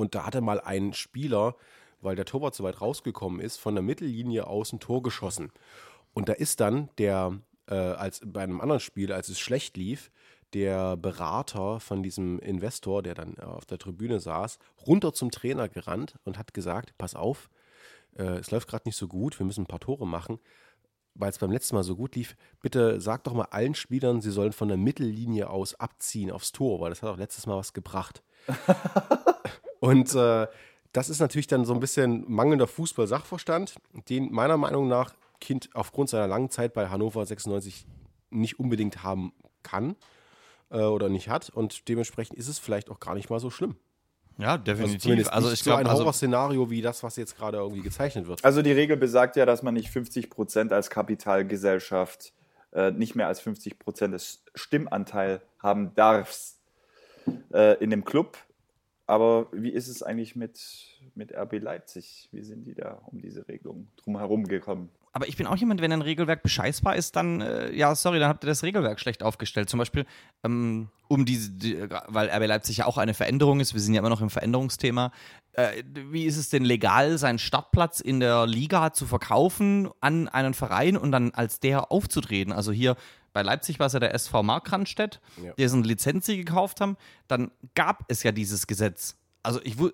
und 0.00 0.14
da 0.14 0.24
hatte 0.24 0.40
mal 0.40 0.60
ein 0.60 0.94
Spieler, 0.94 1.54
weil 2.00 2.16
der 2.16 2.24
Torwart 2.24 2.54
so 2.54 2.64
weit 2.64 2.80
rausgekommen 2.80 3.40
ist, 3.40 3.58
von 3.58 3.74
der 3.74 3.82
Mittellinie 3.82 4.46
aus 4.46 4.72
ein 4.72 4.80
Tor 4.80 5.02
geschossen. 5.02 5.52
Und 6.14 6.28
da 6.28 6.32
ist 6.32 6.60
dann 6.60 6.88
der, 6.96 7.38
äh, 7.68 7.74
als 7.74 8.22
bei 8.24 8.42
einem 8.42 8.60
anderen 8.60 8.80
Spiel, 8.80 9.12
als 9.12 9.28
es 9.28 9.38
schlecht 9.38 9.76
lief, 9.76 10.10
der 10.54 10.96
Berater 10.96 11.78
von 11.80 12.02
diesem 12.02 12.38
Investor, 12.40 13.02
der 13.02 13.14
dann 13.14 13.36
äh, 13.36 13.42
auf 13.42 13.66
der 13.66 13.78
Tribüne 13.78 14.20
saß, 14.20 14.58
runter 14.86 15.12
zum 15.12 15.30
Trainer 15.30 15.68
gerannt 15.68 16.14
und 16.24 16.38
hat 16.38 16.54
gesagt, 16.54 16.96
pass 16.96 17.14
auf, 17.14 17.50
äh, 18.16 18.38
es 18.38 18.50
läuft 18.50 18.68
gerade 18.68 18.88
nicht 18.88 18.96
so 18.96 19.06
gut, 19.06 19.38
wir 19.38 19.46
müssen 19.46 19.64
ein 19.64 19.68
paar 19.68 19.80
Tore 19.80 20.06
machen. 20.06 20.38
Weil 21.14 21.28
es 21.28 21.38
beim 21.38 21.52
letzten 21.52 21.74
Mal 21.74 21.82
so 21.82 21.96
gut 21.96 22.14
lief, 22.14 22.36
bitte 22.60 23.00
sag 23.00 23.24
doch 23.24 23.34
mal 23.34 23.48
allen 23.50 23.74
Spielern, 23.74 24.22
sie 24.22 24.30
sollen 24.30 24.52
von 24.52 24.68
der 24.68 24.76
Mittellinie 24.76 25.50
aus 25.50 25.74
abziehen 25.74 26.30
aufs 26.30 26.52
Tor, 26.52 26.80
weil 26.80 26.90
das 26.90 27.02
hat 27.02 27.10
auch 27.10 27.18
letztes 27.18 27.46
Mal 27.46 27.56
was 27.56 27.74
gebracht. 27.74 28.22
Und 29.80 30.14
äh, 30.14 30.46
das 30.92 31.08
ist 31.08 31.20
natürlich 31.20 31.46
dann 31.46 31.64
so 31.64 31.74
ein 31.74 31.80
bisschen 31.80 32.24
mangelnder 32.30 32.66
Fußball-Sachverstand, 32.66 33.74
den 34.08 34.32
meiner 34.32 34.56
Meinung 34.56 34.88
nach 34.88 35.14
Kind 35.40 35.70
aufgrund 35.72 36.10
seiner 36.10 36.26
langen 36.26 36.50
Zeit 36.50 36.74
bei 36.74 36.88
Hannover 36.88 37.24
96 37.24 37.86
nicht 38.30 38.60
unbedingt 38.60 39.02
haben 39.02 39.32
kann 39.62 39.96
äh, 40.70 40.78
oder 40.78 41.08
nicht 41.08 41.28
hat. 41.28 41.50
Und 41.50 41.88
dementsprechend 41.88 42.38
ist 42.38 42.48
es 42.48 42.58
vielleicht 42.58 42.90
auch 42.90 43.00
gar 43.00 43.14
nicht 43.14 43.30
mal 43.30 43.40
so 43.40 43.50
schlimm. 43.50 43.76
Ja, 44.38 44.52
Also 44.52 44.64
definitiv. 44.64 45.28
Also, 45.28 45.48
nicht 45.48 45.58
ich 45.58 45.64
so 45.64 45.70
glaube, 45.70 45.80
ein 45.80 45.86
also, 45.86 46.02
Horrorszenario 46.02 46.70
wie 46.70 46.80
das, 46.80 47.02
was 47.02 47.16
jetzt 47.16 47.36
gerade 47.36 47.58
irgendwie 47.58 47.82
gezeichnet 47.82 48.26
wird. 48.26 48.44
Also 48.44 48.62
die 48.62 48.72
Regel 48.72 48.96
besagt 48.96 49.36
ja, 49.36 49.44
dass 49.44 49.62
man 49.62 49.74
nicht 49.74 49.90
50 49.90 50.30
Prozent 50.30 50.72
als 50.72 50.88
Kapitalgesellschaft, 50.88 52.32
äh, 52.72 52.90
nicht 52.90 53.14
mehr 53.14 53.26
als 53.26 53.40
50 53.40 53.78
Prozent 53.78 54.14
des 54.14 54.42
Stimmanteil 54.54 55.42
haben 55.58 55.94
darfst 55.94 56.58
äh, 57.52 57.82
in 57.82 57.90
dem 57.90 58.04
Club. 58.04 58.38
Aber 59.10 59.48
wie 59.50 59.70
ist 59.70 59.88
es 59.88 60.04
eigentlich 60.04 60.36
mit, 60.36 60.60
mit 61.16 61.36
RB 61.36 61.54
Leipzig? 61.60 62.28
Wie 62.30 62.42
sind 62.42 62.64
die 62.64 62.74
da 62.74 63.02
um 63.06 63.20
diese 63.20 63.48
Regelung 63.48 63.88
drumherum 63.96 64.44
gekommen? 64.44 64.88
aber 65.12 65.28
ich 65.28 65.36
bin 65.36 65.46
auch 65.46 65.56
jemand, 65.56 65.80
wenn 65.80 65.92
ein 65.92 66.02
Regelwerk 66.02 66.42
bescheißbar 66.42 66.94
ist, 66.94 67.16
dann, 67.16 67.40
äh, 67.40 67.72
ja, 67.74 67.94
sorry, 67.94 68.20
dann 68.20 68.28
habt 68.28 68.44
ihr 68.44 68.48
das 68.48 68.62
Regelwerk 68.62 69.00
schlecht 69.00 69.22
aufgestellt. 69.22 69.68
Zum 69.68 69.78
Beispiel, 69.78 70.06
ähm, 70.44 70.88
um 71.08 71.24
diese, 71.24 71.50
die, 71.50 71.76
weil 72.06 72.30
RB 72.30 72.46
Leipzig 72.46 72.78
ja 72.78 72.86
auch 72.86 72.96
eine 72.96 73.14
Veränderung 73.14 73.58
ist, 73.58 73.74
wir 73.74 73.80
sind 73.80 73.94
ja 73.94 74.00
immer 74.00 74.08
noch 74.08 74.20
im 74.20 74.30
Veränderungsthema. 74.30 75.10
Äh, 75.52 75.82
wie 76.10 76.26
ist 76.26 76.36
es 76.36 76.48
denn 76.48 76.64
legal, 76.64 77.18
seinen 77.18 77.40
Startplatz 77.40 77.98
in 77.98 78.20
der 78.20 78.46
Liga 78.46 78.92
zu 78.92 79.04
verkaufen 79.04 79.90
an 80.00 80.28
einen 80.28 80.54
Verein 80.54 80.96
und 80.96 81.10
dann 81.10 81.32
als 81.32 81.58
der 81.58 81.90
aufzutreten? 81.90 82.52
Also 82.52 82.70
hier 82.70 82.94
bei 83.32 83.42
Leipzig 83.42 83.78
war 83.78 83.86
es 83.86 83.92
ja 83.92 84.00
der 84.00 84.14
SV 84.14 84.42
Markranstädt, 84.42 85.20
Ja. 85.42 85.52
eine 85.56 85.82
Lizenz 85.86 86.26
gekauft 86.26 86.80
haben. 86.80 86.96
Dann 87.28 87.50
gab 87.74 88.04
es 88.08 88.22
ja 88.22 88.32
dieses 88.32 88.66
Gesetz. 88.66 89.16
Also 89.42 89.60
ich, 89.64 89.78
äh, 89.80 89.90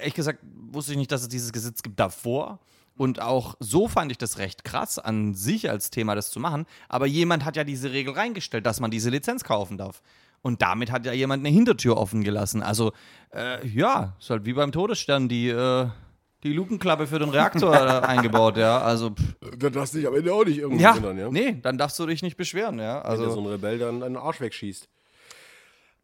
ehrlich 0.00 0.14
gesagt, 0.14 0.40
wusste 0.70 0.92
ich 0.92 0.98
nicht, 0.98 1.12
dass 1.12 1.22
es 1.22 1.28
dieses 1.28 1.52
Gesetz 1.52 1.82
gibt 1.82 2.00
davor. 2.00 2.58
Und 2.96 3.20
auch 3.22 3.54
so 3.60 3.86
fand 3.86 4.10
ich 4.10 4.18
das 4.18 4.38
recht 4.38 4.64
krass 4.64 4.98
an 4.98 5.32
sich 5.34 5.70
als 5.70 5.90
Thema, 5.90 6.16
das 6.16 6.30
zu 6.30 6.40
machen. 6.40 6.66
Aber 6.88 7.06
jemand 7.06 7.44
hat 7.44 7.54
ja 7.56 7.62
diese 7.62 7.92
Regel 7.92 8.12
reingestellt, 8.14 8.66
dass 8.66 8.80
man 8.80 8.90
diese 8.90 9.10
Lizenz 9.10 9.44
kaufen 9.44 9.78
darf. 9.78 10.02
Und 10.42 10.62
damit 10.62 10.90
hat 10.90 11.06
ja 11.06 11.12
jemand 11.12 11.44
eine 11.46 11.54
Hintertür 11.54 11.96
offen 11.96 12.24
gelassen. 12.24 12.62
Also, 12.62 12.92
äh, 13.32 13.64
ja, 13.68 14.16
ist 14.18 14.30
halt 14.30 14.46
wie 14.46 14.52
beim 14.52 14.72
Todesstern 14.72 15.28
die, 15.28 15.48
äh, 15.48 15.88
die 16.44 16.52
Lukenklappe 16.52 17.06
für 17.06 17.18
den 17.18 17.30
Reaktor 17.30 17.74
äh, 17.74 17.78
eingebaut, 18.06 18.56
ja. 18.56 18.80
Also, 18.80 19.10
pff, 19.10 19.58
Dann 19.58 19.72
darfst 19.72 19.94
du 19.94 19.98
dich 19.98 20.06
am 20.06 20.14
Ende 20.14 20.32
auch 20.32 20.44
nicht 20.44 20.58
irgendwie 20.58 20.82
ja, 20.82 20.94
wundern, 20.94 21.18
ja? 21.18 21.30
nee, 21.30 21.58
dann 21.60 21.78
darfst 21.78 21.98
du 21.98 22.06
dich 22.06 22.22
nicht 22.22 22.36
beschweren, 22.36 22.78
ja. 22.78 23.02
wenn 23.04 23.10
dir 23.12 23.16
so 23.16 23.24
Also, 23.24 23.40
ein 23.40 23.46
Rebell 23.46 23.78
dann 23.78 24.02
einen 24.02 24.16
Arsch 24.16 24.40
wegschießt. 24.40 24.88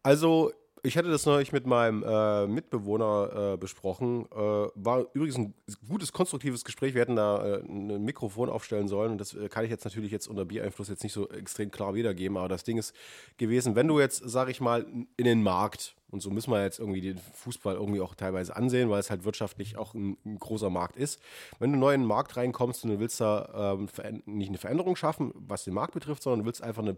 Also, 0.03 0.51
ich 0.85 0.97
hatte 0.97 1.09
das 1.09 1.25
neulich 1.25 1.51
mit 1.51 1.65
meinem 1.65 2.03
äh, 2.03 2.47
Mitbewohner 2.47 3.53
äh, 3.53 3.57
besprochen. 3.57 4.25
Äh, 4.31 4.35
war 4.75 5.05
übrigens 5.13 5.37
ein 5.37 5.53
gutes, 5.87 6.13
konstruktives 6.13 6.63
Gespräch. 6.63 6.93
Wir 6.93 7.01
hätten 7.01 7.15
da 7.15 7.57
äh, 7.57 7.61
ein 7.63 8.03
Mikrofon 8.03 8.49
aufstellen 8.49 8.87
sollen. 8.87 9.13
Und 9.13 9.17
das 9.17 9.33
äh, 9.33 9.49
kann 9.49 9.65
ich 9.65 9.71
jetzt 9.71 9.83
natürlich 9.83 10.11
jetzt 10.11 10.27
unter 10.27 10.45
Biereinfluss 10.45 10.87
jetzt 10.89 11.03
nicht 11.03 11.13
so 11.13 11.27
extrem 11.29 11.71
klar 11.71 11.95
wiedergeben. 11.95 12.37
Aber 12.37 12.47
das 12.47 12.63
Ding 12.63 12.77
ist 12.77 12.93
gewesen, 13.37 13.75
wenn 13.75 13.87
du 13.87 13.99
jetzt, 13.99 14.21
sag 14.25 14.49
ich 14.49 14.61
mal, 14.61 14.85
in 15.17 15.25
den 15.25 15.41
Markt, 15.41 15.95
und 16.11 16.21
so 16.21 16.29
müssen 16.29 16.51
wir 16.51 16.61
jetzt 16.63 16.79
irgendwie 16.79 17.01
den 17.01 17.17
Fußball 17.17 17.75
irgendwie 17.75 18.01
auch 18.01 18.13
teilweise 18.13 18.55
ansehen, 18.55 18.89
weil 18.89 18.99
es 18.99 19.09
halt 19.09 19.25
wirtschaftlich 19.25 19.77
auch 19.77 19.95
ein, 19.95 20.17
ein 20.23 20.37
großer 20.37 20.69
Markt 20.69 20.97
ist. 20.97 21.19
Wenn 21.59 21.73
du 21.73 21.79
neu 21.79 21.93
in 21.93 22.01
den 22.01 22.07
Markt 22.07 22.37
reinkommst 22.37 22.83
und 22.83 22.91
du 22.91 22.99
willst 22.99 23.19
da 23.19 23.73
ähm, 23.73 23.89
nicht 24.25 24.49
eine 24.49 24.57
Veränderung 24.57 24.95
schaffen, 24.95 25.33
was 25.35 25.63
den 25.63 25.73
Markt 25.73 25.93
betrifft, 25.93 26.23
sondern 26.23 26.41
du 26.41 26.45
willst 26.45 26.63
einfach 26.63 26.83
eine 26.83 26.97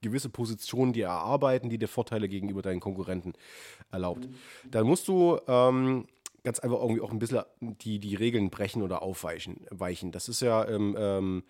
gewisse 0.00 0.28
Position 0.28 0.92
dir 0.92 1.06
erarbeiten, 1.06 1.68
die 1.68 1.78
dir 1.78 1.88
Vorteile 1.88 2.28
gegenüber 2.28 2.62
deinen 2.62 2.80
Konkurrenten 2.80 3.32
erlaubt. 3.90 4.28
Dann 4.70 4.86
musst 4.86 5.08
du 5.08 5.38
ähm, 5.46 6.06
ganz 6.44 6.60
einfach 6.60 6.80
irgendwie 6.80 7.00
auch 7.00 7.10
ein 7.10 7.18
bisschen 7.18 7.42
die, 7.60 7.98
die 7.98 8.14
Regeln 8.14 8.50
brechen 8.50 8.82
oder 8.82 9.02
aufweichen. 9.02 9.66
Weichen. 9.70 10.12
Das 10.12 10.28
ist 10.28 10.40
ja 10.40 10.62
im 10.62 10.96
ähm, 10.98 11.42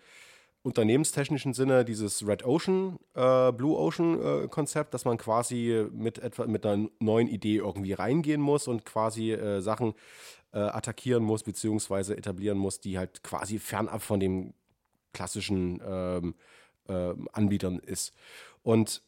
unternehmenstechnischen 0.61 1.53
Sinne 1.53 1.85
dieses 1.85 2.27
Red 2.27 2.43
Ocean, 2.45 2.99
äh, 3.13 3.51
Blue 3.51 3.77
Ocean 3.77 4.19
äh, 4.21 4.47
Konzept, 4.47 4.93
dass 4.93 5.05
man 5.05 5.17
quasi 5.17 5.87
mit 5.91 6.17
etwa 6.19 6.47
mit 6.47 6.65
einer 6.65 6.89
neuen 6.99 7.27
Idee 7.27 7.57
irgendwie 7.57 7.93
reingehen 7.93 8.41
muss 8.41 8.67
und 8.67 8.85
quasi 8.85 9.31
äh, 9.31 9.61
Sachen 9.61 9.93
äh, 10.51 10.59
attackieren 10.59 11.23
muss, 11.23 11.43
beziehungsweise 11.43 12.17
etablieren 12.17 12.57
muss, 12.57 12.79
die 12.79 12.97
halt 12.97 13.23
quasi 13.23 13.59
fernab 13.59 14.01
von 14.01 14.19
dem 14.19 14.53
klassischen 15.13 15.81
ähm, 15.85 16.35
äh, 16.89 17.13
Anbietern 17.31 17.79
ist. 17.79 18.13
Und 18.63 19.01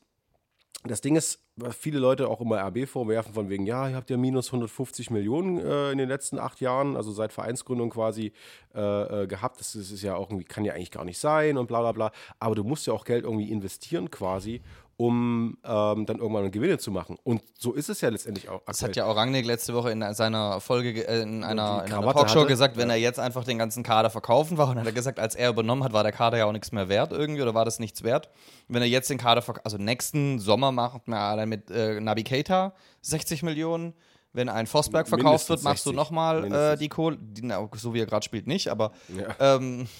das 0.83 1.01
Ding 1.01 1.15
ist, 1.15 1.39
was 1.57 1.75
viele 1.75 1.99
Leute 1.99 2.27
auch 2.27 2.41
immer 2.41 2.57
RB 2.65 2.87
vorwerfen, 2.87 3.33
von 3.33 3.49
wegen, 3.49 3.65
ja, 3.65 3.87
ihr 3.87 3.95
habt 3.95 4.09
ja 4.09 4.17
minus 4.17 4.47
150 4.47 5.11
Millionen 5.11 5.59
äh, 5.59 5.91
in 5.91 5.97
den 5.97 6.09
letzten 6.09 6.39
acht 6.39 6.59
Jahren, 6.59 6.95
also 6.95 7.11
seit 7.11 7.31
Vereinsgründung 7.31 7.91
quasi 7.91 8.31
äh, 8.73 9.23
äh, 9.23 9.27
gehabt. 9.27 9.59
Das 9.59 9.75
ist, 9.75 9.91
ist 9.91 10.01
ja 10.01 10.15
auch 10.15 10.29
irgendwie, 10.29 10.45
kann 10.45 10.65
ja 10.65 10.73
eigentlich 10.73 10.91
gar 10.91 11.05
nicht 11.05 11.19
sein 11.19 11.57
und 11.57 11.67
bla 11.67 11.81
bla 11.81 11.91
bla. 11.91 12.11
Aber 12.39 12.55
du 12.55 12.63
musst 12.63 12.87
ja 12.87 12.93
auch 12.93 13.05
Geld 13.05 13.25
irgendwie 13.25 13.51
investieren 13.51 14.09
quasi, 14.09 14.61
um 15.01 15.57
ähm, 15.63 16.05
dann 16.05 16.19
irgendwann 16.19 16.51
Gewinne 16.51 16.77
zu 16.77 16.91
machen. 16.91 17.17
Und 17.23 17.41
so 17.57 17.73
ist 17.73 17.89
es 17.89 18.01
ja 18.01 18.09
letztendlich 18.09 18.49
auch. 18.49 18.61
Das 18.67 18.83
hat 18.83 18.95
ja 18.95 19.05
auch 19.05 19.15
Rangnick 19.15 19.45
letzte 19.45 19.73
Woche 19.73 19.89
in 19.91 20.03
seiner 20.13 20.61
Folge, 20.61 20.93
ge- 20.93 21.03
äh, 21.05 21.21
in 21.23 21.43
einer, 21.43 21.83
in 21.85 21.91
einer 21.93 22.13
Talkshow 22.13 22.41
hatte. 22.41 22.47
gesagt, 22.47 22.77
wenn 22.77 22.89
Ja. 22.89 22.95
er 22.95 22.99
jetzt 23.01 23.19
einfach 23.19 23.43
den 23.43 23.57
ganzen 23.57 23.81
Kader 23.83 24.09
verkaufen 24.11 24.57
war, 24.59 24.67
und 24.69 24.77
hat 24.79 24.85
er 24.85 24.91
gesagt, 24.91 25.19
als 25.19 25.33
er 25.35 25.49
übernommen 25.49 25.83
hat, 25.83 25.91
war 25.93 26.03
der 26.03 26.11
Kader 26.11 26.37
ja 26.37 26.45
auch 26.45 26.51
nichts 26.51 26.71
mehr 26.71 26.87
wert 26.87 27.11
irgendwie 27.11 27.41
oder 27.41 27.55
war 27.55 27.65
das 27.65 27.79
nichts 27.79 28.03
wert. 28.03 28.29
Wenn 28.67 28.81
er 28.83 28.87
jetzt 28.87 29.09
den 29.09 29.17
Kader 29.17 29.41
verkauft, 29.41 29.65
also 29.65 29.77
nächsten 29.77 30.37
Sommer 30.39 30.71
macht 30.71 31.07
man 31.07 31.17
allein 31.19 31.49
mit 31.49 31.71
äh, 31.71 31.99
Nabi 31.99 32.23
Keita 32.23 32.73
60 33.01 33.41
Millionen. 33.43 33.93
Wenn 34.33 34.47
ein 34.47 34.65
Forsberg 34.65 35.09
verkauft 35.09 35.25
Mindestens 35.25 35.49
wird, 35.49 35.63
machst 35.63 35.85
du 35.85 35.89
60. 35.89 35.95
nochmal 35.97 36.51
äh, 36.53 36.77
die 36.77 36.87
Kohle, 36.87 37.17
so 37.75 37.93
wie 37.93 37.99
er 37.99 38.05
gerade 38.05 38.23
spielt, 38.23 38.47
nicht, 38.47 38.69
aber 38.69 38.91
Ja. 39.09 39.55
ähm, 39.57 39.87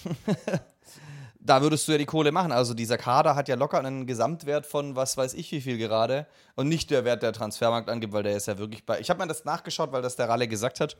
da 1.44 1.60
würdest 1.60 1.88
du 1.88 1.92
ja 1.92 1.98
die 1.98 2.06
Kohle 2.06 2.30
machen. 2.30 2.52
Also 2.52 2.72
dieser 2.72 2.98
Kader 2.98 3.34
hat 3.34 3.48
ja 3.48 3.56
locker 3.56 3.78
einen 3.78 4.06
Gesamtwert 4.06 4.64
von 4.64 4.94
was 4.94 5.16
weiß 5.16 5.34
ich 5.34 5.50
wie 5.52 5.60
viel 5.60 5.76
gerade 5.76 6.26
und 6.54 6.68
nicht 6.68 6.90
der 6.90 7.04
Wert, 7.04 7.22
der 7.22 7.32
Transfermarkt 7.32 7.88
angibt, 7.88 8.12
weil 8.12 8.22
der 8.22 8.36
ist 8.36 8.46
ja 8.46 8.58
wirklich 8.58 8.86
bei. 8.86 9.00
Ich 9.00 9.10
habe 9.10 9.20
mir 9.20 9.26
das 9.26 9.44
nachgeschaut, 9.44 9.92
weil 9.92 10.02
das 10.02 10.16
der 10.16 10.28
Ralle 10.28 10.46
gesagt 10.46 10.80
hat. 10.80 10.96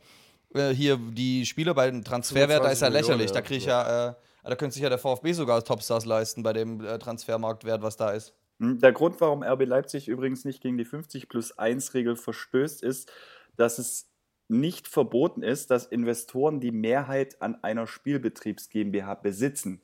Äh, 0.53 0.69
hier 0.69 0.97
die 0.97 1.45
Spieler 1.45 1.73
bei 1.73 1.89
dem 1.89 2.03
Transferwert, 2.03 2.63
da 2.63 2.69
ist 2.69 2.81
ja 2.81 2.87
25 2.87 3.07
lächerlich. 3.07 3.31
Da 3.31 3.41
kriege 3.41 3.57
ich 3.57 3.65
ja, 3.65 4.09
äh, 4.09 4.13
da 4.43 4.55
könnte 4.55 4.73
sich 4.73 4.83
ja 4.83 4.89
der 4.89 4.97
VfB 4.97 5.31
sogar 5.33 5.63
Topstars 5.63 6.05
leisten 6.05 6.43
bei 6.43 6.53
dem 6.53 6.83
äh, 6.83 6.99
Transfermarktwert, 6.99 7.81
was 7.81 7.95
da 7.97 8.11
ist. 8.11 8.33
Hm, 8.59 8.79
Der 8.79 8.91
Grund, 8.91 9.19
warum 9.21 9.43
RB 9.43 9.65
Leipzig 9.65 10.07
übrigens 10.07 10.45
nicht 10.45 10.61
gegen 10.61 10.77
die 10.77 10.85
50 10.85 11.29
plus 11.29 11.57
1 11.57 11.93
Regel 11.93 12.15
verstößt, 12.15 12.83
ist, 12.83 13.11
dass 13.55 13.79
es 13.79 14.09
nicht 14.49 14.87
verboten 14.87 15.41
ist, 15.41 15.71
dass 15.71 15.85
Investoren 15.85 16.59
die 16.59 16.71
Mehrheit 16.71 17.41
an 17.41 17.63
einer 17.63 17.87
Spielbetriebs 17.87 18.69
GmbH 18.69 19.15
besitzen. 19.15 19.81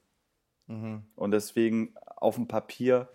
Mhm. 0.70 1.04
Und 1.16 1.32
deswegen 1.32 1.94
auf 2.16 2.36
dem 2.36 2.48
Papier 2.48 3.10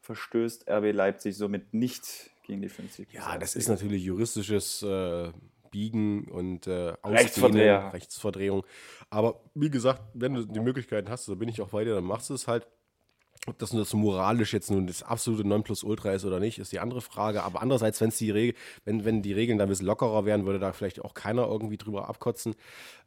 verstößt 0.00 0.68
RB 0.68 0.92
Leipzig 0.92 1.36
somit 1.36 1.72
nicht 1.72 2.30
gegen 2.46 2.60
die 2.62 2.68
50 2.68 3.08
plus 3.08 3.22
Ja, 3.22 3.30
1 3.30 3.40
das 3.40 3.56
ist 3.56 3.68
natürlich 3.68 4.02
juristisches 4.02 4.82
äh, 4.82 5.30
Biegen 5.70 6.26
und 6.28 6.66
äh, 6.66 6.92
Ausdehnen, 7.02 7.18
Rechtsverdreher. 7.18 7.92
Rechtsverdrehung. 7.92 8.64
Aber 9.10 9.40
wie 9.54 9.70
gesagt, 9.70 10.02
wenn 10.14 10.34
du 10.34 10.44
die 10.44 10.60
Möglichkeiten 10.60 11.08
hast, 11.10 11.24
so 11.24 11.36
bin 11.36 11.48
ich 11.48 11.60
auch 11.60 11.70
bei 11.70 11.84
dir, 11.84 11.94
dann 11.94 12.04
machst 12.04 12.30
du 12.30 12.34
es 12.34 12.48
halt. 12.48 12.66
Ob 13.46 13.58
das 13.58 13.72
nur 13.74 13.84
so 13.84 13.96
moralisch 13.98 14.54
jetzt 14.54 14.70
nun 14.70 14.86
das 14.86 15.02
absolute 15.02 15.46
Nonplusultra 15.46 16.12
ist 16.12 16.24
oder 16.24 16.38
nicht, 16.40 16.58
ist 16.60 16.72
die 16.72 16.78
andere 16.78 17.02
Frage. 17.02 17.42
Aber 17.42 17.60
andererseits, 17.60 18.00
wenn's 18.00 18.16
die 18.16 18.30
Regel, 18.30 18.54
wenn, 18.84 19.04
wenn 19.04 19.20
die 19.20 19.32
Regeln 19.34 19.58
da 19.58 19.64
ein 19.64 19.68
bisschen 19.68 19.86
lockerer 19.86 20.24
wären, 20.24 20.46
würde 20.46 20.60
da 20.60 20.72
vielleicht 20.72 21.04
auch 21.04 21.12
keiner 21.12 21.46
irgendwie 21.46 21.76
drüber 21.76 22.08
abkotzen. 22.08 22.54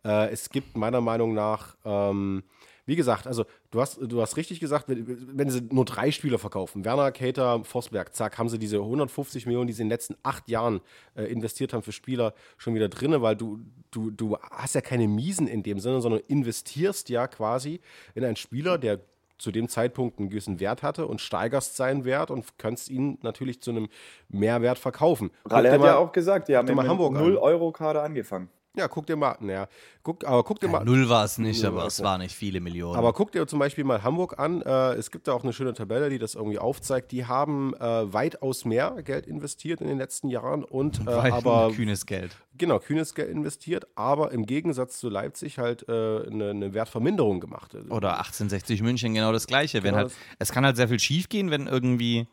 Äh, 0.04 0.30
es 0.30 0.50
gibt 0.50 0.76
meiner 0.76 1.02
Meinung 1.02 1.34
nach, 1.34 1.78
ähm, 1.86 2.44
wie 2.88 2.96
gesagt, 2.96 3.28
also 3.28 3.46
du 3.70 3.80
hast, 3.82 4.00
du 4.02 4.20
hast 4.22 4.36
richtig 4.38 4.60
gesagt, 4.60 4.90
wenn, 4.90 5.38
wenn 5.38 5.50
sie 5.52 5.62
nur 5.72 5.86
drei 5.86 6.10
Spieler 6.10 6.40
verkaufen, 6.40 6.84
Werner, 6.86 7.12
Cater, 7.12 7.64
Forsberg, 7.64 8.16
zack, 8.16 8.40
haben 8.40 8.50
sie 8.50 8.58
diese 8.58 8.78
150 8.78 9.46
Millionen, 9.46 9.68
die 9.68 9.74
sie 9.74 9.84
in 9.84 9.88
den 9.90 9.92
letzten 9.94 10.16
acht 10.24 10.50
Jahren 10.50 10.80
äh, 11.16 11.26
investiert 11.26 11.74
haben 11.74 11.84
für 11.84 11.92
Spieler, 11.92 12.34
schon 12.58 12.74
wieder 12.74 12.90
drin, 12.90 13.22
weil 13.22 13.36
du, 13.36 13.60
du, 13.92 14.10
du 14.10 14.38
hast 14.52 14.74
ja 14.74 14.82
keine 14.82 15.08
Miesen 15.08 15.48
in 15.48 15.62
dem 15.62 15.80
Sinne, 15.80 16.02
sondern 16.02 16.22
investierst 16.28 17.10
ja 17.10 17.28
quasi 17.28 17.80
in 18.16 18.24
einen 18.24 18.36
Spieler, 18.38 18.78
der 18.80 19.02
zu 19.38 19.52
dem 19.52 19.68
Zeitpunkt 19.70 20.18
einen 20.18 20.30
gewissen 20.30 20.60
Wert 20.60 20.82
hatte 20.82 21.06
und 21.06 21.22
steigerst 21.22 21.76
seinen 21.76 22.06
Wert 22.06 22.32
und 22.32 22.58
kannst 22.58 22.90
ihn 22.90 23.20
natürlich 23.22 23.62
zu 23.62 23.70
einem 23.70 23.88
Mehrwert 24.30 24.80
verkaufen. 24.80 25.30
Ralle 25.46 25.72
hat 25.72 25.80
mal- 25.80 25.86
ja 25.88 25.98
auch 25.98 26.12
gesagt, 26.12 26.48
die 26.48 26.56
haben 26.58 26.66
mit 26.66 26.88
Hamburg 26.88 27.16
an. 27.16 27.22
0 27.24 27.38
Euro 27.38 27.72
Kader 27.72 28.02
angefangen. 28.02 28.50
Ja, 28.78 28.88
guck 28.88 29.06
dir 29.08 29.16
mal, 29.16 29.36
naja, 29.40 29.68
guck, 30.04 30.24
aber 30.26 30.44
guck 30.44 30.60
dir 30.60 30.68
mal. 30.70 30.86
Null 30.86 31.10
war 31.10 31.26
es 31.26 31.38
nicht, 31.38 31.64
aber 31.66 31.86
es 31.88 32.02
waren 32.04 32.22
nicht 32.22 32.36
viele 32.36 32.60
Millionen. 32.60 32.96
Aber 32.96 33.12
guck 33.12 33.32
dir 33.32 33.48
zum 33.48 33.58
Beispiel 33.60 33.84
mal 33.84 34.04
Hamburg 34.04 34.38
an. 34.40 34.62
Äh, 34.62 34.94
es 34.94 35.10
gibt 35.12 35.28
da 35.28 35.34
auch 35.34 35.44
eine 35.44 35.52
schöne 35.52 35.74
Tabelle, 35.74 36.10
die 36.10 36.20
das 36.20 36.36
irgendwie 36.36 36.60
aufzeigt. 36.60 37.12
Die 37.12 37.26
haben 37.26 37.74
äh, 37.76 38.14
weitaus 38.14 38.66
mehr 38.66 39.02
Geld 39.04 39.26
investiert 39.28 39.82
in 39.82 39.88
den 39.88 39.98
letzten 39.98 40.30
Jahren 40.30 40.64
und 40.64 41.08
äh, 41.08 41.10
aber 41.12 41.72
kühnes 41.76 42.06
Geld. 42.06 42.36
genau 42.58 42.80
kühnes 42.80 43.16
Geld 43.16 43.30
investiert, 43.30 43.88
aber 43.96 44.32
im 44.32 44.46
Gegensatz 44.46 45.00
zu 45.00 45.10
Leipzig 45.10 45.58
halt 45.58 45.90
äh, 45.90 45.92
eine, 46.28 46.52
eine 46.52 46.74
Wertverminderung 46.74 47.40
gemacht. 47.40 47.74
Oder 47.90 48.18
1860 48.20 48.82
München 48.84 49.14
genau 49.16 49.32
das 49.32 49.48
gleiche. 49.48 49.80
Wenn 49.84 49.96
Genau 49.96 49.98
halt, 49.98 50.08
das- 50.12 50.18
es 50.40 50.52
kann 50.52 50.66
halt 50.66 50.76
sehr 50.76 50.88
viel 50.88 51.00
schief 51.00 51.30
gehen, 51.30 51.50
wenn 51.52 51.66
irgendwie. 51.68 52.28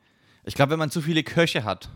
Ich 0.44 0.54
glaube, 0.54 0.72
wenn 0.72 0.78
man 0.78 0.90
zu 0.90 1.00
viele 1.00 1.22
Köche 1.22 1.64
hat. 1.64 1.88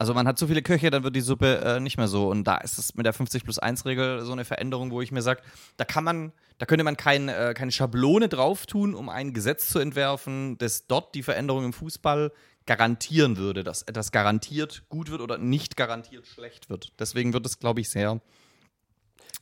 Also 0.00 0.14
man 0.14 0.26
hat 0.26 0.38
zu 0.38 0.46
viele 0.46 0.62
Köche, 0.62 0.88
dann 0.88 1.04
wird 1.04 1.14
die 1.14 1.20
Suppe 1.20 1.60
äh, 1.62 1.78
nicht 1.78 1.98
mehr 1.98 2.08
so. 2.08 2.30
Und 2.30 2.44
da 2.44 2.56
ist 2.56 2.78
es 2.78 2.94
mit 2.94 3.04
der 3.04 3.12
50 3.12 3.44
plus 3.44 3.58
1 3.58 3.84
Regel 3.84 4.24
so 4.24 4.32
eine 4.32 4.46
Veränderung, 4.46 4.92
wo 4.92 5.02
ich 5.02 5.12
mir 5.12 5.20
sage, 5.20 5.42
da 5.76 5.84
kann 5.84 6.04
man, 6.04 6.32
da 6.56 6.64
könnte 6.64 6.84
man 6.84 6.96
kein, 6.96 7.28
äh, 7.28 7.52
keine 7.54 7.70
Schablone 7.70 8.30
drauf 8.30 8.64
tun, 8.64 8.94
um 8.94 9.10
ein 9.10 9.34
Gesetz 9.34 9.68
zu 9.68 9.78
entwerfen, 9.78 10.56
das 10.56 10.86
dort 10.86 11.14
die 11.14 11.22
Veränderung 11.22 11.66
im 11.66 11.74
Fußball 11.74 12.32
garantieren 12.64 13.36
würde, 13.36 13.62
dass 13.62 13.82
etwas 13.82 14.10
garantiert 14.10 14.84
gut 14.88 15.10
wird 15.10 15.20
oder 15.20 15.36
nicht 15.36 15.76
garantiert 15.76 16.26
schlecht 16.26 16.70
wird. 16.70 16.94
Deswegen 16.98 17.34
wird 17.34 17.44
es, 17.44 17.58
glaube 17.58 17.82
ich, 17.82 17.90
sehr 17.90 18.22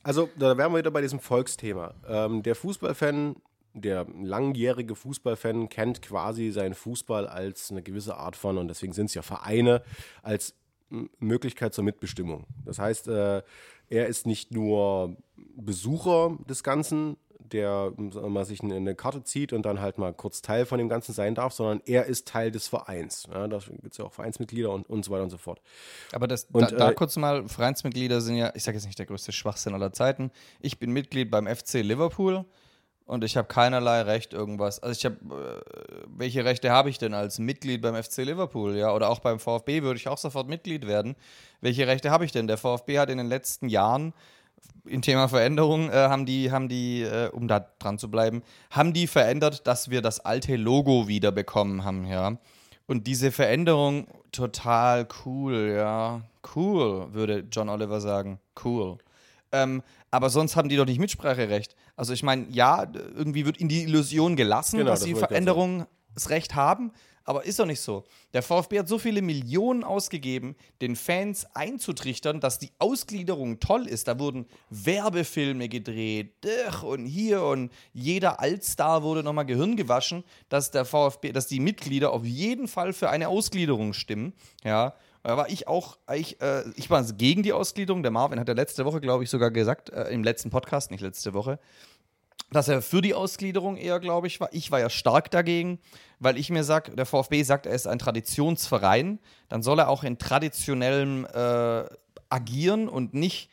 Also, 0.03 0.29
da 0.37 0.57
wären 0.57 0.73
wir 0.73 0.79
wieder 0.79 0.91
bei 0.91 1.01
diesem 1.01 1.21
Volksthema. 1.21 1.93
Ähm, 2.05 2.43
der 2.43 2.55
Fußballfan, 2.55 3.37
der 3.73 4.05
langjährige 4.21 4.95
Fußballfan, 4.95 5.69
kennt 5.69 6.01
quasi 6.01 6.51
seinen 6.51 6.73
Fußball 6.73 7.27
als 7.27 7.71
eine 7.71 7.81
gewisse 7.81 8.17
Art 8.17 8.35
von, 8.35 8.57
und 8.57 8.67
deswegen 8.67 8.93
sind 8.93 9.07
es 9.07 9.13
ja 9.13 9.21
Vereine, 9.21 9.83
als 10.21 10.55
Möglichkeit 11.19 11.73
zur 11.73 11.83
Mitbestimmung. 11.83 12.45
Das 12.65 12.79
heißt, 12.79 13.07
äh, 13.07 13.43
er 13.89 14.07
ist 14.07 14.25
nicht 14.25 14.51
nur 14.51 15.15
Besucher 15.55 16.37
des 16.47 16.63
Ganzen, 16.63 17.17
der 17.51 17.93
mal, 17.97 18.45
sich 18.45 18.61
eine, 18.61 18.75
eine 18.75 18.95
Karte 18.95 19.23
zieht 19.23 19.53
und 19.53 19.65
dann 19.65 19.81
halt 19.81 19.97
mal 19.97 20.13
kurz 20.13 20.41
Teil 20.41 20.65
von 20.65 20.77
dem 20.77 20.89
Ganzen 20.89 21.13
sein 21.13 21.35
darf, 21.35 21.53
sondern 21.53 21.81
er 21.85 22.05
ist 22.05 22.27
Teil 22.27 22.51
des 22.51 22.67
Vereins. 22.67 23.27
Ja, 23.31 23.47
da 23.47 23.57
gibt 23.57 23.91
es 23.91 23.97
ja 23.97 24.05
auch 24.05 24.13
Vereinsmitglieder 24.13 24.71
und, 24.71 24.87
und 24.89 25.03
so 25.03 25.11
weiter 25.11 25.23
und 25.23 25.29
so 25.29 25.37
fort. 25.37 25.59
Aber 26.11 26.27
das, 26.27 26.45
Und, 26.51 26.71
da, 26.71 26.75
da 26.75 26.91
äh, 26.91 26.93
kurz 26.93 27.15
mal, 27.17 27.47
Vereinsmitglieder 27.47 28.21
sind 28.21 28.35
ja, 28.35 28.51
ich 28.55 28.63
sage 28.63 28.77
jetzt 28.77 28.85
nicht 28.85 28.99
der 28.99 29.05
größte 29.05 29.31
Schwachsinn 29.31 29.73
aller 29.73 29.93
Zeiten. 29.93 30.31
Ich 30.59 30.79
bin 30.79 30.91
Mitglied 30.91 31.31
beim 31.31 31.47
FC 31.47 31.75
Liverpool 31.75 32.45
und 33.09 33.23
ich 33.23 33.35
habe 33.37 33.47
keinerlei 33.47 34.03
Recht 34.03 34.33
irgendwas. 34.33 34.83
Also 34.83 34.95
ich 34.95 35.03
habe, 35.03 35.63
äh, 35.65 36.05
welche 36.15 36.45
Rechte 36.45 36.69
habe 36.69 36.91
ich 36.91 36.99
denn 36.99 37.15
als 37.15 37.39
Mitglied 37.39 37.81
beim 37.81 37.95
FC 37.95 38.17
Liverpool? 38.17 38.77
Ja, 38.77 38.93
oder 38.93 39.09
auch 39.09 39.17
beim 39.17 39.39
VfB 39.39 39.81
würde 39.81 39.97
ich 39.97 40.07
auch 40.07 40.19
sofort 40.19 40.47
Mitglied 40.47 40.85
werden. 40.85 41.15
Welche 41.59 41.87
Rechte 41.87 42.11
habe 42.11 42.23
ich 42.23 42.31
denn? 42.31 42.45
Der 42.45 42.59
VfB 42.59 42.99
hat 42.99 43.09
in 43.09 43.17
den 43.17 43.27
letzten 43.27 43.67
Jahren 43.67 44.13
im 44.85 45.01
Thema 45.01 45.27
Veränderung 45.27 45.89
äh, 45.89 45.93
haben 45.93 46.27
die, 46.27 46.51
haben 46.51 46.69
die, 46.69 47.01
äh, 47.01 47.29
um 47.31 47.47
da 47.47 47.65
dran 47.79 47.97
zu 47.97 48.11
bleiben, 48.11 48.43
haben 48.69 48.93
die 48.93 49.07
verändert, 49.07 49.65
dass 49.65 49.89
wir 49.89 50.03
das 50.03 50.19
alte 50.19 50.55
Logo 50.55 51.07
wieder 51.07 51.31
bekommen 51.31 51.83
haben, 51.83 52.05
ja. 52.05 52.37
Und 52.85 53.07
diese 53.07 53.31
Veränderung 53.31 54.05
total 54.31 55.07
cool, 55.25 55.73
ja. 55.75 56.21
Cool, 56.55 57.11
würde 57.11 57.43
John 57.51 57.69
Oliver 57.69 58.01
sagen. 58.01 58.39
Cool. 58.63 58.99
Ähm, 59.51 59.81
aber 60.11 60.29
sonst 60.29 60.55
haben 60.55 60.69
die 60.69 60.75
doch 60.75 60.85
nicht 60.85 60.99
Mitspracherecht. 60.99 61.75
Also 61.95 62.13
ich 62.13 62.23
meine, 62.23 62.47
ja, 62.49 62.87
irgendwie 63.15 63.45
wird 63.45 63.57
in 63.57 63.67
die 63.67 63.83
Illusion 63.83 64.35
gelassen, 64.35 64.77
Genau, 64.77 64.91
dass 64.91 64.99
das 64.99 65.07
die 65.07 65.13
wollte 65.13 65.17
ich 65.17 65.21
grad 65.21 65.29
Veränderungen 65.31 65.85
das 66.13 66.29
Recht 66.29 66.55
haben, 66.55 66.91
aber 67.23 67.45
ist 67.45 67.59
doch 67.59 67.67
nicht 67.67 67.81
so. 67.81 68.05
Der 68.33 68.41
VfB 68.41 68.79
hat 68.79 68.87
so 68.87 68.97
viele 68.97 69.21
Millionen 69.21 69.83
ausgegeben, 69.83 70.55
den 70.81 70.95
Fans 70.95 71.45
einzutrichtern, 71.53 72.39
dass 72.39 72.57
die 72.57 72.71
Ausgliederung 72.79 73.59
toll 73.59 73.85
ist. 73.85 74.07
Da 74.07 74.17
wurden 74.17 74.47
Werbefilme 74.71 75.69
gedreht, 75.69 76.33
und 76.81 77.05
hier 77.05 77.43
und 77.43 77.71
jeder 77.93 78.39
Altstar 78.39 79.03
wurde 79.03 79.21
nochmal 79.21 79.45
Gehirn 79.45 79.75
gewaschen, 79.75 80.23
dass 80.49 80.71
der 80.71 80.85
VfB, 80.85 81.31
dass 81.31 81.45
die 81.45 81.59
Mitglieder 81.59 82.13
auf 82.13 82.25
jeden 82.25 82.67
Fall 82.67 82.93
für 82.93 83.11
eine 83.11 83.27
Ausgliederung 83.27 83.93
stimmen. 83.93 84.33
Ja, 84.63 84.95
da 85.23 85.37
war 85.37 85.49
ich 85.49 85.67
auch, 85.67 85.97
ich, 86.13 86.41
äh, 86.41 86.63
ich 86.75 86.89
war 86.89 87.03
gegen 87.03 87.43
die 87.43 87.53
Ausgliederung. 87.53 88.03
Der 88.03 88.11
Marvin 88.11 88.39
hat 88.39 88.47
ja 88.47 88.53
letzte 88.53 88.85
Woche, 88.85 89.01
glaube 89.01 89.23
ich, 89.23 89.29
sogar 89.29 89.51
gesagt, 89.51 89.89
äh, 89.89 90.09
im 90.09 90.23
letzten 90.23 90.49
Podcast, 90.49 90.91
nicht 90.91 91.01
letzte 91.01 91.33
Woche, 91.33 91.59
dass 92.51 92.67
er 92.67 92.81
für 92.81 93.01
die 93.01 93.13
Ausgliederung 93.13 93.77
eher, 93.77 93.99
glaube 93.99 94.27
ich, 94.27 94.39
war. 94.39 94.49
Ich 94.53 94.71
war 94.71 94.79
ja 94.79 94.89
stark 94.89 95.29
dagegen, 95.29 95.79
weil 96.19 96.37
ich 96.37 96.49
mir 96.49 96.63
sage, 96.63 96.95
der 96.95 97.05
VfB 97.05 97.43
sagt, 97.43 97.65
er 97.65 97.73
ist 97.73 97.87
ein 97.87 97.99
Traditionsverein, 97.99 99.19
dann 99.49 99.61
soll 99.61 99.79
er 99.79 99.89
auch 99.89 100.03
in 100.03 100.17
traditionellem 100.17 101.25
äh, 101.25 101.83
agieren 102.29 102.87
und 102.87 103.13
nicht, 103.13 103.49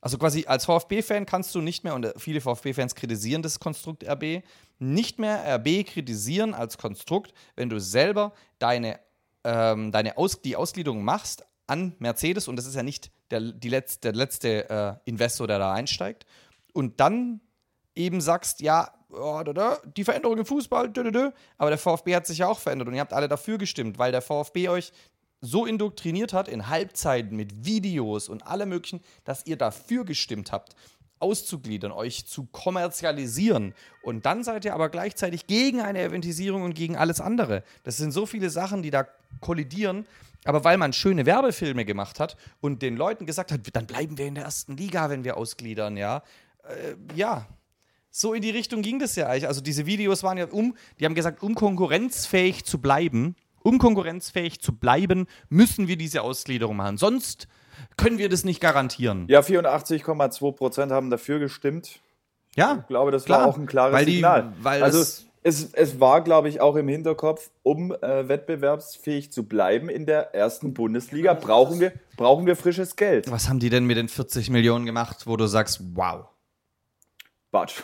also 0.00 0.18
quasi 0.18 0.46
als 0.46 0.64
VfB-Fan 0.66 1.26
kannst 1.26 1.54
du 1.54 1.60
nicht 1.60 1.84
mehr, 1.84 1.94
und 1.94 2.12
viele 2.16 2.40
VfB-Fans 2.40 2.94
kritisieren 2.94 3.42
das 3.42 3.60
Konstrukt 3.60 4.08
RB, 4.08 4.42
nicht 4.78 5.18
mehr 5.18 5.56
RB 5.56 5.84
kritisieren 5.84 6.54
als 6.54 6.78
Konstrukt, 6.78 7.34
wenn 7.56 7.68
du 7.68 7.80
selber 7.80 8.32
deine, 8.58 9.00
ähm, 9.48 9.92
deine 9.92 10.18
Aus 10.18 10.42
die 10.42 10.56
Ausgliederung 10.56 11.02
machst 11.02 11.46
an 11.66 11.94
Mercedes, 11.98 12.48
und 12.48 12.56
das 12.56 12.66
ist 12.66 12.74
ja 12.74 12.82
nicht 12.82 13.10
der, 13.30 13.40
die 13.40 13.70
letzte, 13.70 14.00
der 14.00 14.12
letzte 14.12 14.70
äh, 14.70 14.94
Investor, 15.06 15.46
der 15.46 15.58
da 15.58 15.72
einsteigt, 15.72 16.26
und 16.74 17.00
dann 17.00 17.40
eben 17.94 18.20
sagst, 18.20 18.60
ja, 18.60 18.92
oh, 19.10 19.42
die 19.96 20.04
Veränderung 20.04 20.36
im 20.38 20.44
Fußball, 20.44 20.92
aber 21.56 21.70
der 21.70 21.78
VfB 21.78 22.14
hat 22.14 22.26
sich 22.26 22.38
ja 22.38 22.48
auch 22.48 22.58
verändert 22.58 22.88
und 22.88 22.94
ihr 22.94 23.00
habt 23.00 23.14
alle 23.14 23.28
dafür 23.28 23.56
gestimmt, 23.56 23.98
weil 23.98 24.12
der 24.12 24.22
VfB 24.22 24.68
euch 24.68 24.92
so 25.40 25.64
indoktriniert 25.64 26.32
hat 26.32 26.48
in 26.48 26.68
Halbzeiten 26.68 27.36
mit 27.36 27.64
Videos 27.64 28.28
und 28.28 28.46
allem 28.46 28.68
möglichen, 28.68 29.00
dass 29.24 29.46
ihr 29.46 29.56
dafür 29.56 30.04
gestimmt 30.04 30.52
habt, 30.52 30.74
auszugliedern, 31.20 31.92
euch 31.92 32.26
zu 32.26 32.46
kommerzialisieren. 32.46 33.74
Und 34.02 34.26
dann 34.26 34.44
seid 34.44 34.64
ihr 34.64 34.74
aber 34.74 34.88
gleichzeitig 34.88 35.46
gegen 35.46 35.80
eine 35.80 36.02
Eventisierung 36.02 36.62
und 36.62 36.74
gegen 36.74 36.96
alles 36.96 37.20
andere. 37.20 37.62
Das 37.84 37.96
sind 37.96 38.12
so 38.12 38.26
viele 38.26 38.50
Sachen, 38.50 38.82
die 38.82 38.90
da 38.90 39.06
kollidieren. 39.40 40.06
Aber 40.44 40.64
weil 40.64 40.78
man 40.78 40.92
schöne 40.92 41.26
Werbefilme 41.26 41.84
gemacht 41.84 42.20
hat 42.20 42.36
und 42.60 42.80
den 42.82 42.96
Leuten 42.96 43.26
gesagt 43.26 43.52
hat, 43.52 43.60
dann 43.72 43.86
bleiben 43.86 44.18
wir 44.18 44.26
in 44.26 44.34
der 44.34 44.44
ersten 44.44 44.76
Liga, 44.76 45.10
wenn 45.10 45.24
wir 45.24 45.36
ausgliedern, 45.36 45.96
ja. 45.96 46.22
Äh, 46.62 46.94
ja, 47.14 47.46
so 48.10 48.34
in 48.34 48.42
die 48.42 48.50
Richtung 48.50 48.82
ging 48.82 48.98
das 48.98 49.16
ja 49.16 49.26
eigentlich. 49.26 49.46
Also 49.48 49.60
diese 49.60 49.86
Videos 49.86 50.22
waren 50.22 50.38
ja 50.38 50.46
um, 50.46 50.76
die 50.98 51.04
haben 51.04 51.14
gesagt, 51.14 51.42
um 51.42 51.54
konkurrenzfähig 51.54 52.64
zu 52.64 52.78
bleiben, 52.78 53.36
um 53.62 53.78
konkurrenzfähig 53.78 54.60
zu 54.60 54.72
bleiben, 54.74 55.26
müssen 55.48 55.88
wir 55.88 55.96
diese 55.96 56.22
Ausgliederung 56.22 56.76
machen. 56.76 56.96
Sonst 56.96 57.48
können 57.96 58.18
wir 58.18 58.28
das 58.28 58.44
nicht 58.44 58.60
garantieren. 58.60 59.26
Ja, 59.28 59.40
84,2 59.40 60.52
Prozent 60.52 60.92
haben 60.92 61.10
dafür 61.10 61.38
gestimmt. 61.38 62.00
Ja, 62.56 62.78
Ich 62.80 62.86
glaube, 62.88 63.10
das 63.10 63.24
klar. 63.24 63.40
war 63.42 63.48
auch 63.48 63.56
ein 63.58 63.66
klares 63.66 63.94
Weil 63.94 64.04
die- 64.06 64.12
Signal. 64.16 64.52
weil 64.60 64.82
also 64.82 65.00
es, 65.44 65.72
es 65.72 66.00
war, 66.00 66.22
glaube 66.22 66.48
ich, 66.48 66.60
auch 66.60 66.74
im 66.76 66.88
Hinterkopf, 66.88 67.50
um 67.62 67.92
äh, 67.92 68.28
wettbewerbsfähig 68.28 69.30
zu 69.32 69.44
bleiben 69.44 69.88
in 69.88 70.04
der 70.06 70.34
ersten 70.34 70.74
Bundesliga, 70.74 71.34
brauchen 71.34 71.78
wir, 71.80 71.92
brauchen 72.16 72.46
wir 72.46 72.56
frisches 72.56 72.96
Geld. 72.96 73.30
Was 73.30 73.48
haben 73.48 73.60
die 73.60 73.70
denn 73.70 73.84
mit 73.84 73.96
den 73.96 74.08
40 74.08 74.50
Millionen 74.50 74.84
gemacht, 74.84 75.26
wo 75.26 75.36
du 75.36 75.46
sagst, 75.46 75.80
wow. 75.94 76.26
Batsch. 77.50 77.82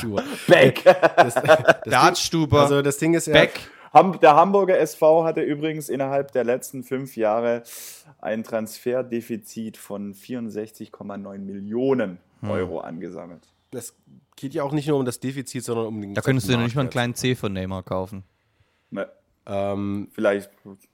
Schuhe. 0.00 0.24
Beck. 0.46 0.84
Das, 0.84 1.34
das 1.34 1.44
Dartstuber, 1.84 2.62
also 2.62 2.80
das 2.82 2.96
Ding 2.98 3.14
ist 3.14 3.26
ja, 3.26 3.32
Beck. 3.34 3.60
Der 3.94 4.36
Hamburger 4.36 4.78
SV 4.78 5.24
hatte 5.24 5.40
übrigens 5.40 5.88
innerhalb 5.88 6.32
der 6.32 6.44
letzten 6.44 6.84
fünf 6.84 7.16
Jahre 7.16 7.62
ein 8.20 8.44
Transferdefizit 8.44 9.76
von 9.76 10.14
64,9 10.14 11.38
Millionen 11.38 12.18
Hm. 12.40 12.50
Euro 12.50 12.80
angesammelt. 12.80 13.42
das 13.70 13.94
geht 14.36 14.54
ja 14.54 14.62
auch 14.62 14.72
nicht 14.72 14.86
nur 14.86 14.98
um 14.98 15.04
das 15.04 15.18
Defizit, 15.18 15.64
sondern 15.64 15.86
um 15.86 16.00
den 16.00 16.14
Da 16.14 16.20
könntest 16.20 16.46
du 16.46 16.50
gesamten 16.50 16.64
nicht 16.64 16.76
mal 16.76 16.82
einen 16.82 16.90
kleinen 16.90 17.14
C 17.14 17.34
von 17.34 17.52
Neymar 17.52 17.82
kaufen. 17.82 18.22
Ne, 18.90 19.08
Ähm, 19.46 20.08
vielleicht. 20.12 20.50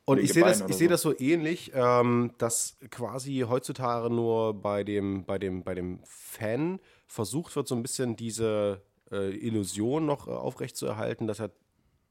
Und 0.07 0.21
ich 0.21 0.33
sehe 0.33 0.43
das, 0.45 0.63
oder 0.63 0.71
ich 0.71 0.77
sehe 0.77 0.89
so. 0.89 0.93
das 0.93 1.03
so 1.03 1.19
ähnlich, 1.19 1.73
ähm, 1.75 2.33
dass 2.39 2.79
quasi 2.91 3.45
heutzutage 3.47 4.09
nur 4.09 4.55
bei 4.55 4.83
dem, 4.85 5.25
bei 5.27 5.39
dem, 5.39 5.63
bei 5.63 5.75
dem 5.75 6.01
Fan 6.05 6.81
versucht 7.07 7.55
wird, 7.57 7.69
so 7.69 7.75
ein 7.75 7.83
bisschen 7.83 8.17
diese 8.17 8.81
äh, 9.13 9.37
Illusion 9.37 10.07
noch 10.07 10.27
äh, 10.27 10.31
aufrechtzuerhalten, 10.31 11.27
dass 11.27 11.41
er 11.41 11.51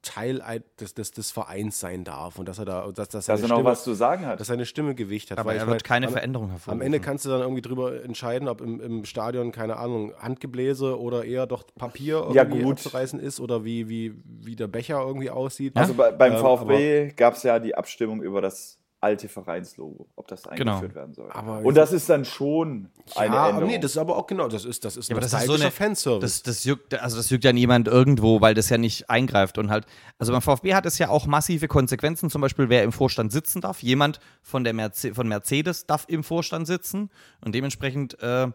Teil 0.03 0.43
des, 0.79 0.93
des, 0.93 1.11
des 1.11 1.31
Vereins 1.31 1.79
sein 1.79 2.03
darf 2.03 2.37
und 2.37 2.47
dass 2.47 2.59
er 2.59 2.65
da, 2.65 2.81
dass, 2.91 3.09
dass 3.09 3.09
Dass 3.09 3.25
seine 3.25 3.39
er 3.41 3.47
noch 3.47 3.55
Stimme, 3.55 3.69
was 3.71 3.83
zu 3.83 3.93
sagen 3.93 4.25
hat. 4.27 4.39
dass 4.39 4.47
seine 4.47 4.65
Stimme 4.67 4.93
Gewicht 4.93 5.31
hat. 5.31 5.39
Aber 5.39 5.49
Weil 5.49 5.57
er 5.57 5.65
wird 5.67 5.83
keine 5.83 6.05
am- 6.07 6.11
Veränderung 6.13 6.47
Am 6.47 6.51
hervorrufen. 6.51 6.81
Ende 6.85 6.99
kannst 6.99 7.25
du 7.25 7.29
dann 7.29 7.41
irgendwie 7.41 7.61
drüber 7.61 8.03
entscheiden, 8.03 8.47
ob 8.47 8.61
im, 8.61 8.79
im 8.79 9.05
Stadion, 9.05 9.51
keine 9.51 9.77
Ahnung, 9.77 10.13
Handgebläse 10.19 10.99
oder 10.99 11.23
eher 11.23 11.47
doch 11.47 11.63
Papier 11.75 12.27
Ja, 12.33 12.43
irgendwie 12.43 12.61
gut. 12.61 12.73
abzureißen 12.73 13.19
ist 13.19 13.39
oder 13.39 13.63
wie, 13.63 13.89
wie, 13.89 14.13
wie 14.25 14.55
der 14.55 14.67
Becher 14.67 15.01
irgendwie 15.01 15.29
aussieht. 15.29 15.75
Also 15.77 15.93
bei, 15.93 16.11
beim 16.11 16.33
Ähm, 16.33 16.39
VfB 16.39 17.13
gab 17.15 17.33
es 17.35 17.43
ja 17.43 17.57
die 17.59 17.73
Abstimmung 17.73 18.21
über 18.21 18.41
das 18.41 18.77
alte 19.03 19.27
Vereinslogo, 19.29 20.07
ob 20.15 20.27
das 20.27 20.43
Genau. 20.55 20.71
eingeführt 20.75 20.95
werden 20.95 21.13
soll. 21.13 21.29
Aber- 21.31 21.59
Und 21.59 21.75
das 21.75 21.91
ist 21.91 22.09
dann 22.09 22.23
schon 22.25 22.89
eine 23.15 23.35
ja, 23.35 23.49
Änderung. 23.49 23.69
nee, 23.69 23.77
das 23.77 23.91
ist 23.91 23.97
aber 23.97 24.17
auch 24.17 24.25
genau, 24.25 24.47
das 24.47 24.65
ist, 24.65 24.85
das 24.85 24.97
ist 24.97 25.09
Ja, 25.09 25.13
aber 25.15 25.21
das 25.21 25.33
ist 25.33 25.45
so 25.45 25.53
eine 25.53 25.69
Fanservice. 25.71 26.21
Das, 26.21 26.43
das 26.43 26.63
juckt, 26.63 26.93
also 26.99 27.17
das 27.17 27.29
juckt 27.29 27.43
ja 27.43 27.51
niemand 27.53 27.87
irgendwo, 27.87 28.39
weil 28.41 28.53
das 28.53 28.69
ja 28.69 28.77
nicht 28.77 29.09
eingreift 29.09 29.57
und 29.57 29.69
halt. 29.69 29.85
Also 30.17 30.31
beim 30.31 30.41
VfB 30.41 30.73
hat 30.73 30.85
es 30.85 30.97
ja 30.97 31.09
auch 31.09 31.25
massive 31.27 31.67
Konsequenzen. 31.67 32.29
Zum 32.29 32.41
Beispiel, 32.41 32.69
wer 32.69 32.83
im 32.83 32.91
Vorstand 32.93 33.31
sitzen 33.31 33.61
darf. 33.61 33.83
Jemand 33.83 34.19
von 34.41 34.63
der 34.63 34.73
Merce 34.73 35.07
von 35.13 35.27
Mercedes 35.27 35.85
darf 35.85 36.05
im 36.07 36.23
Vorstand 36.23 36.65
sitzen 36.65 37.09
und 37.43 37.53
dementsprechend 37.53 38.17
äh, 38.21 38.47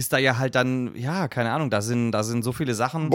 ist 0.00 0.14
da 0.14 0.18
ja 0.18 0.38
halt 0.38 0.54
dann, 0.54 0.96
ja, 0.96 1.28
keine 1.28 1.52
Ahnung, 1.52 1.68
da 1.68 1.82
sind, 1.82 2.12
da 2.12 2.22
sind 2.22 2.42
so 2.42 2.52
viele 2.52 2.74
Sachen. 2.74 3.10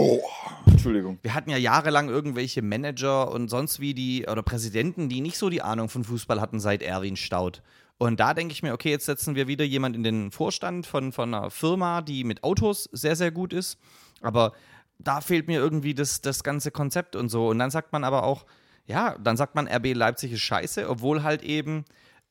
Entschuldigung. 0.66 1.18
Wir 1.20 1.34
hatten 1.34 1.50
ja 1.50 1.56
jahrelang 1.56 2.08
irgendwelche 2.08 2.62
Manager 2.62 3.32
und 3.32 3.48
sonst 3.48 3.80
wie 3.80 3.92
die 3.92 4.24
oder 4.30 4.44
Präsidenten, 4.44 5.08
die 5.08 5.20
nicht 5.20 5.36
so 5.36 5.50
die 5.50 5.62
Ahnung 5.62 5.88
von 5.88 6.04
Fußball 6.04 6.40
hatten 6.40 6.60
seit 6.60 6.82
Erwin 6.82 7.16
Staud. 7.16 7.60
Und 7.98 8.20
da 8.20 8.34
denke 8.34 8.52
ich 8.52 8.62
mir, 8.62 8.72
okay, 8.72 8.90
jetzt 8.90 9.06
setzen 9.06 9.34
wir 9.34 9.48
wieder 9.48 9.64
jemand 9.64 9.96
in 9.96 10.04
den 10.04 10.30
Vorstand 10.30 10.86
von, 10.86 11.10
von 11.10 11.34
einer 11.34 11.50
Firma, 11.50 12.02
die 12.02 12.22
mit 12.22 12.44
Autos 12.44 12.88
sehr, 12.92 13.16
sehr 13.16 13.32
gut 13.32 13.52
ist. 13.52 13.78
Aber 14.20 14.52
da 15.00 15.20
fehlt 15.20 15.48
mir 15.48 15.58
irgendwie 15.58 15.94
das, 15.94 16.20
das 16.20 16.44
ganze 16.44 16.70
Konzept 16.70 17.16
und 17.16 17.30
so. 17.30 17.48
Und 17.48 17.58
dann 17.58 17.72
sagt 17.72 17.92
man 17.92 18.04
aber 18.04 18.22
auch, 18.22 18.46
ja, 18.86 19.16
dann 19.18 19.36
sagt 19.36 19.56
man, 19.56 19.66
RB 19.66 19.92
Leipzig 19.92 20.30
ist 20.30 20.42
scheiße, 20.42 20.88
obwohl 20.88 21.24
halt 21.24 21.42
eben 21.42 21.84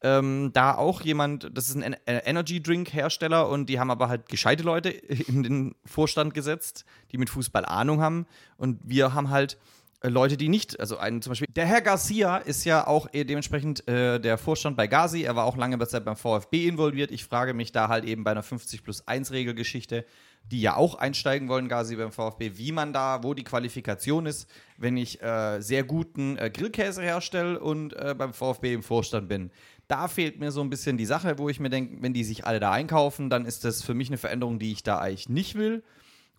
ähm, 0.06 0.51
da 0.53 0.76
auch 0.76 1.01
jemand, 1.01 1.49
das 1.51 1.68
ist 1.70 1.76
ein 1.76 1.93
äh, 2.06 2.22
Energy 2.26 2.62
Drink 2.62 2.93
Hersteller 2.93 3.49
und 3.49 3.68
die 3.68 3.80
haben 3.80 3.89
aber 3.89 4.08
halt 4.08 4.30
gescheite 4.30 4.62
Leute 4.62 4.89
in 5.28 5.41
den 5.41 5.76
Vorstand 5.84 6.36
gesetzt, 6.36 6.86
die 7.12 7.18
mit 7.18 7.32
Fußball 7.32 7.66
Ahnung 7.66 8.01
haben 8.01 8.28
und 8.58 8.80
wir 8.84 9.16
haben 9.16 9.32
halt 9.32 9.58
äh, 10.01 10.10
Leute, 10.10 10.38
die 10.38 10.47
nicht, 10.47 10.80
also 10.80 10.97
einen 10.97 11.24
zum 11.24 11.32
Beispiel, 11.32 11.47
der 11.56 11.66
Herr 11.66 11.82
Garcia 11.82 12.38
ist 12.38 12.66
ja 12.66 12.86
auch 12.86 13.08
eh 13.14 13.24
dementsprechend 13.24 13.88
äh, 13.88 14.20
der 14.20 14.38
Vorstand 14.38 14.78
bei 14.78 14.86
Gazi, 14.86 15.24
er 15.24 15.36
war 15.36 15.45
auch 15.45 15.58
lange 15.58 15.80
Zeit 15.88 16.06
beim 16.06 16.16
VfB 16.16 16.68
involviert. 16.68 17.10
Ich 17.10 17.26
frage 17.26 17.56
mich 17.56 17.72
da 17.72 17.88
halt 17.88 18.06
eben 18.06 18.24
bei 18.24 18.32
einer 18.32 18.43
50 18.43 18.84
plus 18.84 19.08
1 19.08 19.32
Regelgeschichte, 19.32 20.06
die 20.51 20.62
ja 20.62 20.76
auch 20.76 20.95
einsteigen 20.95 21.49
wollen, 21.49 21.68
Gazi 21.68 21.95
beim 21.95 22.12
VfB, 22.12 22.51
wie 22.56 22.72
man 22.72 22.93
da, 22.93 23.24
wo 23.24 23.34
die 23.34 23.43
Qualifikation 23.43 24.28
ist, 24.28 24.47
wenn 24.78 24.95
ich 24.95 25.22
äh, 25.24 25.60
sehr 25.62 25.84
guten 25.84 26.38
äh, 26.38 26.51
Grillkäse 26.51 27.01
herstelle 27.01 27.60
und 27.60 27.93
äh, 27.93 28.14
beim 28.16 28.34
VfB 28.34 28.74
im 28.74 28.84
Vorstand 28.84 29.28
bin. 29.28 29.49
Da 29.88 30.07
fehlt 30.07 30.39
mir 30.39 30.51
so 30.51 30.61
ein 30.61 30.69
bisschen 30.69 30.97
die 30.97 31.05
Sache, 31.05 31.38
wo 31.38 31.49
ich 31.49 31.59
mir 31.59 31.69
denke, 31.69 32.01
wenn 32.01 32.13
die 32.13 32.23
sich 32.23 32.45
alle 32.45 32.59
da 32.59 32.71
einkaufen, 32.71 33.29
dann 33.29 33.45
ist 33.45 33.63
das 33.63 33.83
für 33.83 33.93
mich 33.93 34.09
eine 34.09 34.17
Veränderung, 34.17 34.59
die 34.59 34.71
ich 34.71 34.83
da 34.83 34.99
eigentlich 34.99 35.29
nicht 35.29 35.55
will. 35.55 35.83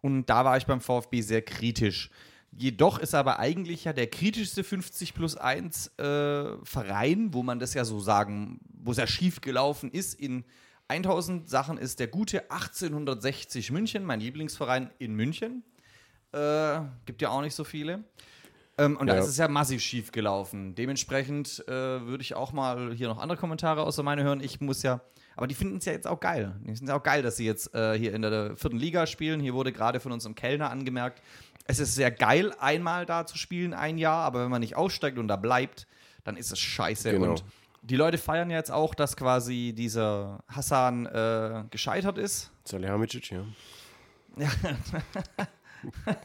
Und 0.01 0.27
da 0.27 0.45
war 0.45 0.57
ich 0.57 0.67
beim 0.67 0.81
VfB 0.81 1.21
sehr 1.21 1.43
kritisch. 1.43 2.11
Jedoch 2.53 2.99
ist 2.99 3.15
aber 3.15 3.39
eigentlich 3.39 3.85
ja 3.85 3.93
der 3.93 4.07
kritischste 4.07 4.65
50 4.65 5.15
plus 5.15 5.37
1 5.37 5.99
äh, 5.99 6.57
Verein, 6.63 7.35
wo 7.35 7.43
man 7.43 7.59
das 7.59 7.75
ja 7.75 7.85
so 7.85 8.01
sagen, 8.01 8.61
wo 8.73 8.93
es 8.93 8.97
ja 8.97 9.07
schief 9.07 9.41
gelaufen 9.41 9.91
ist 9.91 10.15
in 10.15 10.45
1000 10.89 11.49
Sachen, 11.49 11.79
ist 11.79 12.01
der 12.01 12.07
gute 12.07 12.51
1860 12.51 13.73
München, 13.73 14.05
mein 14.05 14.21
Lieblingsverein 14.21 14.91
in 14.99 15.15
München. 15.15 15.65
Äh, 16.33 16.81
gibt 17.05 17.23
ja 17.23 17.31
auch 17.31 17.43
nicht 17.43 17.55
so 17.55 17.65
viele. 17.65 18.05
Ähm, 18.79 18.97
und 18.97 19.07
da 19.07 19.15
Ja. 19.15 19.21
ist 19.21 19.29
es 19.29 19.37
ja 19.39 19.49
massiv 19.49 19.81
schief 19.81 20.13
gelaufen. 20.13 20.75
Dementsprechend 20.75 21.65
äh, 21.67 21.71
würde 21.71 22.23
ich 22.23 22.35
auch 22.35 22.53
mal 22.53 22.93
hier 22.95 23.09
noch 23.09 23.19
andere 23.19 23.39
Kommentare 23.39 23.83
außer 23.83 24.03
meine 24.03 24.23
hören. 24.23 24.41
Ich 24.41 24.61
muss 24.61 24.83
ja, 24.83 25.01
aber 25.35 25.47
die 25.47 25.55
finden 25.55 25.79
es 25.79 25.85
ja 25.87 25.93
jetzt 25.93 26.07
auch 26.07 26.21
geil. 26.21 26.55
Die 26.61 26.67
finden 26.75 26.85
es 26.87 26.91
auch 26.91 27.03
geil, 27.03 27.23
dass 27.23 27.37
sie 27.37 27.47
jetzt 27.47 27.75
äh, 27.75 27.99
hier 27.99 28.13
in 28.15 28.23
der 28.23 28.57
vierten 28.57 28.77
Liga 28.79 29.07
spielen. 29.07 29.41
Hier 29.41 29.55
wurde 29.55 29.73
gerade 29.73 29.99
von 30.01 30.13
unserem 30.13 30.35
Kellner 30.35 30.71
angemerkt, 30.71 31.23
es 31.69 31.79
ist 31.81 31.95
sehr 31.95 32.11
geil, 32.13 32.53
einmal 32.61 33.07
da 33.07 33.27
zu 33.27 33.37
spielen, 33.37 33.75
ein 33.75 33.99
Jahr, 33.99 34.25
aber 34.25 34.45
wenn 34.45 34.51
man 34.51 34.61
nicht 34.61 34.77
aussteigt 34.77 35.19
und 35.19 35.27
da 35.27 35.35
bleibt, 35.37 35.87
dann 36.23 36.37
ist 36.37 36.53
es 36.53 36.61
scheiße. 36.61 37.11
Genau. 37.11 37.31
Und 37.31 37.45
die 37.83 37.97
Leute 37.97 38.19
feiern 38.19 38.51
ja 38.51 38.57
jetzt 38.57 38.71
auch, 38.71 38.95
dass 38.95 39.17
quasi 39.17 39.73
dieser 39.77 40.45
Hassan 40.49 41.07
äh, 41.07 41.65
gescheitert 41.71 42.19
ist. 42.19 42.53
Salihamidzic, 42.65 43.31
ja. 43.33 43.45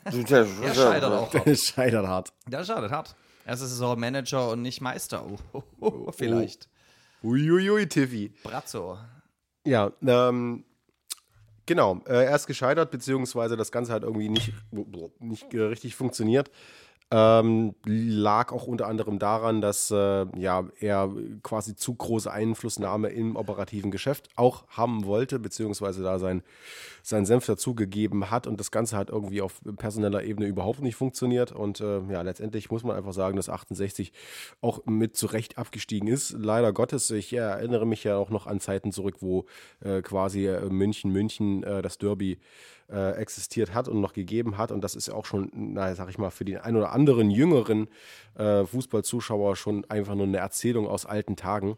Er 0.04 0.12
scheitert 0.74 1.12
auch. 1.12 1.32
Der 1.32 1.56
scheitert 1.56 2.08
hart. 2.08 2.34
Der 2.48 2.64
scheitert 2.64 2.92
hart. 2.92 3.16
Erste 3.46 3.68
Saison 3.68 4.00
Manager 4.00 4.50
und 4.52 4.62
nicht 4.62 4.82
Meister. 4.82 5.26
Oh, 5.26 5.38
oh, 5.54 5.64
oh, 5.80 6.12
vielleicht. 6.12 6.70
Uiuiui, 7.24 7.88
Tiffy. 7.88 8.34
Brazzo. 8.44 8.98
Ja, 9.66 9.92
ähm, 10.06 10.64
genau. 11.66 12.02
Äh, 12.06 12.26
er 12.26 12.36
ist 12.36 12.48
gescheitert, 12.48 12.92
beziehungsweise 12.92 13.58
das 13.58 13.72
Ganze 13.72 13.94
hat 13.94 14.04
irgendwie 14.04 14.30
nicht, 14.30 14.54
nicht 15.20 15.54
äh, 15.54 15.62
richtig 15.62 15.96
funktioniert. 15.96 16.52
Ähm, 17.14 17.76
lag 17.86 18.54
auch 18.54 18.68
unter 18.68 18.88
anderem 18.88 19.20
daran, 19.20 19.60
dass 19.60 19.92
äh, 19.92 20.26
ja, 20.40 20.64
er 20.80 21.10
quasi 21.44 21.76
zu 21.76 21.94
große 21.94 22.32
Einflussnahme 22.32 23.10
im 23.10 23.36
operativen 23.36 23.92
Geschäft 23.92 24.30
auch 24.38 24.64
haben 24.70 25.04
wollte, 25.04 25.38
beziehungsweise 25.38 26.04
da 26.04 26.20
sein, 26.20 26.42
sein 27.04 27.26
Senf 27.26 27.46
dazugegeben 27.46 28.32
hat 28.32 28.48
und 28.48 28.62
das 28.62 28.72
Ganze 28.72 28.96
hat 28.96 29.10
irgendwie 29.10 29.42
auf 29.42 29.60
personeller 29.76 30.24
Ebene 30.24 30.48
überhaupt 30.48 30.82
nicht 30.82 30.96
funktioniert 30.96 31.52
und 31.52 31.82
äh, 31.82 32.00
ja, 32.10 32.22
letztendlich 32.22 32.72
muss 32.72 32.86
man 32.86 32.96
einfach 32.96 33.14
sagen, 33.14 33.36
dass 33.36 33.50
68 33.50 34.14
auch 34.62 34.86
mit 34.86 35.18
zurecht 35.18 35.58
abgestiegen 35.58 36.08
ist. 36.08 36.32
Leider 36.32 36.72
Gottes, 36.72 37.12
ich 37.12 37.34
erinnere 37.34 37.86
mich 37.86 38.06
ja 38.06 38.16
auch 38.16 38.30
noch 38.30 38.48
an 38.48 38.62
Zeiten 38.62 38.94
zurück, 38.94 39.18
wo 39.20 39.48
äh, 39.82 40.02
quasi 40.02 40.48
äh, 40.48 40.70
München, 40.70 41.12
München 41.12 41.64
äh, 41.64 41.82
das 41.82 41.98
Derby 41.98 42.40
äh, 42.92 43.12
existiert 43.14 43.74
hat 43.74 43.88
und 43.88 44.02
noch 44.02 44.14
gegeben 44.14 44.58
hat. 44.58 44.72
Und 44.72 44.82
das 44.84 44.96
ist 44.96 45.10
auch 45.10 45.26
schon, 45.26 45.50
na, 45.54 45.96
sag 45.96 46.10
ich 46.10 46.18
mal, 46.18 46.30
für 46.30 46.46
den 46.46 46.58
ein 46.58 46.76
oder 46.76 46.92
anderen 46.92 47.32
jüngeren 47.32 47.88
äh, 48.36 48.66
Fußballzuschauer 48.66 49.56
schon 49.56 49.86
einfach 49.90 50.16
nur 50.16 50.26
eine 50.28 50.38
Erzählung 50.38 50.88
aus 50.88 51.06
alten 51.06 51.36
Tagen. 51.36 51.78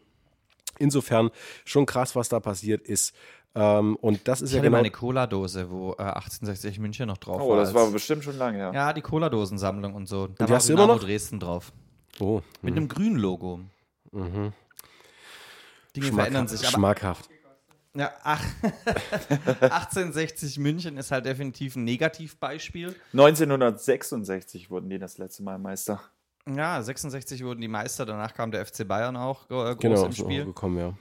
Insofern 0.78 1.30
schon 1.64 1.86
krass, 1.86 2.16
was 2.16 2.28
da 2.28 2.40
passiert 2.40 2.82
ist. 2.82 3.14
Ähm, 3.54 3.94
und 3.96 4.26
das 4.26 4.42
ist 4.42 4.50
Ich 4.50 4.54
ja 4.54 4.58
hatte 4.58 4.66
genau. 4.66 4.76
mal 4.78 4.80
eine 4.80 4.90
Cola-Dose, 4.90 5.70
wo 5.70 5.92
äh, 5.92 6.02
1860 6.02 6.80
München 6.80 7.06
noch 7.06 7.18
drauf 7.18 7.40
Oh, 7.40 7.50
war. 7.50 7.58
das 7.58 7.72
war 7.72 7.88
bestimmt 7.92 8.24
schon 8.24 8.36
lange, 8.36 8.58
ja. 8.58 8.72
Ja, 8.72 8.92
die 8.92 9.00
Cola-Dosensammlung 9.00 9.94
und 9.94 10.08
so. 10.08 10.26
Da 10.26 10.46
die 10.46 10.50
war 10.50 10.56
hast 10.56 10.68
du 10.68 10.72
immer 10.72 10.82
Dynamo 10.82 10.98
noch? 10.98 11.04
Dresden 11.04 11.38
drauf. 11.38 11.72
oh, 12.18 12.40
Mit 12.62 12.76
einem 12.76 12.88
grünen 12.88 13.16
Logo. 13.16 13.60
mhm. 14.10 14.52
Dinge 15.94 16.06
Schmackhaft- 16.06 16.14
verändern 16.16 16.48
sich. 16.48 16.60
Aber 16.62 16.70
Schmackhaft. 16.70 17.30
Ja, 17.96 18.12
ach, 18.22 18.44
1860 19.60 20.58
München 20.58 20.96
ist 20.96 21.10
halt 21.10 21.26
definitiv 21.26 21.76
ein 21.76 21.84
Negativbeispiel. 21.84 22.94
1966 23.12 24.70
wurden 24.70 24.90
die 24.90 24.98
das 24.98 25.18
letzte 25.18 25.42
Mal 25.42 25.58
Meister. 25.58 26.00
Ja, 26.46 26.82
66 26.82 27.42
wurden 27.44 27.60
die 27.60 27.68
Meister, 27.68 28.04
danach 28.04 28.34
kam 28.34 28.50
der 28.50 28.64
FC 28.66 28.86
Bayern 28.86 29.16
auch 29.16 29.44
äh, 29.46 29.54
groß 29.54 29.78
Genau, 29.78 30.04
im 30.06 30.12
so 30.12 30.24
Spiel. 30.24 30.44
gekommen, 30.44 30.78
ja. 30.78 30.92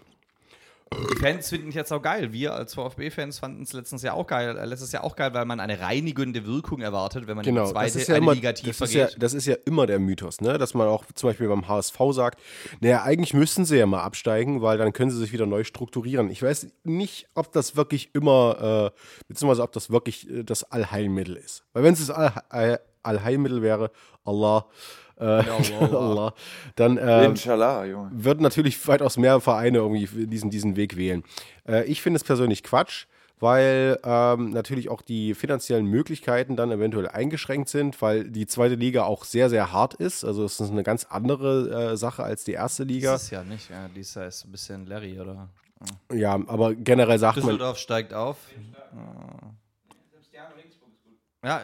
Die 1.12 1.20
Fans 1.20 1.50
finden 1.50 1.70
es 1.70 1.76
jetzt 1.76 1.92
auch 1.92 2.02
geil. 2.02 2.34
Wir 2.34 2.54
als 2.54 2.74
VfB-Fans 2.74 3.40
fanden 3.40 3.64
es 3.64 3.74
letztens 3.74 4.02
Jahr 4.04 4.16
auch 4.16 4.28
geil, 4.28 4.58
äh, 4.58 4.66
letztes 4.66 4.92
Jahr 4.92 5.04
auch 5.04 5.16
geil, 5.16 5.34
weil 5.34 5.46
man 5.46 5.60
eine 5.60 5.80
reinigende 5.80 6.46
Wirkung 6.46 6.82
erwartet, 6.82 7.28
wenn 7.28 7.36
man 7.36 7.46
in 7.46 7.54
Genau, 7.54 7.68
die 7.68 7.74
zweite 7.74 8.00
das 8.00 8.08
ja 8.08 8.16
immer, 8.16 8.34
Liga 8.34 8.52
das 8.52 8.82
ist 8.82 8.94
ja, 8.94 9.08
das 9.18 9.34
ist 9.34 9.46
ja 9.46 9.56
immer 9.66 9.88
der 9.88 10.00
Mythos, 10.00 10.42
ne? 10.42 10.58
dass 10.58 10.74
man 10.74 10.88
auch 10.88 11.06
zum 11.14 11.30
Beispiel 11.30 11.48
beim 11.48 11.68
HSV 11.68 11.98
sagt, 12.12 12.40
naja, 12.80 13.04
eigentlich 13.04 13.34
müssten 13.34 13.66
sie 13.66 13.78
ja 13.78 13.86
mal 13.86 14.04
absteigen, 14.04 14.62
weil 14.62 14.78
dann 14.78 14.94
können 14.94 15.12
sie 15.12 15.18
sich 15.18 15.34
wieder 15.34 15.46
neu 15.46 15.64
strukturieren. 15.64 16.30
Ich 16.30 16.42
weiß 16.42 16.68
nicht, 16.84 17.28
ob 17.36 17.52
das 17.52 17.76
wirklich 17.76 18.14
immer, 18.14 18.92
äh, 18.94 19.00
beziehungsweise 19.28 19.64
ob 19.64 19.72
das 19.72 19.90
wirklich 19.90 20.30
äh, 20.30 20.44
das 20.44 20.64
Allheilmittel 20.64 21.36
ist. 21.36 21.64
Weil 21.74 21.84
wenn 21.84 21.94
es 21.94 22.06
das 22.06 22.10
All 22.10 22.80
Allheilmittel 23.04 23.62
wäre, 23.62 23.92
Allah, 24.24 24.66
äh, 25.24 25.86
Allah, 25.86 26.34
dann 26.76 26.98
äh, 26.98 27.26
Inshallah, 27.26 27.86
Junge. 27.86 28.12
würden 28.14 28.42
natürlich 28.42 28.86
weitaus 28.88 29.18
mehr 29.18 29.40
Vereine 29.40 29.80
irgendwie 29.80 30.28
diesen, 30.28 30.50
diesen 30.50 30.76
Weg 30.76 30.98
wählen. 30.98 31.24
Äh, 31.68 31.86
ich 31.86 32.02
finde 32.02 32.18
es 32.18 32.24
persönlich 32.24 32.64
Quatsch, 32.64 33.06
weil 33.40 34.00
ähm, 34.04 34.52
natürlich 34.52 34.90
auch 34.90 35.02
die 35.02 35.34
finanziellen 35.34 35.86
Möglichkeiten 35.86 36.56
dann 36.56 36.72
eventuell 36.72 37.08
eingeschränkt 37.08 37.70
sind, 37.70 38.02
weil 38.02 38.30
die 38.30 38.48
zweite 38.48 38.76
Liga 38.76 39.04
auch 39.04 39.26
sehr, 39.26 39.50
sehr 39.50 39.72
hart 39.72 39.94
ist. 39.96 40.24
Also 40.24 40.46
es 40.46 40.60
ist 40.60 40.72
eine 40.72 40.84
ganz 40.84 41.06
andere 41.06 41.92
äh, 41.92 41.98
Sache 41.98 42.24
als 42.24 42.44
die 42.44 42.54
erste 42.54 42.84
Liga. 42.84 43.14
Das 43.14 43.24
ist 43.24 43.32
ja 43.32 43.44
nicht, 43.44 43.70
ja, 43.70 43.88
Jahr 43.88 44.28
ist 44.28 44.46
ein 44.46 44.52
bisschen 44.52 44.86
Larry, 44.88 45.20
oder? 45.20 45.50
Ja, 46.14 46.40
aber 46.48 46.76
generell 46.76 47.20
sagt 47.20 47.38
man, 47.38 47.46
Düsseldorf 47.48 47.78
steigt 47.78 48.14
auf. 48.14 48.38
Ja, 51.44 51.62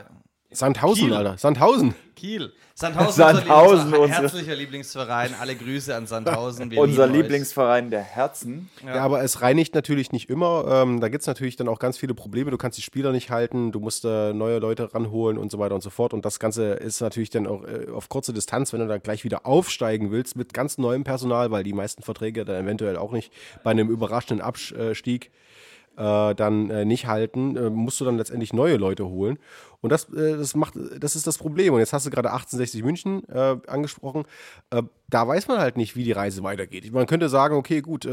Sandhausen, 0.51 1.05
Kiel. 1.05 1.13
Alter, 1.13 1.37
Sandhausen. 1.37 1.93
Kiel. 2.15 2.51
Sandhausen, 2.73 3.13
Sandhausen, 3.13 3.85
unser, 3.87 3.99
unsere- 3.99 4.21
herzlicher 4.21 4.55
Lieblingsverein. 4.55 5.35
Alle 5.39 5.55
Grüße 5.55 5.93
an 5.95 6.07
Sandhausen. 6.07 6.71
Wir 6.71 6.79
Unser 6.79 7.05
lieben 7.07 7.17
euch. 7.17 7.21
Lieblingsverein 7.23 7.89
der 7.91 8.01
Herzen. 8.01 8.69
Ja. 8.85 8.95
aber 8.95 9.21
es 9.21 9.41
reinigt 9.41 9.75
natürlich 9.75 10.11
nicht 10.11 10.29
immer. 10.29 10.65
Ähm, 10.67 11.01
da 11.01 11.09
gibt 11.09 11.21
es 11.21 11.27
natürlich 11.27 11.55
dann 11.55 11.67
auch 11.67 11.77
ganz 11.77 11.97
viele 11.97 12.13
Probleme. 12.15 12.49
Du 12.51 12.57
kannst 12.57 12.77
die 12.77 12.81
Spieler 12.81 13.11
nicht 13.11 13.29
halten, 13.29 13.71
du 13.71 13.79
musst 13.79 14.05
äh, 14.05 14.33
neue 14.33 14.59
Leute 14.59 14.93
ranholen 14.93 15.37
und 15.37 15.51
so 15.51 15.59
weiter 15.59 15.75
und 15.75 15.81
so 15.81 15.89
fort. 15.89 16.13
Und 16.13 16.25
das 16.25 16.39
Ganze 16.39 16.71
ist 16.73 16.99
natürlich 17.01 17.29
dann 17.29 17.45
auch 17.45 17.63
äh, 17.65 17.87
auf 17.93 18.09
kurze 18.09 18.33
Distanz, 18.33 18.73
wenn 18.73 18.79
du 18.79 18.87
dann 18.87 19.03
gleich 19.03 19.23
wieder 19.23 19.45
aufsteigen 19.45 20.09
willst 20.11 20.35
mit 20.35 20.53
ganz 20.53 20.77
neuem 20.77 21.03
Personal, 21.03 21.51
weil 21.51 21.63
die 21.63 21.73
meisten 21.73 22.01
Verträge 22.01 22.43
dann 22.45 22.63
eventuell 22.63 22.97
auch 22.97 23.11
nicht 23.11 23.31
bei 23.63 23.71
einem 23.71 23.89
überraschenden 23.89 24.41
Abstieg 24.43 25.31
äh, 25.99 26.33
dann 26.33 26.69
äh, 26.69 26.85
nicht 26.85 27.07
halten, 27.07 27.57
äh, 27.57 27.69
musst 27.69 27.99
du 27.99 28.05
dann 28.05 28.17
letztendlich 28.17 28.53
neue 28.53 28.77
Leute 28.77 29.05
holen. 29.05 29.37
Und 29.81 29.91
das, 29.91 30.05
äh, 30.13 30.37
das 30.37 30.55
macht, 30.55 30.73
das 30.97 31.15
ist 31.15 31.27
das 31.27 31.37
Problem. 31.37 31.73
Und 31.73 31.79
jetzt 31.79 31.93
hast 31.93 32.05
du 32.05 32.09
gerade 32.09 32.31
1860 32.31 32.83
München 32.83 33.27
äh, 33.27 33.57
angesprochen. 33.67 34.23
Äh, 34.69 34.83
da 35.09 35.27
weiß 35.27 35.47
man 35.49 35.59
halt 35.59 35.75
nicht, 35.75 35.95
wie 35.95 36.03
die 36.03 36.13
Reise 36.13 36.41
weitergeht. 36.41 36.91
Man 36.93 37.05
könnte 37.05 37.29
sagen, 37.29 37.55
okay, 37.55 37.81
gut, 37.81 38.07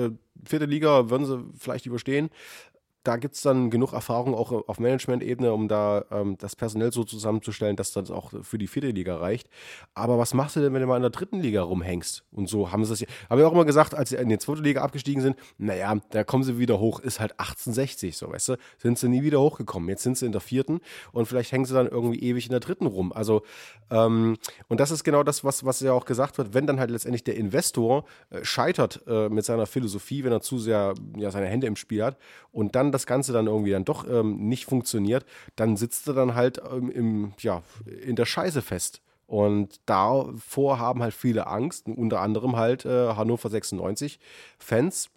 vierte 0.44 0.64
Liga 0.64 1.10
würden 1.10 1.26
sie 1.26 1.44
vielleicht 1.58 1.86
überstehen. 1.86 2.30
Da 3.06 3.18
gibt 3.18 3.36
es 3.36 3.42
dann 3.42 3.70
genug 3.70 3.92
Erfahrung 3.92 4.34
auch 4.34 4.50
auf 4.50 4.80
Management-Ebene, 4.80 5.52
um 5.52 5.68
da 5.68 6.04
ähm, 6.10 6.36
das 6.38 6.56
personell 6.56 6.92
so 6.92 7.04
zusammenzustellen, 7.04 7.76
dass 7.76 7.92
das 7.92 8.10
auch 8.10 8.32
für 8.42 8.58
die 8.58 8.66
vierte 8.66 8.88
Liga 8.88 9.16
reicht. 9.16 9.48
Aber 9.94 10.18
was 10.18 10.34
machst 10.34 10.56
du 10.56 10.60
denn, 10.60 10.74
wenn 10.74 10.80
du 10.80 10.88
mal 10.88 10.96
in 10.96 11.02
der 11.02 11.12
dritten 11.12 11.38
Liga 11.38 11.62
rumhängst? 11.62 12.24
Und 12.32 12.48
so 12.48 12.72
haben 12.72 12.84
sie 12.84 12.92
es 12.94 13.00
ja, 13.00 13.06
haben 13.30 13.38
ja 13.38 13.46
auch 13.46 13.52
immer 13.52 13.64
gesagt, 13.64 13.94
als 13.94 14.08
sie 14.08 14.16
in 14.16 14.28
die 14.28 14.38
zweite 14.38 14.60
Liga 14.60 14.82
abgestiegen 14.82 15.22
sind, 15.22 15.36
naja, 15.56 15.94
da 16.10 16.24
kommen 16.24 16.42
sie 16.42 16.58
wieder 16.58 16.80
hoch, 16.80 16.98
ist 16.98 17.20
halt 17.20 17.38
1860, 17.38 18.16
so 18.16 18.28
weißt 18.28 18.48
du, 18.48 18.56
sind 18.78 18.98
sie 18.98 19.08
nie 19.08 19.22
wieder 19.22 19.40
hochgekommen. 19.40 19.88
Jetzt 19.88 20.02
sind 20.02 20.18
sie 20.18 20.26
in 20.26 20.32
der 20.32 20.40
vierten 20.40 20.80
und 21.12 21.26
vielleicht 21.26 21.52
hängen 21.52 21.64
sie 21.64 21.74
dann 21.74 21.86
irgendwie 21.86 22.18
ewig 22.18 22.46
in 22.46 22.50
der 22.50 22.60
dritten 22.60 22.86
rum. 22.86 23.12
Also, 23.12 23.42
ähm, 23.88 24.36
und 24.66 24.80
das 24.80 24.90
ist 24.90 25.04
genau 25.04 25.22
das, 25.22 25.44
was, 25.44 25.64
was 25.64 25.78
ja 25.78 25.92
auch 25.92 26.06
gesagt 26.06 26.38
wird, 26.38 26.54
wenn 26.54 26.66
dann 26.66 26.80
halt 26.80 26.90
letztendlich 26.90 27.22
der 27.22 27.36
Investor 27.36 28.04
äh, 28.30 28.44
scheitert 28.44 29.04
äh, 29.06 29.28
mit 29.28 29.44
seiner 29.44 29.66
Philosophie, 29.66 30.24
wenn 30.24 30.32
er 30.32 30.40
zu 30.40 30.58
sehr 30.58 30.94
ja, 31.16 31.30
seine 31.30 31.46
Hände 31.46 31.68
im 31.68 31.76
Spiel 31.76 32.02
hat 32.02 32.16
und 32.50 32.74
dann 32.74 32.90
das 32.96 33.06
Ganze 33.06 33.32
dann 33.32 33.46
irgendwie 33.46 33.70
dann 33.70 33.84
doch 33.84 34.08
ähm, 34.08 34.48
nicht 34.48 34.66
funktioniert, 34.66 35.24
dann 35.54 35.76
sitzt 35.76 36.08
er 36.08 36.14
dann 36.14 36.34
halt 36.34 36.60
ähm, 36.70 36.90
im, 36.90 37.32
ja, 37.38 37.62
in 38.04 38.16
der 38.16 38.26
Scheiße 38.26 38.62
fest. 38.62 39.00
Und 39.26 39.80
davor 39.86 40.78
haben 40.78 41.02
halt 41.02 41.14
viele 41.14 41.46
Angst, 41.46 41.88
unter 41.88 42.20
anderem 42.20 42.56
halt 42.56 42.84
äh, 42.84 43.14
Hannover 43.14 43.50
96 43.50 44.20
Fans, 44.58 45.10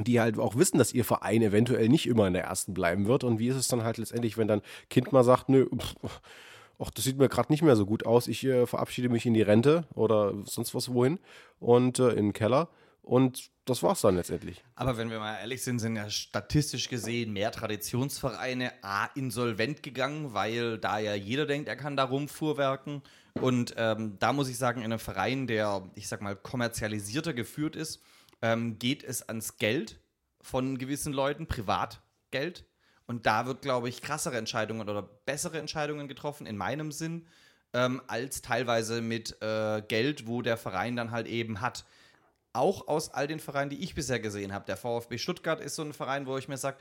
die 0.00 0.20
halt 0.20 0.38
auch 0.38 0.56
wissen, 0.56 0.78
dass 0.78 0.92
ihr 0.92 1.04
Verein 1.04 1.42
eventuell 1.42 1.88
nicht 1.88 2.06
immer 2.06 2.26
in 2.26 2.32
der 2.32 2.44
ersten 2.44 2.74
bleiben 2.74 3.06
wird. 3.06 3.24
Und 3.24 3.38
wie 3.38 3.48
ist 3.48 3.56
es 3.56 3.68
dann 3.68 3.84
halt 3.84 3.98
letztendlich, 3.98 4.36
wenn 4.36 4.48
dann 4.48 4.62
Kind 4.90 5.12
mal 5.12 5.24
sagt, 5.24 5.48
nö, 5.48 5.66
pff, 5.66 5.94
ach, 6.78 6.90
das 6.90 7.04
sieht 7.04 7.18
mir 7.18 7.28
gerade 7.28 7.52
nicht 7.52 7.62
mehr 7.62 7.76
so 7.76 7.86
gut 7.86 8.06
aus, 8.06 8.28
ich 8.28 8.44
äh, 8.44 8.66
verabschiede 8.66 9.08
mich 9.08 9.26
in 9.26 9.34
die 9.34 9.42
Rente 9.42 9.84
oder 9.94 10.34
sonst 10.44 10.74
was 10.74 10.92
wohin 10.92 11.18
und 11.60 11.98
äh, 11.98 12.10
in 12.10 12.26
den 12.26 12.32
Keller. 12.32 12.68
Und 13.08 13.50
das 13.64 13.82
war's 13.82 14.02
dann 14.02 14.16
letztendlich. 14.16 14.62
Aber 14.74 14.98
wenn 14.98 15.10
wir 15.10 15.18
mal 15.18 15.38
ehrlich 15.38 15.62
sind, 15.62 15.78
sind 15.78 15.96
ja 15.96 16.10
statistisch 16.10 16.90
gesehen 16.90 17.32
mehr 17.32 17.50
Traditionsvereine 17.50 18.70
A, 18.84 19.06
insolvent 19.14 19.82
gegangen, 19.82 20.34
weil 20.34 20.76
da 20.76 20.98
ja 20.98 21.14
jeder 21.14 21.46
denkt, 21.46 21.70
er 21.70 21.76
kann 21.76 21.96
da 21.96 22.04
rumfuhrwerken. 22.04 23.00
Und 23.32 23.74
ähm, 23.78 24.18
da 24.18 24.34
muss 24.34 24.50
ich 24.50 24.58
sagen, 24.58 24.80
in 24.80 24.92
einem 24.92 24.98
Verein, 24.98 25.46
der, 25.46 25.90
ich 25.94 26.06
sag 26.06 26.20
mal, 26.20 26.36
kommerzialisierter 26.36 27.32
geführt 27.32 27.76
ist, 27.76 28.02
ähm, 28.42 28.78
geht 28.78 29.04
es 29.04 29.26
ans 29.26 29.56
Geld 29.56 29.98
von 30.42 30.76
gewissen 30.76 31.14
Leuten, 31.14 31.46
Privatgeld. 31.46 32.66
Und 33.06 33.24
da 33.24 33.46
wird, 33.46 33.62
glaube 33.62 33.88
ich, 33.88 34.02
krassere 34.02 34.36
Entscheidungen 34.36 34.86
oder 34.86 35.00
bessere 35.00 35.58
Entscheidungen 35.58 36.08
getroffen, 36.08 36.46
in 36.46 36.58
meinem 36.58 36.92
Sinn, 36.92 37.26
ähm, 37.72 38.02
als 38.06 38.42
teilweise 38.42 39.00
mit 39.00 39.40
äh, 39.40 39.80
Geld, 39.88 40.26
wo 40.26 40.42
der 40.42 40.58
Verein 40.58 40.94
dann 40.94 41.10
halt 41.10 41.26
eben 41.26 41.62
hat 41.62 41.86
auch 42.52 42.88
aus 42.88 43.12
all 43.12 43.26
den 43.26 43.40
Vereinen, 43.40 43.70
die 43.70 43.82
ich 43.82 43.94
bisher 43.94 44.20
gesehen 44.20 44.52
habe. 44.52 44.64
Der 44.66 44.76
VfB 44.76 45.18
Stuttgart 45.18 45.60
ist 45.60 45.74
so 45.74 45.82
ein 45.82 45.92
Verein, 45.92 46.26
wo 46.26 46.36
ich 46.38 46.48
mir 46.48 46.56
sage, 46.56 46.78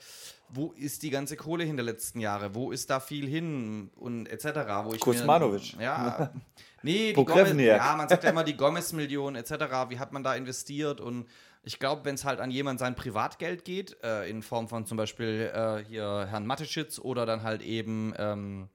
wo 0.49 0.71
ist 0.71 1.03
die 1.03 1.09
ganze 1.09 1.35
Kohle 1.35 1.63
hin 1.63 1.77
der 1.77 1.85
letzten 1.85 2.19
Jahre? 2.19 2.55
Wo 2.55 2.71
ist 2.71 2.89
da 2.89 2.99
viel 2.99 3.27
hin 3.27 3.91
und 3.95 4.27
etc. 4.27 4.45
Wo 4.83 4.93
ich 4.93 4.99
Kuzmanovic. 5.01 5.77
Mir, 5.77 5.83
ja, 5.83 6.33
nee, 6.83 7.13
die 7.13 7.25
Gomez, 7.25 7.53
ja, 7.57 7.95
man 7.95 8.07
sagt 8.09 8.23
ja 8.23 8.29
immer 8.29 8.43
die 8.43 8.55
Gomez-Million 8.55 9.35
etc. 9.35 9.51
Wie 9.89 9.99
hat 9.99 10.13
man 10.13 10.23
da 10.23 10.35
investiert? 10.35 11.01
Und 11.01 11.27
ich 11.63 11.79
glaube, 11.79 12.05
wenn 12.05 12.15
es 12.15 12.23
halt 12.23 12.39
an 12.39 12.49
jemand 12.49 12.79
sein 12.79 12.95
Privatgeld 12.95 13.65
geht, 13.65 14.01
äh, 14.01 14.29
in 14.29 14.41
Form 14.41 14.69
von 14.69 14.85
zum 14.85 14.97
Beispiel 14.97 15.51
äh, 15.53 15.83
hier 15.83 16.27
Herrn 16.29 16.45
Mateschitz 16.45 16.97
oder 16.97 17.25
dann 17.25 17.43
halt 17.43 17.61
eben 17.61 18.13
ähm, 18.17 18.69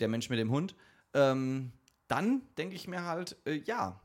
der 0.00 0.08
Mensch 0.08 0.28
mit 0.28 0.38
dem 0.38 0.50
Hund, 0.50 0.74
ähm, 1.14 1.72
dann 2.08 2.42
denke 2.56 2.74
ich 2.74 2.88
mir 2.88 3.04
halt, 3.04 3.36
äh, 3.46 3.60
ja, 3.64 4.00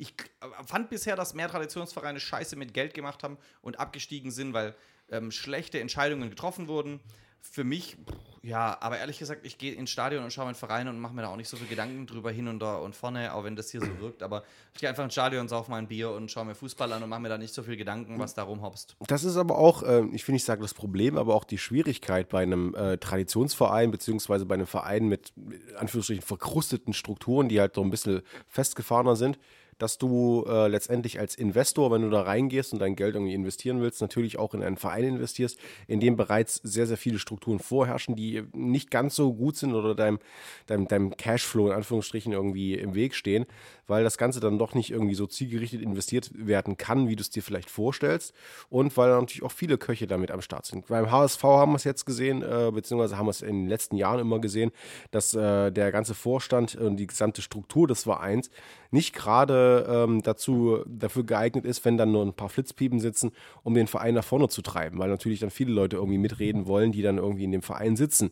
ich 0.00 0.14
äh, 0.40 0.64
fand 0.66 0.90
bisher, 0.90 1.14
dass 1.14 1.34
mehr 1.34 1.48
Traditionsvereine 1.48 2.18
Scheiße 2.18 2.56
mit 2.56 2.74
Geld 2.74 2.94
gemacht 2.94 3.22
haben 3.22 3.36
und 3.62 3.78
abgestiegen 3.78 4.30
sind, 4.30 4.54
weil 4.54 4.74
ähm, 5.10 5.30
schlechte 5.30 5.78
Entscheidungen 5.78 6.30
getroffen 6.30 6.68
wurden. 6.68 7.00
Für 7.42 7.64
mich, 7.64 7.96
ja, 8.42 8.76
aber 8.80 8.98
ehrlich 8.98 9.18
gesagt, 9.18 9.46
ich 9.46 9.56
gehe 9.56 9.72
ins 9.72 9.88
Stadion 9.88 10.22
und 10.22 10.30
schaue 10.30 10.44
meinen 10.44 10.54
Verein 10.54 10.88
und 10.88 11.00
mache 11.00 11.14
mir 11.14 11.22
da 11.22 11.28
auch 11.28 11.36
nicht 11.36 11.48
so 11.48 11.56
viel 11.56 11.68
Gedanken 11.68 12.06
drüber 12.06 12.30
hin 12.30 12.48
und 12.48 12.58
da 12.58 12.76
und 12.76 12.94
vorne, 12.94 13.32
auch 13.32 13.44
wenn 13.44 13.56
das 13.56 13.70
hier 13.70 13.80
so 13.80 13.98
wirkt. 13.98 14.22
Aber 14.22 14.44
ich 14.74 14.80
gehe 14.80 14.90
einfach 14.90 15.04
ins 15.04 15.14
Stadion, 15.14 15.48
sauf 15.48 15.68
mal 15.68 15.78
ein 15.78 15.88
Bier 15.88 16.10
und 16.10 16.30
schaue 16.30 16.44
mir 16.44 16.54
Fußball 16.54 16.92
an 16.92 17.02
und 17.02 17.08
mache 17.08 17.20
mir 17.20 17.30
da 17.30 17.38
nicht 17.38 17.54
so 17.54 17.62
viel 17.62 17.78
Gedanken, 17.78 18.18
was 18.18 18.34
da 18.34 18.42
rumhopst. 18.42 18.94
Das 19.06 19.24
ist 19.24 19.38
aber 19.38 19.56
auch, 19.56 19.82
äh, 19.82 20.04
ich 20.12 20.28
will 20.28 20.34
nicht 20.34 20.44
sagen 20.44 20.60
das 20.60 20.74
Problem, 20.74 21.16
aber 21.16 21.34
auch 21.34 21.44
die 21.44 21.56
Schwierigkeit 21.56 22.28
bei 22.28 22.42
einem 22.42 22.74
äh, 22.74 22.98
Traditionsverein, 22.98 23.90
beziehungsweise 23.90 24.44
bei 24.44 24.56
einem 24.56 24.66
Verein 24.66 25.06
mit, 25.06 25.32
in 25.36 25.76
Anführungsstrichen, 25.76 26.22
verkrusteten 26.22 26.92
Strukturen, 26.92 27.48
die 27.48 27.58
halt 27.58 27.74
so 27.74 27.82
ein 27.82 27.88
bisschen 27.88 28.20
festgefahrener 28.48 29.16
sind, 29.16 29.38
dass 29.80 29.96
du 29.96 30.44
äh, 30.46 30.68
letztendlich 30.68 31.18
als 31.18 31.34
Investor, 31.34 31.90
wenn 31.90 32.02
du 32.02 32.10
da 32.10 32.22
reingehst 32.22 32.72
und 32.72 32.78
dein 32.80 32.96
Geld 32.96 33.14
irgendwie 33.14 33.34
investieren 33.34 33.80
willst, 33.80 34.00
natürlich 34.02 34.38
auch 34.38 34.54
in 34.54 34.62
einen 34.62 34.76
Verein 34.76 35.04
investierst, 35.04 35.58
in 35.88 36.00
dem 36.00 36.16
bereits 36.16 36.56
sehr, 36.56 36.86
sehr 36.86 36.98
viele 36.98 37.18
Strukturen 37.18 37.58
vorherrschen, 37.58 38.14
die 38.14 38.42
nicht 38.52 38.90
ganz 38.90 39.16
so 39.16 39.32
gut 39.32 39.56
sind 39.56 39.74
oder 39.74 39.94
deinem, 39.94 40.18
deinem, 40.66 40.86
deinem 40.86 41.16
Cashflow 41.16 41.68
in 41.68 41.72
Anführungsstrichen 41.72 42.32
irgendwie 42.32 42.74
im 42.74 42.94
Weg 42.94 43.14
stehen, 43.14 43.46
weil 43.90 44.04
das 44.04 44.16
Ganze 44.16 44.40
dann 44.40 44.58
doch 44.58 44.74
nicht 44.74 44.90
irgendwie 44.90 45.14
so 45.14 45.26
zielgerichtet 45.26 45.82
investiert 45.82 46.30
werden 46.34 46.76
kann, 46.76 47.08
wie 47.08 47.16
du 47.16 47.20
es 47.20 47.30
dir 47.30 47.42
vielleicht 47.42 47.68
vorstellst 47.68 48.32
und 48.70 48.96
weil 48.96 49.10
natürlich 49.10 49.42
auch 49.42 49.52
viele 49.52 49.76
Köche 49.76 50.06
damit 50.06 50.30
am 50.30 50.40
Start 50.40 50.64
sind. 50.64 50.86
Beim 50.86 51.10
HSV 51.10 51.42
haben 51.42 51.72
wir 51.72 51.76
es 51.76 51.84
jetzt 51.84 52.06
gesehen, 52.06 52.42
äh, 52.42 52.70
beziehungsweise 52.72 53.18
haben 53.18 53.26
wir 53.26 53.30
es 53.30 53.42
in 53.42 53.62
den 53.62 53.68
letzten 53.68 53.96
Jahren 53.96 54.20
immer 54.20 54.38
gesehen, 54.38 54.70
dass 55.10 55.34
äh, 55.34 55.70
der 55.70 55.92
ganze 55.92 56.14
Vorstand 56.14 56.76
und 56.76 56.96
die 56.96 57.06
gesamte 57.06 57.42
Struktur 57.42 57.86
des 57.86 58.04
Vereins 58.04 58.50
nicht 58.90 59.14
gerade 59.14 59.86
ähm, 59.88 60.22
dazu, 60.22 60.84
dafür 60.86 61.24
geeignet 61.24 61.64
ist, 61.64 61.84
wenn 61.84 61.96
dann 61.96 62.12
nur 62.12 62.24
ein 62.24 62.34
paar 62.34 62.48
Flitzpiepen 62.48 63.00
sitzen, 63.00 63.32
um 63.62 63.74
den 63.74 63.86
Verein 63.86 64.14
nach 64.14 64.24
vorne 64.24 64.48
zu 64.48 64.62
treiben. 64.62 64.98
weil 64.98 65.08
natürlich 65.08 65.40
dann 65.40 65.50
viele 65.50 65.72
Leute 65.72 65.96
irgendwie 65.96 66.18
mitreden 66.18 66.66
wollen, 66.66 66.92
die 66.92 67.02
dann 67.02 67.18
irgendwie 67.18 67.44
in 67.44 67.52
dem 67.52 67.62
Verein 67.62 67.96
sitzen. 67.96 68.30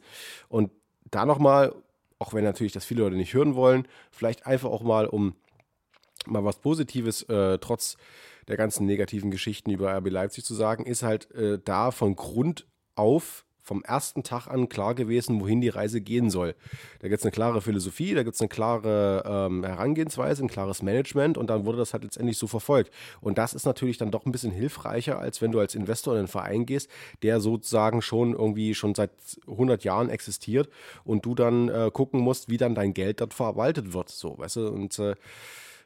Und 0.48 0.70
da 1.10 1.26
nochmal, 1.26 1.74
auch 2.18 2.34
wenn 2.34 2.44
natürlich 2.44 2.72
das 2.72 2.84
viele 2.84 3.02
Leute 3.02 3.16
nicht 3.16 3.34
hören 3.34 3.54
wollen, 3.54 3.88
vielleicht 4.10 4.46
einfach 4.46 4.70
auch 4.70 4.82
mal, 4.82 5.06
um 5.06 5.34
mal 6.30 6.44
was 6.44 6.58
Positives 6.58 7.22
äh, 7.24 7.58
trotz 7.58 7.96
der 8.48 8.56
ganzen 8.56 8.86
negativen 8.86 9.30
Geschichten 9.30 9.70
über 9.70 9.94
RB 9.96 10.10
Leipzig 10.10 10.44
zu 10.44 10.54
sagen, 10.54 10.86
ist 10.86 11.02
halt 11.02 11.30
äh, 11.32 11.58
da 11.62 11.90
von 11.90 12.16
Grund 12.16 12.66
auf 12.94 13.44
vom 13.68 13.84
ersten 13.84 14.22
Tag 14.22 14.46
an 14.46 14.70
klar 14.70 14.94
gewesen, 14.94 15.42
wohin 15.42 15.60
die 15.60 15.68
Reise 15.68 16.00
gehen 16.00 16.30
soll. 16.30 16.54
Da 17.00 17.08
gibt 17.08 17.20
es 17.20 17.24
eine 17.24 17.32
klare 17.32 17.60
Philosophie, 17.60 18.14
da 18.14 18.22
gibt 18.22 18.34
es 18.34 18.40
eine 18.40 18.48
klare 18.48 19.22
ähm, 19.26 19.62
Herangehensweise, 19.62 20.42
ein 20.42 20.48
klares 20.48 20.82
Management 20.82 21.36
und 21.36 21.50
dann 21.50 21.66
wurde 21.66 21.76
das 21.76 21.92
halt 21.92 22.02
letztendlich 22.02 22.38
so 22.38 22.46
verfolgt. 22.46 22.90
Und 23.20 23.36
das 23.36 23.52
ist 23.52 23.66
natürlich 23.66 23.98
dann 23.98 24.10
doch 24.10 24.24
ein 24.24 24.32
bisschen 24.32 24.52
hilfreicher, 24.52 25.18
als 25.18 25.42
wenn 25.42 25.52
du 25.52 25.60
als 25.60 25.74
Investor 25.74 26.14
in 26.14 26.20
einen 26.20 26.28
Verein 26.28 26.64
gehst, 26.64 26.88
der 27.22 27.40
sozusagen 27.40 28.00
schon 28.00 28.32
irgendwie 28.32 28.74
schon 28.74 28.94
seit 28.94 29.10
100 29.46 29.84
Jahren 29.84 30.08
existiert 30.08 30.70
und 31.04 31.26
du 31.26 31.34
dann 31.34 31.68
äh, 31.68 31.90
gucken 31.92 32.20
musst, 32.20 32.48
wie 32.48 32.56
dann 32.56 32.74
dein 32.74 32.94
Geld 32.94 33.20
dort 33.20 33.34
verwaltet 33.34 33.92
wird. 33.92 34.08
So, 34.08 34.38
weißt 34.38 34.56
du, 34.56 34.68
und 34.68 34.98
äh, 34.98 35.14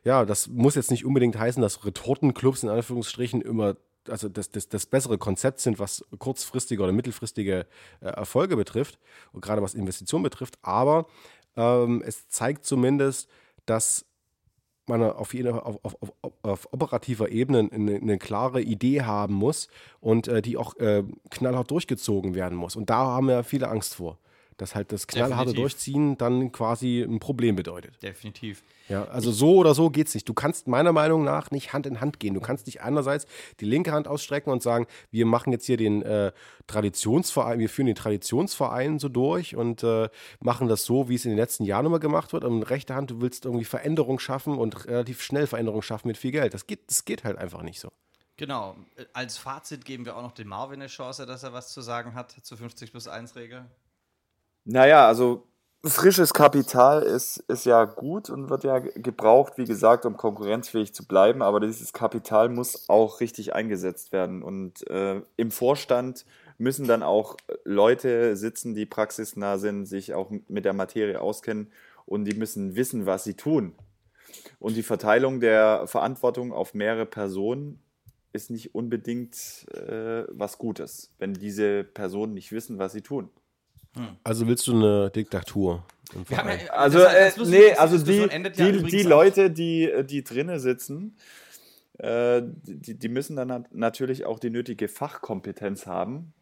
ja, 0.04 0.24
das 0.24 0.48
muss 0.48 0.74
jetzt 0.74 0.90
nicht 0.90 1.04
unbedingt 1.04 1.38
heißen, 1.38 1.62
dass 1.62 1.84
Retortenclubs 1.84 2.62
in 2.62 2.68
Anführungsstrichen 2.68 3.40
immer 3.40 3.76
also 4.08 4.28
das, 4.28 4.50
das, 4.50 4.68
das 4.68 4.86
bessere 4.86 5.18
Konzept 5.18 5.60
sind, 5.60 5.78
was 5.78 6.04
kurzfristige 6.18 6.82
oder 6.82 6.92
mittelfristige 6.92 7.66
äh, 8.00 8.06
Erfolge 8.06 8.56
betrifft 8.56 8.98
und 9.32 9.42
gerade 9.42 9.62
was 9.62 9.74
Investitionen 9.74 10.24
betrifft. 10.24 10.58
Aber 10.62 11.06
ähm, 11.56 12.02
es 12.04 12.28
zeigt 12.28 12.64
zumindest, 12.64 13.28
dass 13.66 14.04
man 14.86 15.02
auf, 15.02 15.32
jede, 15.34 15.64
auf, 15.64 15.78
auf, 15.84 15.96
auf, 16.00 16.32
auf 16.42 16.72
operativer 16.72 17.30
Ebene 17.30 17.68
eine, 17.72 17.96
eine, 17.96 18.18
klare 18.18 18.60
Idee 18.60 19.02
haben 19.02 19.34
muss 19.34 19.68
und 20.00 20.26
äh, 20.26 20.42
die 20.42 20.56
auch 20.56 20.76
äh, 20.78 21.04
knallhart 21.30 21.70
durchgezogen 21.70 22.34
werden 22.34 22.58
muss. 22.58 22.74
Und 22.74 22.90
da 22.90 22.96
haben 22.96 23.30
ja 23.30 23.44
viele 23.44 23.68
Angst 23.68 23.94
vor 23.94 24.18
dass 24.62 24.76
halt 24.76 24.92
das 24.92 25.08
knallharte 25.08 25.50
Definitiv. 25.50 25.60
Durchziehen 25.60 26.18
dann 26.18 26.52
quasi 26.52 27.02
ein 27.02 27.18
Problem 27.18 27.56
bedeutet. 27.56 28.00
Definitiv. 28.00 28.62
Ja, 28.88 29.04
also 29.06 29.32
so 29.32 29.56
oder 29.56 29.74
so 29.74 29.90
geht 29.90 30.06
es 30.06 30.14
nicht. 30.14 30.28
Du 30.28 30.34
kannst 30.34 30.68
meiner 30.68 30.92
Meinung 30.92 31.24
nach 31.24 31.50
nicht 31.50 31.72
Hand 31.72 31.84
in 31.86 32.00
Hand 32.00 32.20
gehen. 32.20 32.34
Du 32.34 32.40
kannst 32.40 32.66
nicht 32.66 32.80
einerseits 32.80 33.26
die 33.58 33.64
linke 33.64 33.90
Hand 33.90 34.06
ausstrecken 34.06 34.52
und 34.52 34.62
sagen, 34.62 34.86
wir 35.10 35.26
machen 35.26 35.52
jetzt 35.52 35.66
hier 35.66 35.76
den 35.76 36.02
äh, 36.02 36.30
Traditionsverein, 36.68 37.58
wir 37.58 37.68
führen 37.68 37.86
den 37.86 37.96
Traditionsverein 37.96 39.00
so 39.00 39.08
durch 39.08 39.56
und 39.56 39.82
äh, 39.82 40.08
machen 40.40 40.68
das 40.68 40.84
so, 40.84 41.08
wie 41.08 41.16
es 41.16 41.24
in 41.24 41.32
den 41.32 41.38
letzten 41.38 41.64
Jahren 41.64 41.86
immer 41.86 41.98
gemacht 41.98 42.32
wird. 42.32 42.44
Und 42.44 42.62
rechte 42.62 42.94
Hand, 42.94 43.10
du 43.10 43.20
willst 43.20 43.44
irgendwie 43.44 43.64
Veränderung 43.64 44.20
schaffen 44.20 44.56
und 44.56 44.86
relativ 44.86 45.22
schnell 45.22 45.48
Veränderung 45.48 45.82
schaffen 45.82 46.06
mit 46.06 46.16
viel 46.16 46.30
Geld. 46.30 46.54
Das 46.54 46.68
geht, 46.68 46.88
das 46.88 47.04
geht 47.04 47.24
halt 47.24 47.36
einfach 47.36 47.62
nicht 47.62 47.80
so. 47.80 47.90
Genau. 48.36 48.76
Als 49.12 49.38
Fazit 49.38 49.84
geben 49.84 50.04
wir 50.04 50.16
auch 50.16 50.22
noch 50.22 50.32
dem 50.32 50.48
Marvin 50.48 50.80
eine 50.80 50.88
Chance, 50.88 51.26
dass 51.26 51.42
er 51.42 51.52
was 51.52 51.72
zu 51.72 51.80
sagen 51.80 52.14
hat 52.14 52.32
zur 52.42 52.58
50 52.58 52.90
plus 52.92 53.08
1 53.08 53.36
Regel. 53.36 53.66
Naja, 54.64 55.06
also 55.06 55.46
frisches 55.84 56.32
Kapital 56.32 57.02
ist, 57.02 57.38
ist 57.48 57.66
ja 57.66 57.84
gut 57.84 58.30
und 58.30 58.48
wird 58.48 58.64
ja 58.64 58.78
gebraucht, 58.78 59.54
wie 59.56 59.64
gesagt, 59.64 60.06
um 60.06 60.16
konkurrenzfähig 60.16 60.94
zu 60.94 61.06
bleiben. 61.06 61.42
Aber 61.42 61.60
dieses 61.60 61.92
Kapital 61.92 62.48
muss 62.48 62.88
auch 62.88 63.20
richtig 63.20 63.54
eingesetzt 63.54 64.12
werden. 64.12 64.42
Und 64.42 64.88
äh, 64.88 65.22
im 65.36 65.50
Vorstand 65.50 66.24
müssen 66.58 66.86
dann 66.86 67.02
auch 67.02 67.36
Leute 67.64 68.36
sitzen, 68.36 68.74
die 68.74 68.86
praxisnah 68.86 69.58
sind, 69.58 69.86
sich 69.86 70.14
auch 70.14 70.30
mit 70.48 70.64
der 70.64 70.72
Materie 70.74 71.20
auskennen 71.20 71.72
und 72.06 72.24
die 72.24 72.36
müssen 72.36 72.76
wissen, 72.76 73.06
was 73.06 73.24
sie 73.24 73.34
tun. 73.34 73.74
Und 74.60 74.76
die 74.76 74.82
Verteilung 74.84 75.40
der 75.40 75.86
Verantwortung 75.88 76.52
auf 76.52 76.74
mehrere 76.74 77.06
Personen 77.06 77.80
ist 78.32 78.50
nicht 78.50 78.74
unbedingt 78.74 79.66
äh, 79.74 80.24
was 80.28 80.58
Gutes, 80.58 81.12
wenn 81.18 81.34
diese 81.34 81.84
Personen 81.84 82.34
nicht 82.34 82.52
wissen, 82.52 82.78
was 82.78 82.92
sie 82.92 83.02
tun. 83.02 83.28
Also 84.24 84.46
willst 84.46 84.66
du 84.66 84.74
eine 84.74 85.10
Diktatur? 85.10 85.84
Ja, 86.28 86.44
also, 86.72 86.98
äh, 87.00 87.32
nee, 87.46 87.72
also 87.72 87.98
die, 87.98 88.28
die, 88.28 88.82
die 88.82 89.02
Leute, 89.02 89.50
die, 89.50 89.90
die 90.04 90.22
drinnen 90.22 90.58
sitzen, 90.58 91.16
äh, 91.98 92.42
die, 92.44 92.98
die 92.98 93.08
müssen 93.08 93.36
dann 93.36 93.66
natürlich 93.70 94.26
auch 94.26 94.38
die 94.38 94.50
nötige 94.50 94.88
Fachkompetenz 94.88 95.86
haben 95.86 96.34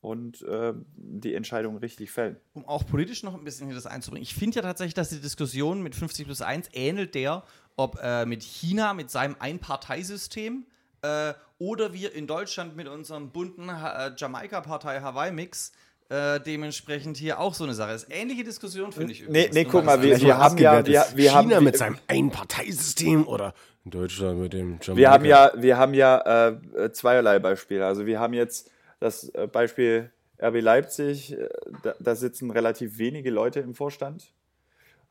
und 0.00 0.42
äh, 0.42 0.74
die 0.96 1.34
Entscheidung 1.34 1.78
richtig 1.78 2.10
fällen. 2.10 2.36
Um 2.54 2.66
auch 2.66 2.86
politisch 2.86 3.22
noch 3.22 3.34
ein 3.34 3.44
bisschen 3.44 3.66
hier 3.66 3.76
das 3.76 3.86
einzubringen. 3.86 4.22
Ich 4.22 4.34
finde 4.34 4.56
ja 4.56 4.62
tatsächlich, 4.62 4.94
dass 4.94 5.10
die 5.10 5.20
Diskussion 5.20 5.82
mit 5.82 5.94
50 5.94 6.26
plus 6.26 6.42
1 6.42 6.70
ähnelt 6.72 7.14
der, 7.14 7.44
ob 7.76 7.98
äh, 8.02 8.26
mit 8.26 8.42
China, 8.42 8.94
mit 8.94 9.10
seinem 9.10 9.36
Einparteisystem 9.38 10.66
äh, 11.02 11.34
oder 11.58 11.92
wir 11.92 12.14
in 12.14 12.26
Deutschland 12.26 12.74
mit 12.74 12.88
unserem 12.88 13.30
bunten 13.30 13.68
äh, 13.68 14.12
Jamaika-Partei-Hawaii-Mix 14.16 15.72
äh, 16.12 16.40
dementsprechend 16.40 17.16
hier 17.16 17.40
auch 17.40 17.54
so 17.54 17.64
eine 17.64 17.72
Sache 17.72 17.92
ist. 17.92 18.06
Ähnliche 18.10 18.44
Diskussion 18.44 18.92
finde 18.92 19.12
ich 19.12 19.22
übrigens. 19.22 19.54
Nee, 19.54 19.64
nee 19.64 19.68
guck 19.70 19.84
mal, 19.84 20.02
wir, 20.02 20.20
wir 20.20 20.36
haben 20.36 20.58
ja, 20.58 20.84
wir, 20.84 21.06
wir 21.14 21.32
China 21.32 21.56
haben, 21.56 21.64
mit 21.64 21.78
seinem 21.78 21.96
Einparteisystem 22.06 23.26
oder 23.26 23.54
Deutschland 23.84 24.38
mit 24.38 24.52
dem 24.52 24.78
Jamaika. 24.82 24.96
Wir 24.96 25.10
haben 25.10 25.24
ja, 25.24 25.52
wir 25.56 25.78
haben 25.78 25.94
ja 25.94 26.50
äh, 26.50 26.92
zweierlei 26.92 27.38
Beispiele. 27.38 27.86
Also 27.86 28.04
wir 28.04 28.20
haben 28.20 28.34
jetzt 28.34 28.70
das 29.00 29.30
äh, 29.30 29.46
Beispiel 29.46 30.10
RB 30.38 30.60
Leipzig, 30.60 31.32
äh, 31.32 31.48
da, 31.82 31.94
da 31.98 32.14
sitzen 32.14 32.50
relativ 32.50 32.98
wenige 32.98 33.30
Leute 33.30 33.60
im 33.60 33.74
Vorstand 33.74 34.34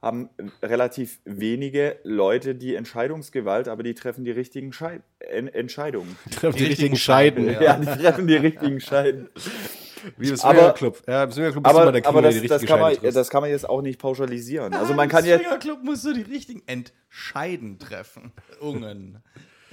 haben 0.01 0.29
relativ 0.63 1.19
wenige 1.25 1.99
Leute 2.03 2.55
die 2.55 2.73
Entscheidungsgewalt, 2.73 3.67
aber 3.67 3.83
die 3.83 3.93
treffen 3.93 4.23
die 4.23 4.31
richtigen 4.31 4.73
Schei 4.73 5.01
Entscheidungen. 5.19 6.17
Die 6.25 6.29
treffen 6.31 6.57
die, 6.57 6.63
die 6.63 6.69
richtigen 6.69 6.95
Scheiden. 6.95 7.45
Ja. 7.45 7.61
ja, 7.61 7.75
die 7.75 7.85
treffen 7.85 8.25
die 8.25 8.35
richtigen 8.35 8.79
Scheiden. 8.79 9.29
Wie 10.17 10.29
im 10.29 10.37
Swingerclub. 10.37 11.01
Ja, 11.07 11.23
im 11.23 11.31
Swingerclub 11.31 11.67
aber, 11.67 11.79
ist 11.79 11.83
immer 11.83 11.91
der 11.91 12.07
aber 12.07 12.21
das, 12.21 12.41
das, 12.41 12.65
kann 12.65 12.79
man, 12.79 12.95
das 13.01 13.29
kann 13.29 13.41
man 13.41 13.49
jetzt 13.49 13.67
auch 13.67 13.81
nicht 13.81 13.99
pauschalisieren. 13.99 14.73
Also 14.73 14.93
man 14.93 15.09
kann 15.09 15.25
jetzt. 15.25 15.41
Im 15.41 15.45
Swingerclub 15.45 15.83
musst 15.83 16.05
du 16.05 16.13
die 16.13 16.21
richtigen 16.21 16.63
Entscheiden 16.67 17.79
treffen. 17.79 18.31
Ungen. 18.59 19.21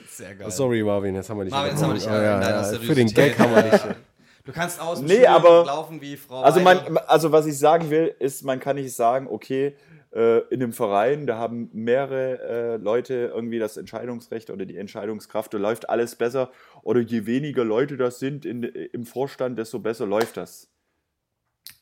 Sehr 0.09 0.35
geil. 0.35 0.51
Sorry, 0.51 0.83
Marvin, 0.83 1.15
jetzt 1.15 1.31
haben 1.31 1.39
wir 1.39 1.45
nicht. 1.45 1.53
Marvin, 1.53 1.73
jetzt 1.73 1.83
haben 1.83 1.91
wir 1.91 1.95
nicht. 1.95 2.07
Oh, 2.07 2.11
ja, 2.11 2.63
ja, 2.63 2.79
für 2.79 2.95
den 2.95 3.09
Gag 3.09 3.39
haben 3.39 3.55
wir 3.55 3.63
nicht. 3.63 3.85
Du 4.45 4.55
kannst 4.55 4.81
außen 4.81 5.05
nee, 5.05 5.27
aber, 5.27 5.67
laufen 5.67 6.01
wie 6.01 6.17
Frau. 6.17 6.41
Also, 6.41 6.61
man, 6.61 6.97
also 7.07 7.31
was 7.33 7.45
ich 7.45 7.59
sagen 7.59 7.91
will, 7.91 8.15
ist, 8.19 8.45
man 8.45 8.59
kann 8.59 8.77
nicht 8.77 8.97
sagen, 8.97 9.27
okay, 9.29 9.77
äh, 10.13 10.39
in 10.49 10.63
einem 10.63 10.73
Verein, 10.73 11.27
da 11.27 11.39
haben 11.39 11.71
mehrere 11.73 12.41
äh, 12.41 12.77
Leute 12.77 13.33
irgendwie 13.35 13.59
das 13.59 13.77
Entscheidungsrecht 13.77 14.51
oder 14.51 14.67
die 14.67 14.77
Entscheidungskraft, 14.77 15.53
da 15.55 15.59
läuft 15.59 15.89
alles 15.89 16.17
besser. 16.17 16.51
Oder 16.83 17.01
je 17.01 17.27
weniger 17.27 17.65
Leute 17.65 17.97
das 17.97 18.19
sind 18.19 18.45
in, 18.45 18.63
im 18.63 19.05
Vorstand, 19.05 19.59
desto 19.59 19.79
besser 19.79 20.07
läuft 20.07 20.37
das. 20.37 20.69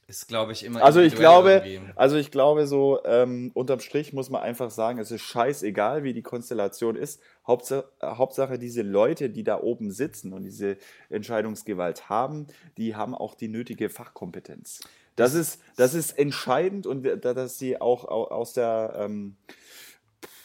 Ist, 0.08 0.28
glaube 0.28 0.52
ich, 0.52 0.64
immer. 0.64 0.84
Also 0.84 1.00
ich 1.00 1.16
glaube, 1.16 1.64
also 1.96 2.16
ich 2.16 2.30
glaube 2.30 2.68
so, 2.68 3.00
ähm, 3.04 3.50
unterm 3.54 3.80
Strich 3.80 4.12
muss 4.12 4.30
man 4.30 4.40
einfach 4.40 4.70
sagen, 4.70 5.00
es 5.00 5.10
ist 5.10 5.22
scheißegal, 5.22 6.04
wie 6.04 6.12
die 6.12 6.22
Konstellation 6.22 6.94
ist. 6.94 7.20
Hauptsache, 7.44 7.88
Hauptsache, 8.00 8.56
diese 8.56 8.82
Leute, 8.82 9.30
die 9.30 9.42
da 9.42 9.60
oben 9.60 9.90
sitzen 9.90 10.32
und 10.32 10.44
diese 10.44 10.76
Entscheidungsgewalt 11.10 12.08
haben, 12.08 12.46
die 12.76 12.94
haben 12.94 13.16
auch 13.16 13.34
die 13.34 13.48
nötige 13.48 13.88
Fachkompetenz. 13.88 14.80
Das 15.16 15.34
ist, 15.34 15.60
das 15.76 15.94
ist 15.94 16.18
entscheidend 16.18 16.86
und 16.86 17.04
dass 17.04 17.58
sie 17.58 17.80
auch 17.80 18.04
aus 18.04 18.52
der, 18.52 18.94
ähm, 18.96 19.36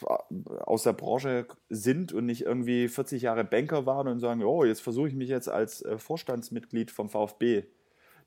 aus 0.02 0.82
der 0.82 0.94
Branche 0.94 1.46
sind 1.68 2.12
und 2.12 2.26
nicht 2.26 2.42
irgendwie 2.42 2.88
40 2.88 3.22
Jahre 3.22 3.44
Banker 3.44 3.86
waren 3.86 4.08
und 4.08 4.20
sagen, 4.20 4.42
oh, 4.42 4.64
jetzt 4.64 4.80
versuche 4.80 5.08
ich 5.08 5.14
mich 5.14 5.28
jetzt 5.28 5.48
als 5.48 5.82
äh, 5.82 5.98
Vorstandsmitglied 5.98 6.90
vom 6.90 7.08
VfB. 7.08 7.64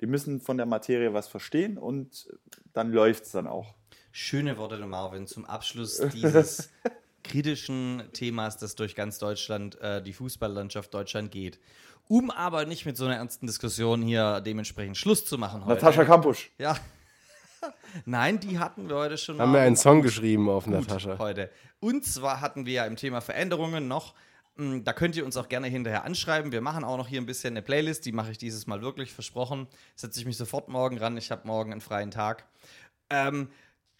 Die 0.01 0.07
müssen 0.07 0.39
von 0.41 0.57
der 0.57 0.65
Materie 0.65 1.13
was 1.13 1.27
verstehen 1.27 1.77
und 1.77 2.27
dann 2.73 2.91
läuft 2.91 3.25
es 3.25 3.31
dann 3.31 3.47
auch. 3.47 3.75
Schöne 4.11 4.57
Worte, 4.57 4.77
Marvin, 4.85 5.27
zum 5.27 5.45
Abschluss 5.45 5.97
dieses 6.13 6.69
kritischen 7.25 8.03
Themas, 8.13 8.57
das 8.57 8.75
durch 8.75 8.95
ganz 8.95 9.19
Deutschland, 9.19 9.79
äh, 9.81 10.01
die 10.01 10.13
Fußballlandschaft 10.13 10.93
Deutschland 10.93 11.31
geht. 11.31 11.59
Um 12.07 12.29
aber 12.31 12.65
nicht 12.65 12.85
mit 12.85 12.97
so 12.97 13.05
einer 13.05 13.15
ernsten 13.15 13.47
Diskussion 13.47 14.01
hier 14.01 14.41
dementsprechend 14.41 14.97
Schluss 14.97 15.25
zu 15.25 15.37
machen 15.37 15.65
heute. 15.65 15.81
Natascha 15.81 16.05
Kampusch. 16.05 16.51
Ja. 16.57 16.77
Nein, 18.05 18.39
die 18.39 18.59
hatten 18.59 18.87
wir 18.87 18.95
heute 18.95 19.17
schon 19.17 19.39
Haben 19.39 19.53
wir 19.53 19.61
einen 19.61 19.75
Song 19.75 20.01
geschrieben 20.01 20.49
auf 20.49 20.67
Natascha. 20.67 21.17
Heute. 21.17 21.49
Und 21.79 22.05
zwar 22.05 22.41
hatten 22.41 22.65
wir 22.65 22.73
ja 22.73 22.85
im 22.85 22.95
Thema 22.95 23.21
Veränderungen 23.21 23.87
noch 23.87 24.13
hm, 24.57 24.83
da 24.83 24.93
könnt 24.93 25.15
ihr 25.15 25.25
uns 25.25 25.35
auch 25.35 25.49
gerne 25.49 25.67
hinterher 25.67 26.05
anschreiben. 26.05 26.51
Wir 26.51 26.61
machen 26.61 26.83
auch 26.83 26.97
noch 26.97 27.07
hier 27.07 27.21
ein 27.21 27.25
bisschen 27.25 27.53
eine 27.53 27.61
Playlist. 27.61 28.05
Die 28.05 28.11
mache 28.11 28.31
ich 28.31 28.37
dieses 28.37 28.67
Mal 28.67 28.81
wirklich 28.81 29.11
versprochen. 29.11 29.67
Setze 29.95 30.19
ich 30.19 30.25
mich 30.25 30.37
sofort 30.37 30.69
morgen 30.69 30.97
ran. 30.97 31.17
Ich 31.17 31.31
habe 31.31 31.45
morgen 31.47 31.71
einen 31.71 31.81
freien 31.81 32.11
Tag. 32.11 32.45
Ähm, 33.09 33.49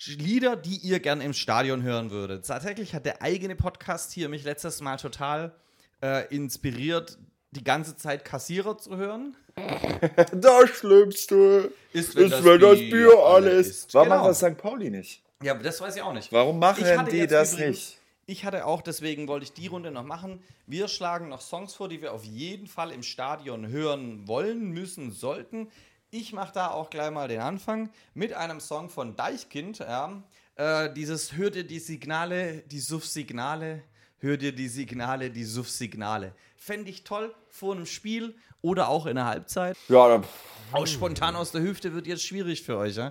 Lieder, 0.04 0.56
die 0.56 0.78
ihr 0.78 1.00
gerne 1.00 1.24
im 1.24 1.34
Stadion 1.34 1.82
hören 1.82 2.12
würdet. 2.12 2.46
Tatsächlich 2.46 2.94
hat 2.94 3.06
der 3.06 3.22
eigene 3.22 3.56
Podcast 3.56 4.12
hier 4.12 4.30
mich 4.30 4.44
letztes 4.44 4.82
Mal 4.82 4.98
total 4.98 5.56
äh, 6.02 6.28
inspiriert, 6.36 7.18
die 7.52 7.64
ganze 7.64 7.96
Zeit 7.96 8.26
Kassierer 8.26 8.78
zu 8.78 8.98
hören. 8.98 9.36
das 10.34 10.70
Schlimmste 10.72 11.72
ist, 11.94 12.16
wenn, 12.16 12.26
ist, 12.26 12.34
das, 12.34 12.44
wenn 12.44 12.60
Bier 12.60 12.70
das, 12.70 12.80
Bier 12.80 13.20
alles 13.20 13.68
ist. 13.68 13.94
Warum 13.94 14.10
genau. 14.10 14.22
macht 14.22 14.30
das 14.30 14.40
St. 14.40 14.58
Pauli 14.58 14.90
nicht? 14.90 15.24
Ja, 15.42 15.54
das 15.54 15.80
weiß 15.80 15.96
ich 15.96 16.02
auch 16.02 16.14
nicht. 16.14 16.32
Warum 16.32 16.60
machen 16.60 16.84
die 17.10 17.26
das 17.28 17.54
übrigens, 17.54 17.78
nicht? 17.78 18.00
Ich 18.28 18.44
hatte 18.44 18.66
auch, 18.66 18.82
deswegen 18.82 19.28
wollte 19.28 19.46
ich 19.46 19.54
die 19.54 19.68
Runde 19.68 19.92
noch 19.92 20.04
machen. 20.04 20.42
Wir 20.66 20.88
schlagen 20.88 21.30
noch 21.30 21.42
Songs 21.42 21.74
vor, 21.74 21.88
die 21.88 22.02
wir 22.02 22.12
auf 22.12 22.24
jeden 22.24 22.68
Fall 22.68 22.92
im 22.92 23.04
Stadion 23.04 23.68
hören 23.68 24.28
wollen, 24.28 24.72
müssen, 24.72 25.12
sollten. 25.12 25.70
Ich 26.18 26.32
mache 26.32 26.54
da 26.54 26.72
auch 26.72 26.90
gleich 26.90 27.12
mal 27.12 27.28
den 27.28 27.42
Anfang 27.42 27.90
mit 28.14 28.32
einem 28.32 28.62
Song 28.62 28.90
von 28.90 29.18
Deichkind. 29.18 29.80
Ja. 29.80 30.24
Äh, 30.56 30.94
dieses 30.94 31.34
Hört 31.34 31.58
ihr 31.58 31.66
die 31.66 31.80
Signale, 31.80 32.60
die 32.60 32.80
Suff-Signale, 32.80 33.84
hört 34.20 34.42
ihr 34.42 34.54
die 34.54 34.70
Signale, 34.70 35.30
die 35.30 35.44
Suff-Signale. 35.44 36.34
Fände 36.56 36.90
ich 36.90 37.04
toll 37.04 37.36
vor 37.50 37.76
einem 37.76 37.86
Spiel 37.86 38.34
oder 38.62 38.88
auch 38.88 39.08
in 39.08 39.16
der 39.16 39.26
Halbzeit. 39.26 39.76
Ja, 39.90 40.08
dann, 40.08 40.24
Auch 40.72 40.88
spontan 40.88 41.36
aus 41.36 41.52
der 41.52 41.64
Hüfte 41.64 41.94
wird 41.94 42.08
jetzt 42.08 42.24
schwierig 42.24 42.64
für 42.64 42.78
euch. 42.78 42.96
Ja? 42.96 43.10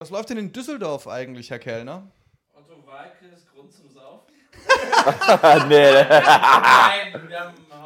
Was 0.00 0.10
läuft 0.10 0.30
denn 0.30 0.38
in 0.38 0.52
Düsseldorf 0.52 1.06
eigentlich, 1.06 1.48
Herr 1.48 1.60
Kellner? 1.60 2.10
Otto 2.54 2.74
zum 2.74 2.84
Saufen. 2.84 3.51
nee. 5.68 6.04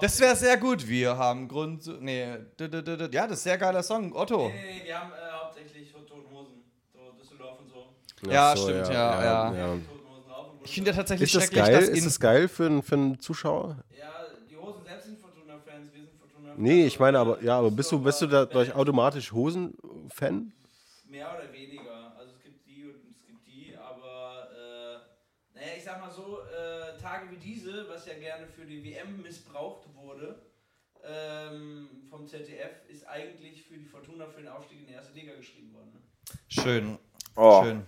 Das 0.00 0.20
wäre 0.20 0.36
sehr 0.36 0.56
gut. 0.58 0.86
Wir 0.86 1.16
haben 1.16 1.48
Grund. 1.48 1.82
zu- 1.82 1.92
Nee, 2.00 2.26
ja, 2.60 3.26
das 3.26 3.38
ist 3.38 3.42
sehr 3.44 3.58
geiler 3.58 3.82
Song. 3.82 4.14
Otto. 4.14 4.52
Nee, 4.54 4.82
wir 4.84 4.98
haben 5.00 5.10
äh, 5.12 5.14
hauptsächlich 5.42 5.92
Toten 5.92 6.30
Hosen. 6.30 6.62
So 6.92 7.12
Düsseldorf 7.18 7.58
und 7.60 7.70
so. 7.70 8.30
Ja, 8.30 8.54
so, 8.56 8.68
stimmt, 8.68 8.88
ja, 8.88 9.24
ja. 9.24 9.48
Hosen 9.48 10.30
rauf 10.30 10.52
und 10.52 10.60
Ich 10.64 10.74
finde 10.74 10.90
ja 10.90 10.96
tatsächlich 10.96 11.28
Ist 11.28 11.34
das 11.36 11.44
schrecklich, 11.44 11.64
geil? 11.64 11.80
dass 11.80 11.88
Ist 11.88 12.06
das 12.06 12.20
geil 12.20 12.48
für, 12.48 12.66
einen- 12.66 12.82
für 12.82 12.94
einen 12.96 13.20
Zuschauer? 13.20 13.76
Ja, 13.98 14.06
die 14.50 14.56
Hosen 14.56 14.84
selbst 14.84 15.06
sind 15.06 15.18
Fortuna-Fans, 15.20 15.92
wir 15.92 16.00
sind 16.02 16.10
Fortuna-Fans. 16.18 16.58
Nee, 16.58 16.86
ich 16.86 16.98
meine 16.98 17.18
aber, 17.18 17.42
ja, 17.42 17.58
aber 17.58 17.70
bist 17.70 17.90
du, 17.92 17.98
bist 18.00 18.20
du 18.20 18.26
dadurch 18.26 18.74
automatisch 18.74 19.32
Hosen-Fan? 19.32 20.52
Mehr 21.08 21.28
oder 21.34 21.50
weniger. 21.52 22.12
Also 22.18 22.32
es 22.36 22.42
gibt 22.42 22.66
die 22.66 22.84
und 22.84 22.96
es 23.10 23.24
gibt 23.26 23.46
die, 23.46 23.74
aber 23.76 24.48
äh, 24.52 25.56
naja, 25.58 25.72
ich 25.76 25.84
sag 25.84 26.00
mal 26.00 26.10
so, 26.10 26.38
äh, 26.40 27.00
Tage 27.00 27.30
wie 27.30 27.36
was 28.06 28.12
ja 28.12 28.18
gerne 28.20 28.46
für 28.46 28.64
die 28.64 28.84
WM 28.84 29.22
missbraucht 29.22 29.82
wurde, 29.94 30.40
ähm, 31.04 31.88
vom 32.08 32.26
ZDF, 32.26 32.70
ist 32.88 33.06
eigentlich 33.08 33.64
für 33.64 33.76
die 33.76 33.84
Fortuna 33.84 34.26
für 34.26 34.40
den 34.40 34.48
Aufstieg 34.48 34.80
in 34.80 34.86
die 34.86 34.92
erste 34.92 35.12
Liga 35.12 35.34
geschrieben 35.34 35.72
worden. 35.74 35.92
Ne? 35.92 36.00
Schön. 36.48 36.98
Oh. 37.34 37.64
Schön. 37.64 37.82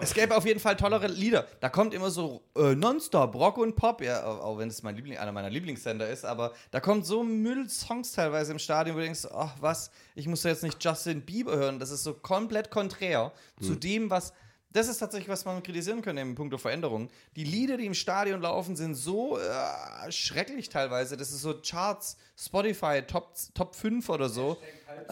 Es 0.00 0.14
gäbe 0.14 0.36
auf 0.36 0.46
jeden 0.46 0.60
Fall 0.60 0.76
tollere 0.76 1.08
Lieder. 1.08 1.48
Da 1.58 1.68
kommt 1.68 1.92
immer 1.92 2.10
so 2.10 2.44
äh, 2.56 2.76
nonstop 2.76 3.34
Rock 3.34 3.58
und 3.58 3.74
Pop, 3.74 4.00
ja, 4.00 4.24
auch 4.24 4.56
wenn 4.56 4.68
es 4.68 4.84
mein 4.84 4.94
Liebling, 4.94 5.18
einer 5.18 5.32
meiner 5.32 5.50
Lieblingssender 5.50 6.08
ist, 6.08 6.24
aber 6.24 6.52
da 6.70 6.78
kommt 6.78 7.04
so 7.04 7.24
Müll-Songs 7.24 8.12
teilweise 8.12 8.52
im 8.52 8.60
Stadion, 8.60 8.94
wo 8.94 9.00
du 9.00 9.06
denkst, 9.06 9.26
ach 9.32 9.56
was, 9.60 9.90
ich 10.14 10.28
muss 10.28 10.44
jetzt 10.44 10.62
nicht 10.62 10.82
Justin 10.84 11.22
Bieber 11.22 11.56
hören. 11.56 11.80
Das 11.80 11.90
ist 11.90 12.04
so 12.04 12.14
komplett 12.14 12.70
konträr 12.70 13.32
zu 13.60 13.74
dem, 13.74 14.08
was. 14.10 14.32
Das 14.70 14.86
ist 14.86 14.98
tatsächlich, 14.98 15.30
was 15.30 15.46
man 15.46 15.62
kritisieren 15.62 16.02
könnte 16.02 16.20
im 16.20 16.34
Punkto 16.34 16.58
Veränderung. 16.58 17.08
Die 17.36 17.44
Lieder, 17.44 17.78
die 17.78 17.86
im 17.86 17.94
Stadion 17.94 18.42
laufen, 18.42 18.76
sind 18.76 18.94
so 18.96 19.38
äh, 19.38 20.12
schrecklich 20.12 20.68
teilweise. 20.68 21.16
Das 21.16 21.30
ist 21.30 21.40
so 21.40 21.54
Charts, 21.66 22.18
Spotify, 22.36 23.00
Top, 23.06 23.32
Top 23.54 23.74
5 23.74 24.06
oder 24.10 24.28
so. 24.28 24.58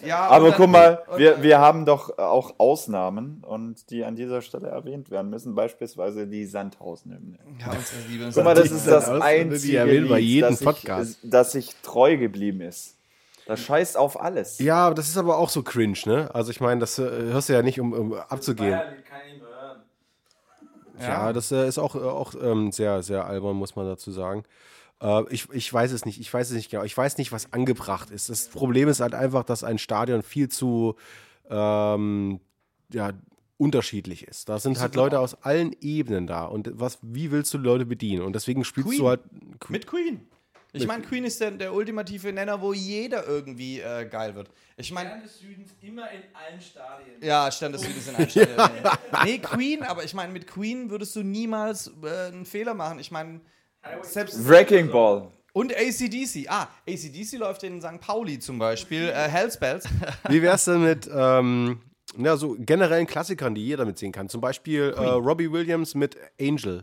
Ja, 0.04 0.28
aber 0.28 0.48
dann- 0.48 0.56
guck 0.58 0.68
mal, 0.68 1.02
wir, 1.16 1.32
dann- 1.32 1.42
wir 1.42 1.58
haben 1.58 1.86
doch 1.86 2.18
auch 2.18 2.54
Ausnahmen 2.58 3.42
und 3.46 3.88
die 3.90 4.04
an 4.04 4.14
dieser 4.14 4.42
Stelle 4.42 4.68
erwähnt 4.68 5.10
werden 5.10 5.30
müssen, 5.30 5.54
beispielsweise 5.54 6.26
die 6.26 6.44
Sandhausen-Hymne. 6.44 7.38
Ja, 7.58 7.72
Guck 8.34 8.44
mal, 8.44 8.54
das 8.54 8.70
ist 8.70 8.86
das 8.86 9.08
einzige 9.08 9.84
Lied, 9.84 10.18
jeden 10.18 10.50
das, 10.50 10.60
Podcast. 10.62 11.18
Ich, 11.22 11.30
das 11.30 11.52
sich 11.52 11.70
treu 11.82 12.18
geblieben 12.18 12.60
ist. 12.60 12.92
Das 13.46 13.60
scheißt 13.60 13.96
auf 13.96 14.20
alles. 14.20 14.58
Ja, 14.58 14.86
aber 14.86 14.96
das 14.96 15.08
ist 15.08 15.16
aber 15.16 15.38
auch 15.38 15.48
so 15.48 15.62
cringe, 15.62 15.96
ne? 16.04 16.28
Also 16.34 16.50
ich 16.50 16.60
meine, 16.60 16.80
das 16.80 16.98
äh, 16.98 17.02
hörst 17.04 17.48
du 17.48 17.52
ja 17.52 17.62
nicht, 17.62 17.78
um, 17.78 17.92
um 17.92 18.12
abzugehen. 18.14 18.72
Bayern 18.72 18.94
hören. 20.98 21.10
Ja, 21.10 21.32
das 21.32 21.52
äh, 21.52 21.66
ist 21.68 21.78
auch, 21.78 21.94
äh, 21.94 21.98
auch 21.98 22.35
ähm, 22.40 22.73
sehr, 22.73 23.02
sehr 23.02 23.27
albern, 23.27 23.56
muss 23.56 23.77
man 23.77 23.86
dazu 23.86 24.10
sagen. 24.10 24.44
Äh, 25.01 25.23
ich, 25.31 25.48
ich 25.52 25.73
weiß 25.73 25.93
es 25.93 26.05
nicht, 26.05 26.20
ich 26.20 26.32
weiß 26.32 26.51
es 26.51 26.56
nicht 26.56 26.70
genau. 26.70 26.85
Ich 26.85 26.97
weiß 26.97 27.18
nicht, 27.18 27.32
was 27.32 27.52
angebracht 27.52 28.10
ist. 28.10 28.31
Das 28.31 28.48
Problem 28.48 28.89
ist 28.89 29.01
halt 29.01 29.14
einfach, 29.14 29.44
dass 29.44 29.64
ein 29.64 29.78
Stadion 29.78 30.23
viel 30.23 30.48
zu 30.48 30.97
ähm, 31.51 32.40
ja, 32.93 33.12
unterschiedlich 33.59 34.27
ist. 34.27 34.48
Da 34.48 34.59
sind 34.59 34.81
halt 34.81 34.94
Leute 34.94 35.20
aus 35.20 35.35
allen 35.43 35.74
Ebenen 35.81 36.27
da. 36.27 36.44
Und 36.44 36.70
was, 36.74 36.98
wie 37.02 37.31
willst 37.31 37.52
du 37.55 37.59
Leute 37.59 37.86
bedienen? 37.86 38.23
Und 38.23 38.35
deswegen 38.35 38.64
spielst 38.64 38.90
Queen. 38.90 39.01
du 39.01 39.09
halt. 39.09 39.20
Mit 39.68 39.86
Queen. 39.86 40.20
Ich 40.76 40.86
meine, 40.86 41.02
Queen 41.02 41.24
ist 41.24 41.40
der, 41.40 41.50
der 41.52 41.72
ultimative 41.72 42.32
Nenner, 42.32 42.60
wo 42.60 42.72
jeder 42.72 43.26
irgendwie 43.26 43.80
äh, 43.80 44.06
geil 44.06 44.34
wird. 44.34 44.50
Ich 44.76 44.92
meine, 44.92 45.10
Stern 45.10 45.22
des 45.22 45.38
Südens 45.38 45.70
immer 45.80 46.10
in 46.10 46.22
allen 46.34 46.60
Stadien. 46.60 47.16
ja, 47.22 47.50
Stern 47.50 47.72
des 47.72 47.82
Südens 47.82 48.08
in 48.08 48.16
Einstellung. 48.16 48.56
Nee, 49.24 49.38
Queen, 49.38 49.82
aber 49.82 50.04
ich 50.04 50.14
meine, 50.14 50.32
mit 50.32 50.46
Queen 50.46 50.90
würdest 50.90 51.16
du 51.16 51.22
niemals 51.22 51.90
äh, 52.02 52.28
einen 52.28 52.44
Fehler 52.44 52.74
machen. 52.74 52.98
Ich 52.98 53.10
meine, 53.10 53.40
selbst. 54.02 54.46
Wrecking 54.48 54.90
Ball. 54.90 55.28
Und 55.52 55.74
ACDC. 55.74 56.48
Ah, 56.48 56.68
ACDC 56.86 57.38
läuft 57.38 57.62
in 57.62 57.80
St. 57.80 57.98
Pauli 58.00 58.38
zum 58.38 58.58
Beispiel. 58.58 59.08
Äh, 59.08 59.28
Hellspells. 59.28 59.86
Wie 60.28 60.42
wär's 60.42 60.66
denn 60.66 60.82
mit 60.82 61.08
ähm, 61.10 61.80
ja, 62.18 62.36
so 62.36 62.56
generellen 62.58 63.06
Klassikern, 63.06 63.54
die 63.54 63.64
jeder 63.64 63.86
mitsingen 63.86 64.12
kann? 64.12 64.28
Zum 64.28 64.42
Beispiel 64.42 64.94
äh, 64.94 65.00
Robbie 65.00 65.50
Williams 65.50 65.94
mit 65.94 66.16
Angel. 66.38 66.82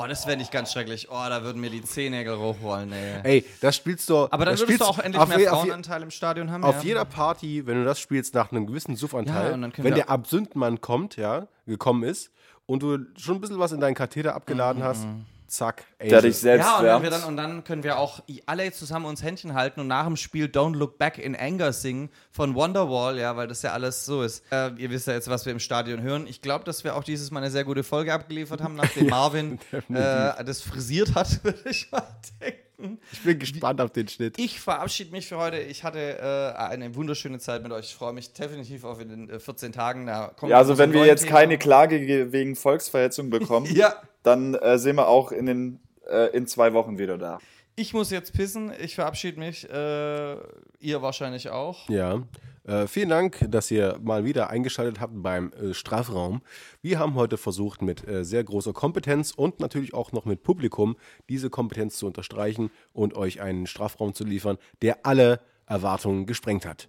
Oh, 0.00 0.06
das 0.06 0.28
wäre 0.28 0.36
nicht 0.36 0.52
ganz 0.52 0.72
schrecklich. 0.72 1.08
Oh, 1.10 1.14
da 1.28 1.42
würden 1.42 1.60
mir 1.60 1.70
die 1.70 1.82
Zehennägel 1.82 2.38
hochrollen, 2.38 2.92
ey. 2.92 3.20
Ey, 3.24 3.44
das 3.60 3.74
spielst 3.74 4.08
du. 4.08 4.28
Aber 4.30 4.44
dann 4.44 4.54
das 4.54 4.60
würdest 4.60 4.62
spielst 4.64 4.80
du 4.82 4.84
auch 4.84 4.98
endlich 5.00 5.20
auf 5.20 5.28
mehr 5.28 5.38
je- 5.40 5.48
auf 5.48 5.54
je- 5.56 5.60
Frauenanteil 5.70 6.02
im 6.02 6.10
Stadion 6.12 6.52
haben. 6.52 6.62
Auf 6.62 6.76
ja. 6.76 6.82
jeder 6.82 7.04
Party, 7.04 7.66
wenn 7.66 7.78
du 7.78 7.84
das 7.84 7.98
spielst 7.98 8.32
nach 8.34 8.52
einem 8.52 8.68
gewissen 8.68 8.94
Suffanteil, 8.94 9.60
Ja, 9.60 9.70
wenn 9.84 9.94
der 9.96 10.08
Absündmann 10.08 10.80
kommt, 10.80 11.16
ja, 11.16 11.48
gekommen 11.66 12.04
ist 12.04 12.30
und 12.66 12.84
du 12.84 12.98
schon 13.16 13.36
ein 13.36 13.40
bisschen 13.40 13.58
was 13.58 13.72
in 13.72 13.80
deinen 13.80 13.96
Katheter 13.96 14.36
abgeladen 14.36 14.84
hast, 14.84 15.04
zack, 15.48 15.84
Angel. 15.98 16.10
Der 16.10 16.22
dich 16.22 16.36
selbst 16.36 16.64
Ja, 16.66 16.78
und, 16.78 16.84
wenn 16.84 17.02
wir 17.02 17.10
dann, 17.10 17.24
und 17.24 17.36
dann 17.36 17.64
können 17.64 17.82
wir 17.82 17.98
auch 17.98 18.20
alle 18.46 18.70
zusammen 18.72 19.06
uns 19.06 19.22
Händchen 19.22 19.54
halten 19.54 19.80
und 19.80 19.86
nach 19.88 20.04
dem 20.06 20.16
Spiel 20.16 20.46
Don't 20.46 20.76
Look 20.76 20.98
Back 20.98 21.18
in 21.18 21.34
Anger 21.34 21.72
singen 21.72 22.10
von 22.30 22.54
Wonderwall, 22.54 23.18
ja, 23.18 23.36
weil 23.36 23.48
das 23.48 23.62
ja 23.62 23.72
alles 23.72 24.04
so 24.04 24.22
ist. 24.22 24.44
Äh, 24.52 24.70
ihr 24.76 24.90
wisst 24.90 25.06
ja 25.06 25.14
jetzt, 25.14 25.28
was 25.28 25.44
wir 25.46 25.52
im 25.52 25.60
Stadion 25.60 26.02
hören. 26.02 26.26
Ich 26.26 26.42
glaube, 26.42 26.64
dass 26.64 26.84
wir 26.84 26.94
auch 26.96 27.04
dieses 27.04 27.30
Mal 27.30 27.40
eine 27.40 27.50
sehr 27.50 27.64
gute 27.64 27.82
Folge 27.82 28.12
abgeliefert 28.12 28.62
haben, 28.62 28.74
nachdem 28.76 29.06
Marvin 29.10 29.58
äh, 29.72 30.44
das 30.44 30.60
frisiert 30.60 31.14
hat, 31.14 31.42
würde 31.44 31.58
ich 31.70 31.90
mal 31.90 32.02
denken. 32.40 33.00
Ich 33.10 33.24
bin 33.24 33.40
gespannt 33.40 33.80
auf 33.80 33.90
den 33.90 34.06
Schnitt. 34.06 34.38
Ich 34.38 34.60
verabschiede 34.60 35.10
mich 35.10 35.26
für 35.26 35.36
heute. 35.36 35.58
Ich 35.58 35.82
hatte 35.82 35.98
äh, 35.98 36.56
eine 36.56 36.94
wunderschöne 36.94 37.40
Zeit 37.40 37.64
mit 37.64 37.72
euch. 37.72 37.86
Ich 37.86 37.94
freue 37.96 38.12
mich 38.12 38.32
definitiv 38.34 38.84
auf 38.84 39.00
in 39.00 39.08
den 39.08 39.30
äh, 39.30 39.40
14 39.40 39.72
Tagen. 39.72 40.06
Da 40.06 40.28
kommt 40.28 40.50
Ja, 40.50 40.58
also 40.58 40.78
wenn 40.78 40.92
wir 40.92 41.04
jetzt 41.04 41.24
Thema. 41.24 41.38
keine 41.38 41.58
Klage 41.58 41.98
ge- 42.06 42.30
wegen 42.30 42.54
Volksverhetzung 42.54 43.30
bekommen, 43.30 43.66
Ja. 43.74 43.94
Dann 44.28 44.54
äh, 44.54 44.78
sind 44.78 44.96
wir 44.96 45.08
auch 45.08 45.32
in, 45.32 45.46
den, 45.46 45.80
äh, 46.06 46.30
in 46.36 46.46
zwei 46.46 46.72
Wochen 46.74 46.98
wieder 46.98 47.18
da. 47.18 47.38
Ich 47.76 47.94
muss 47.94 48.10
jetzt 48.10 48.32
pissen. 48.32 48.72
Ich 48.80 48.94
verabschiede 48.94 49.38
mich. 49.38 49.68
Äh, 49.70 50.36
ihr 50.80 51.00
wahrscheinlich 51.00 51.48
auch. 51.50 51.88
Ja. 51.88 52.22
Äh, 52.64 52.86
vielen 52.86 53.08
Dank, 53.08 53.46
dass 53.48 53.70
ihr 53.70 53.98
mal 54.02 54.24
wieder 54.24 54.50
eingeschaltet 54.50 55.00
habt 55.00 55.14
beim 55.22 55.52
äh, 55.52 55.72
Strafraum. 55.72 56.42
Wir 56.82 56.98
haben 56.98 57.14
heute 57.14 57.38
versucht, 57.38 57.80
mit 57.80 58.06
äh, 58.06 58.24
sehr 58.24 58.44
großer 58.44 58.74
Kompetenz 58.74 59.30
und 59.30 59.60
natürlich 59.60 59.94
auch 59.94 60.12
noch 60.12 60.26
mit 60.26 60.42
Publikum 60.42 60.96
diese 61.30 61.48
Kompetenz 61.48 61.96
zu 61.96 62.06
unterstreichen 62.06 62.70
und 62.92 63.14
euch 63.14 63.40
einen 63.40 63.66
Strafraum 63.66 64.12
zu 64.12 64.24
liefern, 64.24 64.58
der 64.82 65.06
alle 65.06 65.40
Erwartungen 65.66 66.26
gesprengt 66.26 66.66
hat. 66.66 66.88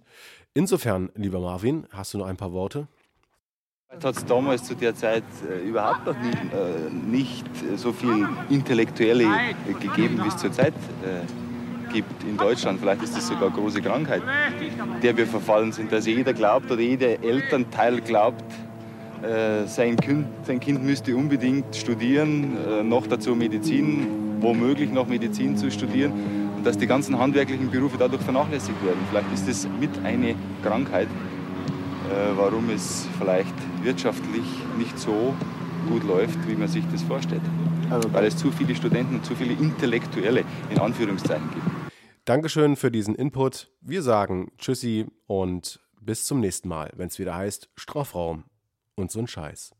Insofern, 0.52 1.10
lieber 1.14 1.40
Marvin, 1.40 1.86
hast 1.90 2.12
du 2.12 2.18
noch 2.18 2.26
ein 2.26 2.36
paar 2.36 2.52
Worte? 2.52 2.88
Hat 3.90 4.16
es 4.16 4.24
damals 4.24 4.64
zu 4.64 4.74
der 4.74 4.94
Zeit 4.94 5.24
äh, 5.48 5.68
überhaupt 5.68 6.06
noch 6.06 6.14
nie, 6.14 6.30
äh, 6.30 6.90
nicht 7.10 7.44
so 7.76 7.92
viel 7.92 8.28
Intellektuelle 8.48 9.24
äh, 9.24 9.72
gegeben, 9.72 10.20
wie 10.22 10.28
es 10.28 10.36
zurzeit 10.36 10.74
äh, 11.02 11.92
gibt 11.92 12.22
in 12.22 12.36
Deutschland. 12.36 12.78
Vielleicht 12.80 13.02
ist 13.02 13.16
das 13.16 13.26
sogar 13.26 13.48
eine 13.48 13.56
große 13.56 13.82
Krankheit, 13.82 14.22
der 15.02 15.16
wir 15.16 15.26
verfallen 15.26 15.72
sind. 15.72 15.92
Also 15.92 16.08
jeder 16.08 16.32
glaubt 16.32 16.70
oder 16.70 16.80
jeder 16.80 17.22
Elternteil 17.22 18.00
glaubt, 18.00 18.44
äh, 19.22 19.66
sein, 19.66 19.96
kind, 19.96 20.26
sein 20.44 20.60
Kind 20.60 20.84
müsste 20.84 21.16
unbedingt 21.16 21.74
studieren, 21.74 22.56
äh, 22.68 22.82
noch 22.84 23.08
dazu 23.08 23.34
Medizin, 23.34 24.38
womöglich 24.40 24.90
noch 24.92 25.08
Medizin 25.08 25.56
zu 25.56 25.70
studieren 25.70 26.12
und 26.56 26.64
dass 26.64 26.78
die 26.78 26.86
ganzen 26.86 27.18
handwerklichen 27.18 27.70
Berufe 27.70 27.96
dadurch 27.98 28.22
vernachlässigt 28.22 28.82
werden. 28.84 29.00
Vielleicht 29.10 29.32
ist 29.34 29.48
das 29.48 29.68
mit 29.78 29.90
eine 30.04 30.36
Krankheit 30.62 31.08
warum 32.36 32.70
es 32.70 33.06
vielleicht 33.20 33.54
wirtschaftlich 33.82 34.44
nicht 34.78 34.98
so 34.98 35.34
gut 35.88 36.04
läuft, 36.04 36.38
wie 36.48 36.54
man 36.54 36.68
sich 36.68 36.84
das 36.92 37.02
vorstellt. 37.02 37.42
Weil 37.88 38.24
es 38.26 38.36
zu 38.36 38.50
viele 38.52 38.74
Studenten 38.74 39.16
und 39.16 39.24
zu 39.24 39.34
viele 39.34 39.52
Intellektuelle 39.54 40.44
in 40.70 40.78
Anführungszeichen 40.78 41.50
gibt. 41.50 41.66
Dankeschön 42.24 42.76
für 42.76 42.90
diesen 42.90 43.14
Input. 43.14 43.72
Wir 43.80 44.02
sagen 44.02 44.52
Tschüssi 44.58 45.06
und 45.26 45.80
bis 46.00 46.24
zum 46.24 46.40
nächsten 46.40 46.68
Mal, 46.68 46.92
wenn 46.96 47.08
es 47.08 47.18
wieder 47.18 47.34
heißt 47.34 47.70
Strafraum 47.76 48.44
und 48.94 49.10
so 49.10 49.18
ein 49.18 49.26
Scheiß. 49.26 49.72